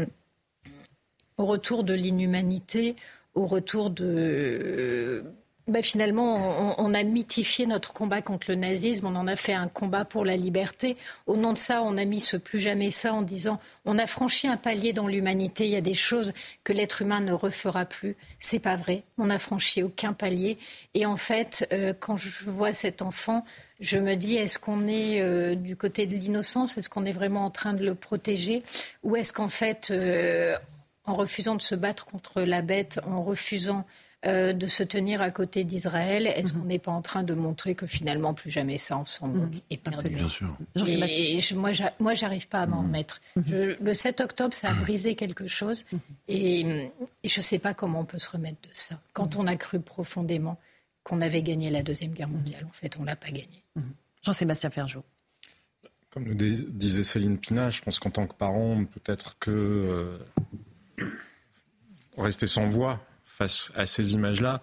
au 1.37 1.45
retour 1.45 1.83
de 1.83 1.93
l'inhumanité, 1.93 2.95
au 3.33 3.45
retour 3.45 3.89
de 3.89 5.23
bah, 5.67 5.81
finalement, 5.81 6.75
on, 6.79 6.93
a 6.93 7.03
mythifié 7.03 7.65
notre 7.65 7.91
combat 7.91 8.21
contre 8.21 8.47
le 8.49 8.55
nazisme, 8.55 9.07
on 9.07 9.15
en 9.15 9.25
a 9.25 9.35
fait 9.35 9.53
un 9.53 9.67
combat 9.67 10.05
pour 10.05 10.23
la 10.23 10.37
liberté. 10.37 10.95
Au 11.25 11.37
nom 11.37 11.53
de 11.53 11.57
ça, 11.57 11.81
on 11.81 11.97
a 11.97 12.05
mis 12.05 12.19
ce 12.19 12.37
plus 12.37 12.59
jamais 12.59 12.91
ça 12.91 13.13
en 13.13 13.23
disant 13.23 13.59
on 13.83 13.97
a 13.97 14.05
franchi 14.05 14.47
un 14.47 14.57
palier 14.57 14.93
dans 14.93 15.07
l'humanité, 15.07 15.65
il 15.65 15.71
y 15.71 15.75
a 15.75 15.81
des 15.81 15.95
choses 15.95 16.33
que 16.63 16.71
l'être 16.71 17.01
humain 17.01 17.19
ne 17.19 17.33
refera 17.33 17.85
plus. 17.85 18.15
C'est 18.39 18.59
pas 18.59 18.75
vrai, 18.75 19.03
on 19.17 19.25
n'a 19.25 19.39
franchi 19.39 19.81
aucun 19.81 20.13
palier. 20.13 20.59
Et 20.93 21.07
en 21.07 21.15
fait, 21.15 21.67
euh, 21.73 21.93
quand 21.99 22.15
je 22.15 22.45
vois 22.45 22.73
cet 22.73 23.01
enfant, 23.01 23.43
je 23.79 23.97
me 23.97 24.15
dis 24.15 24.35
est-ce 24.35 24.59
qu'on 24.59 24.87
est, 24.87 25.19
euh, 25.19 25.55
du 25.55 25.75
côté 25.75 26.05
de 26.05 26.15
l'innocence, 26.15 26.77
est-ce 26.77 26.89
qu'on 26.89 27.05
est 27.05 27.11
vraiment 27.11 27.43
en 27.43 27.51
train 27.51 27.73
de 27.73 27.83
le 27.83 27.95
protéger? 27.95 28.61
Ou 29.03 29.15
est-ce 29.15 29.33
qu'en 29.33 29.49
fait, 29.49 29.89
euh, 29.89 30.55
en 31.05 31.15
refusant 31.15 31.55
de 31.55 31.61
se 31.61 31.73
battre 31.73 32.05
contre 32.05 32.41
la 32.41 32.61
bête, 32.61 32.99
en 33.07 33.23
refusant 33.23 33.83
euh, 34.27 34.53
de 34.53 34.65
se 34.65 34.81
tenir 34.81 35.21
à 35.21 35.29
côté 35.29 35.63
d'Israël 35.63 36.25
Est-ce 36.25 36.53
mhm. 36.53 36.59
qu'on 36.59 36.65
n'est 36.65 36.79
pas 36.79 36.91
en 36.91 37.01
train 37.01 37.23
de 37.23 37.33
montrer 37.35 37.75
que 37.75 37.85
finalement 37.85 38.33
plus 38.33 38.49
jamais 38.49 38.77
ça 38.77 38.97
ensemble 38.97 39.39
mhm. 39.39 39.51
est 39.69 39.77
perdu 39.77 40.09
Bien 40.09 40.29
sûr. 40.29 40.57
Et, 40.87 41.39
moi, 41.53 41.71
moi, 41.99 42.13
j'arrive 42.15 42.47
pas 42.47 42.61
à 42.61 42.65
m'en 42.65 42.81
remettre. 42.81 43.21
Mhm. 43.35 43.75
le 43.79 43.93
7 43.93 44.21
octobre, 44.21 44.55
ça 44.55 44.69
a 44.69 44.73
brisé 44.73 45.15
quelque 45.15 45.45
chose, 45.45 45.85
et, 46.27 46.89
je 47.23 47.39
ne 47.39 47.43
sais 47.43 47.59
pas 47.59 47.73
comment 47.73 47.99
on 47.99 48.05
peut 48.05 48.17
se 48.17 48.29
remettre 48.29 48.61
de 48.63 48.73
ça. 48.73 48.99
Quand 49.13 49.35
on 49.35 49.45
a 49.45 49.55
cru 49.55 49.79
profondément 49.79 50.57
qu'on 51.03 51.21
avait 51.21 51.43
gagné 51.43 51.69
la 51.69 51.83
deuxième 51.83 52.11
guerre 52.13 52.29
mondiale, 52.29 52.65
en 52.67 52.73
fait, 52.73 52.97
on 52.99 53.03
l'a 53.03 53.15
pas 53.15 53.29
gagné. 53.29 53.63
Jean-Sébastien 54.23 54.71
Ferjot. 54.71 55.03
Comme 56.09 56.25
le 56.25 56.33
disait 56.33 57.03
Céline 57.03 57.37
Pina, 57.37 57.69
je 57.69 57.81
pense 57.81 57.99
qu'en 57.99 58.09
tant 58.09 58.25
que 58.25 58.33
parent, 58.33 58.85
peut-être 58.85 59.37
que 59.37 59.51
euh, 59.51 60.17
rester 62.17 62.47
sans 62.47 62.67
voix 62.67 63.05
face 63.37 63.71
à 63.75 63.85
ces 63.85 64.13
images-là, 64.13 64.61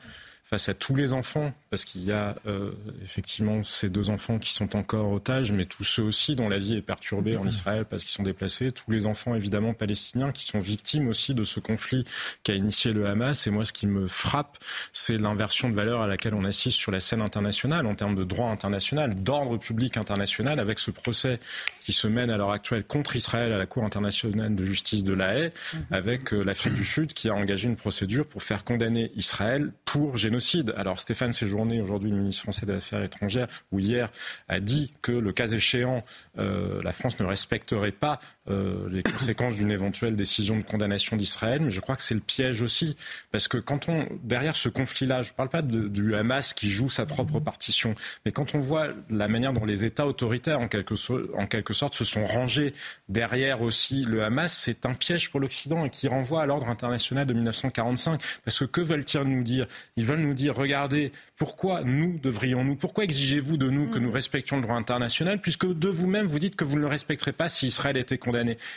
face 0.52 0.68
à 0.68 0.74
tous 0.74 0.94
les 0.94 1.14
enfants 1.14 1.50
parce 1.70 1.86
qu'il 1.86 2.04
y 2.04 2.12
a 2.12 2.36
euh, 2.46 2.72
effectivement 3.02 3.62
ces 3.62 3.88
deux 3.88 4.10
enfants 4.10 4.38
qui 4.38 4.52
sont 4.52 4.76
encore 4.76 5.10
otages, 5.10 5.50
mais 5.50 5.64
tous 5.64 5.82
ceux 5.82 6.02
aussi 6.02 6.36
dont 6.36 6.50
la 6.50 6.58
vie 6.58 6.76
est 6.76 6.82
perturbée 6.82 7.38
en 7.38 7.46
Israël 7.46 7.86
parce 7.88 8.02
qu'ils 8.02 8.12
sont 8.12 8.22
déplacés, 8.22 8.70
tous 8.70 8.90
les 8.90 9.06
enfants 9.06 9.34
évidemment 9.34 9.72
palestiniens 9.72 10.30
qui 10.30 10.44
sont 10.44 10.58
victimes 10.58 11.08
aussi 11.08 11.32
de 11.32 11.44
ce 11.44 11.58
conflit 11.58 12.04
qu'a 12.42 12.52
initié 12.52 12.92
le 12.92 13.06
Hamas. 13.06 13.46
Et 13.46 13.50
moi, 13.50 13.64
ce 13.64 13.72
qui 13.72 13.86
me 13.86 14.06
frappe, 14.06 14.58
c'est 14.92 15.16
l'inversion 15.16 15.70
de 15.70 15.74
valeur 15.74 16.02
à 16.02 16.06
laquelle 16.06 16.34
on 16.34 16.44
assiste 16.44 16.76
sur 16.76 16.92
la 16.92 17.00
scène 17.00 17.22
internationale 17.22 17.86
en 17.86 17.94
termes 17.94 18.14
de 18.14 18.24
droit 18.24 18.50
international, 18.50 19.14
d'ordre 19.14 19.56
public 19.56 19.96
international, 19.96 20.60
avec 20.60 20.80
ce 20.80 20.90
procès 20.90 21.40
qui 21.80 21.94
se 21.94 22.06
mène 22.08 22.28
à 22.28 22.36
l'heure 22.36 22.52
actuelle 22.52 22.84
contre 22.84 23.16
Israël 23.16 23.52
à 23.52 23.56
la 23.56 23.64
Cour 23.64 23.84
internationale 23.84 24.54
de 24.54 24.64
justice 24.64 25.02
de 25.02 25.14
La 25.14 25.34
Haye, 25.34 25.50
avec 25.90 26.34
euh, 26.34 26.42
l'Afrique 26.42 26.74
du 26.74 26.84
Sud 26.84 27.14
qui 27.14 27.30
a 27.30 27.34
engagé 27.34 27.68
une 27.68 27.76
procédure 27.76 28.26
pour 28.26 28.42
faire 28.42 28.64
condamner 28.64 29.12
Israël 29.16 29.72
pour 29.86 30.18
génocide. 30.18 30.41
Alors 30.76 30.98
Stéphane 30.98 31.32
Séjour 31.32 31.66
aujourd'hui 31.80 32.10
le 32.10 32.16
ministre 32.16 32.42
français 32.42 32.66
des 32.66 32.74
Affaires 32.74 33.02
étrangères, 33.02 33.48
ou 33.70 33.78
hier, 33.78 34.10
a 34.48 34.60
dit 34.60 34.92
que 35.02 35.12
le 35.12 35.32
cas 35.32 35.46
échéant, 35.46 36.04
euh, 36.38 36.82
la 36.82 36.92
France 36.92 37.18
ne 37.20 37.24
respecterait 37.24 37.92
pas 37.92 38.18
euh, 38.50 38.88
les 38.90 39.04
conséquences 39.04 39.54
d'une 39.54 39.70
éventuelle 39.70 40.16
décision 40.16 40.56
de 40.56 40.62
condamnation 40.62 41.16
d'Israël. 41.16 41.62
Mais 41.62 41.70
je 41.70 41.80
crois 41.80 41.94
que 41.94 42.02
c'est 42.02 42.14
le 42.14 42.20
piège 42.20 42.60
aussi, 42.60 42.96
parce 43.30 43.46
que 43.46 43.56
quand 43.56 43.88
on 43.88 44.08
derrière 44.24 44.56
ce 44.56 44.68
conflit-là, 44.68 45.22
je 45.22 45.30
ne 45.30 45.34
parle 45.34 45.48
pas 45.48 45.62
du 45.62 46.16
Hamas 46.16 46.52
qui 46.52 46.68
joue 46.68 46.88
sa 46.88 47.06
propre 47.06 47.38
partition, 47.38 47.94
mais 48.24 48.32
quand 48.32 48.56
on 48.56 48.58
voit 48.58 48.88
la 49.10 49.28
manière 49.28 49.52
dont 49.52 49.64
les 49.64 49.84
États 49.84 50.08
autoritaires, 50.08 50.58
en 50.58 50.66
quelque, 50.66 50.94
en 51.36 51.46
quelque 51.46 51.72
sorte, 51.72 51.94
se 51.94 52.04
sont 52.04 52.26
rangés 52.26 52.74
derrière 53.08 53.62
aussi 53.62 54.04
le 54.04 54.24
Hamas, 54.24 54.52
c'est 54.52 54.86
un 54.86 54.94
piège 54.94 55.30
pour 55.30 55.38
l'Occident 55.38 55.84
et 55.84 55.90
qui 55.90 56.08
renvoie 56.08 56.42
à 56.42 56.46
l'ordre 56.46 56.68
international 56.68 57.26
de 57.26 57.34
1945. 57.34 58.20
Parce 58.44 58.58
que 58.58 58.64
que 58.64 58.80
veulent-ils 58.80 59.20
nous 59.20 59.44
dire? 59.44 59.68
Ils 59.96 60.04
veulent 60.04 60.18
nous 60.18 60.34
dire, 60.34 60.56
regardez, 60.56 61.12
pourquoi 61.36 61.82
nous 61.84 62.18
devrions-nous, 62.18 62.74
pourquoi 62.74 63.04
exigez-vous 63.04 63.56
de 63.56 63.70
nous 63.70 63.88
que 63.88 64.00
nous 64.00 64.10
respections 64.10 64.56
le 64.56 64.62
droit 64.62 64.76
international, 64.76 65.40
puisque 65.40 65.72
de 65.72 65.88
vous-même 65.88 66.26
vous 66.26 66.40
dites 66.40 66.56
que 66.56 66.64
vous 66.64 66.74
ne 66.74 66.80
le 66.80 66.88
respecterez 66.88 67.32
pas 67.32 67.48
si 67.48 67.68
Israël 67.68 67.96
était 67.96 68.18
condamné 68.18 68.31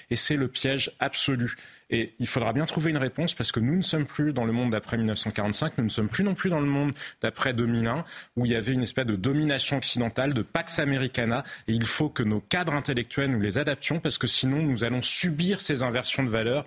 et 0.10 0.16
c'est 0.16 0.38
le 0.38 0.48
piège 0.48 0.92
absolu. 1.00 1.56
Et 1.92 2.14
il 2.20 2.28
faudra 2.28 2.52
bien 2.52 2.66
trouver 2.66 2.92
une 2.92 2.98
réponse 2.98 3.36
parce 3.36 3.52
que 3.52 3.60
nous 3.60 3.76
ne 3.76 3.82
sommes 3.82 4.06
plus 4.06 4.34
dans 4.34 4.46
le 4.46 4.52
monde 4.52 4.72
d'après 4.72 4.98
1945, 4.98 5.78
nous 5.78 5.84
ne 5.84 5.90
sommes 5.90 6.10
plus 6.10 6.24
non 6.24 6.34
plus 6.34 6.50
dans 6.50 6.60
le 6.60 6.66
monde 6.66 6.94
d'après 7.22 7.54
2001 7.54 8.04
où 8.36 8.46
il 8.46 8.52
y 8.52 8.56
avait 8.56 8.74
une 8.74 8.82
espèce 8.82 9.06
de 9.06 9.16
domination 9.16 9.78
occidentale, 9.78 10.34
de 10.34 10.42
Pax 10.42 10.80
Americana. 10.80 11.44
Et 11.68 11.74
il 11.74 11.86
faut 11.86 12.10
que 12.10 12.24
nos 12.24 12.40
cadres 12.40 12.74
intellectuels 12.74 13.30
nous 13.30 13.40
les 13.40 13.60
adaptions 13.60 14.00
parce 14.00 14.18
que 14.18 14.28
sinon 14.28 14.64
nous 14.64 14.84
allons 14.84 15.04
subir 15.04 15.62
ces 15.62 15.84
inversions 15.84 16.24
de 16.24 16.30
valeurs 16.30 16.66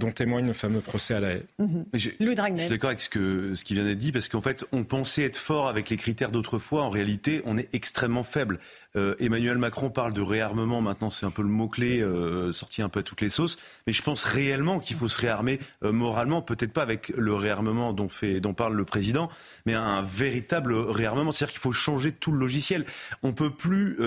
dont 0.00 0.10
témoigne 0.10 0.46
le 0.46 0.52
fameux 0.52 0.80
procès 0.80 1.14
à 1.14 1.20
la 1.20 1.30
haie. 1.32 1.44
Mhm. 1.58 1.84
Je, 1.92 1.98
suis 2.08 2.68
d'accord 2.68 2.88
avec 2.88 3.00
ce, 3.00 3.08
que, 3.08 3.54
ce 3.54 3.64
qui 3.64 3.74
vient 3.74 3.84
d'être 3.84 3.98
dit, 3.98 4.10
parce 4.10 4.28
qu'en 4.28 4.40
fait, 4.40 4.64
on 4.72 4.82
pensait 4.82 5.22
être 5.22 5.36
fort 5.36 5.68
avec 5.68 5.90
les 5.90 5.96
critères 5.96 6.32
d'autrefois. 6.32 6.82
En 6.82 6.90
réalité, 6.90 7.42
on 7.44 7.56
est 7.56 7.68
extrêmement 7.72 8.24
faible. 8.24 8.58
Euh, 8.96 9.14
Emmanuel 9.20 9.58
Macron 9.58 9.90
parle 9.90 10.12
de 10.12 10.20
réarmement, 10.20 10.80
maintenant 10.80 11.10
c'est 11.10 11.26
un 11.26 11.30
peu 11.30 11.42
le 11.42 11.48
mot-clé, 11.48 12.00
euh, 12.00 12.52
sorti 12.52 12.82
un 12.82 12.88
peu 12.88 13.00
à 13.00 13.02
toutes 13.02 13.20
les 13.20 13.28
sauces. 13.28 13.56
Mais 13.86 13.92
je 13.92 14.02
pense 14.02 14.24
réellement 14.24 14.80
qu'il 14.80 14.96
faut 14.96 15.08
se 15.08 15.20
réarmer 15.20 15.60
euh, 15.84 15.92
moralement, 15.92 16.42
peut-être 16.42 16.72
pas 16.72 16.82
avec 16.82 17.12
le 17.16 17.34
réarmement 17.34 17.92
dont, 17.92 18.08
fait, 18.08 18.40
dont 18.40 18.54
parle 18.54 18.74
le 18.74 18.84
président, 18.84 19.28
mais 19.66 19.74
un 19.74 20.02
véritable 20.02 20.74
réarmement. 20.74 21.30
C'est-à-dire 21.30 21.52
qu'il 21.52 21.60
faut 21.60 21.72
changer 21.72 22.12
tout 22.12 22.32
le 22.32 22.38
logiciel. 22.38 22.84
On 23.22 23.32
peut 23.32 23.50
plus 23.50 23.98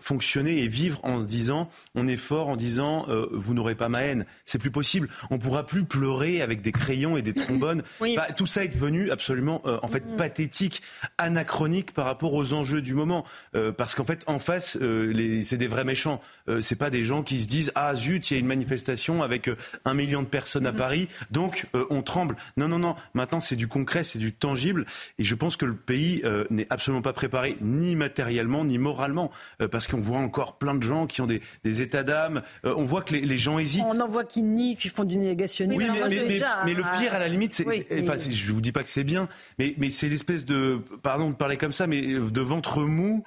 fonctionner 0.00 0.62
et 0.62 0.68
vivre 0.68 1.00
en 1.02 1.20
se 1.20 1.26
disant 1.26 1.68
on 1.94 2.06
est 2.06 2.16
fort, 2.16 2.48
en 2.48 2.56
disant 2.56 3.06
vous 3.32 3.54
n'aurez 3.54 3.74
pas 3.74 3.88
ma 3.88 4.02
haine. 4.02 4.24
C'est 4.44 4.58
plus 4.58 4.70
possible. 4.70 5.08
On 5.30 5.38
pourra 5.38 5.66
plus 5.66 5.84
pleurer 5.84 6.42
avec 6.42 6.62
des 6.62 6.72
crayons 6.72 7.16
et 7.16 7.22
des 7.22 7.34
trombones. 7.34 7.82
Bah, 8.00 8.28
tout 8.36 8.46
ça 8.46 8.64
est 8.64 8.68
devenu 8.68 9.10
absolument 9.10 9.62
en 9.64 9.88
fait 9.88 10.04
mm. 10.06 10.16
pathétique, 10.16 10.82
anachronique 11.18 11.92
par 11.92 12.04
rapport 12.04 12.34
aux 12.34 12.52
enjeux 12.52 12.82
du 12.82 12.94
moment. 12.94 13.24
parce 13.76 13.94
qu'en 13.94 14.04
fait, 14.04 14.24
en 14.30 14.38
face, 14.38 14.78
euh, 14.80 15.42
c'est 15.42 15.56
des 15.56 15.66
vrais 15.66 15.84
méchants. 15.84 16.20
Euh, 16.48 16.60
c'est 16.60 16.76
pas 16.76 16.90
des 16.90 17.04
gens 17.04 17.22
qui 17.22 17.40
se 17.40 17.48
disent 17.48 17.72
ah 17.74 17.94
zut, 17.94 18.30
il 18.30 18.34
y 18.34 18.36
a 18.36 18.40
une 18.40 18.46
manifestation 18.46 19.22
avec 19.22 19.48
euh, 19.48 19.56
un 19.84 19.94
million 19.94 20.22
de 20.22 20.26
personnes 20.26 20.66
à 20.66 20.72
mm-hmm. 20.72 20.76
Paris, 20.76 21.08
donc 21.30 21.66
on 21.90 22.02
tremble. 22.02 22.36
Non, 22.56 22.68
non, 22.68 22.78
non. 22.78 22.94
Maintenant, 23.14 23.40
c'est 23.40 23.56
du 23.56 23.68
concret, 23.68 24.04
c'est 24.04 24.18
du 24.18 24.32
tangible, 24.32 24.86
et 25.18 25.24
je 25.24 25.34
pense 25.34 25.56
que 25.56 25.66
le 25.66 25.74
pays 25.74 26.22
n'est 26.50 26.66
absolument 26.70 27.02
pas 27.02 27.12
préparé 27.12 27.56
ni 27.60 27.96
matériellement 27.96 28.64
ni 28.64 28.78
moralement, 28.78 29.30
parce 29.70 29.88
qu'on 29.88 30.00
voit 30.00 30.18
encore 30.18 30.58
plein 30.58 30.74
de 30.74 30.82
gens 30.82 31.06
qui 31.06 31.20
ont 31.20 31.26
des, 31.26 31.40
états 31.64 32.02
d'âme. 32.02 32.42
on 32.64 32.84
voit 32.84 33.02
que 33.02 33.14
les, 33.14 33.38
gens 33.38 33.58
hésitent. 33.58 33.84
On 33.86 34.00
en 34.00 34.08
voit 34.08 34.24
qui 34.24 34.42
nient, 34.42 34.76
qui 34.76 34.88
font 34.88 35.04
du 35.04 35.16
négationnisme. 35.16 35.80
Oui, 35.80 36.40
mais, 36.64 36.74
le 36.74 36.98
pire 36.98 37.14
à 37.14 37.18
la 37.18 37.28
limite, 37.28 37.54
c'est, 37.54 37.66
enfin, 38.02 38.14
je 38.18 38.52
vous 38.52 38.60
dis 38.60 38.72
pas 38.72 38.82
que 38.82 38.90
c'est 38.90 39.04
bien, 39.04 39.28
mais, 39.58 39.74
mais 39.78 39.90
c'est 39.90 40.08
l'espèce 40.08 40.44
de, 40.44 40.80
pardon 41.02 41.30
de 41.30 41.34
parler 41.34 41.56
comme 41.56 41.72
ça, 41.72 41.86
mais 41.86 42.02
de 42.02 42.40
ventre 42.40 42.82
mou 42.82 43.24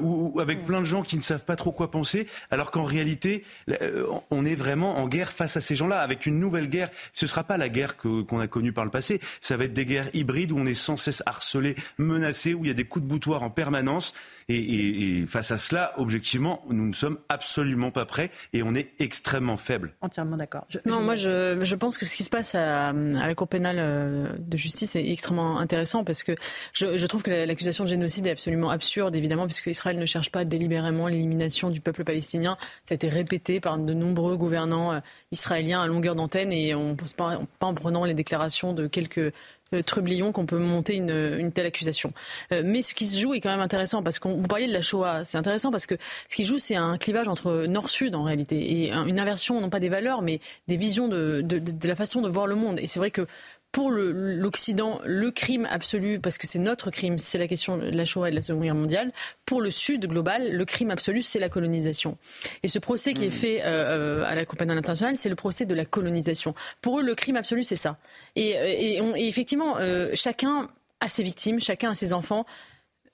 ou 0.00 0.40
avec 0.42 0.64
plein 0.64 0.80
de 0.80 0.86
gens 0.86 1.02
qui 1.02 1.16
ne 1.16 1.22
savent 1.22 1.44
pas 1.44 1.56
trop 1.56 1.72
quoi 1.72 1.90
penser, 1.90 2.26
alors 2.50 2.70
qu'en 2.70 2.84
réalité, 2.84 3.44
euh, 3.70 4.04
on 4.30 4.44
est 4.44 4.54
vraiment 4.54 4.98
en 4.98 5.08
guerre 5.08 5.32
face 5.32 5.56
à 5.56 5.60
ces 5.60 5.74
gens-là, 5.74 6.00
avec 6.00 6.26
une 6.26 6.38
nouvelle 6.38 6.68
guerre. 6.68 6.88
Ce 7.12 7.24
ne 7.24 7.28
sera 7.28 7.44
pas 7.44 7.56
la 7.56 7.68
guerre 7.68 7.96
qu'on 7.96 8.40
a 8.40 8.46
connue 8.46 8.72
par 8.72 8.84
le 8.84 8.90
passé, 8.90 9.20
ça 9.40 9.56
va 9.56 9.64
être 9.64 9.72
des 9.72 9.86
guerres 9.86 10.10
hybrides 10.14 10.52
où 10.52 10.58
on 10.58 10.66
est 10.66 10.74
sans 10.74 10.96
cesse 10.96 11.22
harcelé, 11.26 11.76
menacé, 11.98 12.54
où 12.54 12.64
il 12.64 12.68
y 12.68 12.70
a 12.70 12.74
des 12.74 12.84
coups 12.84 13.04
de 13.04 13.08
boutoir 13.08 13.42
en 13.42 13.50
permanence. 13.50 14.12
Et, 14.48 15.24
face 15.26 15.50
à 15.50 15.58
cela, 15.58 15.92
objectivement, 15.96 16.62
nous 16.68 16.86
ne 16.86 16.92
sommes 16.92 17.18
absolument 17.28 17.90
pas 17.90 18.04
prêts 18.04 18.30
et 18.52 18.62
on 18.62 18.74
est 18.74 18.92
extrêmement 18.98 19.56
faible. 19.56 19.94
Entièrement 20.00 20.36
d'accord. 20.36 20.66
Non, 20.84 21.00
moi 21.00 21.14
je, 21.14 21.58
je, 21.62 21.74
pense 21.76 21.96
que 21.96 22.04
ce 22.04 22.16
qui 22.16 22.24
se 22.24 22.30
passe 22.30 22.54
à, 22.54 22.88
à 22.88 22.92
la 22.92 23.34
Cour 23.34 23.48
pénale 23.48 23.76
euh, 23.78 24.32
de 24.38 24.56
justice 24.56 24.96
est 24.96 25.10
extrêmement 25.10 25.58
intéressant 25.58 26.04
parce 26.04 26.22
que 26.22 26.34
je, 26.72 26.98
je 26.98 27.06
trouve 27.06 27.22
que 27.22 27.30
l'accusation 27.30 27.84
de 27.84 27.88
génocide 27.88 28.26
est 28.26 28.32
absolument 28.32 28.70
absurde, 28.70 29.14
évidemment, 29.16 29.46
puisque 29.46 29.66
Israël 29.66 29.98
ne 29.98 30.06
cherche 30.06 30.30
pas 30.32 30.44
délibérément 30.44 31.06
l'élimination 31.06 31.70
du 31.70 31.80
peuple 31.80 32.04
palestinien. 32.04 32.56
Ça 32.82 32.94
a 32.94 32.96
été 32.96 33.08
répété 33.08 33.60
par 33.60 33.78
de 33.78 33.94
nombreux 33.94 34.36
gouvernants 34.36 34.92
euh, 34.92 35.00
israéliens 35.30 35.82
à 35.82 35.86
longueur 35.86 36.14
d'antenne 36.14 36.52
et 36.52 36.74
on 36.74 36.90
ne 36.90 36.96
pas, 37.16 37.38
pas 37.58 37.66
en 37.66 37.74
prenant 37.74 38.04
les 38.04 38.14
déclarations 38.14 38.72
de 38.72 38.86
quelques 38.86 39.32
euh, 39.74 39.82
trublions 39.82 40.32
qu'on 40.32 40.46
peut 40.46 40.58
monter 40.58 40.96
une, 40.96 41.36
une 41.38 41.52
telle 41.52 41.66
accusation. 41.66 42.12
Euh, 42.52 42.62
mais 42.64 42.82
ce 42.82 42.94
qui 42.94 43.06
se 43.06 43.20
joue 43.20 43.34
est 43.34 43.40
quand 43.40 43.50
même 43.50 43.60
intéressant 43.60 44.02
parce 44.02 44.18
qu'on 44.18 44.36
vous 44.36 44.48
parliez 44.48 44.66
de 44.66 44.72
la 44.72 44.82
Shoah, 44.82 45.24
c'est 45.24 45.38
intéressant 45.38 45.70
parce 45.70 45.86
que 45.86 45.96
ce 46.28 46.36
qui 46.36 46.44
joue 46.44 46.58
c'est 46.58 46.76
un 46.76 46.98
clivage 46.98 47.28
entre 47.28 47.66
nord-sud 47.66 48.14
en 48.14 48.24
réalité 48.24 48.56
et 48.56 48.92
une 48.92 49.20
inversion 49.20 49.60
non 49.60 49.70
pas 49.70 49.80
des 49.80 49.88
valeurs 49.88 50.22
mais 50.22 50.40
des 50.68 50.76
visions 50.76 51.08
de, 51.08 51.42
de, 51.42 51.58
de 51.58 51.88
la 51.88 51.94
façon 51.94 52.22
de 52.22 52.28
voir 52.28 52.46
le 52.46 52.54
monde. 52.54 52.78
Et 52.80 52.86
c'est 52.86 52.98
vrai 52.98 53.10
que 53.10 53.26
pour 53.72 53.90
l'Occident, 53.90 55.00
le, 55.04 55.30
crime 55.30 55.66
absolu, 55.70 56.20
parce 56.20 56.36
que 56.36 56.46
c'est 56.46 56.58
notre 56.58 56.90
crime, 56.90 57.16
c'est 57.16 57.38
la 57.38 57.48
question 57.48 57.78
de 57.78 57.84
la 57.84 58.04
Shoah 58.04 58.28
et 58.28 58.30
de 58.30 58.36
la 58.36 58.42
Seconde 58.42 58.62
Guerre 58.62 58.74
mondiale. 58.74 59.12
Pour 59.46 59.62
le 59.62 59.70
Sud 59.70 60.06
global, 60.06 60.52
le 60.52 60.64
crime 60.66 60.90
absolu, 60.90 61.22
c'est 61.22 61.38
la 61.38 61.48
colonisation. 61.48 62.18
Et 62.62 62.68
ce 62.68 62.78
procès 62.78 63.14
qui 63.14 63.24
est 63.24 63.28
hmm. 63.28 63.30
fait 63.30 63.62
euh, 63.62 64.20
euh, 64.20 64.24
à 64.26 64.34
la 64.34 64.44
Compagnie 64.44 64.72
internationale, 64.72 65.16
c'est 65.16 65.30
le 65.30 65.36
procès 65.36 65.64
de 65.64 65.74
la 65.74 65.86
colonisation. 65.86 66.54
Pour 66.82 67.00
eux, 67.00 67.02
le 67.02 67.14
crime 67.14 67.36
absolu, 67.36 67.64
c'est 67.64 67.76
ça. 67.76 67.96
Et, 68.36 68.58
euh, 68.58 69.14
et, 69.16 69.26
effectivement, 69.26 69.76
chacun 70.12 70.68
a 71.00 71.08
ses 71.08 71.22
victimes, 71.22 71.58
chacun 71.58 71.90
a 71.90 71.94
ses 71.94 72.12
enfants 72.12 72.44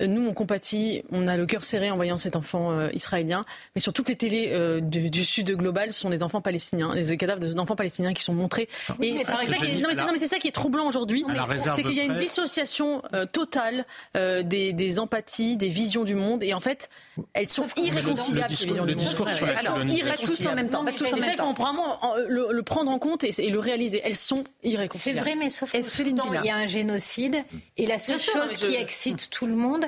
nous, 0.07 0.27
on 0.27 0.33
compatit, 0.33 1.03
on 1.11 1.27
a 1.27 1.37
le 1.37 1.45
cœur 1.47 1.65
serré 1.65 1.91
en 1.91 1.97
voyant 1.97 2.17
cet 2.17 2.37
enfant 2.37 2.71
euh, 2.71 2.89
israélien, 2.93 3.45
mais 3.75 3.81
sur 3.81 3.93
toutes 3.93 4.09
les 4.09 4.15
télés 4.17 4.51
euh, 4.53 4.81
du, 4.81 5.11
du, 5.11 5.25
sud 5.25 5.51
global, 5.57 5.93
ce 5.93 6.01
sont 6.01 6.11
des 6.11 6.23
enfants 6.23 6.41
palestiniens, 6.41 6.95
des 6.95 7.17
cadavres 7.17 7.41
d'enfants 7.41 7.75
palestiniens 7.75 8.13
qui 8.13 8.23
sont 8.23 8.35
montrés. 8.35 8.69
et 9.03 9.19
c'est 9.19 9.25
ça, 9.25 9.57
qui 9.57 9.65
est, 9.65 9.81
non, 9.81 9.89
mais 10.13 10.19
c'est 10.19 10.29
ça 10.29 10.39
qui 10.39 10.47
est 10.47 10.53
troublant 10.53 10.87
aujourd'hui, 10.87 11.25
c'est 11.75 11.83
qu'il 11.83 11.95
y 11.95 12.01
a 12.01 12.05
une 12.05 12.17
dissociation 12.17 13.03
euh, 13.13 13.27
totale 13.27 13.87
euh, 14.17 14.43
des, 14.43 14.73
des, 14.73 15.01
empathies, 15.01 15.57
des 15.57 15.69
visions 15.69 16.05
du 16.05 16.15
monde, 16.15 16.45
et 16.45 16.55
en 16.55 16.61
fait, 16.61 16.89
elles 17.33 17.49
sont 17.49 17.67
irréconciliables. 17.77 18.55
ces 18.55 18.67
visions 18.67 18.87
du 18.87 18.95
monde. 18.95 19.05
sont 19.05 19.27
irréconciliables. 19.27 20.53
en 20.53 20.55
même 20.55 20.71
temps. 20.71 20.85
Tous 20.85 21.05
en 21.07 21.17
même 21.17 21.23
ça, 21.23 21.33
il 21.33 21.37
faut 21.37 21.55
vraiment 21.55 21.99
le, 22.29 22.49
le, 22.53 22.63
prendre 22.63 22.91
en 22.91 22.99
compte 22.99 23.25
et, 23.25 23.33
et, 23.39 23.51
le 23.51 23.59
réaliser. 23.59 24.01
Elles 24.05 24.17
sont 24.17 24.45
irréconciliables. 24.63 25.25
C'est 25.25 25.31
vrai, 25.31 25.37
mais 25.37 25.51
sauf 25.51 25.75
Soudan, 25.83 26.25
il 26.43 26.47
y 26.47 26.51
a 26.51 26.57
un 26.57 26.67
génocide, 26.67 27.45
et 27.77 27.87
la 27.87 27.99
seule 27.99 28.21
chose 28.21 28.57
qui 28.57 28.75
excite 28.75 29.31
tout 29.31 29.47
le 29.47 29.55
monde, 29.55 29.88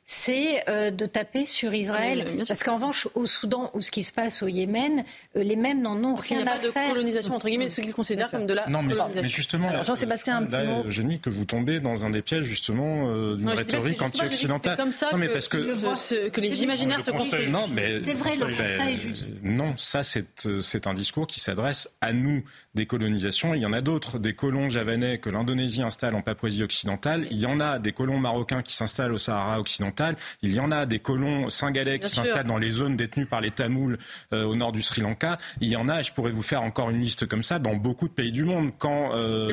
c'est 0.13 0.61
euh, 0.67 0.91
de 0.91 1.05
taper 1.05 1.45
sur 1.45 1.73
Israël. 1.73 2.27
Parce 2.45 2.63
qu'en 2.63 2.75
revanche, 2.75 3.07
au 3.15 3.25
Soudan, 3.25 3.71
ou 3.73 3.79
ce 3.79 3.91
qui 3.91 4.03
se 4.03 4.11
passe 4.11 4.43
au 4.43 4.47
Yémen, 4.49 5.05
euh, 5.37 5.41
les 5.41 5.55
mêmes 5.55 5.81
n'en 5.81 5.95
ont 6.03 6.15
rien 6.15 6.15
à 6.15 6.19
faire. 6.21 6.35
Il 6.35 6.35
n'y 6.37 6.41
a 6.41 6.71
pas 6.73 6.87
de 6.87 6.89
colonisation, 6.89 7.33
entre 7.33 7.47
guillemets, 7.47 7.69
ce 7.69 7.79
qu'ils 7.79 7.93
considèrent 7.93 8.29
comme 8.29 8.45
de 8.45 8.53
la 8.53 8.67
non, 8.67 8.83
mais, 8.83 8.93
colonisation. 8.93 9.21
mais 9.21 9.29
justement, 9.29 9.83
Jean-Sébastien, 9.83 10.39
un 10.39 10.43
petit 10.43 10.67
mot. 10.67 10.89
Génie, 10.89 11.21
que 11.21 11.29
vous 11.29 11.45
tombez 11.45 11.79
dans 11.79 12.05
un 12.05 12.09
des 12.09 12.21
pièges, 12.21 12.43
justement, 12.43 13.07
euh, 13.07 13.37
d'une 13.37 13.47
rhétorique 13.47 14.01
anti-occidentale. 14.01 14.73
C'est 14.75 14.83
comme 14.83 14.91
ça 14.91 15.11
non, 15.13 15.17
mais 15.17 15.27
que, 15.27 15.33
parce 15.33 15.47
que, 15.47 15.57
que, 15.57 16.29
que 16.29 16.41
les 16.41 16.61
imaginaires 16.61 17.01
se 17.01 17.11
construisent. 17.11 17.49
Non, 17.49 17.69
mais 17.73 18.01
c'est 18.01 18.13
vrai, 18.13 18.35
le 18.35 18.47
constat 18.47 18.91
est 18.91 18.97
juste. 18.97 19.41
Non, 19.45 19.75
ça, 19.77 20.01
c'est 20.03 20.87
un 20.87 20.93
discours 20.93 21.25
qui 21.25 21.39
s'adresse 21.39 21.89
à 22.01 22.11
nous, 22.11 22.43
des 22.75 22.85
colonisations. 22.85 23.53
Il 23.53 23.61
y 23.61 23.65
en 23.65 23.71
a 23.71 23.79
d'autres, 23.79 24.19
des 24.19 24.33
colons 24.33 24.67
javanais 24.67 25.19
que 25.19 25.29
l'Indonésie 25.29 25.83
installe 25.83 26.15
en 26.15 26.21
Papouasie 26.21 26.63
occidentale. 26.63 27.27
Il 27.31 27.39
y 27.39 27.45
en 27.45 27.61
a 27.61 27.79
des 27.79 27.93
colons 27.93 28.19
marocains 28.19 28.61
qui 28.61 28.75
s'installent 28.75 29.13
au 29.13 29.17
Sahara 29.17 29.57
occidental. 29.61 30.00
Il 30.41 30.53
y 30.53 30.59
en 30.59 30.71
a 30.71 30.85
des 30.85 30.99
colons 30.99 31.49
singalais 31.49 31.99
qui 31.99 32.09
s'installent 32.09 32.47
dans 32.47 32.57
les 32.57 32.71
zones 32.71 32.95
détenues 32.95 33.25
par 33.25 33.41
les 33.41 33.51
Tamouls 33.51 33.97
euh, 34.33 34.43
au 34.43 34.55
nord 34.55 34.71
du 34.71 34.81
Sri 34.81 35.01
Lanka. 35.01 35.37
Il 35.59 35.69
y 35.69 35.75
en 35.75 35.89
a, 35.89 36.01
et 36.01 36.03
je 36.03 36.13
pourrais 36.13 36.31
vous 36.31 36.41
faire 36.41 36.63
encore 36.63 36.89
une 36.89 37.01
liste 37.01 37.27
comme 37.27 37.43
ça, 37.43 37.59
dans 37.59 37.75
beaucoup 37.75 38.07
de 38.07 38.13
pays 38.13 38.31
du 38.31 38.43
monde. 38.43 38.71
Quand 38.77 39.15
euh, 39.15 39.51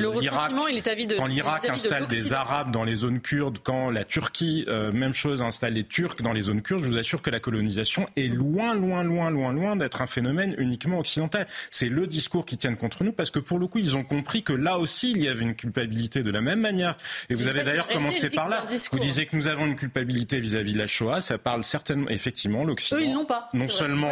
l'Irak 1.27 1.69
installe 1.69 2.07
de 2.07 2.09
des 2.09 2.33
Arabes 2.33 2.71
dans 2.71 2.83
les 2.83 2.95
zones 2.95 3.19
kurdes, 3.19 3.59
quand 3.63 3.89
la 3.89 4.03
Turquie, 4.03 4.65
euh, 4.67 4.91
même 4.91 5.13
chose, 5.13 5.41
installe 5.41 5.73
les 5.73 5.83
Turcs 5.83 6.21
dans 6.21 6.33
les 6.33 6.41
zones 6.41 6.61
kurdes, 6.61 6.83
je 6.83 6.89
vous 6.89 6.97
assure 6.97 7.21
que 7.21 7.29
la 7.29 7.39
colonisation 7.39 8.07
est 8.15 8.27
loin, 8.27 8.73
loin, 8.73 9.03
loin, 9.03 9.29
loin, 9.29 9.53
loin 9.53 9.75
d'être 9.75 10.01
un 10.01 10.07
phénomène 10.07 10.55
uniquement 10.57 10.99
occidental. 10.99 11.47
C'est 11.71 11.89
le 11.89 12.07
discours 12.07 12.45
qui 12.45 12.57
tiennent 12.57 12.77
contre 12.77 13.03
nous 13.03 13.13
parce 13.13 13.31
que 13.31 13.39
pour 13.39 13.59
le 13.59 13.67
coup, 13.67 13.79
ils 13.79 13.95
ont 13.95 14.03
compris 14.03 14.43
que 14.43 14.53
là 14.53 14.77
aussi, 14.77 15.11
il 15.11 15.21
y 15.21 15.27
avait 15.27 15.43
une 15.43 15.55
culpabilité 15.55 16.23
de 16.23 16.31
la 16.31 16.41
même 16.41 16.59
manière. 16.59 16.97
Et 17.29 17.35
vous 17.35 17.47
avez 17.47 17.63
d'ailleurs 17.63 17.87
commencé 17.87 18.29
par 18.29 18.49
là. 18.49 18.63
Vous 18.91 18.99
disiez 18.99 19.25
que 19.25 19.35
nous 19.35 19.47
avons 19.47 19.65
une 19.65 19.75
culpabilité 19.75 20.38
vis-à-vis 20.39 20.71
-vis 20.71 20.73
de 20.75 20.79
la 20.79 20.87
Shoah. 20.87 21.21
Ça 21.21 21.37
parle 21.37 21.63
certainement, 21.63 22.09
effectivement, 22.09 22.63
l'Occident. 22.63 22.99
Eux, 22.99 23.03
ils 23.03 23.13
n'ont 23.13 23.25
pas. 23.25 23.49
Non 23.53 23.69
seulement, 23.69 24.09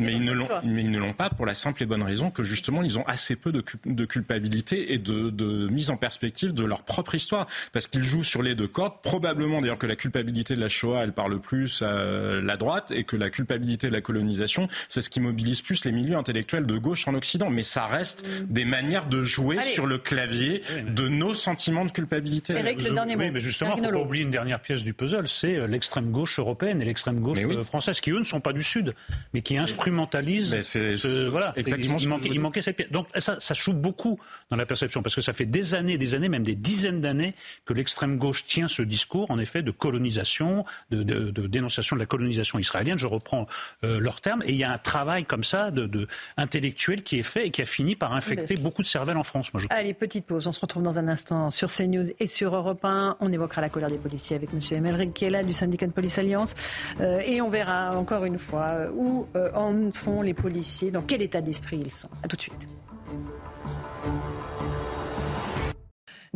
mais 0.00 0.12
ils 0.12 0.24
ne 0.24 0.32
l'ont, 0.32 0.48
mais 0.64 0.82
ils 0.82 0.90
ne 0.90 0.98
l'ont 0.98 1.12
pas 1.12 1.30
pour 1.30 1.46
la 1.46 1.54
simple 1.54 1.82
et 1.82 1.86
bonne 1.86 2.02
raison 2.02 2.30
que 2.30 2.42
justement, 2.42 2.82
ils 2.82 2.98
ont 2.98 3.06
assez 3.06 3.36
peu 3.36 3.52
de, 3.52 3.62
de 3.84 4.04
culpabilité 4.04 4.92
et 4.92 4.98
de, 4.98 5.30
de, 5.30 5.68
mise 5.68 5.90
en 5.90 5.96
perspective 5.96 6.52
de 6.54 6.64
leur 6.64 6.82
propre 6.82 7.14
histoire, 7.14 7.46
parce 7.72 7.86
qu'ils 7.86 8.04
jouent 8.04 8.24
sur 8.24 8.42
les 8.42 8.54
deux 8.54 8.68
cordes. 8.68 8.94
Probablement, 9.02 9.60
d'ailleurs, 9.60 9.78
que 9.78 9.86
la 9.86 9.96
culpabilité 9.96 10.54
de 10.54 10.60
la 10.60 10.68
Shoah, 10.68 11.02
elle 11.02 11.12
parle 11.12 11.40
plus 11.40 11.82
à 11.82 12.40
la 12.42 12.56
droite, 12.56 12.90
et 12.90 13.04
que 13.04 13.16
la 13.16 13.30
culpabilité 13.30 13.88
de 13.88 13.92
la 13.92 14.00
colonisation, 14.00 14.68
c'est 14.88 15.00
ce 15.00 15.10
qui 15.10 15.20
mobilise 15.20 15.62
plus 15.62 15.84
les 15.84 15.92
milieux 15.92 16.16
intellectuels 16.16 16.66
de 16.66 16.78
gauche 16.78 17.08
en 17.08 17.14
Occident. 17.14 17.50
Mais 17.50 17.62
ça 17.62 17.86
reste 17.86 18.24
des 18.48 18.64
manières 18.64 19.06
de 19.06 19.22
jouer 19.22 19.58
Allez. 19.58 19.68
sur 19.68 19.86
le 19.86 19.98
clavier 19.98 20.62
de 20.86 21.08
nos 21.08 21.34
sentiments 21.34 21.84
de 21.84 21.90
culpabilité. 21.90 22.54
Eric, 22.54 22.82
le 22.82 22.94
dernier 22.94 23.16
oui, 23.16 23.26
mot. 23.26 23.32
mais 23.32 23.40
justement, 23.40 23.74
il 23.76 23.82
ne 23.82 23.86
faut 23.86 23.92
pas 23.92 23.98
oublier 23.98 24.24
une 24.24 24.30
dernière 24.30 24.60
pièce 24.60 24.82
du 24.82 24.94
puzzle, 24.94 25.28
c'est 25.28 25.53
euh, 25.56 25.66
l'extrême 25.66 26.10
gauche 26.10 26.38
européenne 26.38 26.80
et 26.82 26.84
l'extrême 26.84 27.20
gauche 27.20 27.38
oui. 27.44 27.56
euh, 27.56 27.62
française, 27.64 28.00
qui 28.00 28.10
eux 28.10 28.18
ne 28.18 28.24
sont 28.24 28.40
pas 28.40 28.52
du 28.52 28.62
Sud, 28.62 28.94
mais 29.32 29.42
qui 29.42 29.56
instrumentalisent. 29.56 30.50
Mais 30.52 30.62
c'est 30.62 30.96
ce- 30.96 31.26
voilà, 31.28 31.52
exactement 31.56 31.96
il, 31.98 32.08
manquait, 32.08 32.60
il 32.60 32.62
cette 32.62 32.76
pièce. 32.76 32.90
Donc 32.90 33.06
ça, 33.18 33.36
ça 33.40 33.54
joue 33.54 33.72
beaucoup 33.72 34.18
dans 34.50 34.56
la 34.56 34.66
perception, 34.66 35.02
parce 35.02 35.14
que 35.14 35.20
ça 35.20 35.32
fait 35.32 35.46
des 35.46 35.74
années, 35.74 35.98
des 35.98 36.14
années, 36.14 36.28
même 36.28 36.42
des 36.44 36.54
dizaines 36.54 37.00
d'années, 37.00 37.34
que 37.64 37.72
l'extrême 37.72 38.18
gauche 38.18 38.44
tient 38.46 38.68
ce 38.68 38.82
discours, 38.82 39.30
en 39.30 39.38
effet, 39.38 39.62
de 39.62 39.70
colonisation, 39.70 40.64
de, 40.90 41.02
de- 41.02 41.30
de 41.30 41.46
dénonciation 41.46 41.96
de 41.96 42.00
la 42.00 42.06
colonisation 42.06 42.58
israélienne. 42.58 42.98
Je 42.98 43.06
reprends 43.06 43.46
euh, 43.84 43.98
leurs 44.00 44.20
termes, 44.20 44.42
et 44.44 44.50
il 44.52 44.56
y 44.58 44.64
a 44.64 44.70
un 44.72 44.78
travail 44.78 45.24
comme 45.24 45.44
ça 45.44 45.70
de, 45.70 45.86
de 45.86 46.06
intellectuel 46.36 47.02
qui 47.02 47.18
est 47.18 47.22
fait 47.22 47.46
et 47.46 47.50
qui 47.50 47.62
a 47.62 47.66
fini 47.66 47.96
par 47.96 48.12
infecter 48.12 48.54
beaucoup 48.56 48.82
de 48.82 48.86
cervelles 48.86 49.16
en 49.16 49.22
France. 49.22 49.52
Moi, 49.54 49.60
je 49.62 49.66
Allez, 49.70 49.94
petite 49.94 50.26
pause. 50.26 50.46
On 50.46 50.52
se 50.52 50.60
retrouve 50.60 50.82
dans 50.82 50.98
un 50.98 51.08
instant 51.08 51.50
sur 51.50 51.68
CNews 51.72 52.06
et 52.18 52.26
sur 52.26 52.54
Europe 52.54 52.84
1. 52.84 53.16
On 53.20 53.32
évoquera 53.32 53.60
la 53.60 53.68
colère 53.68 53.90
des 53.90 53.98
policiers 53.98 54.36
avec 54.36 54.50
M. 54.52 54.60
Emelric 54.78 55.12
du 55.42 55.52
syndicat 55.52 55.86
de 55.86 55.92
police 55.92 56.18
Alliance. 56.18 56.54
Euh, 57.00 57.20
et 57.24 57.40
on 57.40 57.48
verra 57.48 57.96
encore 57.96 58.24
une 58.24 58.38
fois 58.38 58.66
euh, 58.66 58.90
où 58.94 59.26
euh, 59.36 59.50
en 59.54 59.90
sont 59.90 60.22
les 60.22 60.34
policiers, 60.34 60.90
dans 60.90 61.02
quel 61.02 61.22
état 61.22 61.40
d'esprit 61.40 61.80
ils 61.82 61.90
sont. 61.90 62.08
A 62.22 62.28
tout 62.28 62.36
de 62.36 62.42
suite. 62.42 62.68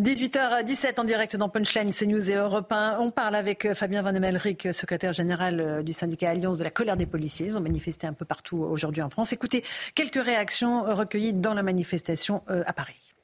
18h17 0.01 1.01
en 1.01 1.05
direct 1.05 1.34
dans 1.34 1.49
Punchline, 1.49 1.90
CNews 1.90 2.30
et 2.30 2.34
Europe 2.34 2.70
1. 2.70 2.99
On 3.01 3.11
parle 3.11 3.34
avec 3.34 3.72
Fabien 3.74 4.01
Van 4.03 4.14
Emelric, 4.14 4.68
secrétaire 4.72 5.12
général 5.12 5.82
du 5.82 5.92
syndicat 5.92 6.30
Alliance 6.30 6.57
de 6.57 6.62
la 6.62 6.70
colère 6.70 6.96
des 6.96 7.07
policiers. 7.07 7.46
Ils 7.46 7.57
ont 7.57 7.61
manifesté 7.61 8.07
un 8.07 8.12
peu 8.12 8.24
partout 8.24 8.59
aujourd'hui 8.59 9.03
en 9.03 9.09
France. 9.09 9.32
Écoutez 9.32 9.64
quelques 9.96 10.22
réactions 10.22 10.84
recueillies 10.84 11.32
dans 11.32 11.53
la 11.53 11.64
manifestation 11.64 12.44
à 12.46 12.72
Paris. 12.72 13.18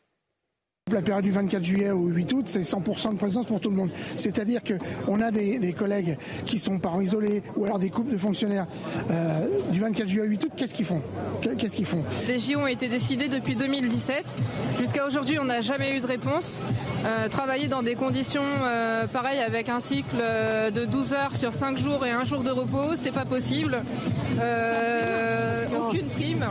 La 0.92 1.00
période 1.00 1.24
du 1.24 1.30
24 1.30 1.64
juillet 1.64 1.90
au 1.92 2.08
8 2.08 2.32
août, 2.34 2.44
c'est 2.44 2.60
100% 2.60 3.14
de 3.14 3.16
présence 3.16 3.46
pour 3.46 3.58
tout 3.58 3.70
le 3.70 3.76
monde. 3.76 3.88
C'est-à-dire 4.16 4.60
qu'on 4.62 5.18
a 5.22 5.30
des, 5.30 5.58
des 5.58 5.72
collègues 5.72 6.18
qui 6.44 6.58
sont 6.58 6.78
parents 6.78 7.00
isolés 7.00 7.42
ou 7.56 7.64
alors 7.64 7.78
des 7.78 7.88
couples 7.88 8.12
de 8.12 8.18
fonctionnaires. 8.18 8.66
Euh, 9.10 9.48
du 9.72 9.80
24 9.80 10.06
juillet 10.06 10.26
au 10.26 10.28
8 10.28 10.44
août, 10.44 10.52
qu'est-ce 10.54 10.74
qu'ils 10.74 10.84
font? 10.84 11.00
Qu'est-ce 11.56 11.74
qu'ils 11.76 11.86
font? 11.86 12.04
Les 12.28 12.38
JO 12.38 12.58
ont 12.58 12.66
été 12.66 12.88
décidés 12.88 13.28
depuis 13.28 13.56
2017. 13.56 14.36
Jusqu'à 14.78 15.06
aujourd'hui, 15.06 15.38
on 15.38 15.44
n'a 15.46 15.62
jamais 15.62 15.96
eu 15.96 16.00
de 16.00 16.06
réponse. 16.06 16.60
Euh, 17.06 17.28
travailler 17.30 17.66
dans 17.66 17.82
des 17.82 17.94
conditions 17.94 18.44
euh, 18.44 19.06
pareilles 19.06 19.40
avec 19.40 19.70
un 19.70 19.80
cycle 19.80 20.18
de 20.18 20.84
12 20.84 21.14
heures 21.14 21.34
sur 21.34 21.54
5 21.54 21.78
jours 21.78 22.04
et 22.04 22.10
un 22.10 22.24
jour 22.24 22.42
de 22.42 22.50
repos, 22.50 22.94
c'est 22.94 23.14
pas 23.14 23.24
possible. 23.24 23.82
Euh, 24.38 25.64
aucune 25.88 26.08
prime. 26.08 26.44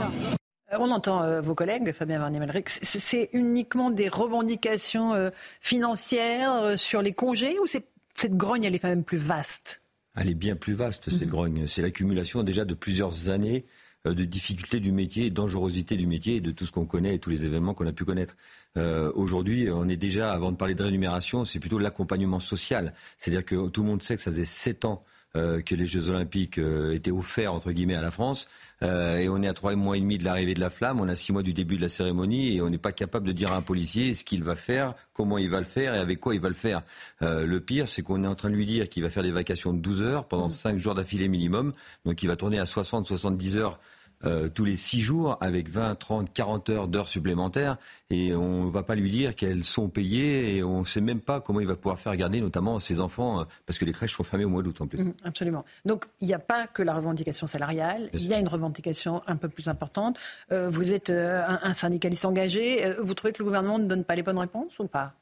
Euh, 0.73 0.77
On 0.79 0.91
entend 0.91 1.23
euh, 1.23 1.41
vos 1.41 1.55
collègues, 1.55 1.91
Fabien 1.93 2.19
Varnier-Melric. 2.19 2.69
C'est- 2.69 2.99
C'est 2.99 3.29
uniquement 3.33 3.89
des 3.91 4.09
revendications 4.09 5.13
euh, 5.13 5.29
financières 5.61 6.53
euh, 6.53 6.77
sur 6.77 7.01
les 7.01 7.13
congés 7.13 7.57
ou 7.59 7.67
cette 7.67 8.37
grogne, 8.37 8.63
elle 8.63 8.75
est 8.75 8.79
quand 8.79 8.89
même 8.89 9.03
plus 9.03 9.17
vaste? 9.17 9.81
Elle 10.15 10.29
est 10.29 10.33
bien 10.35 10.55
plus 10.55 10.73
vaste, 10.73 11.11
Mhm. 11.11 11.19
cette 11.19 11.29
grogne. 11.29 11.67
C'est 11.67 11.81
l'accumulation 11.81 12.43
déjà 12.43 12.65
de 12.65 12.73
plusieurs 12.73 13.29
années 13.29 13.65
de 14.05 14.25
difficultés 14.25 14.81
du 14.81 14.91
métier, 14.91 15.29
dangerosité 15.29 15.95
du 15.95 16.05
métier 16.07 16.35
et 16.35 16.41
de 16.41 16.51
tout 16.51 16.65
ce 16.65 16.73
qu'on 16.73 16.85
connaît 16.85 17.15
et 17.15 17.19
tous 17.19 17.29
les 17.29 17.45
événements 17.45 17.73
qu'on 17.73 17.87
a 17.87 17.93
pu 17.93 18.03
connaître. 18.03 18.35
Euh, 18.75 19.09
Aujourd'hui, 19.15 19.69
on 19.71 19.87
est 19.87 19.95
déjà, 19.95 20.33
avant 20.33 20.51
de 20.51 20.57
parler 20.57 20.75
de 20.75 20.83
rémunération, 20.83 21.45
c'est 21.45 21.59
plutôt 21.59 21.79
l'accompagnement 21.79 22.41
social. 22.41 22.93
C'est-à-dire 23.17 23.45
que 23.45 23.69
tout 23.69 23.81
le 23.81 23.87
monde 23.87 24.03
sait 24.03 24.17
que 24.17 24.21
ça 24.21 24.29
faisait 24.31 24.43
sept 24.43 24.83
ans 24.83 25.05
euh, 25.35 25.61
que 25.61 25.73
les 25.73 25.87
Jeux 25.87 26.09
Olympiques 26.09 26.59
euh, 26.59 26.93
étaient 26.93 27.09
offerts 27.09 27.53
entre 27.53 27.71
guillemets 27.71 27.95
à 27.95 28.01
la 28.01 28.11
France, 28.11 28.47
Euh, 28.83 29.17
et 29.17 29.29
on 29.29 29.41
est 29.41 29.47
à 29.47 29.53
trois 29.53 29.73
mois 29.75 29.95
et 29.95 30.01
demi 30.01 30.17
de 30.17 30.25
l'arrivée 30.25 30.53
de 30.53 30.59
la 30.59 30.69
flamme, 30.69 30.99
on 30.99 31.07
a 31.07 31.15
six 31.15 31.31
mois 31.31 31.41
du 31.41 31.53
début 31.53 31.77
de 31.77 31.81
la 31.81 31.87
cérémonie, 31.87 32.57
et 32.57 32.61
on 32.61 32.69
n'est 32.69 32.77
pas 32.77 32.91
capable 32.91 33.25
de 33.25 33.31
dire 33.31 33.53
à 33.53 33.55
un 33.55 33.61
policier 33.61 34.13
ce 34.13 34.25
qu'il 34.25 34.43
va 34.43 34.55
faire, 34.57 34.93
comment 35.13 35.37
il 35.37 35.49
va 35.49 35.59
le 35.59 35.65
faire 35.65 35.95
et 35.95 35.99
avec 35.99 36.19
quoi 36.19 36.35
il 36.35 36.41
va 36.41 36.49
le 36.49 36.53
faire. 36.53 36.81
Le 37.21 37.57
pire, 37.59 37.87
c'est 37.87 38.01
qu'on 38.01 38.25
est 38.25 38.27
en 38.27 38.35
train 38.35 38.49
de 38.49 38.55
lui 38.55 38.65
dire 38.65 38.89
qu'il 38.89 39.01
va 39.01 39.09
faire 39.09 39.23
des 39.23 39.31
vacations 39.31 39.71
de 39.71 39.79
12 39.79 40.01
heures 40.01 40.27
pendant 40.27 40.49
cinq 40.49 40.77
jours 40.79 40.95
d'affilée 40.95 41.29
minimum, 41.29 41.71
donc 42.03 42.23
il 42.23 42.27
va 42.27 42.35
tourner 42.35 42.59
à 42.59 42.65
60, 42.65 43.05
70 43.05 43.55
heures. 43.55 43.79
Euh, 44.25 44.47
tous 44.49 44.65
les 44.65 44.75
six 44.77 45.01
jours 45.01 45.37
avec 45.41 45.69
20, 45.69 45.95
30, 45.95 46.31
40 46.33 46.69
heures 46.69 46.87
d'heures 46.87 47.07
supplémentaires 47.07 47.77
et 48.09 48.33
on 48.35 48.65
ne 48.65 48.69
va 48.71 48.83
pas 48.83 48.95
lui 48.95 49.09
dire 49.09 49.35
qu'elles 49.35 49.63
sont 49.63 49.89
payées 49.89 50.55
et 50.57 50.63
on 50.63 50.79
ne 50.81 50.85
sait 50.85 51.01
même 51.01 51.19
pas 51.19 51.41
comment 51.41 51.59
il 51.59 51.67
va 51.67 51.75
pouvoir 51.75 51.99
faire 51.99 52.15
garder 52.15 52.39
notamment 52.41 52.79
ses 52.79 53.01
enfants 53.01 53.41
euh, 53.41 53.43
parce 53.65 53.77
que 53.79 53.85
les 53.85 53.93
crèches 53.93 54.15
sont 54.15 54.23
fermées 54.23 54.45
au 54.45 54.49
mois 54.49 54.63
d'août 54.63 54.79
en 54.81 54.87
plus. 54.87 54.99
Mhm, 54.99 55.13
Absolument. 55.23 55.65
Donc, 55.85 56.05
il 56.21 56.27
n'y 56.27 56.33
a 56.33 56.39
pas 56.39 56.67
que 56.67 56.83
la 56.83 56.93
revendication 56.93 57.47
salariale, 57.47 58.09
il 58.13 58.25
y 58.25 58.33
a 58.33 58.39
une 58.39 58.47
revendication 58.47 59.21
un 59.27 59.35
peu 59.35 59.49
plus 59.49 59.67
importante. 59.67 60.17
Euh, 60.51 60.69
vous 60.69 60.93
êtes 60.93 61.09
euh, 61.09 61.43
un, 61.47 61.59
un 61.63 61.73
syndicaliste 61.73 62.25
engagé. 62.25 62.93
Vous 63.01 63.13
trouvez 63.13 63.33
que 63.33 63.39
le 63.39 63.45
gouvernement 63.45 63.79
ne 63.79 63.87
donne 63.87 64.03
pas 64.03 64.15
les 64.15 64.23
bonnes 64.23 64.37
réponses 64.39 64.79
ou 64.79 64.87
pas? 64.87 65.13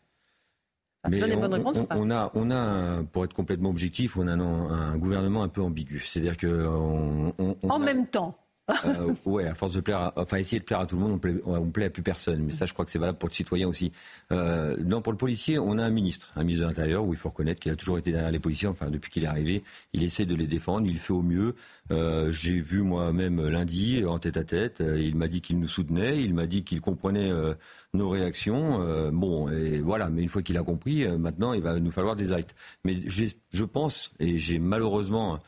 Mais 1.10 1.20
on, 1.34 1.50
réponses 1.50 1.78
on- 1.78 1.88
on 1.90 2.12
a, 2.12 2.30
on 2.36 2.52
a, 2.52 3.02
pour 3.12 3.26
être 3.26 3.34
complètement 3.34 3.70
objectif, 3.72 4.18
on 4.18 4.28
a 4.28 4.34
un, 4.34 4.40
un 4.40 4.98
gouvernement 4.98 5.42
un 5.42 5.48
peu 5.48 5.62
ambigu. 5.62 6.00
C'est-à-dire 6.06 6.38
que 6.38 6.68
on, 6.68 7.34
on- 7.40 7.56
on 7.64 7.70
En 7.70 7.82
a- 7.82 7.86
même 7.86 8.08
temps, 8.08 8.38
Euh, 8.86 9.14
ouais, 9.26 9.48
à 9.48 9.54
force 9.54 9.74
de 9.74 9.82
plaire, 9.82 10.00
à, 10.00 10.14
enfin 10.16 10.38
essayer 10.38 10.60
de 10.60 10.66
plaire 10.66 10.80
à 10.80 10.86
tout 10.86 10.96
le 10.96 11.02
monde, 11.02 11.12
on 11.14 11.18
plaît, 11.20 11.36
on 11.46 11.70
plaît 11.70 11.86
à 11.86 11.90
plus 11.90 12.04
personne. 12.04 12.44
Mais 12.44 12.52
ça, 12.54 12.66
je 12.66 12.74
crois 12.74 12.86
que 12.86 12.92
c'est 12.92 13.00
valable 13.00 13.18
pour 13.18 13.30
le 13.30 13.34
citoyen 13.34 13.68
aussi. 13.68 13.92
Euh, 14.32 14.76
non, 14.84 15.02
pour 15.02 15.12
le 15.14 15.18
policier, 15.18 15.60
on 15.60 15.78
a 15.78 15.84
un 15.84 15.90
ministre, 15.90 16.32
un 16.36 16.44
ministre 16.44 16.64
de 16.64 16.70
l'Intérieur, 16.70 17.06
où 17.06 17.14
il 17.14 17.18
faut 17.20 17.30
reconnaître 17.30 17.60
qu'il 17.60 17.72
a 17.72 17.76
toujours 17.76 17.98
été 17.98 18.12
derrière 18.12 18.32
les 18.32 18.40
policiers. 18.40 18.68
Enfin, 18.68 18.90
depuis 18.90 19.12
qu'il 19.12 19.24
est 19.24 19.28
arrivé, 19.28 19.64
il 19.94 20.04
essaie 20.04 20.26
de 20.26 20.36
les 20.36 20.48
défendre, 20.48 20.88
il 20.88 20.98
fait 20.98 21.14
au 21.14 21.22
mieux. 21.22 21.56
Euh, 21.92 22.32
J'ai 22.32 22.60
vu 22.60 22.82
moi-même 22.82 23.48
lundi 23.48 24.04
en 24.06 24.20
tête 24.20 24.38
à 24.38 24.44
tête. 24.44 24.82
euh, 24.82 25.00
il 25.00 25.16
m'a 25.16 25.28
dit 25.28 25.42
qu'il 25.42 25.60
nous 25.60 25.68
soutenait, 25.68 26.22
il 26.24 26.34
m'a 26.34 26.48
dit 26.48 26.64
qu'il 26.64 26.82
comprenait. 26.82 27.32
euh, 27.32 27.54
nos 27.94 28.08
réactions. 28.10 28.82
Euh, 28.82 29.12
bon, 29.12 29.50
et 29.50 29.80
voilà, 29.82 30.10
mais 30.10 30.22
une 30.22 30.30
fois 30.30 30.42
qu'il 30.42 30.58
a 30.58 30.64
compris, 30.64 31.06
maintenant, 31.18 31.52
il 31.52 31.62
va 31.62 31.78
nous 31.78 31.92
falloir 31.92 32.16
des 32.16 32.32
actes. 32.32 32.56
Mais 32.86 32.98
je 33.06 33.64
pense, 33.66 34.12
et 34.20 34.38
j'ai 34.38 34.60
malheureusement 34.60 35.40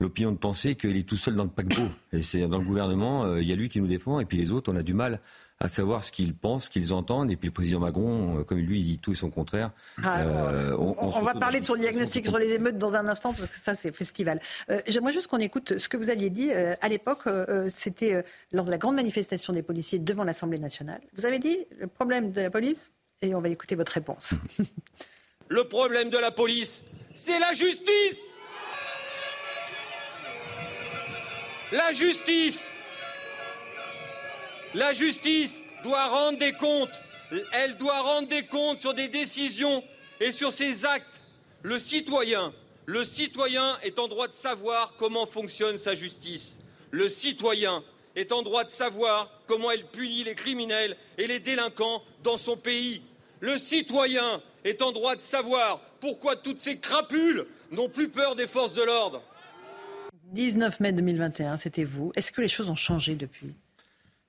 l'opinion 0.00 0.32
de 0.32 0.38
penser 0.38 0.74
qu'il 0.74 0.96
est 0.96 1.08
tout 1.08 1.16
seul 1.16 1.36
dans 1.36 1.44
le 1.44 1.50
paquebot. 1.50 1.88
Et 2.12 2.22
c'est 2.22 2.46
dans 2.48 2.58
le 2.58 2.64
gouvernement, 2.64 3.24
euh, 3.24 3.42
il 3.42 3.48
y 3.48 3.52
a 3.52 3.56
lui 3.56 3.68
qui 3.68 3.80
nous 3.80 3.86
défend, 3.86 4.20
et 4.20 4.24
puis 4.24 4.38
les 4.38 4.50
autres, 4.50 4.72
on 4.72 4.76
a 4.76 4.82
du 4.82 4.94
mal 4.94 5.20
à 5.60 5.68
savoir 5.68 6.02
ce 6.04 6.10
qu'ils 6.10 6.34
pensent, 6.34 6.64
ce 6.64 6.70
qu'ils 6.70 6.92
entendent. 6.92 7.30
Et 7.30 7.36
puis 7.36 7.48
le 7.48 7.52
président 7.52 7.80
Macron, 7.80 8.38
euh, 8.38 8.44
comme 8.44 8.58
lui, 8.58 8.80
il 8.80 8.84
dit 8.84 8.98
tout 8.98 9.12
et 9.12 9.14
son 9.14 9.30
contraire. 9.30 9.70
Ah, 10.02 10.20
Euh, 10.20 10.76
on, 10.78 11.20
va 11.20 11.34
parler 11.34 11.60
de 11.60 11.66
son 11.66 11.76
diagnostic 11.76 12.26
sur 12.26 12.38
les 12.38 12.52
émeutes 12.52 12.78
dans 12.78 12.94
un 12.94 13.06
instant, 13.06 13.34
parce 13.34 13.48
que 13.48 13.60
ça, 13.60 13.74
c'est 13.74 13.92
festival. 13.92 14.40
Euh, 14.70 14.80
J'aimerais 14.86 15.12
juste 15.12 15.26
qu'on 15.26 15.38
écoute 15.38 15.78
ce 15.78 15.88
que 15.88 15.98
vous 15.98 16.08
aviez 16.08 16.30
dit 16.30 16.50
euh, 16.50 16.74
à 16.80 16.88
l'époque. 16.88 17.24
C'était 17.68 18.14
euh, 18.14 18.22
lors 18.52 18.64
de 18.64 18.70
la 18.70 18.78
grande 18.78 18.96
manifestation 18.96 19.52
des 19.52 19.62
policiers 19.62 19.98
devant 19.98 20.24
l'Assemblée 20.24 20.58
nationale. 20.58 21.02
Vous 21.16 21.26
avez 21.26 21.38
dit 21.38 21.58
le 21.78 21.86
problème 21.86 22.32
de 22.32 22.40
la 22.40 22.50
police 22.50 22.90
Et 23.20 23.34
on 23.34 23.40
va 23.40 23.50
écouter 23.50 23.74
votre 23.74 23.92
réponse. 23.92 24.34
Le 25.48 25.64
problème 25.64 26.10
de 26.10 26.18
la 26.18 26.30
police, 26.30 26.84
c'est 27.12 27.40
la 27.40 27.52
justice 27.52 28.34
La 31.72 31.92
justice 31.92 32.68
doit 35.84 36.06
rendre 36.06 36.38
des 36.38 36.52
comptes. 36.52 37.00
Elle 37.52 37.76
doit 37.76 38.00
rendre 38.00 38.28
des 38.28 38.44
comptes 38.44 38.80
sur 38.80 38.92
des 38.92 39.06
décisions 39.06 39.84
et 40.18 40.32
sur 40.32 40.50
ses 40.52 40.84
actes. 40.84 41.20
Le 41.62 41.78
citoyen 41.78 42.52
est 43.82 43.98
en 44.00 44.08
droit 44.08 44.26
de 44.26 44.32
savoir 44.32 44.94
comment 44.98 45.26
fonctionne 45.26 45.78
sa 45.78 45.94
justice. 45.94 46.56
Le 46.90 47.08
citoyen 47.08 47.84
est 48.16 48.32
en 48.32 48.42
droit 48.42 48.64
de 48.64 48.70
savoir 48.70 49.30
comment 49.46 49.70
elle 49.70 49.86
punit 49.86 50.24
les 50.24 50.34
criminels 50.34 50.96
et 51.18 51.28
les 51.28 51.38
délinquants 51.38 52.02
dans 52.24 52.36
son 52.36 52.56
pays. 52.56 53.00
Le 53.38 53.58
citoyen 53.58 54.42
est 54.64 54.82
en 54.82 54.90
droit 54.90 55.14
de 55.14 55.20
savoir 55.20 55.80
pourquoi 56.00 56.34
toutes 56.34 56.58
ces 56.58 56.78
crapules 56.78 57.46
n'ont 57.70 57.88
plus 57.88 58.08
peur 58.08 58.34
des 58.34 58.48
forces 58.48 58.74
de 58.74 58.82
l'ordre. 58.82 59.22
19 60.32 60.80
mai 60.80 60.92
2021, 60.92 61.56
c'était 61.56 61.84
vous. 61.84 62.12
Est-ce 62.16 62.32
que 62.32 62.40
les 62.40 62.48
choses 62.48 62.68
ont 62.68 62.76
changé 62.76 63.14
depuis? 63.14 63.54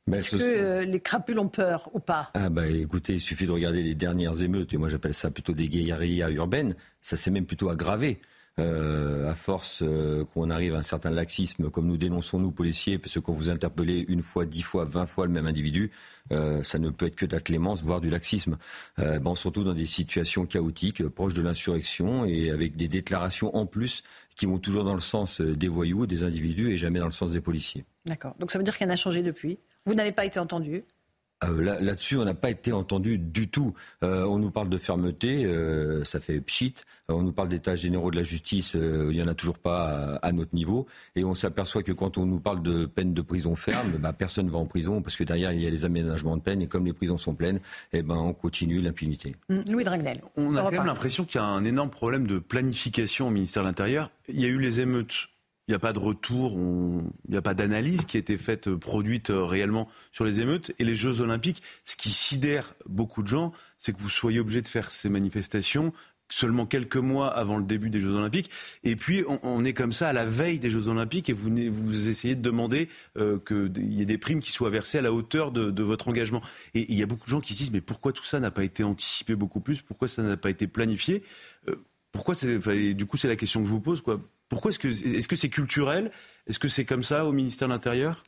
Ben, 0.08 0.18
Est-ce 0.18 0.32
ce 0.32 0.36
que 0.38 0.42
sont- 0.42 0.48
euh, 0.48 0.84
les 0.86 1.00
crapules 1.00 1.40
ont 1.40 1.48
peur 1.48 1.90
ou 1.94 2.00
pas? 2.00 2.32
Ah 2.34 2.50
bah 2.50 2.68
écoutez, 2.68 3.14
il 3.14 3.22
suffit 3.22 3.46
de 3.46 3.52
regarder 3.52 3.84
les 3.84 3.96
dernières 3.96 4.42
émeutes, 4.42 4.74
et 4.74 4.78
moi 4.78 4.90
j'appelle 4.90 5.14
ça 5.14 5.30
plutôt 5.30 5.54
des 5.54 5.70
guérillas 5.70 6.30
urbaines, 6.32 6.76
ça 7.02 7.16
s'est 7.18 7.32
même 7.32 7.46
plutôt 7.46 7.70
aggravé. 7.70 8.20
Euh, 8.60 9.32
à 9.32 9.34
force 9.34 9.82
euh, 9.82 10.26
qu'on 10.26 10.50
arrive 10.50 10.76
à 10.76 10.80
un 10.80 10.82
certain 10.82 11.10
laxisme, 11.10 11.70
comme 11.70 11.88
nous 11.88 11.96
dénonçons 11.96 12.38
nous 12.38 12.52
policiers, 12.52 12.98
parce 13.00 13.14
que 13.14 13.20
quand 13.20 13.32
vous 13.32 13.50
interpellez 13.50 14.04
une 14.10 14.22
fois, 14.22 14.46
dix 14.46 14.62
fois, 14.62 14.84
vingt 14.84 15.06
fois 15.06 15.26
le 15.26 15.32
même 15.32 15.48
individu, 15.48 15.90
euh, 16.34 16.62
ça 16.62 16.78
ne 16.78 16.90
peut 16.90 17.06
être 17.06 17.16
que 17.16 17.26
de 17.26 17.34
la 17.34 17.40
clémence, 17.40 17.82
voire 17.82 18.02
du 18.02 18.10
laxisme. 18.10 18.58
Bon, 19.22 19.36
surtout 19.36 19.64
dans 19.64 19.74
des 19.74 19.86
situations 19.86 20.46
chaotiques, 20.46 21.02
proches 21.08 21.34
de 21.34 21.42
l'insurrection, 21.42 22.26
et 22.26 22.52
avec 22.52 22.76
des 22.76 22.90
déclarations 22.90 23.56
en 23.56 23.66
plus 23.66 24.04
qui 24.36 24.46
vont 24.46 24.60
toujours 24.60 24.84
dans 24.84 24.94
le 24.94 25.00
sens 25.00 25.42
euh, 25.42 25.56
des 25.56 25.68
voyous, 25.68 26.06
des 26.08 26.24
individus, 26.24 26.72
et 26.72 26.78
jamais 26.78 27.00
dans 27.00 27.06
le 27.06 27.12
sens 27.12 27.32
des 27.32 27.42
policiers. 27.42 27.86
D'accord. 28.06 28.36
Donc 28.40 28.52
ça 28.52 28.58
veut 28.58 28.64
dire 28.64 28.78
qu'il 28.78 28.88
y 28.88 28.90
en 28.90 28.94
a 28.94 28.98
changé 28.98 29.24
depuis. 29.24 29.60
Vous 29.86 29.94
n'avez 29.94 30.12
pas 30.12 30.26
été 30.26 30.40
entendu. 30.40 30.84
Euh, 31.44 31.62
là- 31.62 31.80
Là-dessus, 31.82 32.18
on 32.18 32.26
n'a 32.26 32.34
pas 32.36 32.50
été 32.52 32.72
entendu 32.72 33.18
du 33.18 33.48
tout. 33.50 33.74
Euh, 34.04 34.24
on 34.26 34.38
nous 34.38 34.52
parle 34.52 34.70
de 34.70 34.78
fermeté, 34.78 35.44
euh, 35.46 36.04
ça 36.04 36.20
fait 36.20 36.40
pchit. 36.42 36.76
Euh, 37.10 37.14
On 37.16 37.24
nous 37.24 37.32
parle 37.32 37.50
d'états 37.50 37.76
généraux 37.76 38.12
de 38.12 38.16
la 38.18 38.24
justice, 38.24 38.76
euh, 38.76 39.08
il 39.10 39.16
n'y 39.18 39.22
en 39.24 39.28
a 39.28 39.34
toujours 39.34 39.58
pas 39.58 39.88
à, 40.22 40.28
à 40.28 40.32
notre 40.32 40.54
niveau. 40.56 40.86
Et 41.16 41.24
on 41.24 41.34
s'aperçoit 41.34 41.84
que 41.84 41.92
quand 41.92 42.18
on 42.18 42.26
nous 42.26 42.40
parle 42.40 42.62
de 42.62 42.86
peine 42.86 43.14
de 43.14 43.22
prison 43.22 43.56
ferme, 43.56 43.94
bah, 43.98 44.14
personne 44.14 44.46
ne 44.46 44.52
va 44.52 44.60
en 44.60 44.66
prison 44.66 45.02
parce 45.02 45.16
que 45.16 45.24
derrière, 45.24 45.52
il 45.52 45.62
y 45.62 45.68
a 45.68 45.70
les 45.70 45.84
aménagements 45.84 46.38
de 46.38 46.42
peine. 46.42 46.62
Et 46.62 46.68
comme 46.68 46.86
les 46.86 46.94
prisons 46.94 47.18
sont 47.18 47.34
pleines, 47.34 47.60
eh 47.92 48.02
ben, 48.04 48.16
on 48.16 48.34
continue 48.34 48.80
l'impunité. 48.82 49.36
Hum, 49.50 49.64
Louis 49.70 49.84
Dragnel. 49.84 50.22
On 50.38 50.56
a 50.56 50.62
quand 50.62 50.72
même 50.72 50.86
l'impression 50.86 51.26
qu'il 51.26 51.42
y 51.42 51.44
a 51.44 51.48
un 51.48 51.66
énorme 51.66 51.90
problème 51.90 52.28
de 52.28 52.38
planification 52.40 53.28
au 53.28 53.32
ministère 53.32 53.64
de 53.64 53.68
l'Intérieur. 53.68 54.12
Il 54.30 54.40
y 54.40 54.46
a 54.46 54.48
eu 54.48 54.60
les 54.60 54.80
émeutes. 54.80 55.28
Il 55.72 55.76
n'y 55.76 55.78
a 55.78 55.80
pas 55.80 55.94
de 55.94 56.00
retour, 56.00 56.52
il 56.58 57.32
n'y 57.32 57.38
a 57.38 57.42
pas 57.42 57.54
d'analyse 57.54 58.04
qui 58.04 58.18
a 58.18 58.20
été 58.20 58.36
faite, 58.36 58.68
euh, 58.68 58.78
produite 58.78 59.30
euh, 59.30 59.46
réellement 59.46 59.88
sur 60.12 60.26
les 60.26 60.42
émeutes. 60.42 60.74
Et 60.80 60.84
les 60.84 60.98
Jeux 60.98 61.22
Olympiques, 61.22 61.64
ce 61.86 61.96
qui 61.96 62.10
sidère 62.10 62.74
beaucoup 62.88 63.24
de 63.24 63.30
gens, 63.30 63.54
c'est 63.78 63.94
que 63.94 64.02
vous 64.02 64.10
soyez 64.10 64.42
obligé 64.42 64.62
de 64.62 64.68
faire 64.68 64.92
ces 64.92 65.08
manifestations 65.08 65.94
seulement 66.28 66.66
quelques 66.66 66.98
mois 66.98 67.30
avant 67.30 67.56
le 67.56 67.64
début 67.64 67.90
des 67.90 68.02
Jeux 68.02 68.14
Olympiques. 68.14 68.50
Et 68.84 68.98
puis, 68.98 69.24
on, 69.44 69.64
est 69.64 69.72
comme 69.72 69.94
ça 69.94 70.10
à 70.10 70.14
la 70.14 70.26
veille 70.26 70.60
des 70.60 70.72
Jeux 70.72 70.90
Olympiques 70.90 71.30
et 71.30 71.34
vous, 71.34 71.50
vous 71.72 72.10
essayez 72.10 72.36
de 72.36 72.42
demander 72.42 72.90
euh, 73.18 73.40
qu'il 73.40 73.94
y 73.94 74.02
ait 74.02 74.06
des 74.06 74.18
primes 74.18 74.42
qui 74.42 74.52
soient 74.52 74.70
versées 74.70 74.98
à 74.98 75.02
la 75.02 75.14
hauteur 75.14 75.54
de, 75.54 75.84
votre 75.84 76.10
engagement. 76.10 76.42
Et 76.74 76.86
il 76.92 76.98
y 76.98 77.02
a 77.02 77.06
beaucoup 77.06 77.28
de 77.28 77.32
gens 77.32 77.40
qui 77.40 77.54
se 77.54 77.60
disent, 77.60 77.72
mais 77.72 77.80
pourquoi 77.80 78.12
tout 78.12 78.26
ça 78.26 78.42
n'a 78.42 78.52
pas 78.52 78.66
été 78.66 78.84
anticipé 78.84 79.36
beaucoup 79.36 79.62
plus? 79.62 79.82
Pourquoi 79.82 80.10
ça 80.10 80.22
n'a 80.22 80.36
pas 80.36 80.50
été 80.50 80.68
planifié? 80.68 81.24
Pourquoi 82.12 82.36
c'est, 82.36 82.60
du 82.94 83.06
coup, 83.06 83.16
c'est 83.16 83.30
la 83.30 83.38
question 83.38 83.62
que 83.62 83.68
je 83.68 83.72
vous 83.72 83.80
pose, 83.80 84.02
quoi. 84.02 84.20
Pourquoi 84.52 84.70
est-ce 84.70 84.80
que, 84.80 84.88
est-ce 84.90 85.28
que 85.28 85.36
c'est 85.36 85.50
culturel? 85.50 86.12
Est-ce 86.48 86.60
que 86.60 86.68
c'est 86.68 86.86
comme 86.86 87.04
ça 87.04 87.26
au 87.26 87.32
ministère 87.32 87.68
de 87.68 87.74
l'Intérieur? 87.74 88.22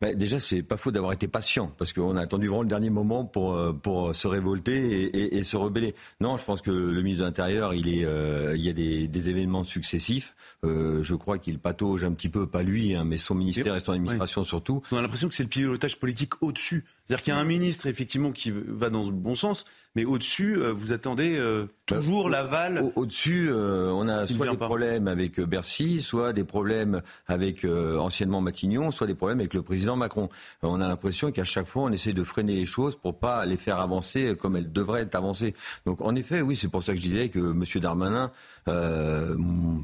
Bah, 0.00 0.12
déjà, 0.14 0.40
c'est 0.40 0.62
pas 0.64 0.76
faux 0.76 0.90
d'avoir 0.90 1.12
été 1.12 1.28
patient, 1.28 1.72
parce 1.78 1.92
qu'on 1.92 2.16
a 2.16 2.20
attendu 2.20 2.48
vraiment 2.48 2.62
le 2.62 2.68
dernier 2.68 2.90
moment 2.90 3.24
pour, 3.24 3.54
euh, 3.54 3.72
pour 3.72 4.12
se 4.16 4.26
révolter 4.26 4.74
et, 4.74 5.04
et- 5.16 5.36
et 5.36 5.42
se 5.44 5.56
rebeller. 5.56 5.94
Non, 6.20 6.36
je 6.38 6.44
pense 6.44 6.60
que 6.60 6.72
le 6.72 7.00
ministre 7.02 7.20
de 7.20 7.26
l'Intérieur, 7.28 7.72
il, 7.72 7.86
est, 7.88 8.04
euh, 8.04 8.54
il 8.56 8.62
y 8.62 8.68
a 8.68 8.72
des, 8.72 9.06
des 9.06 9.30
événements 9.30 9.62
successifs. 9.62 10.34
Euh, 10.64 11.04
je 11.04 11.14
crois 11.14 11.38
qu'il 11.38 11.60
patauge 11.60 12.02
un 12.02 12.10
petit 12.14 12.28
peu, 12.28 12.48
pas 12.48 12.64
lui, 12.64 12.96
hein, 12.96 13.04
mais 13.04 13.16
son 13.16 13.36
ministère 13.36 13.76
et 13.76 13.80
son 13.80 13.92
administration 13.92 14.42
surtout. 14.42 14.82
On 14.90 14.96
a 14.96 15.02
l'impression 15.02 15.28
que 15.28 15.36
c'est 15.36 15.44
le 15.44 15.48
pilotage 15.48 15.96
politique 16.00 16.42
au-dessus. 16.42 16.84
C'est-à-dire 17.06 17.22
qu'il 17.24 17.32
y 17.34 17.36
a 17.36 17.40
un 17.40 17.44
ministre, 17.44 17.86
effectivement, 17.86 18.32
qui 18.32 18.52
va 18.52 18.88
dans 18.88 19.02
le 19.04 19.10
bon 19.10 19.34
sens, 19.34 19.64
mais 19.96 20.04
au-dessus, 20.06 20.56
euh, 20.56 20.72
vous 20.72 20.92
attendez 20.92 21.36
euh, 21.36 21.66
toujours 21.84 22.30
l'aval. 22.30 22.78
Au- 22.78 22.92
Au-dessus, 23.02 23.48
euh, 23.50 23.90
on 23.92 24.08
a 24.08 24.22
ne 24.22 24.26
soit 24.26 24.48
des 24.50 24.56
pas. 24.56 24.66
problèmes 24.66 25.08
avec 25.08 25.38
Bercy, 25.40 26.00
soit 26.00 26.32
des 26.32 26.44
problèmes 26.44 27.02
avec 27.26 27.64
euh, 27.64 27.98
anciennement 27.98 28.40
Matignon, 28.40 28.90
soit 28.92 29.06
des 29.06 29.14
problèmes 29.14 29.40
avec 29.40 29.52
le 29.52 29.62
président 29.62 29.96
Macron. 29.96 30.30
On 30.62 30.80
a 30.80 30.88
l'impression 30.88 31.32
qu'à 31.32 31.44
chaque 31.44 31.66
fois, 31.66 31.82
on 31.82 31.92
essaie 31.92 32.12
de 32.14 32.24
freiner 32.24 32.54
les 32.54 32.66
choses 32.66 32.96
pour 32.96 33.18
pas 33.18 33.44
les 33.44 33.56
faire 33.58 33.78
avancer 33.80 34.34
comme 34.38 34.56
elles 34.56 34.72
devraient 34.72 35.02
être 35.02 35.14
avancées. 35.16 35.54
Donc, 35.84 36.00
en 36.00 36.14
effet, 36.14 36.40
oui, 36.40 36.56
c'est 36.56 36.68
pour 36.68 36.82
ça 36.82 36.92
que 36.94 36.98
je 36.98 37.04
disais 37.04 37.28
que 37.28 37.38
M. 37.40 37.64
Darmanin, 37.82 38.30
euh, 38.68 39.36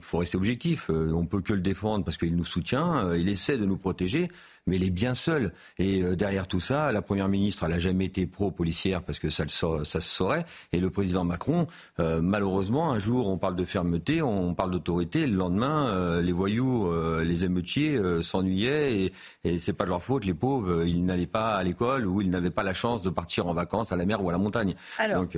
faut 0.03 0.19
rester 0.19 0.37
objectif. 0.37 0.91
Euh, 0.91 1.13
on 1.13 1.27
peut 1.27 1.41
que 1.41 1.53
le 1.53 1.61
défendre 1.61 2.05
parce 2.05 2.17
qu'il 2.17 2.37
nous 2.37 2.45
soutient, 2.45 3.07
euh, 3.07 3.19
il 3.19 3.29
essaie 3.29 3.59
de 3.59 3.65
nous 3.65 3.77
protéger, 3.77 4.29
mais 4.67 4.77
il 4.77 4.85
est 4.85 4.91
bien 4.91 5.15
seul. 5.15 5.53
Et 5.79 6.03
euh, 6.03 6.15
derrière 6.15 6.47
tout 6.47 6.61
ça, 6.61 6.93
la 6.93 7.03
première 7.03 7.29
ministre, 7.29 7.65
elle 7.65 7.71
n'a 7.71 7.79
jamais 7.79 8.07
été 8.07 8.27
pro-policière 8.27 9.03
parce 9.03 9.19
que 9.19 9.31
ça, 9.31 9.45
le 9.45 9.51
ça 9.85 10.01
se 10.01 10.09
saurait. 10.09 10.45
Et 10.73 10.81
le 10.81 10.91
président 10.91 11.25
Macron, 11.25 11.67
euh, 11.99 12.21
malheureusement, 12.23 12.93
un 12.93 12.99
jour 12.99 13.29
on 13.29 13.39
parle 13.39 13.57
de 13.57 13.65
fermeté, 13.65 14.23
on 14.23 14.55
parle 14.55 14.71
d'autorité, 14.71 15.27
le 15.27 15.37
lendemain, 15.37 15.89
euh, 15.89 16.23
les 16.23 16.33
voyous, 16.33 16.87
euh, 16.87 17.25
les 17.25 17.45
émeutiers 17.45 17.97
euh, 17.97 18.23
s'ennuyaient 18.23 18.95
et, 18.95 19.13
et 19.45 19.59
c'est 19.59 19.73
pas 19.73 19.85
de 19.85 19.91
leur 19.91 20.03
faute, 20.03 20.25
les 20.25 20.35
pauvres, 20.35 20.85
ils 20.85 21.05
n'allaient 21.05 21.27
pas 21.27 21.57
à 21.57 21.63
l'école 21.63 22.07
ou 22.07 22.21
ils 22.21 22.31
n'avaient 22.31 22.51
pas 22.51 22.63
la 22.63 22.75
chance 22.75 23.03
de 23.03 23.11
partir 23.11 23.47
en 23.47 23.55
vacances 23.55 23.93
à 23.93 23.97
la 23.97 24.05
mer 24.05 24.23
ou 24.23 24.29
à 24.29 24.33
la 24.33 24.39
montagne. 24.39 24.75
Alors, 24.99 25.23
Donc, 25.23 25.37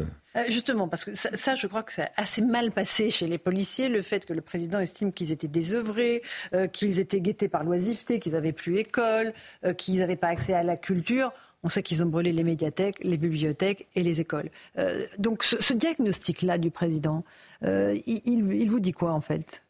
justement, 0.49 0.89
parce 0.89 1.05
que 1.05 1.15
ça, 1.15 1.37
ça, 1.37 1.55
je 1.55 1.67
crois 1.67 1.83
que 1.83 1.93
c'est 1.93 2.11
assez 2.17 2.43
mal 2.43 2.71
passé 2.71 3.11
chez 3.11 3.27
les 3.27 3.39
policiers, 3.39 3.89
le 3.89 4.03
fait 4.03 4.27
que 4.27 4.33
le 4.33 4.41
président 4.41 4.79
estime 4.79 5.13
qu'ils 5.13 5.33
étaient 5.33 5.49
désœuvrés, 5.49 6.23
euh, 6.55 6.67
qu'ils 6.67 6.99
étaient 7.01 7.21
guettés 7.21 7.49
par 7.49 7.65
l'oisiveté, 7.65 8.19
qu'ils 8.19 8.33
n'avaient 8.33 8.53
plus 8.53 8.79
école, 8.79 9.33
euh, 9.65 9.73
qu'ils 9.73 9.99
n'avaient 9.99 10.17
pas 10.17 10.29
accès 10.29 10.55
à 10.55 10.63
la 10.63 10.77
culture. 10.77 11.33
On 11.63 11.69
sait 11.69 11.83
qu'ils 11.83 12.03
ont 12.03 12.07
brûlé 12.07 12.33
les 12.33 12.45
médiathèques, 12.45 12.97
les 13.03 13.19
bibliothèques 13.19 13.87
et 13.95 14.03
les 14.03 14.21
écoles. 14.21 14.51
Euh, 14.79 15.07
donc 15.19 15.45
ce, 15.45 15.75
diagnostic-là 15.75 16.59
du 16.59 16.71
président, 16.71 17.25
euh, 17.65 17.99
il 18.07 18.71
vous 18.71 18.81
dit 18.81 18.93
quoi 18.93 19.13
en 19.13 19.21
fait? 19.21 19.63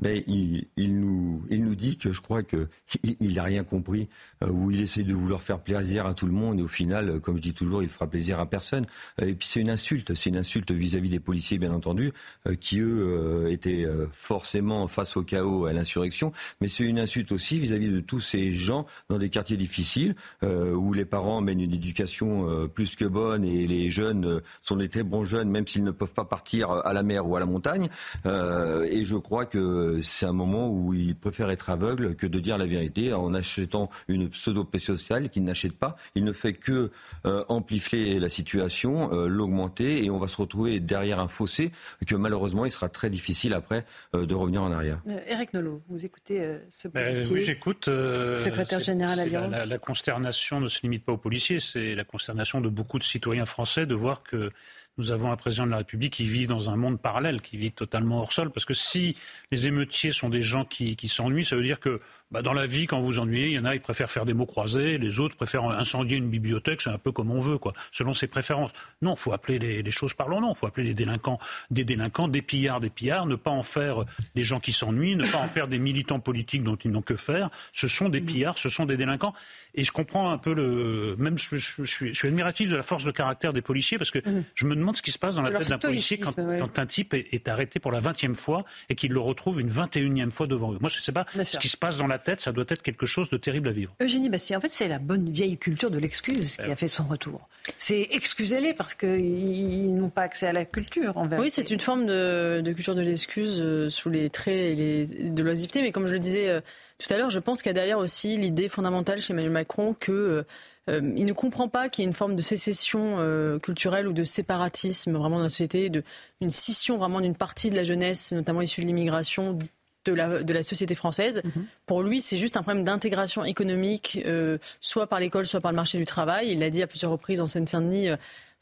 Ben, 0.00 0.22
il, 0.26 0.66
nous, 0.78 1.42
dit 1.74 1.96
que 1.96 2.12
je 2.12 2.20
crois 2.20 2.42
que 2.42 2.68
il- 3.02 3.16
il 3.20 3.34
n'a 3.34 3.42
rien 3.42 3.64
compris, 3.64 4.08
euh, 4.44 4.48
ou 4.48 4.70
il 4.70 4.80
essaie 4.80 5.02
de 5.02 5.12
vouloir 5.12 5.42
faire 5.42 5.58
plaisir 5.60 6.06
à 6.06 6.14
tout 6.14 6.26
le 6.26 6.32
monde, 6.32 6.60
et 6.60 6.62
au 6.62 6.68
final, 6.68 7.08
euh, 7.08 7.18
comme 7.20 7.36
je 7.36 7.42
dis 7.42 7.52
toujours, 7.52 7.82
il 7.82 7.88
fera 7.88 8.06
plaisir 8.06 8.38
à 8.38 8.46
personne. 8.46 8.86
Euh, 9.20 9.26
et 9.26 9.34
puis 9.34 9.48
c'est 9.48 9.60
une 9.60 9.70
insulte, 9.70 10.14
c'est 10.14 10.30
une 10.30 10.36
insulte 10.36 10.70
vis-à-vis 10.70 11.08
des 11.08 11.18
policiers, 11.20 11.58
bien 11.58 11.72
entendu, 11.72 12.12
euh, 12.46 12.54
qui 12.54 12.78
eux 12.80 13.48
étaient 13.50 13.86
forcément 14.12 14.86
face 14.88 15.16
au 15.16 15.22
chaos, 15.22 15.66
à 15.66 15.72
l'insurrection, 15.72 16.32
mais 16.60 16.68
c'est 16.68 16.84
une 16.84 16.98
insulte 16.98 17.32
aussi 17.32 17.58
vis-à-vis 17.58 17.88
de 17.88 18.00
tous 18.00 18.20
ces 18.20 18.52
gens 18.52 18.86
dans 19.08 19.18
des 19.18 19.30
quartiers 19.30 19.56
difficiles, 19.56 20.14
où 20.42 20.92
les 20.92 21.04
parents 21.04 21.40
mènent 21.40 21.60
une 21.60 21.72
éducation 21.72 22.68
plus 22.68 22.94
que 22.96 23.04
bonne, 23.04 23.44
et 23.44 23.66
les 23.66 23.90
jeunes 23.90 24.40
sont 24.60 24.76
des 24.76 24.88
très 24.88 25.02
bons 25.02 25.24
jeunes, 25.24 25.50
même 25.50 25.66
s'ils 25.66 25.84
ne 25.84 25.90
peuvent 25.90 26.14
pas 26.14 26.24
partir 26.24 26.70
à 26.70 26.92
la 26.92 27.02
mer 27.02 27.26
ou 27.26 27.36
à 27.36 27.40
la 27.40 27.46
montagne. 27.46 27.88
Et 28.24 29.04
je 29.04 29.16
crois 29.16 29.46
que 29.46 29.87
euh, 29.88 30.02
c'est 30.02 30.26
un 30.26 30.32
moment 30.32 30.70
où 30.70 30.94
ils 30.94 31.16
préfèrent 31.16 31.50
être 31.50 31.70
aveugles 31.70 32.14
que 32.14 32.26
de 32.26 32.38
dire 32.38 32.58
la 32.58 32.66
vérité 32.66 33.12
en 33.12 33.34
achetant 33.34 33.88
une 34.08 34.28
pseudo-paix 34.28 34.78
sociale 34.78 35.30
qu'ils 35.30 35.44
n'achètent 35.44 35.78
pas. 35.78 35.96
Il 36.14 36.24
ne 36.24 36.32
fait 36.32 36.52
que 36.52 36.90
euh, 37.26 37.44
amplifier 37.48 38.18
la 38.18 38.28
situation, 38.28 39.12
euh, 39.12 39.28
l'augmenter 39.28 40.04
et 40.04 40.10
on 40.10 40.18
va 40.18 40.28
se 40.28 40.36
retrouver 40.36 40.80
derrière 40.80 41.20
un 41.20 41.28
fossé 41.28 41.70
que 42.06 42.14
malheureusement 42.14 42.64
il 42.64 42.70
sera 42.70 42.88
très 42.88 43.10
difficile 43.10 43.54
après 43.54 43.84
de 44.14 44.34
revenir 44.34 44.62
en 44.62 44.72
arrière. 44.72 45.00
Eric 45.28 45.52
Nolot, 45.54 45.82
vous 45.88 46.04
écoutez 46.04 46.58
ce 46.70 46.88
ben, 46.88 47.12
policier 47.12 47.34
Oui, 47.34 47.44
j'écoute. 47.44 47.84
secrétaire 47.86 48.82
général 48.82 49.20
Alliance. 49.20 49.50
La, 49.50 49.66
la 49.66 49.78
consternation 49.78 50.60
ne 50.60 50.68
se 50.68 50.80
limite 50.82 51.04
pas 51.04 51.12
aux 51.12 51.18
policiers, 51.18 51.60
c'est 51.60 51.94
la 51.94 52.04
consternation 52.04 52.60
de 52.60 52.68
beaucoup 52.68 52.98
de 52.98 53.04
citoyens 53.04 53.44
français 53.44 53.86
de 53.86 53.94
voir 53.94 54.22
que 54.22 54.50
nous 54.98 55.12
avons 55.12 55.30
un 55.30 55.36
président 55.36 55.64
de 55.64 55.70
la 55.70 55.78
République 55.78 56.12
qui 56.12 56.24
vit 56.24 56.46
dans 56.46 56.70
un 56.70 56.76
monde 56.76 57.00
parallèle, 57.00 57.40
qui 57.40 57.56
vit 57.56 57.70
totalement 57.70 58.18
hors 58.20 58.32
sol. 58.32 58.50
Parce 58.50 58.64
que 58.64 58.74
si 58.74 59.16
les 59.52 59.68
émeutiers 59.68 60.10
sont 60.10 60.28
des 60.28 60.42
gens 60.42 60.64
qui, 60.64 60.96
s'ennuient, 61.08 61.44
ça 61.44 61.56
veut 61.56 61.62
dire 61.62 61.80
que 61.80 62.00
bah, 62.30 62.42
dans 62.42 62.52
la 62.52 62.66
vie, 62.66 62.86
quand 62.86 63.00
vous 63.00 63.18
ennuyez, 63.18 63.46
il 63.46 63.52
y 63.52 63.58
en 63.58 63.64
a, 63.64 63.74
qui 63.74 63.80
préfèrent 63.80 64.10
faire 64.10 64.26
des 64.26 64.34
mots 64.34 64.46
croisés, 64.46 64.98
les 64.98 65.20
autres 65.20 65.36
préfèrent 65.36 65.64
incendier 65.64 66.16
une 66.16 66.28
bibliothèque, 66.28 66.82
c'est 66.82 66.90
un 66.90 66.98
peu 66.98 67.12
comme 67.12 67.30
on 67.30 67.38
veut, 67.38 67.58
quoi, 67.58 67.72
selon 67.90 68.14
ses 68.14 68.26
préférences. 68.26 68.70
Non, 69.02 69.14
il 69.14 69.18
faut 69.18 69.32
appeler 69.32 69.58
les, 69.58 69.90
choses 69.90 70.14
par 70.14 70.28
leur 70.28 70.40
nom, 70.40 70.52
il 70.52 70.58
faut 70.58 70.66
appeler 70.66 70.86
les 70.86 70.94
délinquants 70.94 71.38
des 71.70 71.84
délinquants, 71.84 72.28
des 72.28 72.42
pillards 72.42 72.80
des 72.80 72.90
pillards, 72.90 73.26
ne 73.26 73.36
pas 73.36 73.50
en 73.50 73.62
faire 73.62 74.04
des 74.34 74.42
gens 74.42 74.60
qui 74.60 74.72
s'ennuient, 74.72 75.16
ne 75.16 75.26
pas 75.26 75.38
en 75.38 75.48
faire 75.48 75.68
des 75.68 75.78
militants 75.78 76.20
politiques 76.20 76.62
dont 76.62 76.76
ils 76.76 76.90
n'ont 76.90 77.02
que 77.02 77.16
faire. 77.16 77.48
Ce 77.72 77.88
sont 77.88 78.08
des 78.08 78.20
pillards, 78.20 78.58
ce 78.58 78.68
sont 78.68 78.84
des 78.84 78.96
délinquants. 78.96 79.32
Et 79.74 79.84
je 79.84 79.92
comprends 79.92 80.30
un 80.30 80.38
peu 80.38 80.54
le. 80.54 81.14
Même 81.18 81.38
je, 81.38 81.56
je, 81.56 81.84
suis, 81.84 82.08
je 82.08 82.14
suis, 82.14 82.28
admiratif 82.28 82.70
de 82.70 82.76
la 82.76 82.82
force 82.82 83.04
de 83.04 83.10
caractère 83.10 83.52
des 83.52 83.62
policiers 83.62 83.98
parce 83.98 84.10
que 84.10 84.18
mmh. 84.18 84.44
je 84.54 84.66
me 84.66 84.74
demande 84.74 84.96
ce 84.96 85.02
qui 85.02 85.12
se 85.12 85.18
passe 85.18 85.34
dans 85.36 85.42
la 85.42 85.52
tête 85.52 85.68
d'un 85.68 85.78
policier 85.78 86.18
quand, 86.18 86.34
quand, 86.34 86.78
un 86.78 86.86
type 86.86 87.14
est, 87.14 87.32
est 87.32 87.48
arrêté 87.48 87.78
pour 87.78 87.92
la 87.92 88.00
20e 88.00 88.34
fois 88.34 88.64
et 88.88 88.94
qu'il 88.94 89.12
le 89.12 89.20
retrouve 89.20 89.60
une 89.60 89.70
21e 89.70 90.30
fois 90.30 90.46
devant 90.46 90.72
eux. 90.72 90.78
Moi, 90.80 90.90
je 90.90 90.98
ne 90.98 91.02
sais 91.02 91.12
pas 91.12 91.26
ce 91.32 91.58
qui 91.58 91.68
se 91.68 91.76
passe 91.76 91.96
dans 91.96 92.06
la 92.06 92.17
tête, 92.18 92.40
ça 92.40 92.52
doit 92.52 92.64
être 92.68 92.82
quelque 92.82 93.06
chose 93.06 93.30
de 93.30 93.36
terrible 93.36 93.68
à 93.68 93.72
vivre. 93.72 93.94
Eugénie 94.00 94.28
Bastien, 94.28 94.58
en 94.58 94.60
fait, 94.60 94.72
c'est 94.72 94.88
la 94.88 94.98
bonne 94.98 95.30
vieille 95.30 95.56
culture 95.56 95.90
de 95.90 95.98
l'excuse 95.98 96.56
qui 96.56 96.70
a 96.70 96.76
fait 96.76 96.88
son 96.88 97.04
retour. 97.04 97.48
C'est 97.78 98.08
excusez-les 98.10 98.74
parce 98.74 98.94
qu'ils 98.94 99.94
n'ont 99.94 100.10
pas 100.10 100.22
accès 100.22 100.46
à 100.46 100.52
la 100.52 100.64
culture. 100.64 101.14
oui, 101.38 101.50
c'est 101.50 101.70
une 101.70 101.80
forme 101.80 102.06
de, 102.06 102.62
culture 102.74 102.94
de 102.94 103.02
l'excuse 103.02 103.60
euh, 103.62 103.88
sous 103.88 104.10
les 104.10 104.30
traits 104.30 104.54
et 104.54 104.74
les, 104.74 105.06
de 105.06 105.42
l'oisiveté. 105.42 105.82
Mais 105.82 105.92
comme 105.92 106.06
je 106.06 106.14
le 106.14 106.18
disais 106.18 106.48
euh, 106.48 106.60
tout 106.98 107.12
à 107.12 107.16
l'heure, 107.16 107.30
je 107.30 107.40
pense 107.40 107.62
qu'il 107.62 107.70
y 107.70 107.70
a 107.70 107.74
derrière 107.74 107.98
aussi 107.98 108.36
l'idée 108.36 108.68
fondamentale 108.68 109.20
chez 109.20 109.32
Emmanuel 109.32 109.52
Macron 109.52 109.94
que 109.98 110.44
euh, 110.88 111.12
il 111.16 111.26
ne 111.26 111.32
comprend 111.34 111.68
pas 111.68 111.90
qu'il 111.90 112.02
y 112.02 112.06
ait 112.06 112.08
une 112.08 112.14
forme 112.14 112.34
de 112.34 112.40
sécession 112.40 113.18
culturelle 113.62 114.08
ou 114.08 114.14
de 114.14 114.24
séparatisme 114.24 115.12
vraiment 115.12 115.36
dans 115.36 115.42
la 115.42 115.50
société, 115.50 115.90
de, 115.90 116.02
une 116.40 116.50
scission 116.50 116.96
vraiment 116.96 117.20
d'une 117.20 117.36
partie 117.36 117.68
de 117.68 117.76
la 117.76 117.84
jeunesse, 117.84 118.32
notamment 118.32 118.62
issue 118.62 118.80
de 118.80 118.86
l'immigration, 118.86 119.58
de 120.04 120.52
la, 120.52 120.62
société 120.62 120.94
française. 120.94 121.42
Mhm. 121.44 121.66
Pour 121.86 122.02
lui, 122.02 122.20
c'est 122.20 122.38
juste 122.38 122.56
un 122.56 122.62
problème 122.62 122.84
d'intégration 122.84 123.44
économique, 123.44 124.22
euh, 124.26 124.58
soit 124.80 125.06
par 125.06 125.20
l'école, 125.20 125.46
soit 125.46 125.60
par 125.60 125.72
le 125.72 125.76
marché 125.76 125.98
du 125.98 126.04
travail. 126.04 126.50
Il 126.50 126.60
l'a 126.60 126.70
dit 126.70 126.82
à 126.82 126.86
plusieurs 126.86 127.12
reprises 127.12 127.40
en 127.40 127.46
Seine-Saint-Denis. 127.46 128.10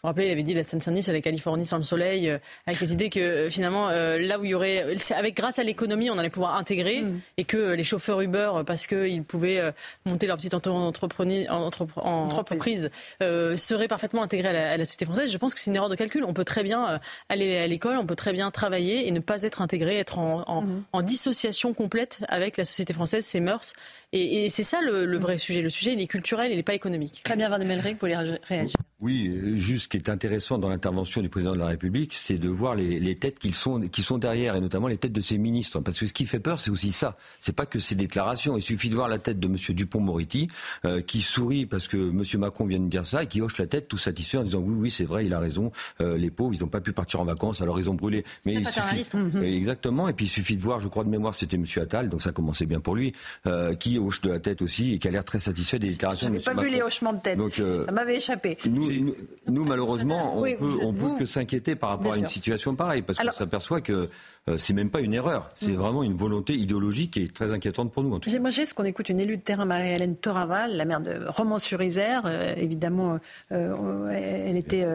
Vous 0.07 0.11
vous 0.11 0.15
rappelez, 0.15 0.29
il 0.29 0.31
avait 0.31 0.45
dit 0.45 0.55
la 0.55 0.63
Seine-Saint-Denis, 0.63 1.03
c'est 1.03 1.13
la 1.13 1.21
Californie 1.21 1.67
sans 1.67 1.79
le 1.79 1.83
soleil, 1.83 2.31
euh, 2.31 2.39
avec 2.65 2.79
cette 2.79 2.93
idée 2.93 3.11
que 3.11 3.19
euh, 3.19 3.51
finalement, 3.51 3.89
euh, 3.89 4.19
là 4.19 4.39
où 4.39 4.45
il 4.45 4.53
y 4.53 4.55
aurait, 4.55 4.85
avec 5.11 5.35
grâce 5.37 5.59
à 5.59 5.65
l'écononomie, 5.65 6.11
on 6.11 6.19
allait 6.19 6.31
pouvoir 6.31 6.55
intégrer 6.55 7.01
mm. 7.01 7.21
et 7.39 7.43
que 7.43 7.75
les 7.75 7.83
chauffeurs 7.83 8.21
Uber, 8.21 8.53
parce 8.65 8.87
qu'ils 8.87 9.25
pouvaient 9.25 9.61
monter 10.05 10.29
leur 10.29 10.37
petite 10.37 10.55
entreprise, 10.55 11.49
entreprise 11.97 12.91
seraient 13.19 13.89
parfaitement 13.89 14.23
intégrés 14.23 14.51
à 14.51 14.77
la, 14.77 14.85
société 14.85 15.07
française. 15.07 15.33
Je 15.33 15.39
pense 15.39 15.55
que 15.55 15.59
c'est 15.59 15.73
une 15.73 15.77
erreur 15.77 15.89
de 15.89 15.97
calcul. 15.97 16.23
On 16.23 16.33
peut 16.33 16.45
très 16.45 16.63
bien 16.63 17.01
aller 17.29 17.57
à 17.57 17.67
l'école, 17.67 17.97
on 17.97 18.07
peut 18.07 18.15
très 18.15 18.33
bien 18.33 18.53
travailler 18.53 19.09
et 19.09 19.11
ne 19.11 19.19
pas 19.19 19.43
être 19.43 19.61
intégré, 19.61 19.99
être 19.99 20.21
en, 20.21 20.63
mm. 20.63 21.03
dissociation 21.03 21.75
complète 21.75 22.21
avec 22.29 22.59
la 22.59 22.65
société 22.65 22.93
française, 22.93 23.27
ses 23.27 23.41
mœurs. 23.41 23.73
Et, 24.17 24.49
c'est 24.51 24.63
ça 24.63 24.81
le, 24.81 25.19
vrai 25.19 25.39
sujet. 25.39 25.63
Le 25.63 25.71
sujet, 25.71 25.93
il 25.93 26.01
est 26.01 26.07
culturel, 26.07 26.51
il 26.51 26.57
n'est 26.57 26.63
pas 26.63 26.75
économique. 26.75 27.23
Très 27.25 27.37
bien, 27.37 27.49
Van 27.49 27.59
de 27.59 27.95
pour 27.95 28.09
les 28.09 28.17
réagir. 28.17 28.77
Oui, 29.01 29.31
juste 29.57 29.85
ce 29.85 29.89
qui 29.89 29.99
est 29.99 30.09
intéressant 30.09 30.57
dans 30.57 30.71
l'intervention 30.71 31.21
du 31.21 31.29
président 31.29 31.53
de 31.53 31.59
la 31.59 31.67
République, 31.67 32.15
c'est 32.15 32.39
de 32.39 32.49
voir 32.49 32.75
les, 32.75 33.15
têtes 33.17 33.39
qui 33.39 33.53
sont, 33.53 33.81
qui 33.83 34.03
sont 34.03 34.17
derrière, 34.17 34.57
et 34.57 34.61
notamment 34.61 34.89
les 34.89 34.97
têtes 34.97 35.13
de 35.13 35.21
ses 35.21 35.37
ministres. 35.37 35.81
Parce 35.81 36.01
que 36.01 36.07
ce 36.07 36.15
qui 36.15 36.25
fait 36.25 36.41
peur, 36.41 36.59
c'est 36.59 36.71
aussi 36.71 36.93
ça. 36.93 37.17
C'est 37.39 37.53
pas 37.53 37.67
que 37.67 37.79
ces 37.79 37.95
déclarations. 37.95 38.57
Il 38.57 38.63
suffit 38.63 38.89
de 38.89 38.95
voir 38.95 39.09
la 39.09 39.19
tête 39.19 39.39
de 39.39 39.47
M. 39.49 39.57
Dupont-Moretti, 39.57 40.49
euh, 40.87 41.03
qui 41.03 41.21
sourit 41.21 41.67
parce 41.67 41.89
que 41.89 41.97
M. 41.97 42.23
Macron 42.41 42.65
vient 42.65 42.81
de 42.81 42.89
dire 42.89 43.05
ça, 43.05 43.25
et 43.25 43.27
qui 43.27 43.43
hoche 43.43 43.59
la 43.59 43.67
tête 43.67 43.87
tout 43.87 43.99
satisfait 43.99 44.39
en 44.39 44.45
disant 44.45 44.61
oui, 44.61 44.75
oui, 44.75 44.91
c'est 44.91 45.05
vrai, 45.05 45.27
il 45.27 45.35
a 45.35 45.41
raison. 45.41 45.73
Euh, 46.01 46.17
les 46.17 46.31
pauvres, 46.31 46.55
ils 46.55 46.61
n'ont 46.61 46.69
pas 46.69 46.81
pu 46.81 46.93
partir 46.95 47.21
en 47.21 47.27
vacances, 47.27 47.61
alors 47.61 47.79
ils 47.79 47.91
ont 47.91 47.95
brûlé. 47.95 48.25
Mais 48.47 48.55
il 48.55 48.67
suffit, 48.67 49.03
hein. 49.15 49.43
exactement. 49.43 50.09
Et 50.09 50.15
puis 50.15 50.25
il 50.25 50.31
suffit 50.31 50.57
de 50.57 50.63
voir, 50.63 50.81
je 50.81 50.89
crois 50.89 51.05
de 51.05 51.11
mémoire, 51.11 51.35
c'était 51.35 51.57
M. 51.57 51.67
Attal, 51.77 52.09
donc 52.09 52.23
ça 52.23 52.33
commençait 52.33 52.67
bien 52.67 52.81
pour 52.81 52.97
lui, 52.97 53.13
euh, 53.47 53.75
qui 53.75 53.99
hoche 54.07 54.21
de 54.21 54.31
la 54.31 54.39
tête 54.39 54.63
aussi 54.63 54.95
et 54.95 54.99
qui 54.99 55.09
a 55.09 55.11
l'air 55.11 55.25
très 55.25 55.39
satisfait 55.39 55.79
des 55.79 55.91
déclarations 55.91 56.29
de 56.29 56.37
M. 56.37 56.43
Macron. 56.45 56.55
pas 56.55 56.63
vu 56.63 56.71
les 56.71 56.83
hochements 56.83 57.13
de 57.13 57.21
tête. 57.21 57.39
Donc, 57.39 57.55
ça 57.55 57.93
m'avait 57.93 58.17
échappé. 58.17 58.57
nous 58.67 59.65
malheureusement, 59.65 60.39
on 60.39 60.43
peut, 60.43 60.79
on 60.83 60.93
peut 60.93 61.19
que 61.19 61.25
s'inquiéter 61.25 61.77
par 61.77 61.91
rapport 61.91 62.13
à 62.13 62.17
une 62.17 62.27
situation 62.27 62.75
pareille, 62.75 63.03
parce 63.03 63.19
qu'on 63.19 63.33
s'aperçoit 63.33 63.81
que 63.81 64.09
euh, 64.49 64.59
c'est 64.59 64.75
même 64.75 64.91
pas 64.91 65.01
une 65.01 65.13
erreur, 65.13 65.51
c'est 65.55 65.73
mm. 65.73 65.77
vraiment 65.77 66.03
une 66.05 66.15
volonté 66.15 66.55
idéologique 66.55 67.15
qui 67.15 67.23
est 67.25 67.35
très 67.35 67.53
inquiétante 67.53 67.93
pour 67.93 68.05
nous. 68.05 68.15
En 68.15 68.21
tout 68.21 68.31
Moi, 68.41 68.51
j'ai 68.51 68.65
ce 68.65 68.75
qu'on 68.75 68.85
écoute 68.85 69.09
une 69.09 69.19
élue 69.19 69.37
de 69.37 69.43
terrain, 69.43 69.65
Marie-Hélène 69.65 70.17
Toraval, 70.17 70.77
la 70.77 70.85
maire 70.85 71.01
de 71.01 71.19
Romans-sur-Isère. 71.27 72.23
Euh, 72.27 72.55
évidemment, 72.57 73.19
euh, 73.51 74.09
elle 74.09 74.57
était 74.57 74.87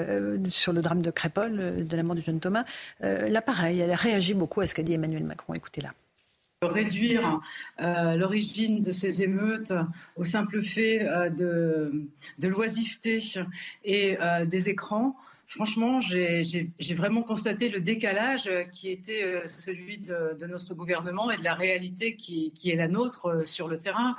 sur 0.49 0.71
le 0.71 0.81
drame 0.81 1.01
de 1.01 1.11
Crépol, 1.11 1.85
de 1.85 1.95
la 1.95 2.03
mort 2.03 2.15
du 2.15 2.21
jeune 2.21 2.39
Thomas. 2.39 2.63
là, 3.01 3.41
pareil, 3.41 3.79
elle 3.79 3.91
a 3.91 3.95
réagi 3.95 4.33
beaucoup 4.33 4.61
à 4.61 4.67
ce 4.67 4.75
qu'a 4.75 4.83
dit 4.83 4.93
Emmanuel 4.93 5.23
Macron. 5.23 5.53
Écoutez-la 5.53 5.89
réduire 6.61 7.41
l'origine 7.79 8.83
de 8.83 8.91
ces 8.91 9.23
émeutes 9.23 9.73
au 10.15 10.23
simple 10.23 10.61
fait 10.61 10.99
de, 11.35 12.05
de 12.39 12.47
l'oisiveté 12.47 13.23
et 13.83 14.17
des 14.45 14.69
écrans 14.69 15.15
franchement, 15.51 15.99
j'ai 16.01 16.95
vraiment 16.95 17.23
constaté 17.23 17.69
le 17.69 17.81
décalage 17.81 18.49
qui 18.71 18.89
était 18.89 19.23
euh, 19.23 19.47
celui 19.47 19.97
de, 19.97 20.45
notre 20.47 20.73
gouvernement 20.73 21.29
et 21.29 21.38
de 21.38 21.43
la 21.43 21.55
réalité 21.55 22.15
qui, 22.15 22.51
est 22.65 22.75
la 22.75 22.88
nôtre 22.88 23.25
euh, 23.27 23.45
sur 23.45 23.67
le 23.67 23.77
terrain. 23.77 24.13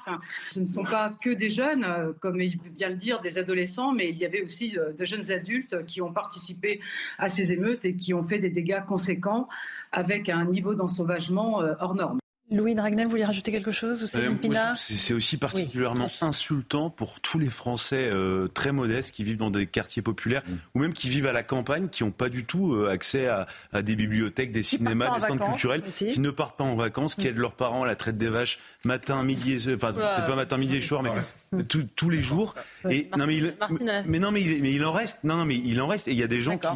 Ce 0.51 0.61
ne 0.61 0.67
sont 0.67 0.85
pas 0.85 1.13
que 1.23 1.31
des 1.31 1.51
jeunes, 1.51 1.85
euh, 1.85 2.13
comme 2.21 2.41
il 2.41 2.59
veut 2.59 2.71
bien 2.71 2.91
le 2.91 2.97
dire, 2.97 3.21
des 3.21 3.39
adolescents, 3.39 3.93
mais 3.93 4.11
il 4.11 4.19
y 4.19 4.27
avait 4.27 4.43
aussi 4.43 4.77
de 4.77 5.05
jeunes 5.05 5.31
adultes 5.31 5.87
qui 5.87 6.03
ont 6.03 6.13
participé 6.13 6.81
à 7.19 7.29
ces 7.29 7.53
émeutes 7.53 7.85
et 7.85 7.97
qui 7.97 8.13
ont 8.13 8.23
fait 8.23 8.39
des 8.39 8.51
dégâts 8.51 8.85
conséquents 8.87 9.49
avec 9.91 10.29
un 10.29 10.45
niveau 10.45 10.75
d'ensauvagement 10.75 11.63
hors 11.81 11.95
norme. 11.95 12.22
Louis 12.51 12.75
Dragnel, 12.75 13.05
vous 13.05 13.11
voulez 13.11 13.25
rajouter 13.25 13.51
quelque 13.51 13.73
chose 13.73 14.03
euh, 14.15 14.75
C'est 14.77 15.15
aussi 15.15 15.37
particulièrement 15.37 16.11
insultant 16.21 16.91
pour 16.91 17.21
tous 17.21 17.39
les 17.39 17.49
Français 17.49 18.11
euh, 18.11 18.47
très 18.47 18.73
modestes 18.73 19.13
qui 19.13 19.25
vivent 19.25 19.39
dans 19.39 19.51
des 19.51 19.67
quartiers 19.67 20.03
populaires 20.03 20.43
mm. 20.47 20.55
ou 20.75 20.79
même 20.81 20.93
qui 20.93 21.09
vivent 21.09 21.27
à 21.27 21.33
la 21.33 21.43
campagne, 21.43 21.89
qui 21.89 22.05
n'ont 22.05 22.11
pas 22.11 22.29
du 22.29 22.45
tout 22.45 22.75
euh, 22.75 22.91
accès 22.91 23.27
à, 23.27 23.47
des 23.83 23.97
bibliothèques, 23.97 24.53
des 24.53 24.63
cinémas, 24.63 25.15
des 25.15 25.21
centres 25.21 25.45
culturels, 25.47 25.83
qui 25.83 26.21
ne 26.21 26.31
partent 26.31 26.59
pas 26.59 26.65
en 26.65 26.77
vacances, 26.77 27.15
qui 27.15 27.27
mm. 27.27 27.31
aident 27.31 27.39
leurs 27.39 27.55
parents 27.55 27.85
à 27.85 27.87
la 27.87 27.97
traite 27.97 28.19
des 28.19 28.29
vaches 28.29 28.59
matin, 28.85 29.23
midi, 29.23 29.57
enfin 29.75 29.93
peut-être 29.93 30.27
pas 30.27 30.37
matin, 30.37 30.59
midi 30.59 30.77
et 30.77 30.81
soir, 30.81 31.03
mais 31.03 31.65
tous 31.65 32.11
les 32.11 32.23
jours. 32.23 32.55
Et 32.91 33.09
non 33.17 33.27
mais 33.27 33.37
il, 33.37 33.55
mais 34.07 34.19
non 34.19 34.31
mais 34.31 34.43
il, 34.43 34.63
mais 34.63 34.73
il 34.73 34.85
en 34.85 34.93
reste, 34.93 35.25
non, 35.25 35.37
non 35.37 35.45
mais 35.45 35.57
il 35.57 35.81
en 35.81 35.87
reste. 35.87 36.09
Et 36.09 36.13
il 36.13 36.19
y 36.19 36.23
a 36.23 36.29
des 36.29 36.41
gens 36.41 36.59
qui 36.59 36.69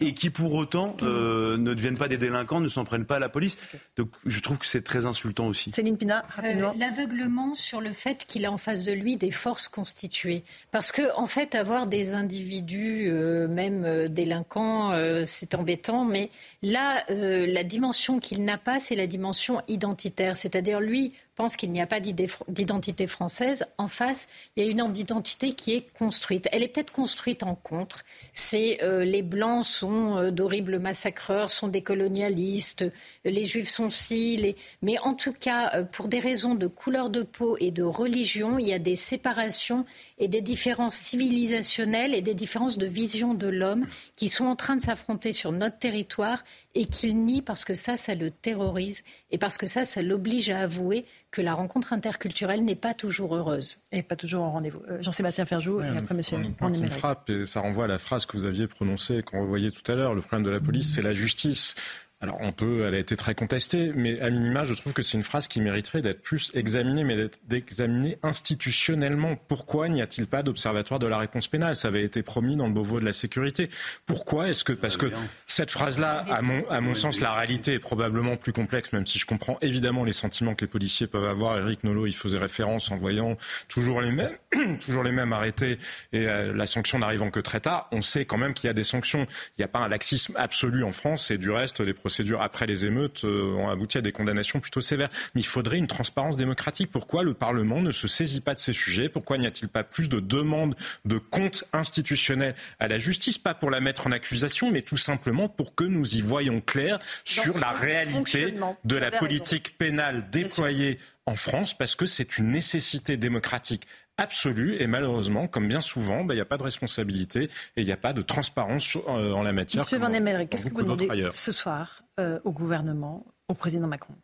et, 0.00 0.14
qui 0.14 0.30
pour 0.30 0.54
autant 0.54 0.96
ne 1.02 1.74
deviennent 1.74 1.98
pas 1.98 2.08
des 2.08 2.18
délinquants, 2.18 2.60
ne 2.60 2.68
s'en 2.68 2.84
prennent 2.84 3.06
pas 3.06 3.16
à 3.16 3.20
la 3.20 3.28
police. 3.28 3.56
Donc 3.96 4.10
je 4.26 4.40
trouve 4.40 4.58
que 4.58 4.66
c'est 4.66 4.82
très 4.82 5.01
insultant 5.06 5.46
aussi. 5.46 5.70
Céline 5.72 5.96
Pina, 5.96 6.24
euh, 6.42 6.72
L'aveuglement 6.78 7.54
sur 7.54 7.80
le 7.80 7.92
fait 7.92 8.24
qu'il 8.26 8.44
a 8.44 8.52
en 8.52 8.56
face 8.56 8.82
de 8.82 8.92
lui 8.92 9.16
des 9.16 9.30
forces 9.30 9.68
constituées. 9.68 10.44
Parce 10.70 10.92
que, 10.92 11.02
en 11.16 11.26
fait, 11.26 11.54
avoir 11.54 11.86
des 11.86 12.14
individus, 12.14 13.08
euh, 13.08 13.48
même 13.48 13.84
euh, 13.84 14.08
délinquants, 14.08 14.92
c'est 15.24 15.54
embêtant, 15.54 16.04
mais 16.04 16.30
là, 16.62 17.04
la 17.08 17.64
dimension 17.64 18.18
qu'il 18.18 18.44
n'a 18.44 18.58
pas, 18.58 18.80
c'est 18.80 18.96
la 18.96 19.06
dimension 19.06 19.60
identitaire. 19.68 20.36
C'est-à-dire, 20.36 20.80
lui, 20.80 21.12
pense 21.34 21.56
qu'il 21.56 21.72
n'y 21.72 21.80
a 21.80 21.86
pas 21.86 22.00
d'identité 22.00 23.06
française. 23.06 23.64
En 23.78 23.88
face, 23.88 24.28
il 24.56 24.64
y 24.64 24.68
a 24.68 24.70
une 24.70 24.96
identité 24.96 25.52
qui 25.52 25.74
est 25.74 25.92
construite. 25.98 26.48
Elle 26.52 26.62
est 26.62 26.68
peut-être 26.68 26.92
construite 26.92 27.42
en 27.42 27.54
contre. 27.54 28.04
C'est 28.32 28.82
euh, 28.82 29.04
les 29.04 29.22
blancs 29.22 29.64
sont 29.64 30.16
euh, 30.16 30.30
d'horribles 30.30 30.78
massacreurs, 30.78 31.50
sont 31.50 31.68
des 31.68 31.82
colonialistes, 31.82 32.84
les 33.24 33.44
juifs 33.44 33.70
sont 33.70 33.90
ci, 33.90 34.56
mais 34.82 34.98
en 34.98 35.14
tout 35.14 35.32
cas, 35.32 35.70
euh, 35.74 35.84
pour 35.84 36.08
des 36.08 36.18
raisons 36.18 36.54
de 36.54 36.66
couleur 36.66 37.10
de 37.10 37.22
peau 37.22 37.56
et 37.60 37.70
de 37.70 37.82
religion, 37.82 38.58
il 38.58 38.66
y 38.66 38.72
a 38.72 38.78
des 38.78 38.96
séparations 38.96 39.84
et 40.22 40.28
des 40.28 40.40
différences 40.40 40.94
civilisationnelles 40.94 42.14
et 42.14 42.20
des 42.20 42.34
différences 42.34 42.78
de 42.78 42.86
vision 42.86 43.34
de 43.34 43.48
l'homme 43.48 43.86
qui 44.14 44.28
sont 44.28 44.44
en 44.44 44.54
train 44.54 44.76
de 44.76 44.80
s'affronter 44.80 45.32
sur 45.32 45.50
notre 45.50 45.78
territoire 45.78 46.44
et 46.76 46.84
qu'il 46.84 47.24
nie 47.24 47.42
parce 47.42 47.64
que 47.64 47.74
ça, 47.74 47.96
ça 47.96 48.14
le 48.14 48.30
terrorise 48.30 49.02
et 49.32 49.38
parce 49.38 49.58
que 49.58 49.66
ça, 49.66 49.84
ça 49.84 50.00
l'oblige 50.00 50.48
à 50.48 50.60
avouer 50.60 51.06
que 51.32 51.42
la 51.42 51.54
rencontre 51.54 51.92
interculturelle 51.92 52.62
n'est 52.62 52.76
pas 52.76 52.94
toujours 52.94 53.34
heureuse. 53.34 53.80
Et 53.90 54.04
pas 54.04 54.14
toujours 54.14 54.44
au 54.44 54.50
rendez-vous. 54.50 54.82
Euh, 54.88 55.02
Jean-Sébastien 55.02 55.44
Ferjou, 55.44 55.80
et 55.80 55.88
après, 55.88 56.14
monsieur. 56.14 56.38
On, 56.60 56.72
on 56.72 56.86
frappe, 56.88 57.28
et 57.28 57.44
ça 57.44 57.60
renvoie 57.60 57.86
à 57.86 57.88
la 57.88 57.98
phrase 57.98 58.24
que 58.24 58.36
vous 58.36 58.44
aviez 58.44 58.68
prononcée, 58.68 59.24
qu'on 59.24 59.40
revoyait 59.40 59.70
tout 59.70 59.90
à 59.90 59.96
l'heure. 59.96 60.14
Le 60.14 60.20
problème 60.20 60.44
de 60.44 60.50
la 60.50 60.60
police, 60.60 60.94
c'est 60.94 61.02
la 61.02 61.14
justice. 61.14 61.74
Alors 62.22 62.38
on 62.40 62.52
peut, 62.52 62.86
elle 62.86 62.94
a 62.94 62.98
été 62.98 63.16
très 63.16 63.34
contestée, 63.34 63.90
mais 63.96 64.20
à 64.20 64.30
minima, 64.30 64.64
je 64.64 64.74
trouve 64.74 64.92
que 64.92 65.02
c'est 65.02 65.16
une 65.16 65.24
phrase 65.24 65.48
qui 65.48 65.60
mériterait 65.60 66.02
d'être 66.02 66.22
plus 66.22 66.52
examinée, 66.54 67.02
mais 67.02 67.16
d'être 67.16 67.40
examinée 67.50 68.16
institutionnellement. 68.22 69.34
Pourquoi 69.48 69.88
n'y 69.88 70.00
a-t-il 70.00 70.28
pas 70.28 70.44
d'observatoire 70.44 71.00
de 71.00 71.08
la 71.08 71.18
réponse 71.18 71.48
pénale? 71.48 71.74
Ça 71.74 71.88
avait 71.88 72.04
été 72.04 72.22
promis 72.22 72.54
dans 72.54 72.68
le 72.68 72.72
Beauvau 72.72 73.00
de 73.00 73.04
la 73.04 73.12
sécurité. 73.12 73.70
Pourquoi 74.06 74.48
Est-ce 74.48 74.62
que 74.62 74.72
parce 74.72 74.96
que 74.96 75.06
cette 75.48 75.72
phrase-là, 75.72 76.24
à 76.30 76.42
mon, 76.42 76.64
à 76.70 76.80
mon 76.80 76.94
sens, 76.94 77.18
la 77.18 77.34
réalité 77.34 77.74
est 77.74 77.78
probablement 77.80 78.36
plus 78.36 78.52
complexe, 78.52 78.92
même 78.92 79.04
si 79.04 79.18
je 79.18 79.26
comprends 79.26 79.58
évidemment 79.60 80.04
les 80.04 80.12
sentiments 80.12 80.54
que 80.54 80.64
les 80.64 80.70
policiers 80.70 81.08
peuvent 81.08 81.26
avoir. 81.26 81.58
Eric 81.58 81.82
Nolot, 81.82 82.06
il 82.06 82.14
faisait 82.14 82.38
référence 82.38 82.92
en 82.92 82.96
voyant 82.96 83.36
toujours 83.66 84.00
les 84.00 84.12
mêmes, 84.12 84.36
toujours 84.80 85.02
les 85.02 85.12
mêmes 85.12 85.32
arrêtés 85.32 85.76
et 86.12 86.28
euh, 86.28 86.54
la 86.54 86.66
sanction 86.66 87.00
n'arrivant 87.00 87.32
que 87.32 87.40
très 87.40 87.58
tard. 87.58 87.88
On 87.90 88.00
sait 88.00 88.26
quand 88.26 88.38
même 88.38 88.54
qu'il 88.54 88.68
y 88.68 88.70
a 88.70 88.74
des 88.74 88.84
sanctions. 88.84 89.26
Il 89.58 89.60
n'y 89.60 89.64
a 89.64 89.68
pas 89.68 89.80
un 89.80 89.88
laxisme 89.88 90.34
absolu 90.36 90.84
en 90.84 90.92
France 90.92 91.32
et 91.32 91.38
du 91.38 91.50
reste, 91.50 91.80
les 91.80 91.94
procédures 92.12 92.42
après 92.42 92.66
les 92.66 92.84
émeutes 92.84 93.24
euh, 93.24 93.54
ont 93.54 93.70
abouti 93.70 93.96
à 93.96 94.02
des 94.02 94.12
condamnations 94.12 94.60
plutôt 94.60 94.82
sévères. 94.82 95.08
Mais 95.34 95.40
il 95.40 95.46
faudrait 95.46 95.78
une 95.78 95.86
transparence 95.86 96.36
démocratique. 96.36 96.90
Pourquoi 96.90 97.22
le 97.22 97.32
Parlement 97.32 97.80
ne 97.80 97.90
se 97.90 98.06
saisit 98.06 98.42
pas 98.42 98.52
de 98.52 98.60
ces 98.60 98.74
sujets? 98.74 99.08
Pourquoi 99.08 99.38
n'y 99.38 99.46
a-t-il 99.46 99.68
pas 99.68 99.82
plus 99.82 100.10
de 100.10 100.20
demandes 100.20 100.74
de 101.06 101.16
comptes 101.16 101.64
institutionnels 101.72 102.54
à 102.80 102.88
la 102.88 102.98
justice? 102.98 103.38
Pas 103.38 103.54
pour 103.54 103.70
la 103.70 103.80
mettre 103.80 104.06
en 104.06 104.12
accusation, 104.12 104.70
mais 104.70 104.82
tout 104.82 104.98
simplement 104.98 105.48
pour 105.48 105.74
que 105.74 105.84
nous 105.84 106.14
y 106.14 106.20
voyons 106.20 106.60
clair 106.60 106.98
sur 107.24 107.56
la 107.58 107.70
réalité 107.70 108.52
de 108.84 108.96
la 108.96 109.10
politique 109.10 109.78
pénale 109.78 110.28
déployée 110.30 110.98
en 111.24 111.36
France, 111.36 111.72
parce 111.72 111.94
que 111.94 112.04
c'est 112.04 112.36
une 112.36 112.50
nécessité 112.50 113.16
démocratique 113.16 113.86
absolue 114.16 114.76
et 114.80 114.86
malheureusement, 114.86 115.48
comme 115.48 115.68
bien 115.68 115.80
souvent, 115.80 116.24
ben, 116.24 116.34
il 116.34 116.36
n'y 116.36 116.42
a 116.42 116.46
pas 116.46 116.58
de 116.58 116.62
responsabilité 116.62 117.44
et 117.76 117.82
il 117.82 117.84
n'y 117.84 117.92
a 117.92 117.96
pas 117.96 118.12
de 118.12 118.22
transparence 118.22 118.96
euh, 119.08 119.32
en 119.32 119.42
la 119.42 119.52
matière. 119.52 119.84
Monsieur 119.84 119.98
Van 119.98 120.46
qu'est-ce 120.46 120.66
que 120.66 120.74
vous 120.74 120.82
demandez 120.82 121.28
ce 121.32 121.52
soir 121.52 122.02
euh, 122.20 122.38
au 122.44 122.52
gouvernement, 122.52 123.26
au 123.48 123.54
président 123.54 123.86
Macron? 123.86 124.14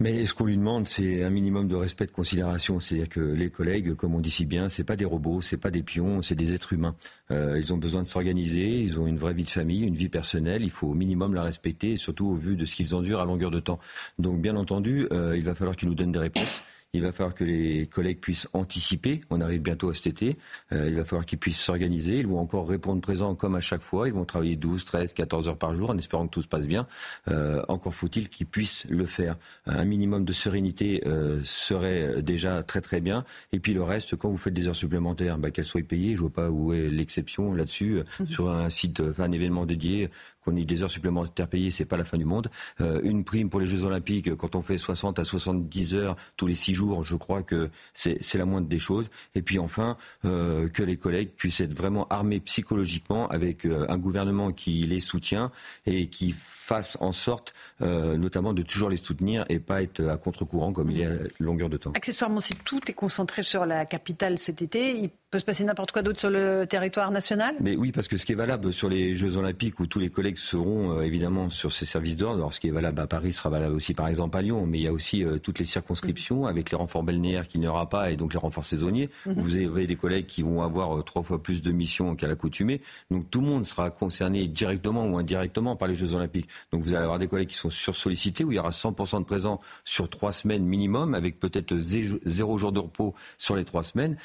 Mais 0.00 0.26
ce 0.26 0.34
qu'on 0.34 0.46
lui 0.46 0.56
demande, 0.56 0.88
c'est 0.88 1.22
un 1.22 1.30
minimum 1.30 1.68
de 1.68 1.76
respect, 1.76 2.06
de 2.06 2.10
considération. 2.10 2.80
C'est-à-dire 2.80 3.08
que 3.08 3.20
les 3.20 3.48
collègues, 3.48 3.94
comme 3.94 4.16
on 4.16 4.20
dit 4.20 4.30
si 4.30 4.44
bien, 4.44 4.68
c'est 4.68 4.82
pas 4.82 4.96
des 4.96 5.04
robots, 5.04 5.40
c'est 5.40 5.56
pas 5.56 5.70
des 5.70 5.84
pions, 5.84 6.20
c'est 6.20 6.34
des 6.34 6.52
êtres 6.52 6.72
humains. 6.72 6.96
Euh, 7.30 7.60
ils 7.60 7.72
ont 7.72 7.76
besoin 7.76 8.02
de 8.02 8.08
s'organiser, 8.08 8.80
ils 8.80 8.98
ont 8.98 9.06
une 9.06 9.18
vraie 9.18 9.34
vie 9.34 9.44
de 9.44 9.50
famille, 9.50 9.82
une 9.84 9.94
vie 9.94 10.08
personnelle. 10.08 10.64
Il 10.64 10.70
faut 10.70 10.88
au 10.88 10.94
minimum 10.94 11.32
la 11.32 11.42
respecter, 11.42 11.94
surtout 11.94 12.26
au 12.26 12.34
vu 12.34 12.56
de 12.56 12.64
ce 12.64 12.74
qu'ils 12.74 12.96
endurent 12.96 13.20
à 13.20 13.24
longueur 13.24 13.52
de 13.52 13.60
temps. 13.60 13.78
Donc, 14.18 14.40
bien 14.40 14.56
entendu, 14.56 15.06
euh, 15.12 15.36
il 15.36 15.44
va 15.44 15.54
falloir 15.54 15.76
qu'ils 15.76 15.88
nous 15.88 15.94
donnent 15.94 16.12
des 16.12 16.18
réponses. 16.18 16.62
Il 16.94 17.02
va 17.02 17.12
falloir 17.12 17.34
que 17.34 17.44
les 17.44 17.86
collègues 17.86 18.20
puissent 18.20 18.48
anticiper. 18.52 19.20
On 19.28 19.40
arrive 19.40 19.60
bientôt 19.62 19.90
à 19.90 19.94
cet 19.94 20.06
été. 20.06 20.38
Euh, 20.72 20.88
il 20.88 20.94
va 20.94 21.04
falloir 21.04 21.26
qu'ils 21.26 21.38
puissent 21.38 21.60
s'organiser. 21.60 22.18
Ils 22.18 22.26
vont 22.26 22.38
encore 22.38 22.68
répondre 22.68 23.00
présent 23.00 23.34
comme 23.34 23.56
à 23.56 23.60
chaque 23.60 23.82
fois. 23.82 24.06
Ils 24.06 24.14
vont 24.14 24.24
travailler 24.24 24.54
12, 24.54 24.84
13, 24.84 25.12
14 25.12 25.48
heures 25.48 25.58
par 25.58 25.74
jour 25.74 25.90
en 25.90 25.98
espérant 25.98 26.26
que 26.26 26.30
tout 26.32 26.42
se 26.42 26.48
passe 26.48 26.68
bien. 26.68 26.86
Euh, 27.28 27.62
encore 27.68 27.94
faut-il 27.94 28.28
qu'ils 28.28 28.46
puissent 28.46 28.86
le 28.88 29.06
faire. 29.06 29.36
Un 29.66 29.84
minimum 29.84 30.24
de 30.24 30.32
sérénité 30.32 31.02
euh, 31.06 31.40
serait 31.42 32.22
déjà 32.22 32.62
très 32.62 32.80
très 32.80 33.00
bien. 33.00 33.24
Et 33.52 33.58
puis 33.58 33.74
le 33.74 33.82
reste, 33.82 34.14
quand 34.14 34.30
vous 34.30 34.36
faites 34.36 34.54
des 34.54 34.68
heures 34.68 34.76
supplémentaires, 34.76 35.36
bah, 35.36 35.50
qu'elles 35.50 35.64
soient 35.64 35.82
payées. 35.82 36.14
Je 36.14 36.20
vois 36.20 36.32
pas 36.32 36.48
où 36.48 36.72
est 36.72 36.88
l'exception 36.88 37.52
là-dessus. 37.52 38.02
Mhm. 38.20 38.26
Sur 38.28 38.50
un 38.50 38.70
site, 38.70 39.00
enfin, 39.00 39.24
un 39.24 39.32
événement 39.32 39.66
dédié, 39.66 40.10
qu'on 40.44 40.56
ait 40.56 40.64
des 40.64 40.82
heures 40.82 40.90
supplémentaires 40.90 41.48
payées, 41.48 41.70
c'est 41.70 41.84
pas 41.84 41.96
la 41.96 42.04
fin 42.04 42.18
du 42.18 42.24
monde. 42.24 42.50
Euh, 42.80 43.00
une 43.02 43.24
prime 43.24 43.50
pour 43.50 43.60
les 43.60 43.66
Jeux 43.66 43.84
Olympiques, 43.84 44.34
quand 44.36 44.54
on 44.54 44.62
fait 44.62 44.78
60 44.78 45.18
à 45.18 45.24
70 45.24 45.94
heures 45.94 46.16
tous 46.36 46.46
les 46.46 46.54
6 46.54 46.74
jours, 46.74 47.02
je 47.02 47.16
crois 47.16 47.42
que 47.42 47.70
c'est 47.94 48.34
la 48.34 48.44
moindre 48.44 48.68
des 48.68 48.78
choses. 48.78 49.10
Et 49.34 49.42
puis 49.42 49.58
enfin, 49.58 49.96
euh, 50.24 50.68
que 50.68 50.82
les 50.82 50.96
collègues 50.96 51.30
puissent 51.30 51.60
être 51.60 51.74
vraiment 51.74 52.06
armés 52.08 52.40
psychologiquement 52.40 53.28
avec 53.28 53.64
euh, 53.64 53.86
un 53.88 53.98
gouvernement 53.98 54.52
qui 54.52 54.84
les 54.84 55.00
soutient 55.00 55.50
et 55.86 56.08
qui 56.08 56.34
fasse 56.36 56.96
en 57.00 57.12
sorte, 57.12 57.52
notamment, 57.80 58.54
de 58.54 58.62
toujours 58.62 58.88
les 58.88 58.96
soutenir 58.96 59.44
et 59.50 59.58
pas 59.58 59.82
être 59.82 60.02
à 60.08 60.16
contre-courant 60.16 60.72
comme 60.72 60.90
il 60.90 60.98
y 60.98 61.04
a 61.04 61.10
longueur 61.38 61.68
de 61.68 61.76
temps. 61.76 61.92
Accessoirement, 61.94 62.40
si 62.40 62.54
tout 62.54 62.80
est 62.88 62.94
concentré 62.94 63.42
sur 63.42 63.66
la 63.66 63.84
capitale 63.84 64.38
cet 64.38 64.62
été, 64.62 65.10
peut 65.34 65.40
se 65.40 65.44
passer 65.44 65.64
n'importe 65.64 65.90
quoi 65.90 66.02
d'autre 66.02 66.20
sur 66.20 66.30
le 66.30 66.64
territoire 66.64 67.10
national? 67.10 67.56
Mais 67.60 67.74
oui, 67.74 67.90
parce 67.90 68.06
que 68.06 68.16
ce 68.16 68.24
qui 68.24 68.30
est 68.30 68.36
valable 68.36 68.72
sur 68.72 68.88
les 68.88 69.16
Jeux 69.16 69.36
Olympiques, 69.36 69.80
où 69.80 69.86
tous 69.88 69.98
les 69.98 70.08
collègues 70.08 70.38
seront 70.38 70.92
euh, 70.92 71.02
évidemment 71.02 71.50
sur 71.50 71.72
ces 71.72 71.84
services 71.84 72.16
d'ordre, 72.16 72.36
alors 72.36 72.54
ce 72.54 72.60
qui 72.60 72.68
est 72.68 72.70
valable 72.70 73.00
à 73.00 73.08
Paris 73.08 73.32
sera 73.32 73.50
valable 73.50 73.74
aussi 73.74 73.94
par 73.94 74.06
exemple 74.06 74.38
à 74.38 74.42
Lyon, 74.42 74.64
mais 74.64 74.78
il 74.78 74.82
y 74.82 74.86
a 74.86 74.92
aussi 74.92 75.24
euh, 75.24 75.38
toutes 75.38 75.58
les 75.58 75.64
circonscriptions, 75.64 76.44
mm. 76.44 76.46
avec 76.46 76.70
les 76.70 76.76
renforts 76.76 77.02
balnéaires 77.02 77.48
qu'il 77.48 77.62
n'y 77.62 77.66
aura 77.66 77.88
pas, 77.88 78.12
et 78.12 78.16
donc 78.16 78.32
les 78.32 78.38
renforts 78.38 78.64
saisonniers. 78.64 79.10
Mm-hmm. 79.26 79.34
Vous 79.34 79.56
avez 79.56 79.88
des 79.88 79.96
collègues 79.96 80.26
qui 80.26 80.42
vont 80.42 80.62
avoir 80.62 80.96
euh, 80.96 81.02
trois 81.02 81.24
fois 81.24 81.42
plus 81.42 81.62
de 81.62 81.72
missions 81.72 82.14
qu'à 82.14 82.28
l'accoutumée. 82.28 82.80
Donc 83.10 83.28
tout 83.28 83.40
le 83.40 83.48
monde 83.48 83.66
sera 83.66 83.90
concerné 83.90 84.46
directement 84.46 85.04
ou 85.04 85.18
indirectement 85.18 85.74
par 85.74 85.88
les 85.88 85.96
Jeux 85.96 86.14
Olympiques. 86.14 86.48
Donc 86.70 86.84
vous 86.84 86.92
allez 86.92 87.02
avoir 87.02 87.18
des 87.18 87.26
collègues 87.26 87.48
qui 87.48 87.56
sont 87.56 87.70
sursollicités, 87.70 88.44
où 88.44 88.52
il 88.52 88.54
y 88.54 88.60
aura 88.60 88.70
100% 88.70 89.18
de 89.18 89.24
présents 89.24 89.60
sur 89.82 90.08
trois 90.08 90.32
semaines 90.32 90.64
minimum, 90.64 91.12
avec 91.12 91.40
peut-être 91.40 91.76
zéro 91.76 92.56
jour 92.56 92.70
de 92.70 92.78
repos 92.78 93.16
sur 93.36 93.56
les 93.56 93.64
trois 93.64 93.82
semaines. 93.82 94.16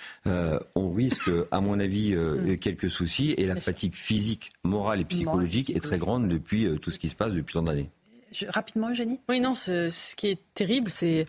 On 0.76 0.90
risque, 1.00 1.30
à 1.52 1.62
mon 1.62 1.80
avis, 1.80 2.14
euh, 2.14 2.54
mm. 2.54 2.58
quelques 2.58 2.90
soucis. 2.90 3.34
Et 3.38 3.46
la 3.46 3.56
fatigue 3.56 3.96
physique, 3.96 4.52
morale 4.64 5.02
et 5.02 5.06
psychologique 5.06 5.70
est 5.76 5.80
très 5.80 5.98
grande 5.98 6.28
depuis 6.28 6.66
euh, 6.66 6.78
tout 6.78 6.92
ce 6.92 7.00
qui 7.00 7.10
se 7.10 7.16
passe 7.16 7.34
depuis 7.34 7.54
tant 7.54 7.64
d'années. 7.64 7.90
Rapidement, 8.48 8.92
Eugénie? 8.92 9.20
Oui, 9.28 9.40
non, 9.40 9.56
ce, 9.56 10.16
qui 10.16 10.28
est 10.28 10.40
terrible, 10.54 10.92
c'est 10.92 11.26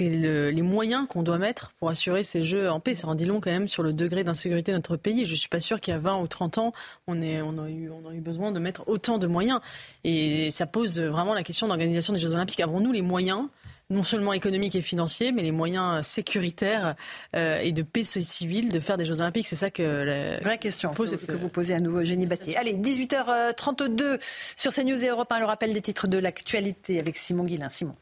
les 0.00 0.62
moyens 0.62 1.06
qu'on 1.08 1.22
doit 1.22 1.38
mettre 1.38 1.72
pour 1.78 1.88
assurer 1.88 2.22
ces 2.22 2.42
jeux 2.42 2.70
en 2.70 2.78
paix. 2.78 2.94
Ça 2.94 3.08
en 3.08 3.14
dit 3.14 3.24
long 3.24 3.40
quand 3.40 3.50
même 3.50 3.68
sur 3.68 3.82
le 3.82 3.94
degré 3.94 4.22
d'insécurité 4.22 4.70
de 4.72 4.76
notre 4.76 4.96
pays. 4.96 5.24
Je 5.24 5.30
ne 5.30 5.36
suis 5.36 5.48
pas 5.48 5.60
sûre 5.60 5.80
qu'il 5.80 5.92
y 5.92 5.96
a 5.96 6.00
20 6.00 6.20
ou 6.20 6.26
30 6.26 6.58
ans, 6.58 6.72
on, 7.06 7.22
est, 7.22 7.40
on, 7.40 7.56
a 7.58 7.70
eu, 7.70 7.88
on 7.88 8.06
a 8.06 8.12
eu 8.12 8.20
besoin 8.20 8.52
de 8.52 8.58
mettre 8.58 8.82
autant 8.86 9.16
de 9.16 9.26
moyens. 9.26 9.60
Et 10.04 10.50
ça 10.50 10.66
pose 10.66 11.00
vraiment 11.00 11.32
la 11.32 11.42
question 11.42 11.68
d'organisation 11.68 12.12
des 12.12 12.18
Jeux 12.18 12.34
Olympiques. 12.34 12.60
Avons-nous 12.60 12.92
les 12.92 13.02
moyens 13.02 13.48
non 13.92 14.02
seulement 14.02 14.32
économiques 14.32 14.74
et 14.74 14.82
financiers, 14.82 15.32
mais 15.32 15.42
les 15.42 15.52
moyens 15.52 16.04
sécuritaires 16.06 16.94
euh, 17.36 17.58
et 17.60 17.72
de 17.72 17.82
paix 17.82 18.04
civile 18.04 18.70
de 18.70 18.80
faire 18.80 18.96
des 18.96 19.04
Jeux 19.04 19.20
Olympiques. 19.20 19.46
C'est 19.46 19.56
ça 19.56 19.70
que 19.70 19.82
la 19.82 20.40
vraie 20.40 20.58
question 20.58 20.92
pose, 20.92 21.16
que, 21.16 21.32
vous 21.32 21.48
posez 21.48 21.74
à 21.74 21.80
nouveau, 21.80 22.02
Génie 22.04 22.26
Bastier. 22.26 22.56
Allez, 22.56 22.74
18h32 22.74 24.18
sur 24.56 24.72
CNews 24.72 25.04
et 25.04 25.08
Europe 25.08 25.30
1, 25.30 25.38
le 25.38 25.44
rappel 25.44 25.72
des 25.72 25.82
titres 25.82 26.08
de 26.08 26.18
l'actualité 26.18 26.98
avec 26.98 27.16
Simon 27.16 27.44
Guillain. 27.44 27.68
Simon. 27.68 27.94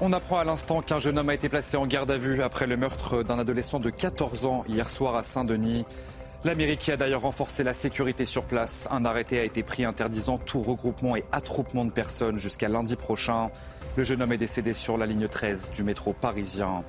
On 0.00 0.12
apprend 0.12 0.38
à 0.38 0.44
l'instant 0.44 0.80
qu'un 0.80 1.00
jeune 1.00 1.18
homme 1.18 1.28
a 1.28 1.34
été 1.34 1.48
placé 1.48 1.76
en 1.76 1.84
garde 1.86 2.10
à 2.12 2.16
vue 2.16 2.40
après 2.40 2.68
le 2.68 2.76
meurtre 2.76 3.24
d'un 3.24 3.38
adolescent 3.38 3.80
de 3.80 3.90
14 3.90 4.46
ans 4.46 4.64
hier 4.68 4.88
soir 4.88 5.16
à 5.16 5.24
Saint-Denis. 5.24 5.84
L'Amérique 6.44 6.88
a 6.88 6.96
d'ailleurs 6.96 7.22
renforcé 7.22 7.64
la 7.64 7.74
sécurité 7.74 8.24
sur 8.24 8.44
place. 8.44 8.86
Un 8.92 9.04
arrêté 9.04 9.40
a 9.40 9.44
été 9.44 9.64
pris 9.64 9.84
interdisant 9.84 10.38
tout 10.38 10.60
regroupement 10.60 11.16
et 11.16 11.24
attroupement 11.32 11.84
de 11.84 11.90
personnes 11.90 12.38
jusqu'à 12.38 12.68
lundi 12.68 12.94
prochain. 12.94 13.50
Le 13.96 14.04
jeune 14.04 14.22
homme 14.22 14.32
est 14.32 14.38
décédé 14.38 14.72
sur 14.72 14.96
la 14.96 15.06
ligne 15.06 15.26
13 15.26 15.72
du 15.72 15.82
métro 15.82 16.12
parisien. 16.12 16.84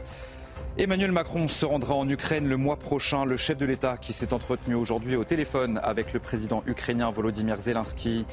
Emmanuel 0.78 1.12
Macron 1.12 1.48
se 1.48 1.66
rendra 1.66 1.96
en 1.96 2.08
Ukraine 2.08 2.48
le 2.48 2.58
mois 2.58 2.78
prochain. 2.78 3.26
Le 3.26 3.38
chef 3.38 3.58
de 3.58 3.66
l'État 3.66 3.98
qui 3.98 4.14
s'est 4.14 4.34
entretenu 4.34 4.76
aujourd'hui 4.76 5.16
au 5.16 5.24
téléphone 5.24 5.80
avec 5.84 6.14
le 6.14 6.20
président 6.20 6.62
ukrainien 6.68 7.10
Volodymyr 7.10 7.60
Zelensky. 7.60 8.28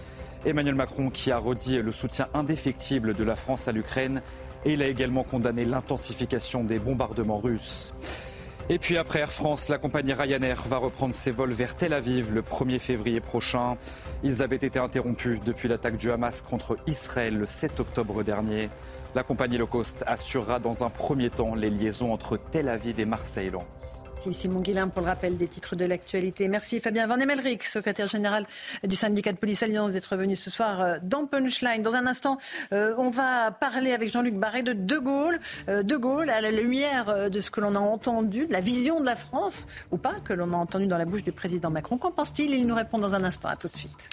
Emmanuel 0.45 0.75
Macron 0.75 1.09
qui 1.09 1.33
a 1.33 1.39
redit 1.39 1.81
le 1.81 1.93
soutien 1.93 2.29
indéfectible 2.35 3.15
de 3.15 3.25
la 3.25 3.37
France 3.37 3.69
à 3.69 3.73
l'Ukraine 3.73 4.21
et 4.67 4.75
il 4.75 4.83
a 4.83 4.87
également 4.87 5.23
condamné 5.25 5.65
l'intensification 5.65 6.63
des 6.63 6.79
bombardements 6.79 7.39
russes. 7.39 7.95
Et 8.69 8.81
puis 8.81 8.99
après 8.99 9.21
Air 9.21 9.31
France, 9.31 9.69
la 9.69 9.79
compagnie 9.79 10.13
Ryanair 10.13 10.63
va 10.63 10.79
reprendre 10.79 11.15
ses 11.15 11.31
vols 11.31 11.53
vers 11.53 11.77
Tel 11.77 11.93
Aviv 11.93 12.35
le 12.35 12.43
1er 12.43 12.81
février 12.81 13.21
prochain. 13.21 13.77
Ils 14.25 14.43
avaient 14.43 14.57
été 14.57 14.81
interrompus 14.81 15.39
depuis 15.45 15.69
l'attaque 15.69 15.97
du 15.97 16.11
Hamas 16.11 16.43
contre 16.43 16.77
Israël 16.89 17.39
le 17.39 17.47
7 17.47 17.79
octobre 17.79 18.25
dernier. 18.25 18.69
La 19.15 19.23
compagnie 19.23 19.57
low 19.57 19.69
cost 19.69 20.03
assurera 20.09 20.59
dans 20.59 20.83
un 20.83 20.91
premier 20.91 21.31
temps 21.31 21.55
les 21.55 21.71
liaisons 21.71 22.13
entre 22.13 22.39
Tel 22.39 22.69
Aviv 22.69 22.99
et 22.99 23.05
Marseille-Lens. 23.05 24.03
Merci 24.17 24.33
Simon 24.33 24.61
Guillain 24.61 24.89
pour 24.89 25.03
le 25.03 25.09
rappel 25.09 25.37
des 25.37 25.47
titres 25.47 25.77
de 25.77 25.85
l'actualité. 25.85 26.49
Merci 26.49 26.81
Fabien 26.81 27.07
Van 27.07 27.21
Emelric, 27.21 27.65
secrétaire 27.65 28.09
général 28.09 28.47
du 28.83 28.97
syndicat 28.97 29.31
de 29.31 29.37
police 29.37 29.63
Alliance, 29.63 29.93
d'être 29.93 30.17
venu 30.17 30.37
ce 30.37 30.49
soir 30.49 30.81
euh, 30.81 30.97
dans 31.03 31.27
Punchline. 31.27 31.83
Dans 31.83 31.93
un 31.93 32.07
instant, 32.07 32.39
euh, 32.73 32.95
on 32.97 33.11
va 33.11 33.51
parler 33.51 33.93
avec 33.93 34.11
Jean-Luc 34.11 34.35
Barré 34.35 34.63
de 34.63 34.73
De 34.73 34.97
Gaulle. 34.97 35.39
Euh, 35.69 35.83
de 35.83 35.97
Gaulle, 35.97 36.31
à 36.31 36.41
la 36.41 36.51
lumière 36.51 37.29
de 37.29 37.41
ce 37.43 37.51
que 37.51 37.61
l'on 37.61 37.75
a 37.75 37.79
entendu, 37.79 38.47
de 38.47 38.53
la 38.55 38.61
vision 38.61 39.01
de 39.01 39.05
la 39.05 39.17
France, 39.17 39.67
ou 39.91 39.99
pas, 39.99 40.15
que 40.25 40.33
l'on 40.33 40.51
a 40.55 40.57
entendu 40.57 40.87
dans 40.87 40.97
la 40.97 41.05
bouche 41.05 41.23
du 41.23 41.33
président 41.33 41.69
Macron. 41.69 41.99
Qu'en 41.99 42.11
pense-t-il? 42.11 42.53
Il 42.53 42.67
nous 42.67 42.75
répond 42.75 42.97
dans 42.99 43.15
un 43.15 43.23
instant. 43.23 43.51
À 43.51 43.57
tout 43.57 43.69
de 43.69 43.77
suite. 43.77 44.09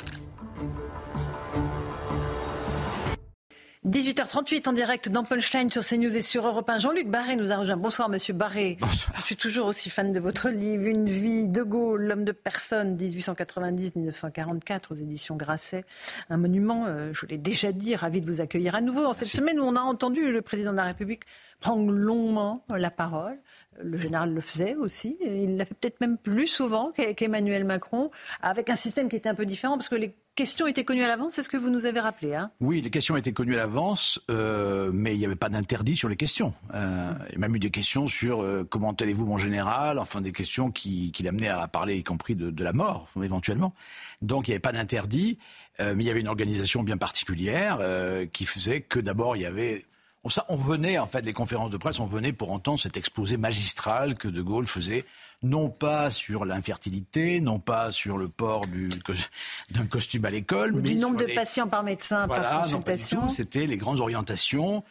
18h38 3.85 4.69
en 4.69 4.72
direct 4.72 5.10
dans 5.10 5.26
Punchline 5.26 5.69
sur 5.69 5.84
CNews 5.84 6.15
et 6.15 6.22
sur 6.22 6.47
Europe 6.47 6.69
1. 6.69 6.80
Jean-Luc 6.80 7.10
Barré 7.10 7.35
nous 7.35 7.51
a 7.51 7.57
rejoint. 7.57 7.76
Bonsoir 7.76 8.07
Monsieur 8.07 8.34
Barré. 8.34 8.77
Bonsoir. 8.80 9.18
Je 9.19 9.26
suis 9.26 9.35
toujours 9.35 9.68
aussi 9.68 9.89
fan 9.89 10.14
de 10.14 10.22
votre 10.22 10.47
livre 10.47 10.85
Une 10.85 11.10
vie 11.10 11.49
de 11.49 11.64
Gaulle, 11.64 12.03
l'homme 12.03 12.23
de 12.23 12.31
personne, 12.31 12.95
1890-1944 12.95 14.80
aux 14.91 14.95
éditions 14.95 15.35
Grasset. 15.35 15.84
Un 16.30 16.38
monument, 16.38 16.85
euh, 16.88 17.11
je 17.11 17.19
vous 17.19 17.27
l'ai 17.27 17.38
déjà 17.38 17.73
dit, 17.73 17.93
ravi 17.93 18.22
de 18.22 18.26
vous 18.26 18.39
accueillir 18.39 18.73
à 18.73 18.80
nouveau. 18.80 19.03
En 19.03 19.14
cette 19.14 19.27
semaine 19.27 19.60
où 19.60 19.64
on 19.64 19.76
a 19.76 19.81
entendu 19.81 20.31
le 20.31 20.41
président 20.41 20.72
de 20.72 20.77
la 20.77 20.85
République 20.85 21.23
prendre 21.60 21.91
longuement 21.91 22.64
la 22.73 22.89
parole 22.89 23.38
Le 23.81 23.97
général 23.97 24.34
le 24.34 24.39
faisait 24.39 24.76
aussi. 24.76 25.18
Il 25.22 25.57
l'a 25.57 25.65
fait 25.65 25.76
peut-être 25.76 25.99
même 25.99 26.18
plus 26.18 26.47
souvent 26.47 26.93
qu'Emmanuel 26.93 27.65
Macron, 27.65 28.11
avec 28.41 28.69
un 28.69 28.77
système 28.77 29.10
qui 29.10 29.18
était 29.18 29.27
un 29.27 29.35
peu 29.35 29.45
différent, 29.45 29.76
parce 29.76 29.89
que 29.89 29.95
les 29.95 30.15
questions 30.35 30.68
étaient 30.68 30.84
connues 30.84 31.03
à 31.03 31.07
l'avance, 31.07 31.34
c'est 31.34 31.43
ce 31.43 31.49
que 31.49 31.57
vous 31.57 31.69
nous 31.69 31.85
avez 31.85 31.99
rappelé. 31.99 32.35
Hein 32.35 32.51
oui, 32.60 32.81
les 32.81 32.89
questions 32.89 33.15
étaient 33.15 33.34
connues 33.34 33.53
à 33.53 33.57
l'avance, 33.57 34.19
euh, 34.30 34.91
mais 34.93 35.15
il 35.15 35.19
n'y 35.19 35.26
avait 35.26 35.35
pas 35.35 35.49
d'interdit 35.49 35.95
sur 35.95 36.10
les 36.10 36.15
questions. 36.15 36.53
Euh, 36.73 37.14
il 37.30 37.34
y 37.34 37.35
a 37.35 37.39
même 37.39 37.55
eu 37.55 37.60
des 37.60 37.69
questions 37.69 38.07
sur 38.07 38.41
euh, 38.41 38.68
comment 38.69 38.91
allez-vous 38.91 39.26
mon 39.26 39.38
général, 39.38 39.99
enfin 39.99 40.22
des 40.22 40.31
questions 40.31 40.72
qui, 40.72 41.11
qui 41.11 41.23
l'amenaient 41.23 41.49
à 41.49 41.68
parler 41.68 41.97
y 41.97 42.03
compris 42.03 42.35
de, 42.35 42.49
de, 42.49 42.64
la 42.64 42.73
mort, 42.73 43.07
éventuellement. 43.22 43.73
Donc 44.22 44.47
il 44.47 44.51
n'y 44.51 44.55
avait 44.55 44.61
pas 44.61 44.72
d'interdit, 44.72 45.38
mais 45.80 46.03
il 46.03 46.03
y 46.03 46.10
avait 46.10 46.22
une 46.22 46.27
organisation 46.27 46.84
bien 46.84 46.97
particulière 46.97 47.80
qui 48.31 48.45
faisait 48.45 48.81
que 48.81 48.99
d'abord 48.99 49.35
il 49.35 49.41
y 49.41 49.45
avait 49.45 49.85
on 50.47 50.55
venait, 50.55 50.97
en 50.99 51.07
fait, 51.07 51.22
les 51.22 51.34
conférences 51.34 51.69
de 51.69 51.77
presse, 51.77 51.99
on 51.99 52.05
venait 52.05 52.31
pour 52.31 52.51
entendre 52.51 52.80
cet 52.80 52.95
exposé 52.95 53.35
magistral 53.35 54.15
que 54.15 54.30
De 54.30 54.41
Gaulle 54.41 54.68
faisait, 54.68 55.05
non 55.44 55.70
pas 55.70 56.10
sur 56.10 56.45
l'infertilité, 56.45 57.41
non 57.41 57.60
pas 57.60 57.91
sur 57.91 58.18
le 58.18 58.30
port 58.30 58.65
d'un 59.72 59.86
costume 59.86 60.26
à 60.26 60.30
l'école, 60.30 60.74
mais 60.74 60.82
du 60.82 60.95
nombre 60.95 61.18
de 61.18 61.34
patients 61.34 61.68
par 61.68 61.84
médecin, 61.84 62.28
par 62.28 62.64
consultation. 62.64 63.30
C'était 63.30 63.68
les 63.68 63.78
grandes 63.78 63.99
orientations 63.99 64.84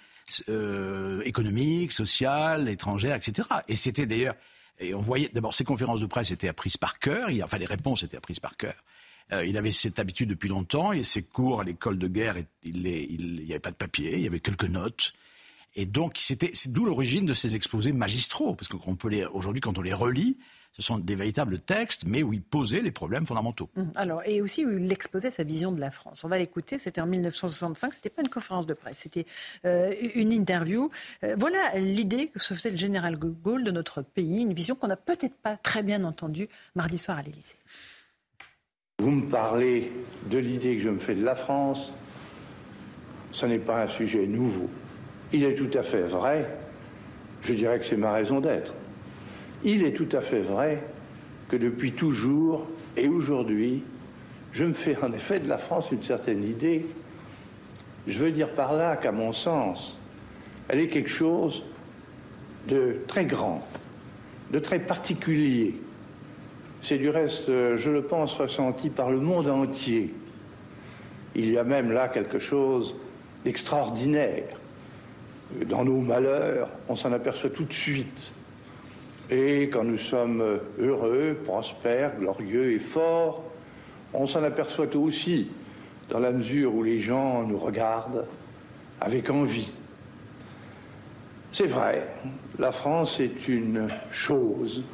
euh, 0.49 1.23
économiques, 1.23 1.93
sociales, 1.93 2.69
étrangères, 2.69 3.17
etc. 3.17 3.49
Et 3.69 3.77
c'était 3.77 4.07
d'ailleurs, 4.07 4.35
et 4.79 4.95
on 4.95 5.01
voyait, 5.01 5.31
d'abord, 5.33 5.55
ces 5.55 5.65
conférences 5.65 6.01
de 6.01 6.07
presse 6.07 6.31
étaient 6.31 6.49
apprises 6.49 6.77
par 6.77 6.99
cœur, 6.99 7.29
enfin, 7.43 7.59
les 7.59 7.67
réponses 7.67 8.03
étaient 8.03 8.17
apprises 8.17 8.41
par 8.41 8.57
cœur. 8.57 8.75
Euh, 9.33 9.47
il 9.47 9.57
avait 9.57 9.71
cette 9.71 9.99
habitude 9.99 10.29
depuis 10.29 10.49
longtemps 10.49 10.93
et 10.93 11.05
ses 11.05 11.23
cours 11.23 11.61
à 11.61 11.65
l'école 11.65 11.99
de 11.99 12.09
guerre, 12.09 12.37
il 12.63 12.83
n'y 12.83 13.51
avait 13.51 13.61
pas 13.61 13.71
de 13.71 13.77
papier, 13.77 14.15
il 14.15 14.23
y 14.23 14.27
avait 14.27 14.41
quelques 14.41 14.65
notes. 14.65 15.13
Et 15.75 15.87
donc, 15.87 16.15
c'était, 16.19 16.51
c'est 16.55 16.73
d'où 16.73 16.85
l'origine 16.85 17.25
de 17.25 17.35
ces 17.35 17.57
exposés 17.57 17.93
magistraux, 17.93 18.55
parce 18.55 18.69
qu'on 18.69 18.97
peut 18.97 19.09
les, 19.09 19.25
aujourd'hui, 19.25 19.61
quand 19.61 19.79
on 19.79 19.83
les 19.83 19.95
relit, 19.95 20.37
ce 20.73 20.81
sont 20.81 20.99
des 20.99 21.15
véritables 21.15 21.61
textes, 21.61 22.05
mais 22.07 22.23
où 22.23 22.33
il 22.33 22.43
posait 22.43 22.81
les 22.81 22.91
problèmes 22.91 23.27
fondamentaux. 23.27 23.69
Mmh. 23.77 23.83
Alors, 23.95 24.23
et 24.25 24.41
aussi 24.41 24.65
où 24.65 24.79
il 24.79 24.91
exposait 24.91 25.31
sa 25.31 25.43
vision 25.43 25.71
de 25.71 25.81
la 25.81 25.91
France. 25.91 26.25
On 26.25 26.29
va 26.29 26.39
l'écouter, 26.39 26.79
c'était 26.79 27.01
en 27.01 27.07
1965, 27.07 27.93
c'était 27.93 28.09
pas 28.09 28.23
une 28.23 28.31
conférence 28.31 28.67
de 28.67 28.73
presse, 28.73 29.01
c'était 29.01 29.27
euh, 29.67 29.95
une 30.15 30.33
interview. 30.33 30.91
Euh, 31.25 31.37
voilà 31.39 31.79
l'idée 31.79 32.29
que 32.29 32.39
se 32.39 32.55
faisait 32.55 32.71
le 32.71 32.77
général 32.77 33.19
de 33.19 33.27
Gaulle 33.27 33.65
de 33.65 33.71
notre 33.71 34.01
pays, 34.01 34.41
une 34.41 34.55
vision 34.55 34.75
qu'on 34.75 34.89
n'a 34.89 34.97
peut-être 34.97 35.37
pas 35.37 35.57
très 35.57 35.83
bien 35.83 36.05
entendue 36.05 36.49
mardi 36.75 36.97
soir 36.97 37.19
à 37.19 37.23
l'Élysée. 37.23 37.57
Vous 38.99 39.11
me 39.11 39.29
parlez 39.29 39.93
de 40.31 40.39
l'idée 40.39 40.77
que 40.77 40.83
je 40.83 40.89
me 40.89 40.99
fais 40.99 41.15
de 41.15 41.25
la 41.25 41.35
France, 41.35 41.93
ce 43.31 43.45
n'est 43.45 43.59
pas 43.59 43.83
un 43.83 43.89
sujet 43.89 44.27
nouveau. 44.27 44.71
Il 45.33 45.45
est 45.45 45.55
tout 45.55 45.71
à 45.79 45.83
fait 45.83 46.03
vrai, 46.03 46.47
je 47.43 47.55
dirais 47.55 47.79
que 47.79 47.87
c'est 47.87 47.97
ma 47.97 48.13
raison 48.13 48.41
d'être, 48.41 48.75
il 49.65 49.85
est 49.85 49.93
tout 49.93 50.09
à 50.13 50.21
fait 50.21 50.41
vrai 50.41 50.83
que 51.49 51.57
depuis 51.57 51.93
toujours 51.93 52.67
et 52.97 53.09
aujourd'hui, 53.09 53.83
je 54.53 54.65
me 54.65 54.75
fais 54.75 54.97
en 55.03 55.13
effet 55.13 55.41
de 55.41 55.49
la 55.49 55.59
France 55.59 55.91
une 55.93 56.03
certaine 56.03 56.45
idée. 56.45 56.85
Je 58.07 58.19
veux 58.19 58.31
dire 58.31 58.51
par 58.51 58.75
là 58.75 58.97
qu'à 58.97 59.13
mon 59.13 59.33
sens, 59.33 59.99
elle 60.69 60.81
est 60.81 60.89
quelque 60.89 61.09
chose 61.09 61.63
de 62.69 62.97
très 63.07 63.25
grand, 63.25 63.67
de 64.51 64.59
très 64.59 64.79
particulier. 64.79 65.77
C'est 66.81 66.99
du 66.99 67.09
reste, 67.09 67.47
je 67.49 67.91
le 67.91 68.03
pense, 68.03 68.35
ressenti 68.35 68.91
par 68.91 69.11
le 69.11 69.21
monde 69.21 69.49
entier. 69.49 70.13
Il 71.35 71.51
y 71.51 71.57
a 71.57 71.65
même 71.65 71.93
là 71.93 72.09
quelque 72.09 72.39
chose 72.39 72.95
d'extraordinaire 73.45 74.45
dans 75.67 75.85
nos 75.85 76.01
malheurs, 76.01 76.69
on 76.89 76.97
s'en 76.97 77.13
aperçoit 77.13 77.51
tout 77.51 77.65
de 77.65 77.73
suite. 77.73 78.33
Et 79.31 79.69
quand 79.73 79.85
nous 79.85 79.99
sommes 79.99 80.61
heureux, 80.79 81.39
prospères, 81.45 82.19
glorieux 82.19 82.73
et 82.73 82.79
forts, 82.79 83.45
on 84.13 84.27
s'en 84.27 84.43
aperçoit 84.43 84.95
aussi 84.97 85.49
dans 86.11 86.19
la 86.19 86.33
mesure 86.33 86.75
où 86.75 86.83
les 86.83 86.99
gens 86.99 87.45
nous 87.45 87.59
regardent 87.59 88.27
avec 89.01 89.31
envie. 89.31 89.71
C'est 91.53 91.67
vrai, 91.67 92.07
la 92.59 92.73
France 92.73 93.21
est 93.21 93.49
une 93.49 93.89
chose, 94.11 94.85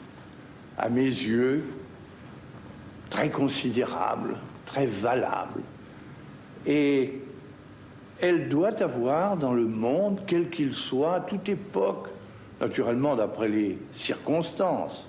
à 0.77 0.89
mes 0.89 1.03
yeux, 1.03 1.65
très 3.11 3.31
considérable, 3.31 4.37
très 4.67 4.87
valable. 4.87 5.61
Et 6.67 7.21
elle 8.21 8.49
doit 8.49 8.83
avoir 8.83 9.37
dans 9.37 9.53
le 9.53 9.67
monde, 9.67 10.21
quel 10.27 10.51
qu'il 10.51 10.75
soit, 10.75 11.15
à 11.15 11.21
toute 11.21 11.49
époque, 11.49 12.09
naturellement 12.61 13.17
d'après 13.17 13.49
les 13.49 13.79
circonstances, 13.93 15.07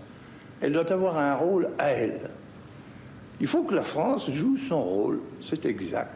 elle 0.62 0.74
doit 0.74 0.92
avoir 0.92 1.18
un 1.18 1.36
rôle 1.36 1.70
à 1.78 1.90
elle. 1.90 2.30
Il 3.42 3.48
faut 3.48 3.64
que 3.64 3.74
la 3.74 3.84
France 3.84 4.30
joue 4.32 4.58
son 4.58 4.82
rôle, 4.82 5.22
c'est 5.42 5.66
exact. 5.66 6.16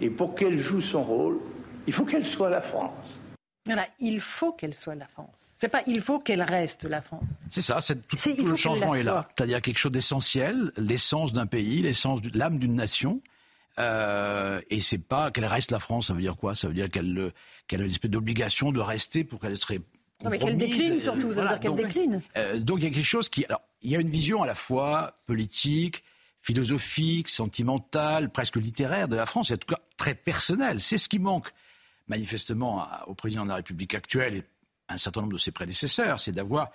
Et 0.00 0.08
pour 0.08 0.34
qu'elle 0.34 0.58
joue 0.58 0.80
son 0.80 1.02
rôle, 1.02 1.38
il 1.86 1.92
faut 1.92 2.04
qu'elle 2.04 2.24
soit 2.24 2.50
la 2.50 2.60
France. 2.60 3.20
Voilà, 3.66 3.86
il 3.98 4.20
faut 4.20 4.52
qu'elle 4.52 4.72
soit 4.72 4.94
la 4.94 5.06
France. 5.06 5.50
C'est 5.54 5.68
pas 5.68 5.82
il 5.86 6.00
faut 6.00 6.18
qu'elle 6.18 6.40
reste 6.40 6.84
la 6.84 7.02
France. 7.02 7.28
C'est 7.50 7.60
ça, 7.60 7.80
c'est 7.82 8.06
tout, 8.06 8.16
le 8.46 8.56
changement 8.56 8.94
est 8.94 9.02
là. 9.02 9.28
C'est-à-dire 9.36 9.60
quelque 9.60 9.76
chose 9.76 9.92
d'essentiel, 9.92 10.72
l'essence 10.78 11.34
d'un 11.34 11.46
pays, 11.46 11.82
l'essence, 11.82 12.20
l'âme 12.32 12.58
d'une 12.58 12.76
nation. 12.76 13.20
Euh, 13.78 14.60
et 14.70 14.80
c'est 14.80 14.98
pas 14.98 15.30
qu'elle 15.30 15.44
reste 15.44 15.70
la 15.70 15.78
France, 15.78 16.08
ça 16.08 16.14
veut 16.14 16.20
dire 16.20 16.36
quoi? 16.36 16.54
Ça 16.54 16.68
veut 16.68 16.74
dire 16.74 16.90
qu'elle 16.90 17.32
qu'elle 17.66 17.80
a 17.80 17.84
une 17.84 17.90
espèce 17.90 18.10
d'obligation 18.10 18.72
de 18.72 18.80
rester 18.80 19.24
pour 19.24 19.40
qu'elle 19.40 19.56
serait 19.56 19.80
non, 20.24 20.30
mais 20.30 20.38
qu'elle 20.38 20.58
décline 20.58 20.98
surtout, 20.98 21.32
ça 21.32 21.42
veut 21.42 21.48
dire 21.48 21.60
qu'elle 21.60 21.74
décline. 21.76 22.22
Euh, 22.36 22.58
donc 22.58 22.78
il 22.80 22.84
y 22.84 22.86
a 22.86 22.90
quelque 22.90 23.04
chose 23.04 23.28
qui... 23.28 23.44
Alors, 23.44 23.62
il 23.82 23.90
y 23.90 23.96
a 23.96 24.00
une 24.00 24.10
vision 24.10 24.42
à 24.42 24.46
la 24.46 24.56
fois 24.56 25.16
politique, 25.28 26.02
philosophique, 26.40 27.28
sentimentale, 27.28 28.30
presque 28.30 28.56
littéraire 28.56 29.06
de 29.06 29.14
la 29.14 29.26
France, 29.26 29.50
et 29.50 29.54
en 29.54 29.58
tout 29.58 29.72
cas 29.72 29.80
très 29.96 30.16
personnelle. 30.16 30.80
C'est 30.80 30.98
ce 30.98 31.08
qui 31.08 31.20
manque 31.20 31.48
manifestement 32.08 32.84
au 33.06 33.14
président 33.14 33.44
de 33.44 33.50
la 33.50 33.56
République 33.56 33.94
actuelle 33.94 34.34
et 34.34 34.42
à 34.88 34.94
un 34.94 34.96
certain 34.96 35.20
nombre 35.20 35.34
de 35.34 35.38
ses 35.38 35.52
prédécesseurs, 35.52 36.18
c'est 36.18 36.32
d'avoir 36.32 36.70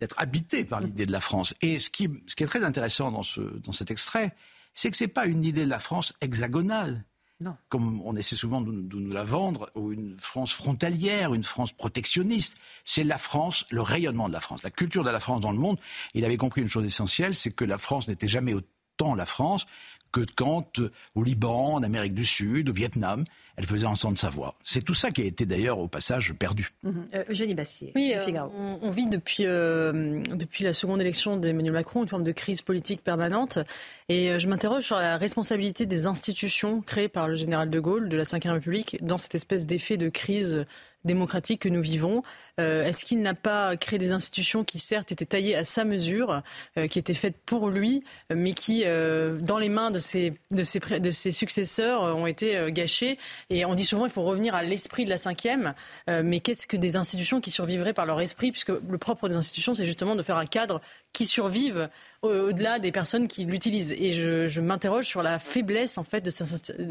d'être 0.00 0.14
habité 0.18 0.64
par 0.64 0.80
l'idée 0.80 1.06
de 1.06 1.12
la 1.12 1.20
France. 1.20 1.54
Et 1.60 1.78
ce 1.78 1.90
qui, 1.90 2.08
ce 2.26 2.34
qui 2.34 2.42
est 2.42 2.46
très 2.46 2.64
intéressant 2.64 3.12
dans, 3.12 3.22
ce, 3.22 3.40
dans 3.40 3.72
cet 3.72 3.90
extrait, 3.90 4.34
c'est 4.78 4.92
que 4.92 4.96
ce 4.96 5.04
n'est 5.04 5.08
pas 5.08 5.26
une 5.26 5.44
idée 5.44 5.64
de 5.64 5.70
la 5.70 5.80
France 5.80 6.12
hexagonale. 6.20 7.04
Non. 7.40 7.56
Comme 7.68 8.00
on 8.04 8.14
essaie 8.14 8.36
souvent 8.36 8.60
de, 8.60 8.70
nous 8.70 9.12
la 9.12 9.24
vendre, 9.24 9.68
ou 9.74 9.90
une 9.90 10.14
France 10.16 10.52
frontalière, 10.52 11.34
une 11.34 11.42
France 11.42 11.72
protectionniste. 11.72 12.58
C'est 12.84 13.02
la 13.02 13.18
France, 13.18 13.66
le 13.70 13.82
rayonnement 13.82 14.28
de 14.28 14.32
la 14.32 14.38
France, 14.38 14.62
la 14.62 14.70
culture 14.70 15.02
de 15.02 15.10
la 15.10 15.18
France 15.18 15.40
dans 15.40 15.50
le 15.50 15.58
monde. 15.58 15.80
Il 16.14 16.24
avait 16.24 16.36
compris 16.36 16.60
une 16.60 16.68
chose 16.68 16.84
essentielle, 16.84 17.34
c'est 17.34 17.50
que 17.50 17.64
la 17.64 17.76
France 17.76 18.06
n'était 18.06 18.28
jamais 18.28 18.54
autant 18.54 19.16
la 19.16 19.26
France 19.26 19.66
que 20.12 20.20
quand, 20.34 20.78
euh, 20.78 20.90
au 21.14 21.22
Liban, 21.22 21.74
en 21.74 21.82
Amérique 21.82 22.14
du 22.14 22.24
Sud, 22.24 22.68
au 22.70 22.72
Vietnam, 22.72 23.24
elle 23.56 23.66
faisait 23.66 23.86
entendre 23.86 24.18
sa 24.18 24.30
voix. 24.30 24.54
C'est 24.62 24.82
tout 24.82 24.94
ça 24.94 25.10
qui 25.10 25.22
a 25.22 25.24
été 25.24 25.44
d'ailleurs 25.44 25.78
au 25.78 25.88
passage 25.88 26.32
perdu. 26.34 26.72
Mhm. 26.82 27.06
Euh, 27.14 27.24
Eugénie 27.30 27.54
Bastier. 27.54 27.92
Oui, 27.96 28.12
euh, 28.14 28.46
on, 28.82 28.90
vit 28.90 29.08
depuis, 29.08 29.44
depuis 29.44 30.64
la 30.64 30.72
seconde 30.72 31.00
élection 31.00 31.36
d'Emmanuel 31.36 31.72
Macron 31.72 32.02
une 32.02 32.08
forme 32.08 32.24
de 32.24 32.32
crise 32.32 32.62
politique 32.62 33.02
permanente. 33.02 33.58
Et 34.08 34.38
je 34.38 34.48
m'interroge 34.48 34.84
sur 34.84 34.96
la 34.96 35.16
responsabilité 35.16 35.86
des 35.86 36.06
institutions 36.06 36.80
créées 36.80 37.08
par 37.08 37.28
le 37.28 37.34
général 37.34 37.68
de 37.70 37.80
Gaulle 37.80 38.08
de 38.08 38.16
la 38.16 38.22
Ve 38.22 38.52
République 38.52 38.98
dans 39.02 39.18
cette 39.18 39.34
espèce 39.34 39.66
d'effet 39.66 39.96
de 39.96 40.08
crise 40.08 40.64
démocratique 41.08 41.62
que 41.62 41.68
nous 41.68 41.82
vivons. 41.82 42.22
Euh, 42.60 42.84
est-ce 42.84 43.04
qu'il 43.04 43.20
n'a 43.20 43.34
pas 43.34 43.76
créé 43.76 43.98
des 43.98 44.12
institutions 44.12 44.62
qui, 44.62 44.78
certes, 44.78 45.10
étaient 45.10 45.26
taillées 45.26 45.56
à 45.56 45.64
sa 45.64 45.84
mesure, 45.84 46.42
euh, 46.76 46.86
qui 46.86 47.00
étaient 47.00 47.14
faites 47.14 47.36
pour 47.44 47.70
lui, 47.70 48.04
mais 48.32 48.52
qui, 48.52 48.84
euh, 48.84 49.38
dans 49.40 49.58
les 49.58 49.68
mains 49.68 49.90
de 49.90 49.98
ses, 49.98 50.32
de 50.52 50.62
ses, 50.62 50.78
de 50.78 51.10
ses 51.10 51.32
successeurs, 51.32 52.02
ont 52.02 52.26
été 52.26 52.70
gâchées 52.70 53.18
Et 53.50 53.64
on 53.64 53.74
dit 53.74 53.84
souvent 53.84 54.04
qu'il 54.04 54.12
faut 54.12 54.22
revenir 54.22 54.54
à 54.54 54.62
l'esprit 54.62 55.04
de 55.04 55.10
la 55.10 55.16
cinquième. 55.16 55.74
mais 56.06 56.40
qu'est-ce 56.40 56.66
que 56.66 56.76
des 56.76 56.96
institutions 56.96 57.40
qui 57.40 57.50
survivraient 57.50 57.94
par 57.94 58.06
leur 58.06 58.20
esprit? 58.20 58.52
Puisque 58.52 58.68
le 58.68 58.98
propre 58.98 59.28
des 59.28 59.36
institutions, 59.36 59.74
c'est 59.74 59.86
justement 59.86 60.14
de 60.14 60.22
faire 60.22 60.36
un 60.36 60.46
cadre 60.46 60.80
qui 61.12 61.26
survive 61.26 61.88
au-delà 62.22 62.78
des 62.78 62.92
personnes 62.92 63.26
qui 63.26 63.44
l'utilisent. 63.44 63.92
Et 63.92 64.12
je, 64.12 64.60
m'interroge 64.60 65.06
sur 65.06 65.22
la 65.22 65.38
faiblesse 65.38 65.98
en 65.98 66.04
fait 66.04 66.20
de 66.20 66.30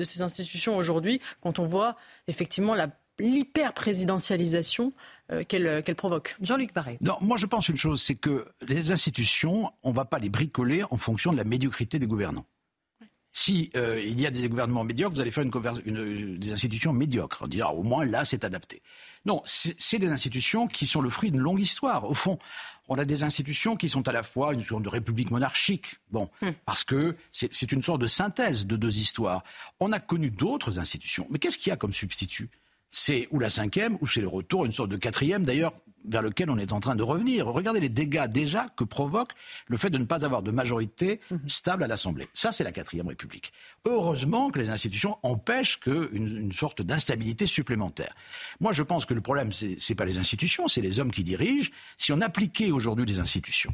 ces 0.04 0.22
institutions 0.22 0.76
aujourd'hui 0.76 1.22
quand 1.42 1.60
on 1.60 1.66
voit 1.66 1.96
effectivement 2.28 2.74
la 2.74 2.90
l'hyper-présidentialisation 3.20 4.94
euh, 5.32 5.44
euh, 5.54 5.82
qu'elle 5.82 5.96
provoque. 5.96 6.36
Jean-Luc 6.42 6.74
Barré. 6.74 6.98
Non, 7.02 7.18
moi 7.22 7.38
je 7.38 7.46
pense 7.46 7.70
une 7.70 7.78
chose, 7.78 8.02
c'est 8.02 8.16
que 8.16 8.46
les 8.68 8.92
institutions, 8.92 9.72
on 9.84 9.92
ne 9.92 9.96
va 9.96 10.06
pas 10.06 10.20
les 10.20 10.30
bricoler 10.30 10.84
en 10.90 10.98
fonction 10.98 11.32
de 11.32 11.38
la 11.38 11.44
médiocrité 11.44 12.00
des 12.00 12.08
gouvernants. 12.08 12.46
Si 13.34 13.70
euh, 13.76 14.02
il 14.04 14.20
y 14.20 14.26
a 14.26 14.32
des 14.32 14.50
gouvernements 14.50 14.84
médiocres, 14.84 15.14
vous 15.14 15.22
allez 15.22 15.30
faire 15.30 15.44
une, 15.44 16.38
des 16.40 16.52
institutions 16.52 16.92
médiocres. 16.92 17.44
On 17.44 17.48
dira 17.48 17.72
au 17.72 17.84
moins 17.84 18.04
là 18.04 18.26
c'est 18.26 18.44
adapté. 18.44 18.82
Non, 19.26 19.44
c'est 19.46 20.00
des 20.00 20.08
institutions 20.08 20.68
qui 20.68 20.88
sont 20.88 21.02
le 21.02 21.10
fruit 21.10 21.30
d'une 21.30 21.42
longue 21.42 21.60
histoire. 21.60 22.10
Au 22.10 22.14
fond, 22.14 22.40
on 22.88 22.98
a 22.98 23.06
des 23.06 23.24
institutions 23.24 23.76
qui 23.76 23.90
sont 23.90 24.08
à 24.08 24.12
la 24.12 24.24
fois 24.24 24.54
une 24.54 24.64
sorte 24.64 24.82
de 24.84 24.90
république 24.90 25.30
monarchique, 25.30 25.98
bon, 26.10 26.30
hmm. 26.42 26.52
parce 26.66 26.84
que 26.84 27.16
c'est 27.32 27.72
une 27.72 27.82
sorte 27.82 28.02
de 28.02 28.08
synthèse 28.08 28.66
de 28.66 28.78
deux 28.78 28.98
histoires. 28.98 29.44
On 29.80 29.92
a 29.92 30.00
connu 30.00 30.32
d'autres 30.32 30.80
institutions, 30.80 31.28
mais 31.30 31.38
qu'est-ce 31.38 31.58
qu'il 31.58 31.70
y 31.70 31.74
a 31.74 31.76
comme 31.76 31.94
substitut? 31.94 32.50
C'est 32.90 33.28
ou 33.32 33.40
la 33.40 33.50
cinquième, 33.50 33.98
ou 34.02 34.08
c'est 34.08 34.22
le 34.22 34.28
retour, 34.28 34.66
une 34.66 34.72
sorte 34.72 34.90
de 34.90 34.98
quatrième, 34.98 35.44
d'ailleurs 35.44 35.74
vers 36.06 36.22
lequel 36.22 36.50
on 36.50 36.58
est 36.58 36.72
en 36.72 36.80
train 36.80 36.96
de 36.96 37.04
revenir. 37.04 37.48
Regardez 37.48 37.80
les 37.80 37.90
dégâts 37.90 38.28
déjà 38.28 38.68
que 38.78 38.84
provoque 38.84 39.32
le 39.68 39.78
fait 39.78 39.90
de 39.90 39.98
ne 39.98 40.06
pas 40.06 40.26
avoir 40.26 40.42
de 40.42 40.52
majorité 40.52 41.20
stable 41.48 41.84
à 41.84 41.88
l'Assemblée. 41.88 42.28
Ça, 42.34 42.52
c'est 42.52 42.64
la 42.64 42.72
quatrième 42.72 43.08
République. 43.08 43.52
Heureusement 43.86 44.50
que 44.50 44.60
les 44.60 44.70
institutions 44.70 45.18
empêchent 45.24 45.80
que 45.80 46.10
une, 46.14 46.38
une 46.38 46.54
sorte 46.54 46.82
d'instabilité 46.82 47.46
supplémentaire. 47.46 48.16
Moi, 48.60 48.72
je 48.72 48.84
pense 48.84 49.06
que 49.06 49.14
le 49.14 49.22
problème, 49.22 49.52
c'est 49.52 49.76
c'est 49.80 49.96
pas 49.96 50.06
les 50.06 50.18
institutions, 50.18 50.68
c'est 50.68 50.82
les 50.82 51.00
hommes 51.00 51.12
qui 51.12 51.24
dirigent. 51.24 51.72
Si 51.98 52.12
on 52.14 52.22
appliquait 52.22 52.72
aujourd'hui 52.72 53.06
des 53.06 53.20
institutions 53.20 53.74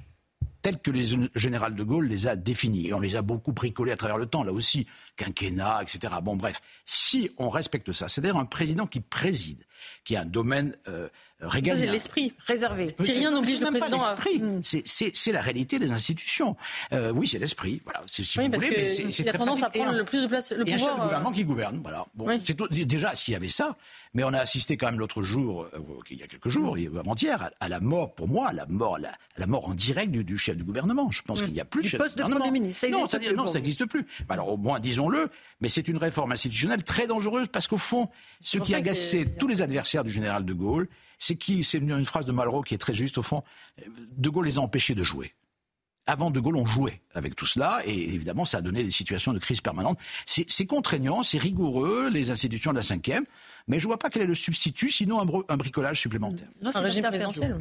telles 0.64 0.80
que 0.80 0.90
les 0.90 1.16
général 1.36 1.76
de 1.76 1.84
Gaulle 1.84 2.08
les 2.08 2.26
a 2.26 2.36
définies. 2.36 2.88
Et 2.88 2.94
on 2.94 3.00
les 3.00 3.16
a 3.16 3.22
beaucoup 3.22 3.52
bricolées 3.52 3.92
à 3.92 3.98
travers 3.98 4.18
le 4.18 4.26
temps, 4.26 4.44
là 4.44 4.54
aussi, 4.54 4.88
quinquennat, 5.18 5.84
etc. 5.84 6.16
Bon, 6.24 6.36
bref, 6.36 6.62
si 6.86 7.30
on 7.38 7.50
respecte 7.50 7.92
ça, 7.92 8.08
c'est-à-dire 8.08 8.38
un 8.38 8.46
président 8.46 8.88
qui 8.88 9.02
préside, 9.02 9.66
qui 10.06 10.16
a 10.16 10.22
un 10.22 10.26
domaine 10.26 10.76
euh, 10.88 11.10
régalien. 11.48 11.80
C'est 11.80 11.88
l'esprit. 11.92 12.34
Réservé. 12.48 12.96
Si 13.02 13.12
rien 13.14 13.32
n'oblige 13.32 13.60
le 13.62 13.68
président 13.68 14.02
à-. 14.04 14.16
Hmm. 14.40 14.62
C'est- 14.64 15.32
la 15.32 15.42
réalité 15.42 15.80
des 15.80 15.92
institutions. 15.92 16.56
Euh, 16.92 17.12
oui, 17.12 17.28
c'est 17.28 17.40
l'esprit. 17.40 17.82
Voilà, 17.84 18.02
c'est- 18.08 18.24
si 18.24 18.38
Oui, 18.40 18.46
vous 18.46 18.52
parce 18.52 18.64
voulez, 18.64 18.76
mais 18.78 18.84
que 18.84 18.90
c'est- 18.90 19.12
c'est 19.12 19.24
il 19.24 19.30
a 19.30 19.32
très 19.32 19.38
tendance 19.40 19.60
à 19.64 19.66
pratique. 19.70 19.84
Prendre 19.84 19.98
le 19.98 20.04
plus 20.06 20.22
de 20.22 20.28
place, 20.28 20.52
le 20.52 20.68
et 20.68 20.74
un 20.74 20.78
chef 20.78 20.88
pouvoir. 20.88 20.96
de 20.96 21.02
euh, 21.02 21.04
gouvernement 21.06 21.32
qui 21.32 21.44
gouverne. 21.46 21.80
Voilà. 21.82 22.06
Bon, 22.16 22.28
Oui. 22.28 22.42
c'est 22.44 22.54
tout- 22.56 22.68
déjà 22.68 23.16
s'il 23.16 23.34
y 23.34 23.36
avait 23.36 23.48
ça, 23.48 23.76
mais 24.14 24.24
on 24.24 24.34
a 24.34 24.40
assisté 24.40 24.78
quand 24.78 24.86
même 24.88 25.00
l'autre 25.00 25.24
jour, 25.24 25.64
euh, 25.74 25.80
il 26.12 26.20
y 26.20 26.24
a 26.24 26.28
quelques 26.28 26.50
jours, 26.50 26.76
a- 26.76 27.00
avant-hier, 27.00 27.42
à, 27.42 27.52
à 27.60 27.70
la 27.70 27.80
mort, 27.80 28.14
pour 28.14 28.28
moi, 28.28 28.50
à 28.50 28.54
la 28.54 28.66
mort, 28.68 28.98
la, 29.00 29.10
à 29.10 29.14
la 29.38 29.48
mort 29.48 29.68
en 29.68 29.74
direct 29.74 30.12
du, 30.12 30.24
du 30.24 30.38
chef 30.38 30.56
du 30.58 30.64
gouvernement. 30.64 31.10
Je 31.12 31.22
pense 31.24 31.42
Mm. 31.42 31.46
qu'il 31.46 31.54
n'y 31.54 31.62
a 31.62 31.66
plus 31.66 31.82
Du 31.82 31.88
de 31.88 31.92
chef 31.92 32.00
poste 32.00 32.18
de 32.18 32.22
gouvernement. 32.24 32.46
Premier 32.46 32.60
ministre, 32.60 32.82
ça 32.82 32.90
non, 32.90 33.08
plus 33.08 33.36
non, 33.36 33.48
ça 33.48 33.54
n'existe 33.56 33.86
plus. 33.86 34.06
Alors 34.30 34.50
au 34.50 34.58
moins 34.58 34.80
disons-le, 34.80 35.30
mais 35.62 35.70
c'est 35.70 35.88
une 35.88 35.98
réforme 35.98 36.32
institutionnelle 36.32 36.84
très 36.84 37.08
dangereuse 37.08 37.48
parce 37.48 37.68
qu'au 37.68 37.78
fond, 37.78 38.10
ce 38.40 38.58
qui 38.58 38.74
agaçait 38.76 39.26
tous 39.38 39.48
les 39.48 39.62
adversaires 39.62 40.04
du 40.04 40.12
général 40.12 40.46
de 40.46 40.54
Gaulle, 40.54 40.88
c'est 41.20 41.36
qui, 41.36 41.64
c'est 41.64 41.78
une, 41.78 41.92
une 41.92 42.06
phrase 42.06 42.26
de 42.26 42.32
Malraux 42.32 42.62
qui 42.62 42.74
est 42.74 42.78
très 42.78 42.94
juste 42.94 43.18
au 43.18 43.24
fond. 43.24 43.44
De 44.18 44.30
Gaulle 44.30 44.46
les 44.46 44.58
a 44.58 44.62
empêchés 44.62 44.96
de 44.96 45.04
jouer. 45.04 45.34
Avant 46.06 46.32
De 46.32 46.42
Gaulle, 46.42 46.58
on 46.58 46.66
jouait 46.66 47.02
avec 47.14 47.34
tout 47.34 47.46
cela, 47.46 47.82
et 47.86 47.98
évidemment, 48.14 48.44
ça 48.44 48.58
a 48.58 48.62
donné 48.62 48.84
des 48.84 48.92
situations 48.92 49.32
de 49.32 49.40
crise 49.40 49.62
permanente. 49.62 49.98
C'est 50.26 50.66
contraignant, 50.66 51.24
c'est 51.24 51.38
rigoureux, 51.38 52.10
les 52.10 52.30
institutions 52.30 52.72
de 52.72 52.76
la 52.76 52.82
cinquième, 52.82 53.24
mais 53.70 53.80
je 53.80 53.88
vois 53.88 53.98
pas 53.98 54.10
quel 54.10 54.24
est 54.24 54.26
le 54.26 54.36
substitut, 54.36 54.90
sinon 54.90 55.22
un, 55.22 55.26
bro- 55.26 55.46
un 55.48 55.56
bricolage 55.56 56.02
supplémentaire. 56.02 56.50
Un 56.76 56.82
régime 56.82 57.04
présidentiel. 57.30 57.58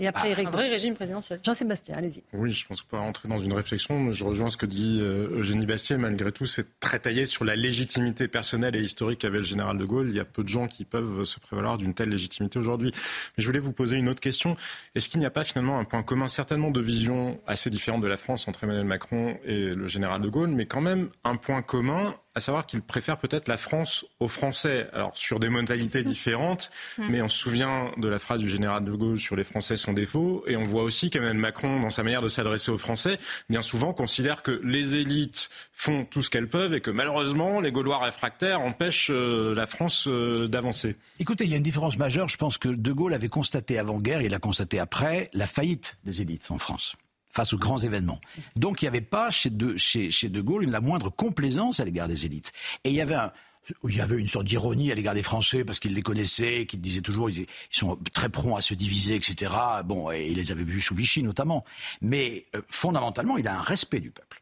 Et 0.00 0.06
après, 0.06 0.30
Eric. 0.30 0.48
Un 0.48 0.50
vrai 0.50 0.68
régime 0.68 0.94
présidentiel. 0.94 1.40
Jean-Sébastien, 1.44 1.94
allez-y. 1.96 2.22
Oui, 2.32 2.50
je 2.50 2.66
pense 2.66 2.80
qu'on 2.80 2.88
peut 2.88 2.96
rentrer 2.96 3.28
dans 3.28 3.38
une 3.38 3.52
réflexion. 3.52 4.10
Je 4.10 4.24
rejoins 4.24 4.48
ce 4.48 4.56
que 4.56 4.66
dit 4.66 4.98
euh, 5.00 5.38
Eugénie 5.38 5.66
Bastier. 5.66 5.98
Malgré 5.98 6.32
tout, 6.32 6.46
c'est 6.46 6.80
très 6.80 6.98
taillé 6.98 7.26
sur 7.26 7.44
la 7.44 7.54
légitimité 7.54 8.26
personnelle 8.26 8.74
et 8.74 8.80
historique 8.80 9.20
qu'avait 9.20 9.38
le 9.38 9.44
général 9.44 9.76
de 9.76 9.84
Gaulle. 9.84 10.08
Il 10.08 10.16
y 10.16 10.20
a 10.20 10.24
peu 10.24 10.42
de 10.42 10.48
gens 10.48 10.66
qui 10.66 10.86
peuvent 10.86 11.24
se 11.24 11.38
prévaloir 11.38 11.76
d'une 11.76 11.92
telle 11.92 12.08
légitimité 12.08 12.58
aujourd'hui. 12.58 12.92
Mais 13.36 13.42
je 13.42 13.46
voulais 13.46 13.58
vous 13.58 13.74
poser 13.74 13.96
une 13.96 14.08
autre 14.08 14.20
question. 14.20 14.56
Est-ce 14.94 15.10
qu'il 15.10 15.20
n'y 15.20 15.26
a 15.26 15.30
pas 15.30 15.44
finalement 15.44 15.78
un 15.78 15.84
point 15.84 16.02
commun, 16.02 16.28
certainement 16.28 16.70
de 16.70 16.80
vision 16.80 17.38
assez 17.46 17.68
différente 17.68 18.00
de 18.00 18.08
la 18.08 18.16
France 18.16 18.48
entre 18.48 18.64
Emmanuel 18.64 18.86
Macron 18.86 19.36
et 19.44 19.74
le 19.74 19.86
général 19.86 20.22
de 20.22 20.28
Gaulle, 20.28 20.50
mais 20.50 20.64
quand 20.64 20.80
même 20.80 21.10
un 21.24 21.36
point 21.36 21.60
commun 21.60 22.14
à 22.34 22.40
savoir 22.40 22.66
qu'il 22.66 22.80
préfère 22.80 23.18
peut-être 23.18 23.48
la 23.48 23.56
France 23.56 24.04
aux 24.20 24.28
Français. 24.28 24.88
Alors, 24.92 25.16
sur 25.16 25.40
des 25.40 25.48
modalités 25.48 26.04
différentes, 26.04 26.70
mais 26.98 27.22
on 27.22 27.28
se 27.28 27.36
souvient 27.36 27.90
de 27.96 28.08
la 28.08 28.18
phrase 28.18 28.40
du 28.40 28.48
général 28.48 28.84
de 28.84 28.92
Gaulle 28.92 29.18
sur 29.18 29.36
les 29.36 29.44
Français 29.44 29.76
sont 29.76 29.92
défaut, 29.92 30.44
et 30.46 30.56
on 30.56 30.64
voit 30.64 30.82
aussi 30.82 31.10
qu'Emmanuel 31.10 31.38
Macron, 31.38 31.80
dans 31.80 31.90
sa 31.90 32.02
manière 32.02 32.22
de 32.22 32.28
s'adresser 32.28 32.70
aux 32.70 32.78
Français, 32.78 33.18
bien 33.48 33.62
souvent 33.62 33.92
considère 33.92 34.42
que 34.42 34.60
les 34.62 34.96
élites 34.96 35.50
font 35.72 36.04
tout 36.04 36.22
ce 36.22 36.30
qu'elles 36.30 36.48
peuvent 36.48 36.74
et 36.74 36.80
que 36.80 36.90
malheureusement, 36.90 37.60
les 37.60 37.72
Gaulois 37.72 37.98
réfractaires 37.98 38.60
empêchent 38.60 39.10
euh, 39.10 39.54
la 39.54 39.66
France 39.66 40.06
euh, 40.06 40.46
d'avancer. 40.46 40.96
Écoutez, 41.18 41.44
il 41.44 41.50
y 41.50 41.54
a 41.54 41.56
une 41.56 41.62
différence 41.62 41.98
majeure. 41.98 42.28
Je 42.28 42.36
pense 42.36 42.58
que 42.58 42.68
De 42.68 42.92
Gaulle 42.92 43.14
avait 43.14 43.28
constaté 43.28 43.78
avant-guerre, 43.78 44.20
et 44.20 44.26
il 44.26 44.34
a 44.34 44.38
constaté 44.38 44.78
après, 44.78 45.30
la 45.32 45.46
faillite 45.46 45.96
des 46.04 46.22
élites 46.22 46.50
en 46.50 46.58
France 46.58 46.96
face 47.30 47.52
aux 47.52 47.58
grands 47.58 47.78
événements. 47.78 48.20
Donc 48.56 48.82
il 48.82 48.84
n'y 48.84 48.88
avait 48.88 49.00
pas 49.00 49.30
chez 49.30 49.50
de, 49.50 50.40
Gaulle 50.40 50.66
la 50.66 50.80
moindre 50.80 51.10
complaisance 51.10 51.80
à 51.80 51.84
l'égard 51.84 52.08
des 52.08 52.26
élites. 52.26 52.52
Et 52.84 52.90
il 52.90 52.94
y 52.94 53.00
avait 53.00 53.14
un, 53.14 53.32
il 53.88 53.96
y 53.96 54.00
avait 54.00 54.16
une 54.16 54.26
sorte 54.26 54.46
d'ironie 54.46 54.90
à 54.90 54.94
l'égard 54.94 55.14
des 55.14 55.22
Français 55.22 55.64
parce 55.64 55.80
qu'ils 55.80 55.94
les 55.94 56.02
connaissaient, 56.02 56.66
qu'ils 56.66 56.80
disaient 56.80 57.00
toujours 57.00 57.30
ils, 57.30 57.40
ils 57.40 57.46
sont 57.70 57.98
très 58.12 58.28
prompts 58.28 58.56
à 58.56 58.60
se 58.60 58.74
diviser, 58.74 59.16
etc. 59.16 59.54
Bon, 59.84 60.10
et 60.10 60.28
il 60.28 60.36
les 60.36 60.52
avait 60.52 60.64
vus 60.64 60.80
sous 60.80 60.94
Vichy 60.94 61.22
notamment. 61.22 61.64
Mais 62.00 62.46
euh, 62.54 62.62
fondamentalement, 62.68 63.36
il 63.38 63.46
a 63.48 63.58
un 63.58 63.62
respect 63.62 64.00
du 64.00 64.10
peuple. 64.10 64.39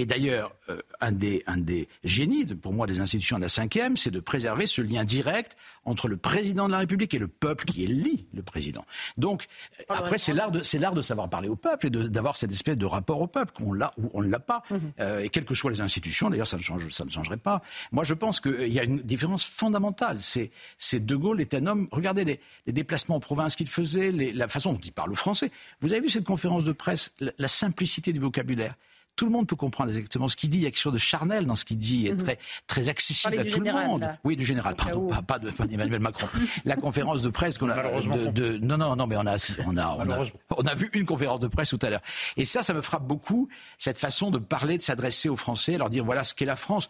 Et 0.00 0.06
d'ailleurs, 0.06 0.54
euh, 0.68 0.80
un, 1.00 1.10
des, 1.10 1.42
un 1.48 1.56
des 1.56 1.88
génies, 2.04 2.44
de- 2.44 2.54
pour 2.54 2.72
moi, 2.72 2.86
des 2.86 3.00
institutions 3.00 3.36
de 3.36 3.42
la 3.42 3.48
cinquième, 3.48 3.96
c'est 3.96 4.12
de 4.12 4.20
préserver 4.20 4.66
ce 4.68 4.80
lien 4.80 5.02
direct 5.02 5.56
entre 5.84 6.06
le 6.06 6.16
président 6.16 6.66
de 6.68 6.72
la 6.72 6.78
République 6.78 7.14
et 7.14 7.18
le 7.18 7.26
peuple 7.26 7.64
qui 7.64 7.82
élit 7.82 8.26
le 8.32 8.42
président. 8.42 8.84
Donc, 9.16 9.46
après, 9.88 10.18
c'est 10.18 10.32
l'art 10.34 10.50
de, 10.52 10.62
c'est 10.62 10.78
l'art 10.78 10.94
de 10.94 11.02
savoir 11.02 11.28
parler 11.28 11.48
au 11.48 11.56
peuple 11.56 11.88
et 11.88 11.90
d'avoir 11.90 12.36
cette 12.36 12.52
espèce 12.52 12.76
de 12.76 12.86
rapport 12.86 13.20
au 13.20 13.26
peuple 13.26 13.52
qu'on 13.52 13.72
l'a 13.72 13.92
ou 13.98 14.08
on 14.14 14.22
ne 14.22 14.28
l'a 14.28 14.38
pas. 14.38 14.62
Euh, 15.00 15.18
et 15.20 15.30
quelles 15.30 15.44
que 15.44 15.54
soient 15.54 15.70
les 15.72 15.80
institutions, 15.80 16.30
d'ailleurs, 16.30 16.46
ça 16.46 16.58
ne 16.58 16.62
change, 16.62 16.88
ça 16.90 17.04
ne 17.04 17.10
changerait 17.10 17.36
pas. 17.38 17.60
Moi, 17.90 18.04
je 18.04 18.14
pense 18.14 18.40
qu'il 18.40 18.68
y 18.72 18.78
a 18.78 18.84
une 18.84 18.98
différence 19.00 19.44
fondamentale. 19.44 20.18
C'est, 20.20 20.52
c'est 20.78 21.04
De 21.04 21.16
Gaulle 21.16 21.40
est 21.40 21.54
un 21.54 21.66
homme. 21.66 21.88
Regardez 21.90 22.24
les, 22.24 22.38
les 22.68 22.72
déplacements 22.72 23.16
en 23.16 23.20
province 23.20 23.56
qu'il 23.56 23.68
faisait, 23.68 24.12
les- 24.12 24.32
la 24.32 24.46
façon 24.46 24.72
dont 24.74 24.80
il 24.84 24.92
parle 24.92 25.10
au 25.10 25.16
français. 25.16 25.50
Vous 25.80 25.90
avez 25.92 26.00
vu 26.02 26.08
cette 26.08 26.24
conférence 26.24 26.62
de 26.62 26.72
presse, 26.72 27.10
la- 27.18 27.32
la 27.38 27.48
simplicité 27.48 28.12
du 28.12 28.20
vocabulaire? 28.20 28.74
Tout 29.18 29.26
le 29.26 29.32
monde 29.32 29.46
peut 29.48 29.56
comprendre 29.56 29.90
exactement 29.90 30.28
ce 30.28 30.36
qu'il 30.36 30.48
dit. 30.48 30.58
Il 30.58 30.62
y 30.62 30.66
a 30.66 30.70
quelque 30.70 30.80
chose 30.80 30.92
de 30.92 30.98
charnel 30.98 31.44
dans 31.44 31.56
ce 31.56 31.64
qu'il 31.64 31.76
dit, 31.76 32.06
et 32.06 32.16
très, 32.16 32.38
très 32.68 32.88
accessible 32.88 33.38
à 33.38 33.44
tout 33.44 33.50
général, 33.50 33.82
le 33.82 33.88
monde. 33.88 34.00
là. 34.02 34.16
Oui, 34.22 34.36
du 34.36 34.44
général, 34.44 34.76
pardon, 34.76 35.08
pas, 35.08 35.22
pas 35.22 35.38
de 35.40 35.50
pas 35.50 35.66
d'Emmanuel 35.66 36.00
Macron. 36.00 36.28
La 36.64 36.76
conférence 36.76 37.20
de 37.20 37.28
presse 37.28 37.58
qu'on 37.58 37.68
a. 37.68 37.74
Malheureusement. 37.76 38.16
De, 38.16 38.28
de- 38.30 38.58
non, 38.58 38.78
non, 38.78 38.94
non, 38.94 39.06
mais 39.08 39.16
on 39.16 39.26
a, 39.26 39.36
on 39.66 39.76
a, 39.76 39.88
on 39.88 40.00
a, 40.00 40.04
Malheureusement. 40.04 40.38
on 40.56 40.62
a 40.62 40.74
vu 40.74 40.88
une 40.94 41.04
conférence 41.04 41.40
de 41.40 41.48
presse 41.48 41.70
tout 41.70 41.78
à 41.82 41.90
l'heure. 41.90 42.00
Et 42.36 42.44
ça, 42.44 42.62
ça 42.62 42.72
me 42.74 42.80
frappe 42.80 43.06
beaucoup, 43.06 43.48
cette 43.76 43.98
façon 43.98 44.30
de 44.30 44.38
parler, 44.38 44.76
de 44.78 44.82
s'adresser 44.82 45.28
aux 45.28 45.36
Français, 45.36 45.76
leur 45.78 45.90
dire 45.90 46.04
voilà 46.04 46.22
ce 46.22 46.32
qu'est 46.34 46.44
la 46.46 46.56
France. 46.56 46.88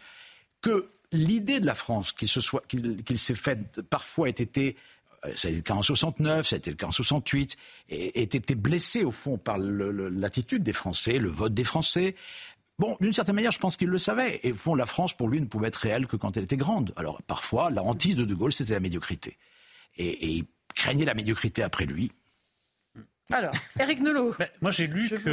Que 0.61 0.91
l'idée 1.13 1.61
de 1.61 1.67
la 1.67 1.75
France, 1.75 2.13
qu'il 2.13 2.29
se 2.29 2.43
soit, 2.43 2.63
qu'il 2.69 3.19
s'est 3.19 3.35
faite, 3.35 3.81
parfois 3.89 4.29
ait 4.29 4.33
été 4.33 4.77
ça 5.37 5.49
a 5.49 5.51
été 5.51 5.57
le 5.57 5.63
cas 5.63 5.75
en 5.75 5.83
69, 5.83 6.47
ça 6.47 6.57
a 6.57 6.59
été 6.59 6.71
le 6.71 6.77
cas 6.77 6.87
en 6.87 6.93
68, 6.93 7.57
et 7.89 8.21
ait 8.21 8.23
été 8.23 8.55
blessé 8.55 9.05
au 9.05 9.11
fond 9.11 9.39
par 9.39 9.59
l'attitude 9.59 10.63
des 10.63 10.73
Français, 10.73 11.19
le 11.19 11.29
vote 11.29 11.55
des 11.55 11.65
Français. 11.65 12.15
Bon, 12.79 12.97
d'une 13.01 13.13
certaine 13.13 13.35
manière, 13.35 13.51
je 13.51 13.59
pense 13.59 13.77
qu'il 13.77 13.89
le 13.89 13.99
savait. 13.99 14.39
Et 14.45 14.53
au 14.53 14.55
fond, 14.55 14.75
la 14.75 14.87
France, 14.87 15.17
pour 15.17 15.29
lui, 15.29 15.41
ne 15.41 15.47
pouvait 15.47 15.69
être 15.69 15.77
réelle 15.77 16.07
que 16.07 16.17
quand 16.17 16.37
elle 16.37 16.45
était 16.45 16.57
grande. 16.57 16.93
Alors, 16.97 17.21
parfois, 17.23 17.71
la 17.71 17.83
hantise 17.83 18.17
de 18.17 18.25
De 18.25 18.35
Gaulle, 18.35 18.53
c'était 18.53 18.75
la 18.75 18.81
médiocrité. 18.81 19.37
Et, 19.97 20.07
et 20.07 20.29
il 20.29 20.45
craignait 20.75 21.05
la 21.05 21.15
médiocrité 21.15 21.63
après 21.63 21.87
lui. 21.87 22.13
Alors, 23.33 23.53
Eric 23.79 24.01
Nolot. 24.01 24.35
Ben, 24.39 24.49
Moi, 24.63 24.71
j'ai 24.71 24.87
lu 24.87 25.11
que 25.11 25.29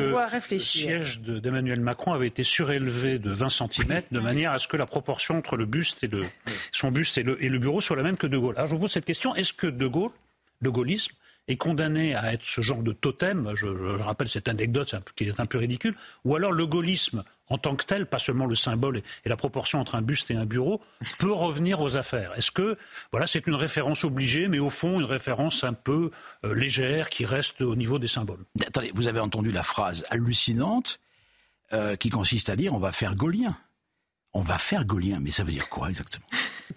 le 0.51 0.59
siège 0.59 1.21
de- 1.21 1.39
d'Emmanuel 1.39 1.79
Macron 1.79 2.11
avait 2.11 2.27
été 2.27 2.43
surélevé 2.43 3.19
de 3.19 3.31
20 3.31 3.49
cm 3.49 4.01
de 4.11 4.19
manière 4.19 4.51
à 4.51 4.59
ce 4.59 4.67
que 4.67 4.75
la 4.75 4.85
proportion 4.85 5.37
entre 5.37 5.55
le 5.55 5.65
buste 5.65 6.03
et 6.03 6.07
le, 6.07 6.23
son 6.73 6.91
buste 6.91 7.17
et 7.17 7.23
le, 7.23 7.41
et 7.41 7.47
le 7.47 7.57
bureau 7.57 7.79
soit 7.79 7.95
la 7.95 8.03
même 8.03 8.17
que 8.17 8.27
De 8.27 8.37
Gaulle. 8.37 8.55
Alors, 8.57 8.67
je 8.67 8.73
vous 8.75 8.81
pose 8.81 8.91
cette 8.91 9.05
question 9.05 9.33
est-ce 9.35 9.53
que 9.53 9.67
De 9.67 9.87
Gaulle, 9.87 10.11
le 10.61 10.71
gaullisme, 10.71 11.13
est 11.47 11.55
condamné 11.55 12.15
à 12.15 12.33
être 12.33 12.43
ce 12.43 12.59
genre 12.61 12.81
de 12.83 12.91
totem? 12.91 13.51
Je, 13.55 13.67
je- 13.67 13.97
je 13.97 14.03
rappelle 14.03 14.27
cette 14.27 14.49
anecdote 14.49 14.93
un 14.93 15.01
qui 15.15 15.25
est 15.29 15.39
un 15.39 15.45
peu 15.45 15.57
ridicule. 15.57 15.95
Ou 16.25 16.35
alors 16.35 16.51
le 16.51 16.65
gaullisme 16.67 17.23
en 17.49 17.57
tant 17.57 17.75
que 17.75 17.85
tel, 17.85 18.05
pas 18.05 18.19
seulement 18.19 18.45
le 18.45 18.55
symbole 18.55 18.97
et, 18.97 19.29
la 19.29 19.37
proportion 19.37 19.79
entre 19.79 19.95
un 19.95 20.01
buste 20.01 20.31
et 20.31 20.35
un 20.35 20.45
bureau, 20.45 20.81
peut 21.19 21.31
revenir 21.31 21.81
aux 21.81 21.95
affaires. 21.95 22.33
Est-ce 22.35 22.51
que 22.51 22.77
voilà, 23.11 23.27
c'est 23.27 23.45
une 23.47 23.55
référence 23.55 24.03
obligée, 24.03 24.47
mais 24.47 24.59
au 24.59 24.69
fond 24.69 24.99
une 24.99 25.05
référence 25.05 25.63
un 25.63 25.73
peu 25.73 26.11
euh, 26.43 26.53
légère 26.53 27.09
qui 27.09 27.25
reste 27.25 27.61
au 27.61 27.75
niveau 27.75 27.99
des 27.99 28.07
symboles? 28.07 28.45
Attendez, 28.65 28.91
vous 28.93 29.07
avez 29.07 29.19
entendu 29.19 29.51
la 29.51 29.63
phrase 29.63 30.05
hallucinante 30.09 30.99
euh, 31.73 31.95
qui 31.95 32.09
consiste 32.09 32.49
à 32.49 32.55
dire 32.55 32.73
on 32.73 32.79
va 32.79 32.91
faire 32.91 33.15
gaulien. 33.15 33.57
On 34.33 34.41
va 34.41 34.57
faire 34.57 34.85
gaulien, 34.85 35.19
mais 35.21 35.31
ça 35.31 35.43
veut 35.43 35.51
dire 35.53 35.69
quoi 35.69 35.89
exactement? 35.89 36.25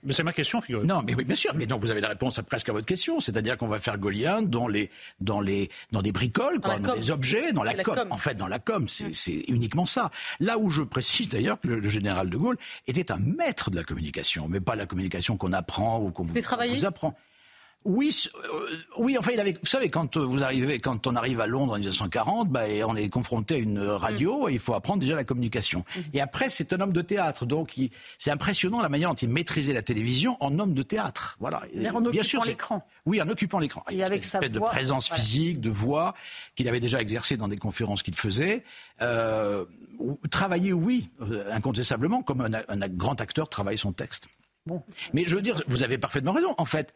Mais 0.05 0.12
c'est 0.12 0.23
ma 0.23 0.32
question, 0.32 0.60
figurez 0.60 0.86
Non, 0.86 1.02
mais 1.02 1.15
oui, 1.15 1.24
bien 1.24 1.35
sûr, 1.35 1.52
mais 1.55 1.66
non, 1.66 1.77
vous 1.77 1.90
avez 1.90 2.01
la 2.01 2.09
réponse 2.09 2.39
à, 2.39 2.43
presque 2.43 2.69
à 2.69 2.73
votre 2.73 2.86
question, 2.86 3.20
c'est-à-dire 3.20 3.56
qu'on 3.56 3.69
va 3.69 3.78
faire 3.78 3.98
gaulien 3.98 4.43
dans 4.43 4.69
les, 4.69 4.90
dans 5.20 5.40
les, 5.40 5.70
dans 5.93 6.02
des 6.02 6.12
bricoles, 6.12 6.59
Dans 6.60 6.69
quoi, 6.69 6.78
dans 6.78 6.94
des 6.94 7.10
objets, 7.10 7.52
dans 7.52 7.62
la, 7.62 7.74
La 7.74 7.82
com. 7.85 7.94
com. 7.94 8.09
En 8.12 8.16
fait, 8.19 8.35
dans 8.35 8.48
la 8.48 8.59
com, 8.59 8.89
c'est 8.89 9.15
c'est 9.15 9.44
uniquement 9.48 9.86
ça. 9.86 10.10
Là 10.40 10.59
où 10.59 10.70
je 10.70 10.82
précise 10.82 11.28
d'ailleurs 11.28 11.60
que 11.60 11.69
le, 11.69 11.81
le 11.81 11.89
général 11.89 12.31
de 12.31 12.36
Gaulle 12.36 12.56
était 12.86 13.10
un 13.12 13.19
maître 13.19 13.70
de 13.70 13.77
la 13.77 13.85
communication, 13.85 14.48
mais 14.48 14.60
pas 14.60 14.77
la 14.77 14.86
communication 14.86 15.36
qu'on 15.36 15.52
apprend 15.52 16.01
ou 16.01 16.10
qu'on 16.10 16.23
vous, 16.23 16.35
vous 16.35 16.85
apprend. 16.85 17.16
Oui, 17.84 18.12
euh, 18.34 18.76
oui. 18.98 19.16
Enfin, 19.18 19.30
il 19.32 19.40
avait. 19.40 19.52
Vous 19.52 19.66
savez, 19.66 19.88
quand 19.88 20.16
euh, 20.16 20.20
vous 20.24 20.42
arrivez, 20.42 20.78
quand 20.78 21.06
on 21.06 21.14
arrive 21.14 21.40
à 21.40 21.46
Londres 21.46 21.72
en 21.74 21.76
1940, 21.78 22.48
bah, 22.50 22.68
et 22.68 22.82
on 22.84 22.96
est 22.96 23.09
confronté 23.09 23.55
à 23.55 23.59
une 23.59 23.78
radio. 23.78 24.48
et 24.48 24.52
il 24.55 24.59
faut 24.59 24.74
apprendre 24.74 24.98
déjà 25.00 25.14
la 25.14 25.24
communication. 25.24 25.84
Et 26.12 26.20
après, 26.20 26.50
c'est 26.50 26.72
un 26.72 26.80
homme 26.80 26.92
de 26.92 27.00
théâtre, 27.02 27.46
donc 27.46 27.76
il- 27.78 27.90
c'est 28.18 28.30
impressionnant 28.32 28.82
la 28.82 28.88
manière 28.88 29.09
dont 29.10 29.14
il 29.14 29.28
maîtrisait 29.30 29.72
la 29.72 29.82
télévision 29.82 30.36
en 30.40 30.59
homme 30.59 30.74
de 30.74 30.82
théâtre. 30.82 31.36
Voilà. 31.40 31.62
Mais 31.74 31.88
en 31.88 32.00
Bien 32.00 32.20
occupant 32.20 32.44
l'écran. 32.44 32.86
Oui, 33.06 33.22
en 33.22 33.28
occupant 33.28 33.59
l'écran. 33.59 33.84
Et 33.90 33.94
Une 33.94 34.02
avec 34.02 34.24
sa 34.24 34.40
de 34.40 34.59
voix, 34.59 34.68
présence 34.70 35.09
voilà. 35.09 35.22
physique, 35.22 35.60
de 35.60 35.70
voix 35.70 36.14
qu'il 36.56 36.68
avait 36.68 36.80
déjà 36.80 37.00
exercé 37.00 37.36
dans 37.36 37.48
des 37.48 37.59
conférences 37.59 38.02
qu'il 38.02 38.16
faisait. 38.16 38.64
Euh, 39.00 39.64
travailler, 40.30 40.72
oui, 40.72 41.10
euh, 41.22 41.50
incontestablement, 41.52 42.22
comme 42.22 42.40
un, 42.40 42.50
un 42.68 42.88
grand 42.88 43.20
acteur 43.20 43.48
travaille 43.48 43.78
son 43.78 43.92
texte. 43.92 44.28
Bon. 44.66 44.82
Mais 45.14 45.24
je 45.24 45.36
veux 45.36 45.42
dire, 45.42 45.62
vous 45.68 45.82
avez 45.84 45.96
parfaitement 45.96 46.32
raison. 46.32 46.55
En 46.59 46.64
fait, 46.66 46.92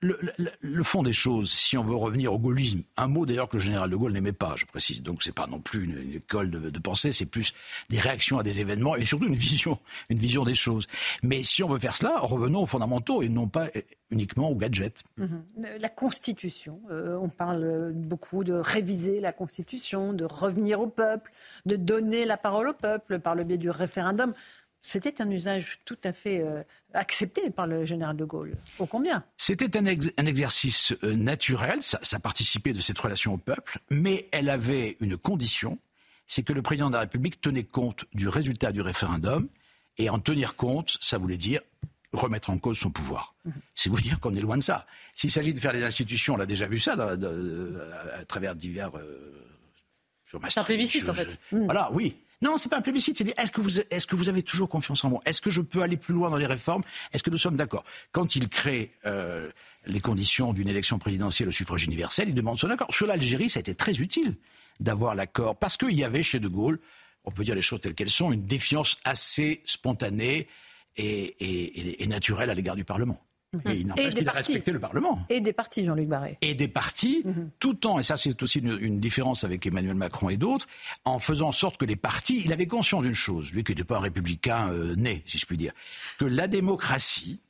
le, 0.00 0.82
fond 0.82 1.02
des 1.02 1.12
choses, 1.12 1.50
si 1.50 1.76
on 1.76 1.82
veut 1.82 1.94
revenir 1.94 2.32
au 2.32 2.38
gaullisme, 2.38 2.82
un 2.96 3.06
mot 3.06 3.26
d'ailleurs 3.26 3.48
que 3.48 3.56
le 3.56 3.62
général 3.62 3.90
de 3.90 3.96
Gaulle 3.96 4.12
n'aimait 4.12 4.32
pas, 4.32 4.54
je 4.56 4.66
précise, 4.66 5.02
donc 5.02 5.22
c'est 5.22 5.34
pas 5.34 5.46
non 5.46 5.60
plus 5.60 5.84
une, 5.84 6.14
école 6.16 6.50
de, 6.50 6.78
pensée, 6.78 7.12
c'est 7.12 7.26
plus 7.26 7.54
des 7.90 7.98
réactions 7.98 8.38
à 8.38 8.42
des 8.42 8.60
événements 8.60 8.96
et 8.96 9.04
surtout 9.04 9.26
une 9.26 9.34
vision, 9.34 9.78
une 10.10 10.18
vision 10.18 10.44
des 10.44 10.54
choses. 10.54 10.86
Mais 11.22 11.42
si 11.42 11.62
on 11.62 11.68
veut 11.68 11.78
faire 11.78 11.96
cela, 11.96 12.18
revenons 12.20 12.62
aux 12.62 12.66
fondamentaux 12.66 13.22
et 13.22 13.28
non 13.28 13.48
pas 13.48 13.68
uniquement 14.10 14.50
aux 14.50 14.56
gadgets. 14.56 15.02
Mmh. 15.16 15.26
La 15.80 15.88
Constitution, 15.88 16.80
euh, 16.90 17.18
on 17.20 17.28
parle 17.28 17.92
beaucoup 17.94 18.44
de 18.44 18.52
réviser 18.52 19.20
la 19.20 19.32
Constitution, 19.32 20.12
de 20.12 20.24
revenir 20.24 20.80
au 20.80 20.86
peuple, 20.86 21.32
de 21.66 21.76
donner 21.76 22.24
la 22.24 22.36
parole 22.36 22.68
au 22.68 22.74
peuple 22.74 23.18
par 23.18 23.34
le 23.34 23.44
biais 23.44 23.58
du 23.58 23.70
référendum. 23.70 24.34
C'était 24.86 25.22
un 25.22 25.30
usage 25.30 25.78
tout 25.86 25.96
à 26.04 26.12
fait 26.12 26.42
euh, 26.42 26.62
accepté 26.92 27.48
par 27.48 27.66
le 27.66 27.86
général 27.86 28.18
de 28.18 28.26
Gaulle. 28.26 28.54
Au 28.78 28.84
combien? 28.84 29.24
C'était 29.38 29.78
un, 29.78 29.86
ex 29.86 30.12
un, 30.18 30.26
exercice 30.26 30.92
euh, 31.02 31.16
naturel, 31.16 31.80
ça, 31.80 31.98
ça, 32.02 32.18
participait 32.18 32.74
de 32.74 32.82
cette 32.82 32.98
relation 32.98 33.32
au 33.32 33.38
peuple, 33.38 33.78
mais 33.88 34.28
elle 34.30 34.50
avait 34.50 34.98
une 35.00 35.16
condition, 35.16 35.78
c'est 36.26 36.42
que 36.42 36.52
le 36.52 36.60
président 36.60 36.88
de 36.88 36.92
la 36.92 37.00
République 37.00 37.40
tenait 37.40 37.64
compte 37.64 38.04
du 38.12 38.28
résultat 38.28 38.72
du 38.72 38.82
référendum, 38.82 39.48
et 39.96 40.10
en 40.10 40.18
tenir 40.18 40.54
compte, 40.54 40.98
ça 41.00 41.16
voulait 41.16 41.38
dire 41.38 41.62
remettre 42.12 42.50
en 42.50 42.58
cause 42.58 42.76
son 42.76 42.90
pouvoir. 42.90 43.34
Mmh. 43.46 43.50
C'est 43.74 43.88
vous 43.88 44.00
dire 44.02 44.20
qu'on 44.20 44.34
est 44.34 44.40
loin 44.40 44.58
de 44.58 44.62
ça. 44.62 44.86
S'il 45.14 45.30
s'agit 45.30 45.54
de 45.54 45.60
faire 45.60 45.72
des 45.72 45.82
institutions, 45.82 46.34
on 46.34 46.40
a 46.40 46.46
déjà 46.46 46.66
vu 46.66 46.78
ça 46.78 46.94
dans, 46.94 47.16
dans, 47.16 47.80
à 48.20 48.24
travers 48.26 48.54
divers... 48.54 48.94
Euh, 48.98 49.30
c'est 50.48 50.58
un 50.58 50.64
plébiscite, 50.64 51.08
en 51.08 51.14
fait. 51.14 51.38
Mmh. 51.52 51.64
Voilà, 51.64 51.90
oui. 51.92 52.16
Non, 52.44 52.58
c'est 52.58 52.68
pas 52.68 52.76
un 52.76 52.82
plébiscite. 52.82 53.16
C'est 53.16 53.38
est-ce 53.38 53.50
que 53.50 53.62
vous 53.62 53.80
est-ce 53.80 54.06
que 54.06 54.16
vous 54.16 54.28
avez 54.28 54.42
toujours 54.42 54.68
confiance 54.68 55.02
en 55.02 55.08
moi? 55.08 55.22
Est-ce 55.24 55.40
que 55.40 55.48
je 55.48 55.62
peux 55.62 55.80
aller 55.80 55.96
plus 55.96 56.12
loin 56.12 56.28
dans 56.28 56.36
les 56.36 56.44
réformes? 56.44 56.82
Est-ce 57.14 57.22
que 57.22 57.30
nous 57.30 57.38
sommes 57.38 57.56
d'accord? 57.56 57.84
Quand 58.12 58.36
il 58.36 58.50
crée 58.50 58.90
euh, 59.06 59.50
les 59.86 60.00
conditions 60.00 60.52
d'une 60.52 60.68
élection 60.68 60.98
présidentielle 60.98 61.48
au 61.48 61.52
suffrage 61.52 61.84
universel, 61.84 62.28
il 62.28 62.34
demande 62.34 62.58
son 62.58 62.68
accord. 62.68 62.88
Sur 62.90 63.06
l'Algérie, 63.06 63.48
ça 63.48 63.60
a 63.60 63.62
été 63.62 63.74
très 63.74 63.94
utile 63.98 64.36
d'avoir 64.78 65.14
l'accord 65.14 65.56
parce 65.56 65.78
qu'il 65.78 65.94
y 65.94 66.04
avait 66.04 66.22
chez 66.22 66.38
De 66.38 66.48
Gaulle, 66.48 66.80
on 67.24 67.30
peut 67.30 67.44
dire 67.44 67.54
les 67.54 67.62
choses 67.62 67.80
telles 67.80 67.94
qu'elles 67.94 68.10
sont, 68.10 68.30
une 68.30 68.42
défiance 68.42 68.98
assez 69.04 69.62
spontanée 69.64 70.46
et, 70.98 71.06
et, 71.40 72.02
et 72.02 72.06
naturelle 72.06 72.50
à 72.50 72.54
l'égard 72.54 72.76
du 72.76 72.84
Parlement. 72.84 73.23
Et 73.66 73.74
il 73.80 73.86
n'empêche 73.86 74.14
qu'il 74.14 74.28
a 74.28 74.32
respecté 74.32 74.72
le 74.72 74.80
Parlement. 74.80 75.24
Et 75.28 75.40
des 75.40 75.52
partis, 75.52 75.84
Jean-Luc 75.84 76.08
Barré. 76.08 76.38
Et 76.40 76.54
des 76.54 76.68
partis, 76.68 77.22
mm 77.24 77.30
-hmm. 77.30 77.48
tout 77.58 77.86
en, 77.86 77.98
et 77.98 78.02
ça 78.02 78.16
c'est 78.16 78.42
aussi 78.42 78.58
une, 78.60 78.78
une, 78.80 78.98
différence 79.00 79.44
avec 79.44 79.66
Emmanuel 79.66 79.94
Macron 79.94 80.28
et 80.30 80.36
d'autres, 80.36 80.66
en 81.04 81.18
faisant 81.18 81.48
en 81.48 81.52
sorte 81.52 81.76
que 81.76 81.84
les 81.84 81.96
partis, 81.96 82.42
il 82.44 82.52
avait 82.52 82.66
conscience 82.66 83.02
d'une 83.02 83.20
chose, 83.26 83.52
lui 83.52 83.62
qui 83.64 83.72
n'était 83.72 83.84
pas 83.84 83.96
un 83.96 84.00
républicain 84.00 84.70
euh, 84.70 84.94
né, 84.96 85.22
si 85.26 85.38
je 85.38 85.46
puis 85.46 85.56
dire, 85.56 85.72
que 86.18 86.24
la 86.24 86.48
démocratie 86.48 87.40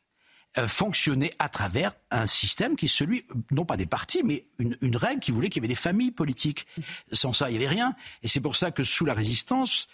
euh, 0.58 0.68
fonctionnait 0.68 1.34
à 1.38 1.48
travers 1.48 1.94
un 2.10 2.26
système 2.26 2.76
qui 2.76 2.86
est 2.86 2.88
celui, 2.88 3.24
non 3.50 3.64
pas 3.64 3.76
des 3.76 3.86
partis, 3.86 4.22
mais 4.24 4.46
une, 4.58 4.76
une 4.80 4.96
règle 4.96 5.20
qui 5.20 5.30
voulait 5.30 5.48
qu'il 5.48 5.62
y 5.62 5.64
avait 5.64 5.68
des 5.68 5.74
familles 5.74 6.12
politiques. 6.12 6.66
Sans 7.12 7.32
ça, 7.32 7.50
il 7.50 7.58
n'y 7.58 7.64
avait 7.64 7.74
rien. 7.74 7.94
Et 8.22 8.28
c'est 8.28 8.40
pour 8.40 8.56
ça 8.56 8.70
que 8.70 8.84
sous 8.84 9.04
la 9.04 9.14
résistance, 9.14 9.88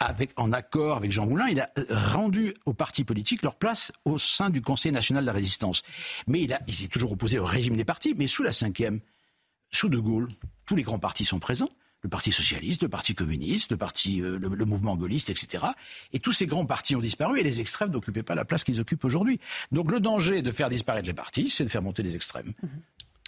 avec, 0.00 0.32
en 0.36 0.52
accord 0.52 0.96
avec 0.96 1.10
Jean 1.12 1.26
Moulin, 1.26 1.48
il 1.48 1.60
a 1.60 1.70
rendu 1.90 2.54
aux 2.64 2.72
partis 2.72 3.04
politiques 3.04 3.42
leur 3.42 3.54
place 3.54 3.92
au 4.04 4.18
sein 4.18 4.50
du 4.50 4.60
Conseil 4.62 4.92
national 4.92 5.24
de 5.24 5.26
la 5.26 5.32
résistance. 5.32 5.82
Mais 6.26 6.42
il, 6.42 6.52
a, 6.52 6.60
il 6.66 6.74
s'est 6.74 6.88
toujours 6.88 7.12
opposé 7.12 7.38
au 7.38 7.44
régime 7.44 7.76
des 7.76 7.84
partis, 7.84 8.14
mais 8.16 8.26
sous 8.26 8.42
la 8.42 8.52
cinquième, 8.52 9.00
sous 9.70 9.88
De 9.88 9.98
Gaulle, 9.98 10.28
tous 10.64 10.76
les 10.76 10.82
grands 10.82 10.98
partis 10.98 11.24
sont 11.24 11.38
présents. 11.38 11.70
Le 12.06 12.08
Parti 12.08 12.30
socialiste, 12.30 12.84
le 12.84 12.88
Parti 12.88 13.16
communiste, 13.16 13.72
le, 13.72 13.76
parti, 13.76 14.22
euh, 14.22 14.38
le, 14.38 14.46
le, 14.46 14.64
mouvement 14.64 14.94
gaulliste, 14.96 15.28
etc. 15.28 15.64
Et 16.12 16.20
tous 16.20 16.30
ces 16.30 16.46
grands 16.46 16.64
partis 16.64 16.94
ont 16.94 17.00
disparu 17.00 17.40
et 17.40 17.42
les 17.42 17.60
extrêmes 17.60 17.90
n'occupaient 17.90 18.22
pas 18.22 18.36
la 18.36 18.44
place 18.44 18.62
qu'ils 18.62 18.80
occupent 18.80 19.04
aujourd'hui. 19.04 19.40
Donc 19.72 19.90
le 19.90 19.98
danger 19.98 20.40
de 20.40 20.52
faire 20.52 20.70
disparaître 20.70 21.08
les 21.08 21.14
partis, 21.14 21.50
c'est 21.50 21.64
de 21.64 21.68
faire 21.68 21.82
monter 21.82 22.04
les 22.04 22.14
extrêmes. 22.14 22.52
Mmh. 22.62 22.68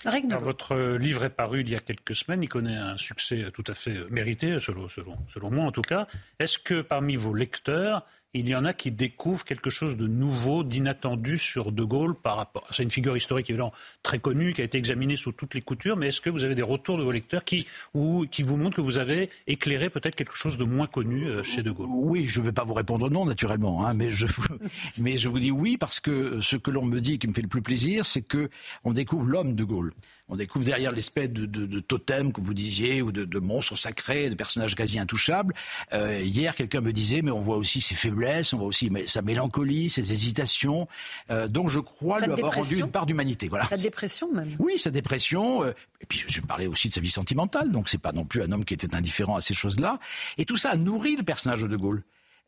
Alors, 0.04 0.40
votre 0.40 0.96
livre 0.96 1.24
est 1.24 1.30
paru 1.30 1.62
il 1.62 1.70
y 1.70 1.74
a 1.74 1.80
quelques 1.80 2.14
semaines, 2.14 2.44
il 2.44 2.48
connaît 2.48 2.76
un 2.76 2.96
succès 2.96 3.50
tout 3.52 3.64
à 3.66 3.74
fait 3.74 4.08
mérité, 4.10 4.60
selon, 4.60 4.88
selon, 4.88 5.16
selon 5.26 5.50
moi 5.50 5.64
en 5.64 5.72
tout 5.72 5.82
cas. 5.82 6.06
Est-ce 6.38 6.60
que 6.60 6.82
parmi 6.82 7.16
vos 7.16 7.34
lecteurs, 7.34 8.06
il 8.34 8.48
y 8.48 8.54
en 8.54 8.64
a 8.64 8.72
qui 8.72 8.90
découvrent 8.90 9.44
quelque 9.44 9.70
chose 9.70 9.96
de 9.96 10.06
nouveau, 10.06 10.62
d'inattendu 10.62 11.38
sur 11.38 11.72
De 11.72 11.82
Gaulle 11.82 12.14
par 12.14 12.36
rapport. 12.36 12.66
C'est 12.70 12.82
une 12.82 12.90
figure 12.90 13.16
historique 13.16 13.48
évidemment 13.50 13.72
très 14.02 14.18
connue, 14.18 14.52
qui 14.52 14.60
a 14.60 14.64
été 14.64 14.78
examinée 14.78 15.16
sous 15.16 15.32
toutes 15.32 15.54
les 15.54 15.62
coutures, 15.62 15.96
mais 15.96 16.08
est-ce 16.08 16.20
que 16.20 16.30
vous 16.30 16.44
avez 16.44 16.54
des 16.54 16.62
retours 16.62 16.98
de 16.98 17.02
vos 17.02 17.12
lecteurs 17.12 17.44
qui, 17.44 17.66
ou, 17.94 18.26
qui 18.30 18.42
vous 18.42 18.56
montrent 18.56 18.76
que 18.76 18.82
vous 18.82 18.98
avez 18.98 19.30
éclairé 19.46 19.90
peut-être 19.90 20.14
quelque 20.14 20.34
chose 20.34 20.56
de 20.56 20.64
moins 20.64 20.86
connu 20.86 21.26
chez 21.42 21.62
De 21.62 21.70
Gaulle? 21.70 21.88
Oui, 21.90 22.26
je 22.26 22.40
ne 22.40 22.46
vais 22.46 22.52
pas 22.52 22.64
vous 22.64 22.74
répondre 22.74 23.08
non, 23.10 23.24
naturellement, 23.24 23.86
hein, 23.86 23.94
mais, 23.94 24.10
je, 24.10 24.26
mais 24.98 25.16
je 25.16 25.28
vous 25.28 25.38
dis 25.38 25.50
oui 25.50 25.76
parce 25.76 26.00
que 26.00 26.40
ce 26.40 26.56
que 26.56 26.70
l'on 26.70 26.84
me 26.84 27.00
dit 27.00 27.18
qui 27.18 27.28
me 27.28 27.32
fait 27.32 27.42
le 27.42 27.48
plus 27.48 27.62
plaisir, 27.62 28.04
c'est 28.04 28.22
que 28.22 28.50
on 28.84 28.92
découvre 28.92 29.26
l'homme 29.26 29.54
De 29.54 29.64
Gaulle 29.64 29.92
on 30.28 30.36
découvre 30.36 30.64
derrière 30.64 30.92
l'espèce 30.92 31.30
de, 31.30 31.46
de, 31.46 31.66
de, 31.66 31.80
totem, 31.80 32.32
comme 32.32 32.44
vous 32.44 32.54
disiez, 32.54 33.02
ou 33.02 33.12
de, 33.12 33.24
de 33.24 33.38
monstre 33.38 33.76
sacré, 33.76 34.28
de 34.28 34.34
personnages 34.34 34.74
quasi 34.74 34.98
intouchables. 34.98 35.54
Euh, 35.92 36.20
hier, 36.22 36.54
quelqu'un 36.54 36.80
me 36.80 36.92
disait, 36.92 37.22
mais 37.22 37.30
on 37.30 37.40
voit 37.40 37.56
aussi 37.56 37.80
ses 37.80 37.94
faiblesses, 37.94 38.52
on 38.52 38.58
voit 38.58 38.66
aussi 38.66 38.90
sa 39.06 39.22
mélancolie, 39.22 39.88
ses 39.88 40.12
hésitations. 40.12 40.86
Euh, 41.30 41.48
donc 41.48 41.70
je 41.70 41.80
crois 41.80 42.20
lui 42.20 42.32
avoir 42.32 42.54
rendu 42.54 42.78
une 42.78 42.90
part 42.90 43.06
d'humanité. 43.06 43.48
Voilà. 43.48 43.64
Sa 43.64 43.76
dépression 43.76 44.32
même. 44.32 44.54
Oui, 44.58 44.78
sa 44.78 44.90
dépression. 44.90 45.64
Euh, 45.64 45.72
et 46.00 46.06
puis 46.06 46.24
je 46.26 46.40
parlais 46.40 46.66
aussi 46.66 46.88
de 46.88 46.94
sa 46.94 47.00
vie 47.00 47.10
sentimentale, 47.10 47.72
donc 47.72 47.88
c'est 47.88 47.98
pas 47.98 48.12
non 48.12 48.24
plus 48.24 48.42
un 48.42 48.52
homme 48.52 48.64
qui 48.64 48.74
était 48.74 48.94
indifférent 48.94 49.36
à 49.36 49.40
ces 49.40 49.54
choses-là. 49.54 49.98
Et 50.36 50.44
tout 50.44 50.56
ça 50.56 50.70
a 50.70 50.76
nourri 50.76 51.16
le 51.16 51.22
personnage 51.22 51.62
de 51.62 51.66
De 51.68 51.76
Gaulle. 51.76 52.02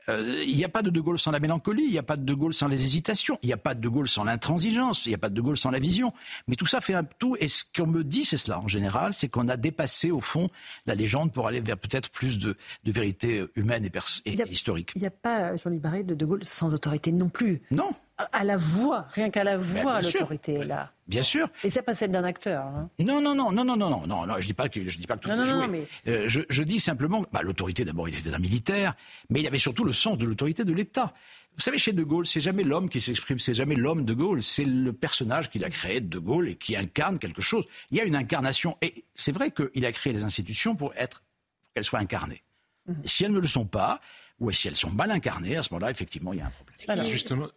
Il 0.09 0.15
euh, 0.15 0.47
n'y 0.47 0.65
a 0.65 0.69
pas 0.69 0.83
de 0.83 0.91
De 0.91 1.01
Gaulle 1.01 1.19
sans 1.19 1.31
la 1.31 1.41
mélancolie, 1.41 1.85
il 1.85 1.93
n'y 1.93 1.99
a 1.99 2.03
pas 2.03 2.17
de 2.17 2.25
De 2.25 2.35
Gaulle 2.35 2.55
sans 2.55 2.69
les 2.69 2.85
hésitations, 2.85 3.39
il 3.43 3.47
n'y 3.47 3.53
a 3.53 3.59
pas 3.59 3.75
de 3.75 3.81
De 3.81 3.89
Gaulle 3.89 4.09
sans 4.09 4.25
l'intransigeance, 4.25 5.07
il 5.07 5.11
n'y 5.11 5.15
a 5.15 5.19
pas 5.19 5.29
de 5.29 5.35
De 5.35 5.41
Gaulle 5.41 5.57
sans 5.57 5.71
la 5.71 5.79
vision. 5.79 6.13
Mais 6.49 6.57
tout 6.57 6.67
ça 6.67 6.81
fait 6.81 6.95
un 6.95 7.05
tout. 7.05 7.37
Et 7.39 7.49
ce 7.49 7.65
qu'on 7.77 7.87
me 7.87 8.03
dit, 8.03 8.25
c'est 8.25 8.37
cela 8.37 8.61
en 8.61 8.69
général, 8.69 9.13
c'est 9.13 9.29
qu'on 9.29 9.49
a 9.49 9.57
dépassé 9.57 10.11
au 10.11 10.21
fond 10.21 10.49
la 10.87 10.95
légende 10.95 11.33
pour 11.33 11.47
aller 11.47 11.61
vers 11.61 11.77
peut-être 11.77 12.11
plus 12.11 12.39
de, 12.39 12.57
de 12.85 12.93
vérité 12.93 13.45
humaine 13.57 13.85
et, 13.85 13.91
et 14.33 14.43
a, 14.43 14.47
historique. 14.47 14.93
Il 14.95 15.03
n'y 15.03 15.07
a 15.07 15.11
pas, 15.11 15.57
Jean-Luc 15.57 15.81
Barré, 15.81 16.03
de 16.03 16.15
De 16.15 16.25
Gaulle 16.25 16.45
sans 16.45 16.73
autorité 16.73 17.13
non 17.13 17.29
plus. 17.29 17.63
Non 17.71 17.91
à 18.33 18.45
la 18.45 18.57
voix, 18.57 19.07
rien 19.11 19.31
qu'à 19.31 19.45
la 19.45 19.57
voix, 19.59 20.01
ben, 20.01 20.03
l'autorité 20.03 20.55
est 20.55 20.65
là. 20.65 20.93
Bien 21.07 21.23
sûr. 21.23 21.49
Et 21.65 21.71
c'est 21.71 21.83
pas 21.83 21.95
celle 21.95 22.13
d'un 22.13 22.25
acteur. 22.25 22.65
Hein. 22.65 22.89
Non, 22.99 23.21
non, 23.21 23.35
non, 23.35 23.51
non, 23.53 23.65
non, 23.65 23.77
non, 23.77 24.07
non, 24.07 24.27
non, 24.27 24.35
Je 24.39 24.47
dis 24.47 24.55
pas 24.55 24.69
que 24.69 24.87
je 24.87 24.99
dis 24.99 25.07
pas 25.07 25.17
que 25.17 25.23
tout 25.23 25.29
non, 25.29 25.35
est 25.43 25.53
non, 25.53 25.65
joué. 25.65 25.67
Mais... 25.69 25.87
Euh, 26.07 26.29
je, 26.29 26.41
je, 26.49 26.63
dis 26.63 26.81
simplement, 26.81 27.25
bah, 27.33 27.43
l'autorité 27.43 27.85
d'abord, 27.85 28.09
il 28.09 28.17
était 28.17 28.33
un 28.33 28.39
militaire, 28.39 28.95
mais 29.29 29.41
il 29.41 29.47
avait 29.47 29.59
surtout 29.59 29.85
le 29.85 29.93
sens 29.93 30.19
de 30.19 30.27
l'autorité 30.27 30.65
de 30.65 30.73
l'État. 30.73 31.13
Vous 31.57 31.63
savez, 31.63 31.79
chez 31.79 31.93
De 31.93 32.03
Gaulle, 32.03 32.27
c'est 32.27 32.41
jamais 32.41 32.63
l'homme 32.63 32.89
qui 32.89 33.01
s'exprime, 33.01 33.39
c'est 33.39 33.55
jamais 33.55 33.75
l'homme 33.75 34.05
De 34.05 34.15
Gaulle, 34.15 34.43
c'est 34.43 34.65
le 34.65 34.93
personnage 34.93 35.51
qu'il 35.51 35.65
a 35.65 35.71
créé 35.71 36.01
de 36.01 36.07
De 36.07 36.19
Gaulle 36.19 36.49
et 36.49 36.57
qui 36.57 36.77
incarne 36.77 37.19
quelque 37.19 37.43
chose. 37.43 37.65
Il 37.91 37.99
y 37.99 38.01
a 38.01 38.05
une 38.05 38.17
incarnation, 38.17 38.79
et 38.81 39.05
c'est 39.15 39.33
vrai 39.33 39.51
qu'il 39.51 39.85
a 39.85 39.93
créé 39.93 40.13
les 40.13 40.25
institutions 40.25 40.77
pour 40.77 40.95
être, 40.97 41.23
qu'elles 41.75 41.85
soient 41.85 41.99
incarnées. 41.99 42.43
Mm 42.87 42.93
-hmm. 42.93 43.07
Si 43.07 43.25
elles 43.25 43.33
ne 43.33 43.41
le 43.41 43.49
sont 43.49 43.67
pas, 43.67 44.01
ou 44.41 44.51
si 44.53 44.69
elles 44.69 44.77
sont 44.77 44.91
mal 44.91 45.11
incarnées, 45.11 45.57
à 45.57 45.63
ce 45.63 45.73
moment-là, 45.75 45.91
effectivement, 45.91 46.33
il 46.33 46.39
y 46.39 46.43
a 46.43 46.47
un 46.47 46.51
problème. 46.51 46.75
Alors, 46.89 47.05
justement, 47.05 47.49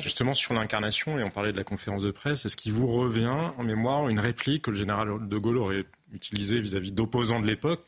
justement, 0.00 0.34
sur 0.34 0.52
l'incarnation, 0.52 1.18
et 1.18 1.22
on 1.22 1.30
parlait 1.30 1.52
de 1.52 1.56
la 1.56 1.64
conférence 1.64 2.02
de 2.02 2.10
presse, 2.10 2.44
est-ce 2.44 2.56
qu'il 2.56 2.72
vous 2.72 2.88
revient 2.88 3.52
en 3.56 3.62
mémoire 3.62 4.08
une 4.08 4.18
réplique 4.18 4.62
que 4.62 4.70
le 4.70 4.76
général 4.76 5.28
de 5.28 5.38
Gaulle 5.38 5.58
aurait 5.58 5.84
utilisée 6.12 6.58
vis-à-vis 6.58 6.92
d'opposants 6.92 7.40
de 7.40 7.46
l'époque 7.46 7.84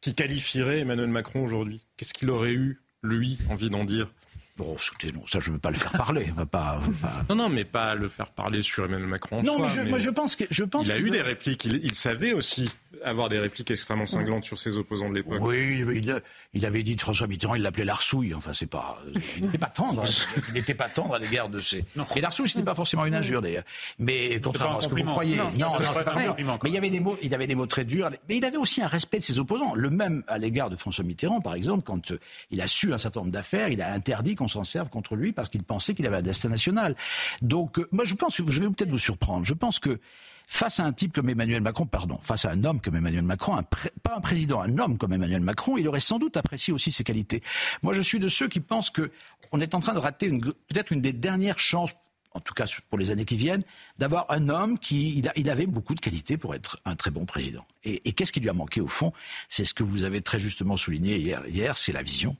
qui 0.00 0.14
qualifierait 0.14 0.80
Emmanuel 0.80 1.08
Macron 1.08 1.44
aujourd'hui? 1.44 1.86
Qu'est-ce 1.96 2.12
qu'il 2.12 2.28
aurait 2.30 2.54
eu, 2.54 2.80
lui, 3.02 3.38
envie 3.50 3.70
d'en 3.70 3.84
dire? 3.84 4.10
Bon, 4.58 4.74
écoutez, 4.74 5.12
non, 5.12 5.24
ça 5.24 5.38
je 5.38 5.50
ne 5.50 5.54
veux 5.54 5.60
pas 5.60 5.70
le 5.70 5.76
faire 5.76 5.92
parler. 5.92 6.32
Va 6.34 6.44
pas, 6.44 6.78
va 6.80 7.08
pas... 7.08 7.24
Non, 7.28 7.44
non, 7.44 7.48
mais 7.48 7.64
pas 7.64 7.94
le 7.94 8.08
faire 8.08 8.30
parler 8.30 8.60
sur 8.60 8.84
Emmanuel 8.84 9.08
Macron. 9.08 9.40
Non, 9.42 9.56
soi, 9.56 9.66
mais, 9.68 9.74
je, 9.74 9.80
mais 9.82 9.90
moi 9.90 9.98
je 10.00 10.10
pense 10.10 10.34
que 10.34 10.44
je 10.50 10.64
pense. 10.64 10.86
Il 10.86 10.92
a 10.92 10.98
que 10.98 11.02
eu 11.02 11.10
des 11.10 11.22
répliques. 11.22 11.64
Il, 11.64 11.80
il, 11.84 11.94
savait 11.94 12.32
aussi 12.32 12.68
avoir 13.04 13.28
des 13.28 13.38
répliques 13.38 13.70
extrêmement 13.70 14.06
cinglantes 14.06 14.44
sur 14.44 14.58
ses 14.58 14.76
opposants 14.78 15.08
de 15.08 15.14
l'époque. 15.14 15.38
Oui, 15.40 15.84
il, 15.86 16.22
il, 16.54 16.66
avait 16.66 16.82
dit 16.82 16.96
de 16.96 17.00
François 17.00 17.26
Mitterrand, 17.26 17.54
il 17.54 17.62
l'appelait 17.62 17.84
l'arsouille. 17.84 18.34
Enfin, 18.34 18.52
c'est 18.52 18.66
pas, 18.66 19.00
il 19.36 19.44
n'était 19.44 19.58
pas 19.58 19.68
tendre. 19.68 20.02
Hein. 20.02 20.40
il 20.48 20.54
n'était 20.54 20.74
pas 20.74 20.88
tendre 20.88 21.14
à 21.14 21.18
l'égard 21.18 21.48
de 21.48 21.60
ses. 21.60 21.84
Non. 21.94 22.06
Et 22.16 22.20
l'arsouille, 22.20 22.48
c'était 22.48 22.64
pas 22.64 22.74
forcément 22.74 23.04
une 23.06 23.14
injure 23.14 23.40
d'ailleurs. 23.40 23.64
Mais 23.98 24.40
contrairement 24.40 24.78
à 24.78 24.80
ce 24.80 24.88
que 24.88 24.94
vous 24.94 25.04
croyez, 25.04 25.36
non, 25.36 25.44
non, 25.44 25.72
non 25.72 25.92
c'est 25.94 26.04
pas. 26.04 26.14
Mais 26.14 26.70
il 26.70 26.72
y 26.72 26.78
avait 26.78 26.90
des 26.90 27.00
mots, 27.00 27.16
il 27.22 27.32
avait 27.34 27.46
des 27.46 27.54
mots 27.54 27.66
très 27.66 27.84
durs. 27.84 28.10
Mais 28.28 28.38
il 28.38 28.44
avait 28.44 28.56
aussi 28.56 28.82
un 28.82 28.88
respect 28.88 29.18
de 29.18 29.22
ses 29.22 29.38
opposants. 29.38 29.74
Le 29.74 29.90
même 29.90 30.24
à 30.26 30.38
l'égard 30.38 30.70
de 30.70 30.76
François 30.76 31.04
Mitterrand, 31.04 31.40
par 31.40 31.54
exemple, 31.54 31.84
quand 31.84 32.10
euh, 32.10 32.18
il 32.50 32.60
a 32.60 32.66
su 32.66 32.92
un 32.92 32.98
certain 32.98 33.20
nombre 33.20 33.32
d'affaires, 33.32 33.68
il 33.68 33.80
a 33.82 33.92
interdit 33.92 34.34
qu'on 34.34 34.47
s'en 34.48 34.64
serve 34.64 34.88
contre 34.88 35.16
lui 35.16 35.32
parce 35.32 35.48
qu'il 35.48 35.62
pensait 35.62 35.94
qu'il 35.94 36.06
avait 36.06 36.18
un 36.18 36.22
destin 36.22 36.48
national. 36.48 36.96
Donc, 37.42 37.78
euh, 37.78 37.88
moi, 37.92 38.04
je 38.04 38.14
pense 38.14 38.36
je 38.36 38.60
vais 38.60 38.66
peut-être 38.68 38.90
vous 38.90 38.98
surprendre. 38.98 39.44
Je 39.44 39.54
pense 39.54 39.78
que 39.78 40.00
face 40.46 40.80
à 40.80 40.84
un 40.84 40.92
type 40.92 41.12
comme 41.12 41.28
Emmanuel 41.28 41.60
Macron, 41.60 41.86
pardon, 41.86 42.18
face 42.22 42.44
à 42.44 42.50
un 42.50 42.64
homme 42.64 42.80
comme 42.80 42.96
Emmanuel 42.96 43.22
Macron, 43.22 43.60
pas 44.02 44.16
un 44.16 44.20
président, 44.20 44.60
un 44.60 44.78
homme 44.78 44.96
comme 44.96 45.12
Emmanuel 45.12 45.42
Macron, 45.42 45.76
il 45.76 45.86
aurait 45.86 46.00
sans 46.00 46.18
doute 46.18 46.36
apprécié 46.36 46.72
aussi 46.72 46.90
ses 46.90 47.04
qualités. 47.04 47.42
Moi, 47.82 47.92
je 47.92 48.00
suis 48.00 48.18
de 48.18 48.28
ceux 48.28 48.48
qui 48.48 48.60
pensent 48.60 48.90
que 48.90 49.10
on 49.52 49.60
est 49.60 49.74
en 49.74 49.80
train 49.80 49.94
de 49.94 49.98
rater 49.98 50.30
peut-être 50.30 50.92
une 50.92 51.00
des 51.00 51.12
dernières 51.12 51.58
chances 51.58 51.94
en 52.32 52.40
tout 52.40 52.54
cas 52.54 52.66
pour 52.88 52.98
les 52.98 53.10
années 53.10 53.24
qui 53.24 53.36
viennent, 53.36 53.64
d'avoir 53.98 54.26
un 54.30 54.48
homme 54.48 54.78
qui 54.78 55.24
il, 55.36 55.50
avait 55.50 55.66
beaucoup 55.66 55.94
de 55.94 56.00
qualités 56.00 56.36
pour 56.36 56.54
être 56.54 56.78
un 56.84 56.94
très 56.94 57.10
bon 57.10 57.24
président. 57.26 57.66
Et, 57.84 58.12
qu'est-ce 58.12 58.32
qui 58.32 58.40
lui 58.40 58.48
a 58.48 58.52
manqué 58.52 58.80
au 58.80 58.86
fond? 58.86 59.12
C'est 59.48 59.64
ce 59.64 59.74
que 59.74 59.82
vous 59.82 60.04
avez 60.04 60.20
très 60.20 60.38
justement 60.38 60.76
souligné 60.76 61.18
hier 61.18 61.76
c'est 61.76 61.92
la 61.92 62.02
vision 62.02 62.36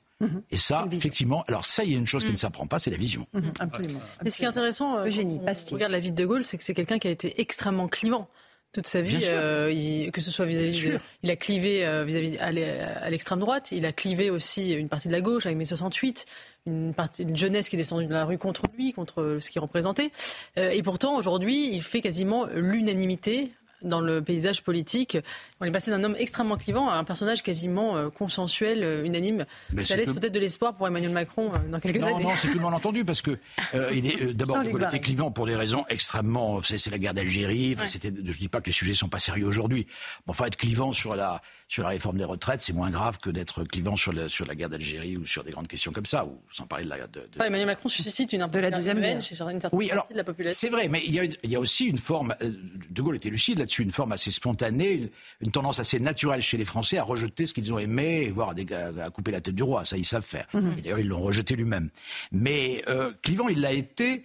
Et 0.51 0.57
ça, 0.57 0.87
effectivement, 0.91 1.43
alors 1.47 1.65
ça, 1.65 1.83
il 1.83 1.91
y 1.91 1.95
a 1.95 1.97
une 1.97 2.07
chose 2.07 2.25
qui 2.25 2.31
ne 2.31 2.37
s'apprend 2.37 2.67
pas, 2.67 2.79
c'est 2.79 2.91
la 2.91 2.97
vision. 2.97 3.25
Absolument. 3.59 4.01
Et 4.25 4.29
ce 4.29 4.37
qui 4.37 4.43
est 4.43 4.47
intéressant, 4.47 4.97
euh, 4.97 5.05
Eugénie, 5.05 5.39
on 5.41 5.73
regarde 5.73 5.91
la 5.91 5.99
vie 5.99 6.11
de 6.11 6.15
De 6.15 6.25
Gaulle, 6.25 6.43
c'est 6.43 6.57
que 6.57 6.63
c'est 6.63 6.73
quelqu'un 6.73 6.99
qui 6.99 7.07
a 7.07 7.11
été 7.11 7.39
extrêmement 7.39 7.87
clivant 7.87 8.27
toute 8.71 8.85
sa 8.85 9.01
vie, 9.01 9.21
euh, 9.23 9.71
il, 9.73 10.11
que 10.11 10.21
ce 10.21 10.29
soit 10.29 10.45
vis-à-vis, 10.45 10.89
de, 10.89 10.99
il 11.23 11.31
a 11.31 11.35
clivé 11.35 11.85
euh, 11.85 12.03
vis-à-vis 12.05 12.37
à 12.37 13.09
l'extrême 13.09 13.39
droite, 13.39 13.71
il 13.71 13.83
a 13.85 13.91
clivé 13.91 14.29
aussi 14.29 14.73
une 14.73 14.89
partie 14.89 15.07
de 15.07 15.13
la 15.13 15.21
gauche 15.21 15.47
avec 15.47 15.57
mai 15.57 15.65
68, 15.65 16.25
une 16.67 16.93
partie, 16.93 17.23
une 17.23 17.35
jeunesse 17.35 17.67
qui 17.67 17.77
est 17.77 17.79
descendue 17.79 18.05
de 18.05 18.13
la 18.13 18.25
rue 18.25 18.37
contre 18.37 18.63
lui, 18.77 18.93
contre 18.93 19.37
ce 19.41 19.49
qu'il 19.49 19.59
représentait, 19.59 20.11
euh, 20.59 20.69
et 20.69 20.83
pourtant 20.83 21.15
aujourd'hui, 21.15 21.73
il 21.73 21.81
fait 21.81 22.01
quasiment 22.01 22.45
l'unanimité 22.53 23.51
dans 23.81 24.01
le 24.01 24.21
paysage 24.21 24.63
politique. 24.63 25.17
On 25.59 25.65
est 25.65 25.71
passé 25.71 25.91
d'un 25.91 26.03
homme 26.03 26.15
extrêmement 26.17 26.57
clivant 26.57 26.89
à 26.89 26.95
un 26.95 27.03
personnage 27.03 27.43
quasiment 27.43 27.97
euh, 27.97 28.09
consensuel, 28.09 28.83
euh, 28.83 29.03
unanime. 29.03 29.45
ça 29.83 29.95
laisse 29.95 30.13
peut-être 30.13 30.33
de 30.33 30.39
l'espoir 30.39 30.75
pour 30.75 30.87
Emmanuel 30.87 31.11
Macron 31.11 31.51
euh, 31.53 31.71
dans 31.71 31.79
quelques 31.79 32.03
années. 32.03 32.23
Non, 32.23 32.31
c'est 32.35 32.49
tout 32.49 32.55
le 32.55 32.61
monde 32.61 32.73
entendu 32.73 33.05
parce 33.05 33.21
que 33.21 33.37
il 33.93 34.07
est 34.07 34.33
d'abord 34.33 34.63
il 34.63 34.83
était 34.83 34.99
clivant 34.99 35.31
pour 35.31 35.45
des 35.45 35.55
raisons 35.55 35.85
extrêmement. 35.89 36.61
C'est 36.61 36.89
la 36.89 36.97
guerre 36.97 37.13
d'Algérie. 37.13 37.75
Enfin, 37.75 37.87
c'était. 37.87 38.09
Je 38.09 38.37
dis 38.37 38.49
pas 38.49 38.61
que 38.61 38.67
les 38.67 38.71
sujets 38.71 38.93
sont 38.93 39.09
pas 39.09 39.19
sérieux 39.19 39.45
aujourd'hui. 39.45 39.87
Bon, 40.25 40.31
enfin, 40.31 40.45
être 40.45 40.57
clivant 40.57 40.91
sur 40.91 41.15
la 41.15 41.41
sur 41.69 41.83
la 41.83 41.89
réforme 41.89 42.17
des 42.17 42.25
retraites, 42.25 42.61
c'est 42.61 42.73
moins 42.73 42.89
grave 42.89 43.19
que 43.19 43.29
d'être 43.29 43.63
clivant 43.63 43.95
sur 43.95 44.11
la 44.11 44.27
sur 44.27 44.45
la 44.47 44.55
guerre 44.55 44.69
d'Algérie 44.69 45.17
ou 45.17 45.25
sur 45.25 45.43
des 45.43 45.51
grandes 45.51 45.67
questions 45.67 45.91
comme 45.91 46.05
ça, 46.05 46.25
ou 46.25 46.41
sans 46.51 46.65
parler 46.65 46.83
de 46.83 46.89
la. 46.89 47.07
De, 47.07 47.29
Emmanuel 47.35 47.67
Macron 47.67 47.87
suscite 47.87 48.33
une 48.33 48.45
de 48.47 48.59
la 48.59 48.71
deuxième 48.71 48.99
guerre 48.99 49.21
chez 49.21 49.39
une 49.39 49.59
certaine 49.59 49.77
oui, 49.77 49.87
partie 49.87 50.13
de 50.13 50.17
la 50.17 50.23
population. 50.23 50.59
C'est 50.59 50.75
vrai, 50.75 50.89
mais 50.89 51.03
il 51.05 51.13
y, 51.13 51.19
a, 51.19 51.23
il 51.23 51.51
y 51.51 51.55
a 51.55 51.59
aussi 51.59 51.85
une 51.85 51.99
forme. 51.99 52.35
De 52.41 53.01
Gaulle 53.03 53.17
était 53.17 53.29
lucide 53.29 53.59
là-dessus, 53.59 53.83
une 53.83 53.91
forme 53.91 54.11
assez 54.13 54.31
spontanée, 54.31 55.11
une, 55.41 55.51
tendance 55.51 55.79
assez 55.79 55.99
naturelle 55.99 56.41
chez 56.41 56.57
les 56.57 56.65
Français 56.65 56.97
à 56.97 57.03
rejeter 57.03 57.45
ce 57.45 57.53
qu'ils 57.53 57.71
ont 57.71 57.77
aimé, 57.77 58.31
voire 58.31 58.49
à, 58.49 59.03
à, 59.03 59.09
couper 59.11 59.29
la 59.29 59.39
tête 59.39 59.53
du 59.53 59.63
roi. 59.63 59.85
Ça, 59.85 59.95
ils 59.95 60.05
savent 60.05 60.25
faire. 60.25 60.47
Mhm. 60.55 60.75
D'ailleurs, 60.81 60.99
ils 60.99 61.07
l'ont 61.07 61.21
rejeté 61.21 61.55
lui-même. 61.55 61.91
Mais 62.31 62.83
euh, 62.87 63.13
Clivant, 63.21 63.47
il 63.47 63.61
l'a 63.61 63.73
été. 63.73 64.23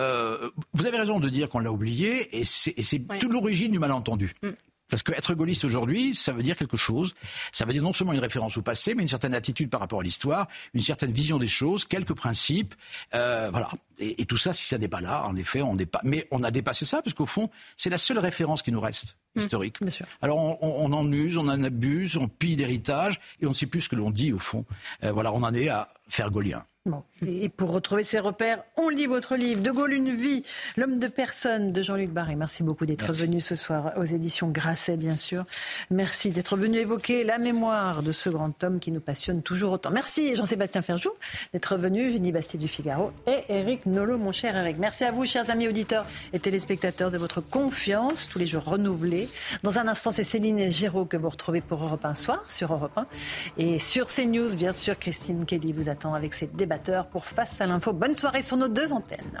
Euh, 0.00 0.50
vous 0.72 0.86
avez 0.86 0.98
raison 0.98 1.20
de 1.20 1.28
dire 1.28 1.48
qu'on 1.48 1.60
l'a 1.60 1.70
oublié, 1.70 2.36
et 2.36 2.44
c'est 2.44 2.74
toute 3.20 3.32
l'origine 3.32 3.70
du 3.70 3.78
malentendu. 3.78 4.34
Mm. 4.42 4.48
Parce 4.90 5.02
qu'être 5.02 5.34
gaulliste 5.34 5.64
aujourd'hui, 5.64 6.14
ça 6.14 6.32
veut 6.32 6.42
dire 6.42 6.56
quelque 6.56 6.76
chose. 6.76 7.14
Ça 7.52 7.64
veut 7.64 7.72
dire 7.72 7.82
non 7.82 7.92
seulement 7.92 8.12
une 8.12 8.20
référence 8.20 8.56
au 8.56 8.62
passé, 8.62 8.94
mais 8.94 9.02
une 9.02 9.08
certaine 9.08 9.34
attitude 9.34 9.70
par 9.70 9.80
rapport 9.80 10.00
à 10.00 10.02
l'histoire, 10.02 10.48
une 10.74 10.82
certaine 10.82 11.12
vision 11.12 11.38
des 11.38 11.48
choses, 11.48 11.84
quelques 11.84 12.14
principes. 12.14 12.74
Euh, 13.14 13.48
voilà. 13.50 13.70
Et, 13.98 14.24
tout 14.24 14.36
ça, 14.36 14.52
si 14.52 14.66
ça 14.66 14.78
n'est 14.78 14.88
pas 14.88 15.00
là, 15.00 15.24
en 15.26 15.36
effet, 15.36 15.62
on 15.62 15.74
n'est 15.74 15.86
pas. 15.86 16.00
Mais 16.04 16.26
on 16.30 16.42
a 16.42 16.50
dépassé 16.50 16.84
ça, 16.84 17.02
parce 17.02 17.14
qu'au 17.14 17.26
fond, 17.26 17.50
c'est 17.76 17.90
la 17.90 17.98
seule 17.98 18.18
référence 18.18 18.62
qui 18.62 18.72
nous 18.72 18.80
reste. 18.80 19.16
Mmh, 19.36 19.40
historique. 19.40 19.76
Alors 20.22 20.60
on, 20.60 20.92
en 20.92 21.12
use, 21.12 21.36
on 21.36 21.46
en 21.46 21.62
abuse, 21.62 22.16
on 22.16 22.26
pille 22.26 22.56
d'héritage 22.56 23.16
et 23.40 23.46
on 23.46 23.50
ne 23.50 23.54
sait 23.54 23.66
plus 23.66 23.82
ce 23.82 23.88
que 23.88 23.94
l'on 23.94 24.10
dit 24.10 24.32
au 24.32 24.40
fond. 24.40 24.64
Euh, 25.04 25.12
voilà, 25.12 25.32
on 25.32 25.44
en 25.44 25.54
est 25.54 25.68
à 25.68 25.88
faire 26.08 26.30
gaulien. 26.30 26.64
Et 27.26 27.50
pour 27.50 27.72
retrouver 27.72 28.04
ses 28.04 28.20
repères, 28.20 28.64
on 28.78 28.88
lit 28.88 29.04
votre 29.04 29.36
livre 29.36 29.60
De 29.60 29.70
Gaulle, 29.70 29.92
une 29.92 30.16
vie, 30.16 30.44
l'homme 30.78 30.98
de 30.98 31.08
personne 31.08 31.72
de 31.72 31.82
Jean-Luc 31.82 32.08
Barré. 32.08 32.36
Merci 32.36 32.62
beaucoup 32.62 32.86
d'être 32.86 33.12
venu 33.12 33.42
ce 33.42 33.54
soir 33.54 33.92
aux 33.98 34.04
éditions 34.04 34.48
Grasset, 34.48 34.96
bien 34.96 35.18
sûr. 35.18 35.44
Merci 35.90 36.30
d'être 36.30 36.56
venu 36.56 36.78
évoquer 36.78 37.22
la 37.22 37.36
mémoire 37.36 38.02
de 38.02 38.12
ce 38.12 38.30
grand 38.30 38.64
homme 38.64 38.80
qui 38.80 38.92
nous 38.92 39.02
passionne 39.02 39.42
toujours 39.42 39.72
autant. 39.72 39.90
Merci 39.90 40.34
Jean-Sébastien 40.34 40.80
Ferjou 40.80 41.10
d'être 41.52 41.76
venu, 41.76 42.12
Jenny 42.12 42.32
Bastier 42.32 42.58
du 42.58 42.66
Figaro 42.66 43.12
et 43.26 43.44
Eric 43.50 43.84
Nolot, 43.84 44.16
mon 44.16 44.32
cher 44.32 44.56
Eric. 44.56 44.78
Merci 44.78 45.04
à 45.04 45.12
vous, 45.12 45.26
chers 45.26 45.50
amis 45.50 45.68
auditeurs 45.68 46.06
et 46.32 46.40
téléspectateurs, 46.40 47.10
de 47.10 47.18
votre 47.18 47.42
confiance, 47.42 48.26
tous 48.26 48.38
les 48.38 48.46
jours 48.46 48.64
renouvelés. 48.64 49.28
Dans 49.62 49.78
un 49.78 49.86
instant, 49.86 50.12
c'est 50.12 50.24
Céline 50.24 50.72
Géraud 50.72 51.04
que 51.04 51.18
vous 51.18 51.28
retrouvez 51.28 51.60
pour 51.60 51.84
Europe 51.84 52.06
1 52.06 52.14
soir 52.14 52.42
sur 52.50 52.72
Europe 52.72 52.96
1. 52.96 53.06
Et 53.58 53.78
sur 53.78 54.06
CNews, 54.06 54.54
bien 54.54 54.72
sûr, 54.72 54.98
Christine 54.98 55.44
Kelly 55.44 55.74
vous 55.74 55.90
attend 55.90 56.14
avec 56.14 56.32
ses 56.32 56.46
débats 56.46 56.69
pour 57.10 57.26
Face 57.26 57.60
à 57.60 57.66
l'info. 57.66 57.92
Bonne 57.92 58.16
soirée 58.16 58.42
sur 58.42 58.56
nos 58.56 58.68
deux 58.68 58.92
antennes. 58.92 59.40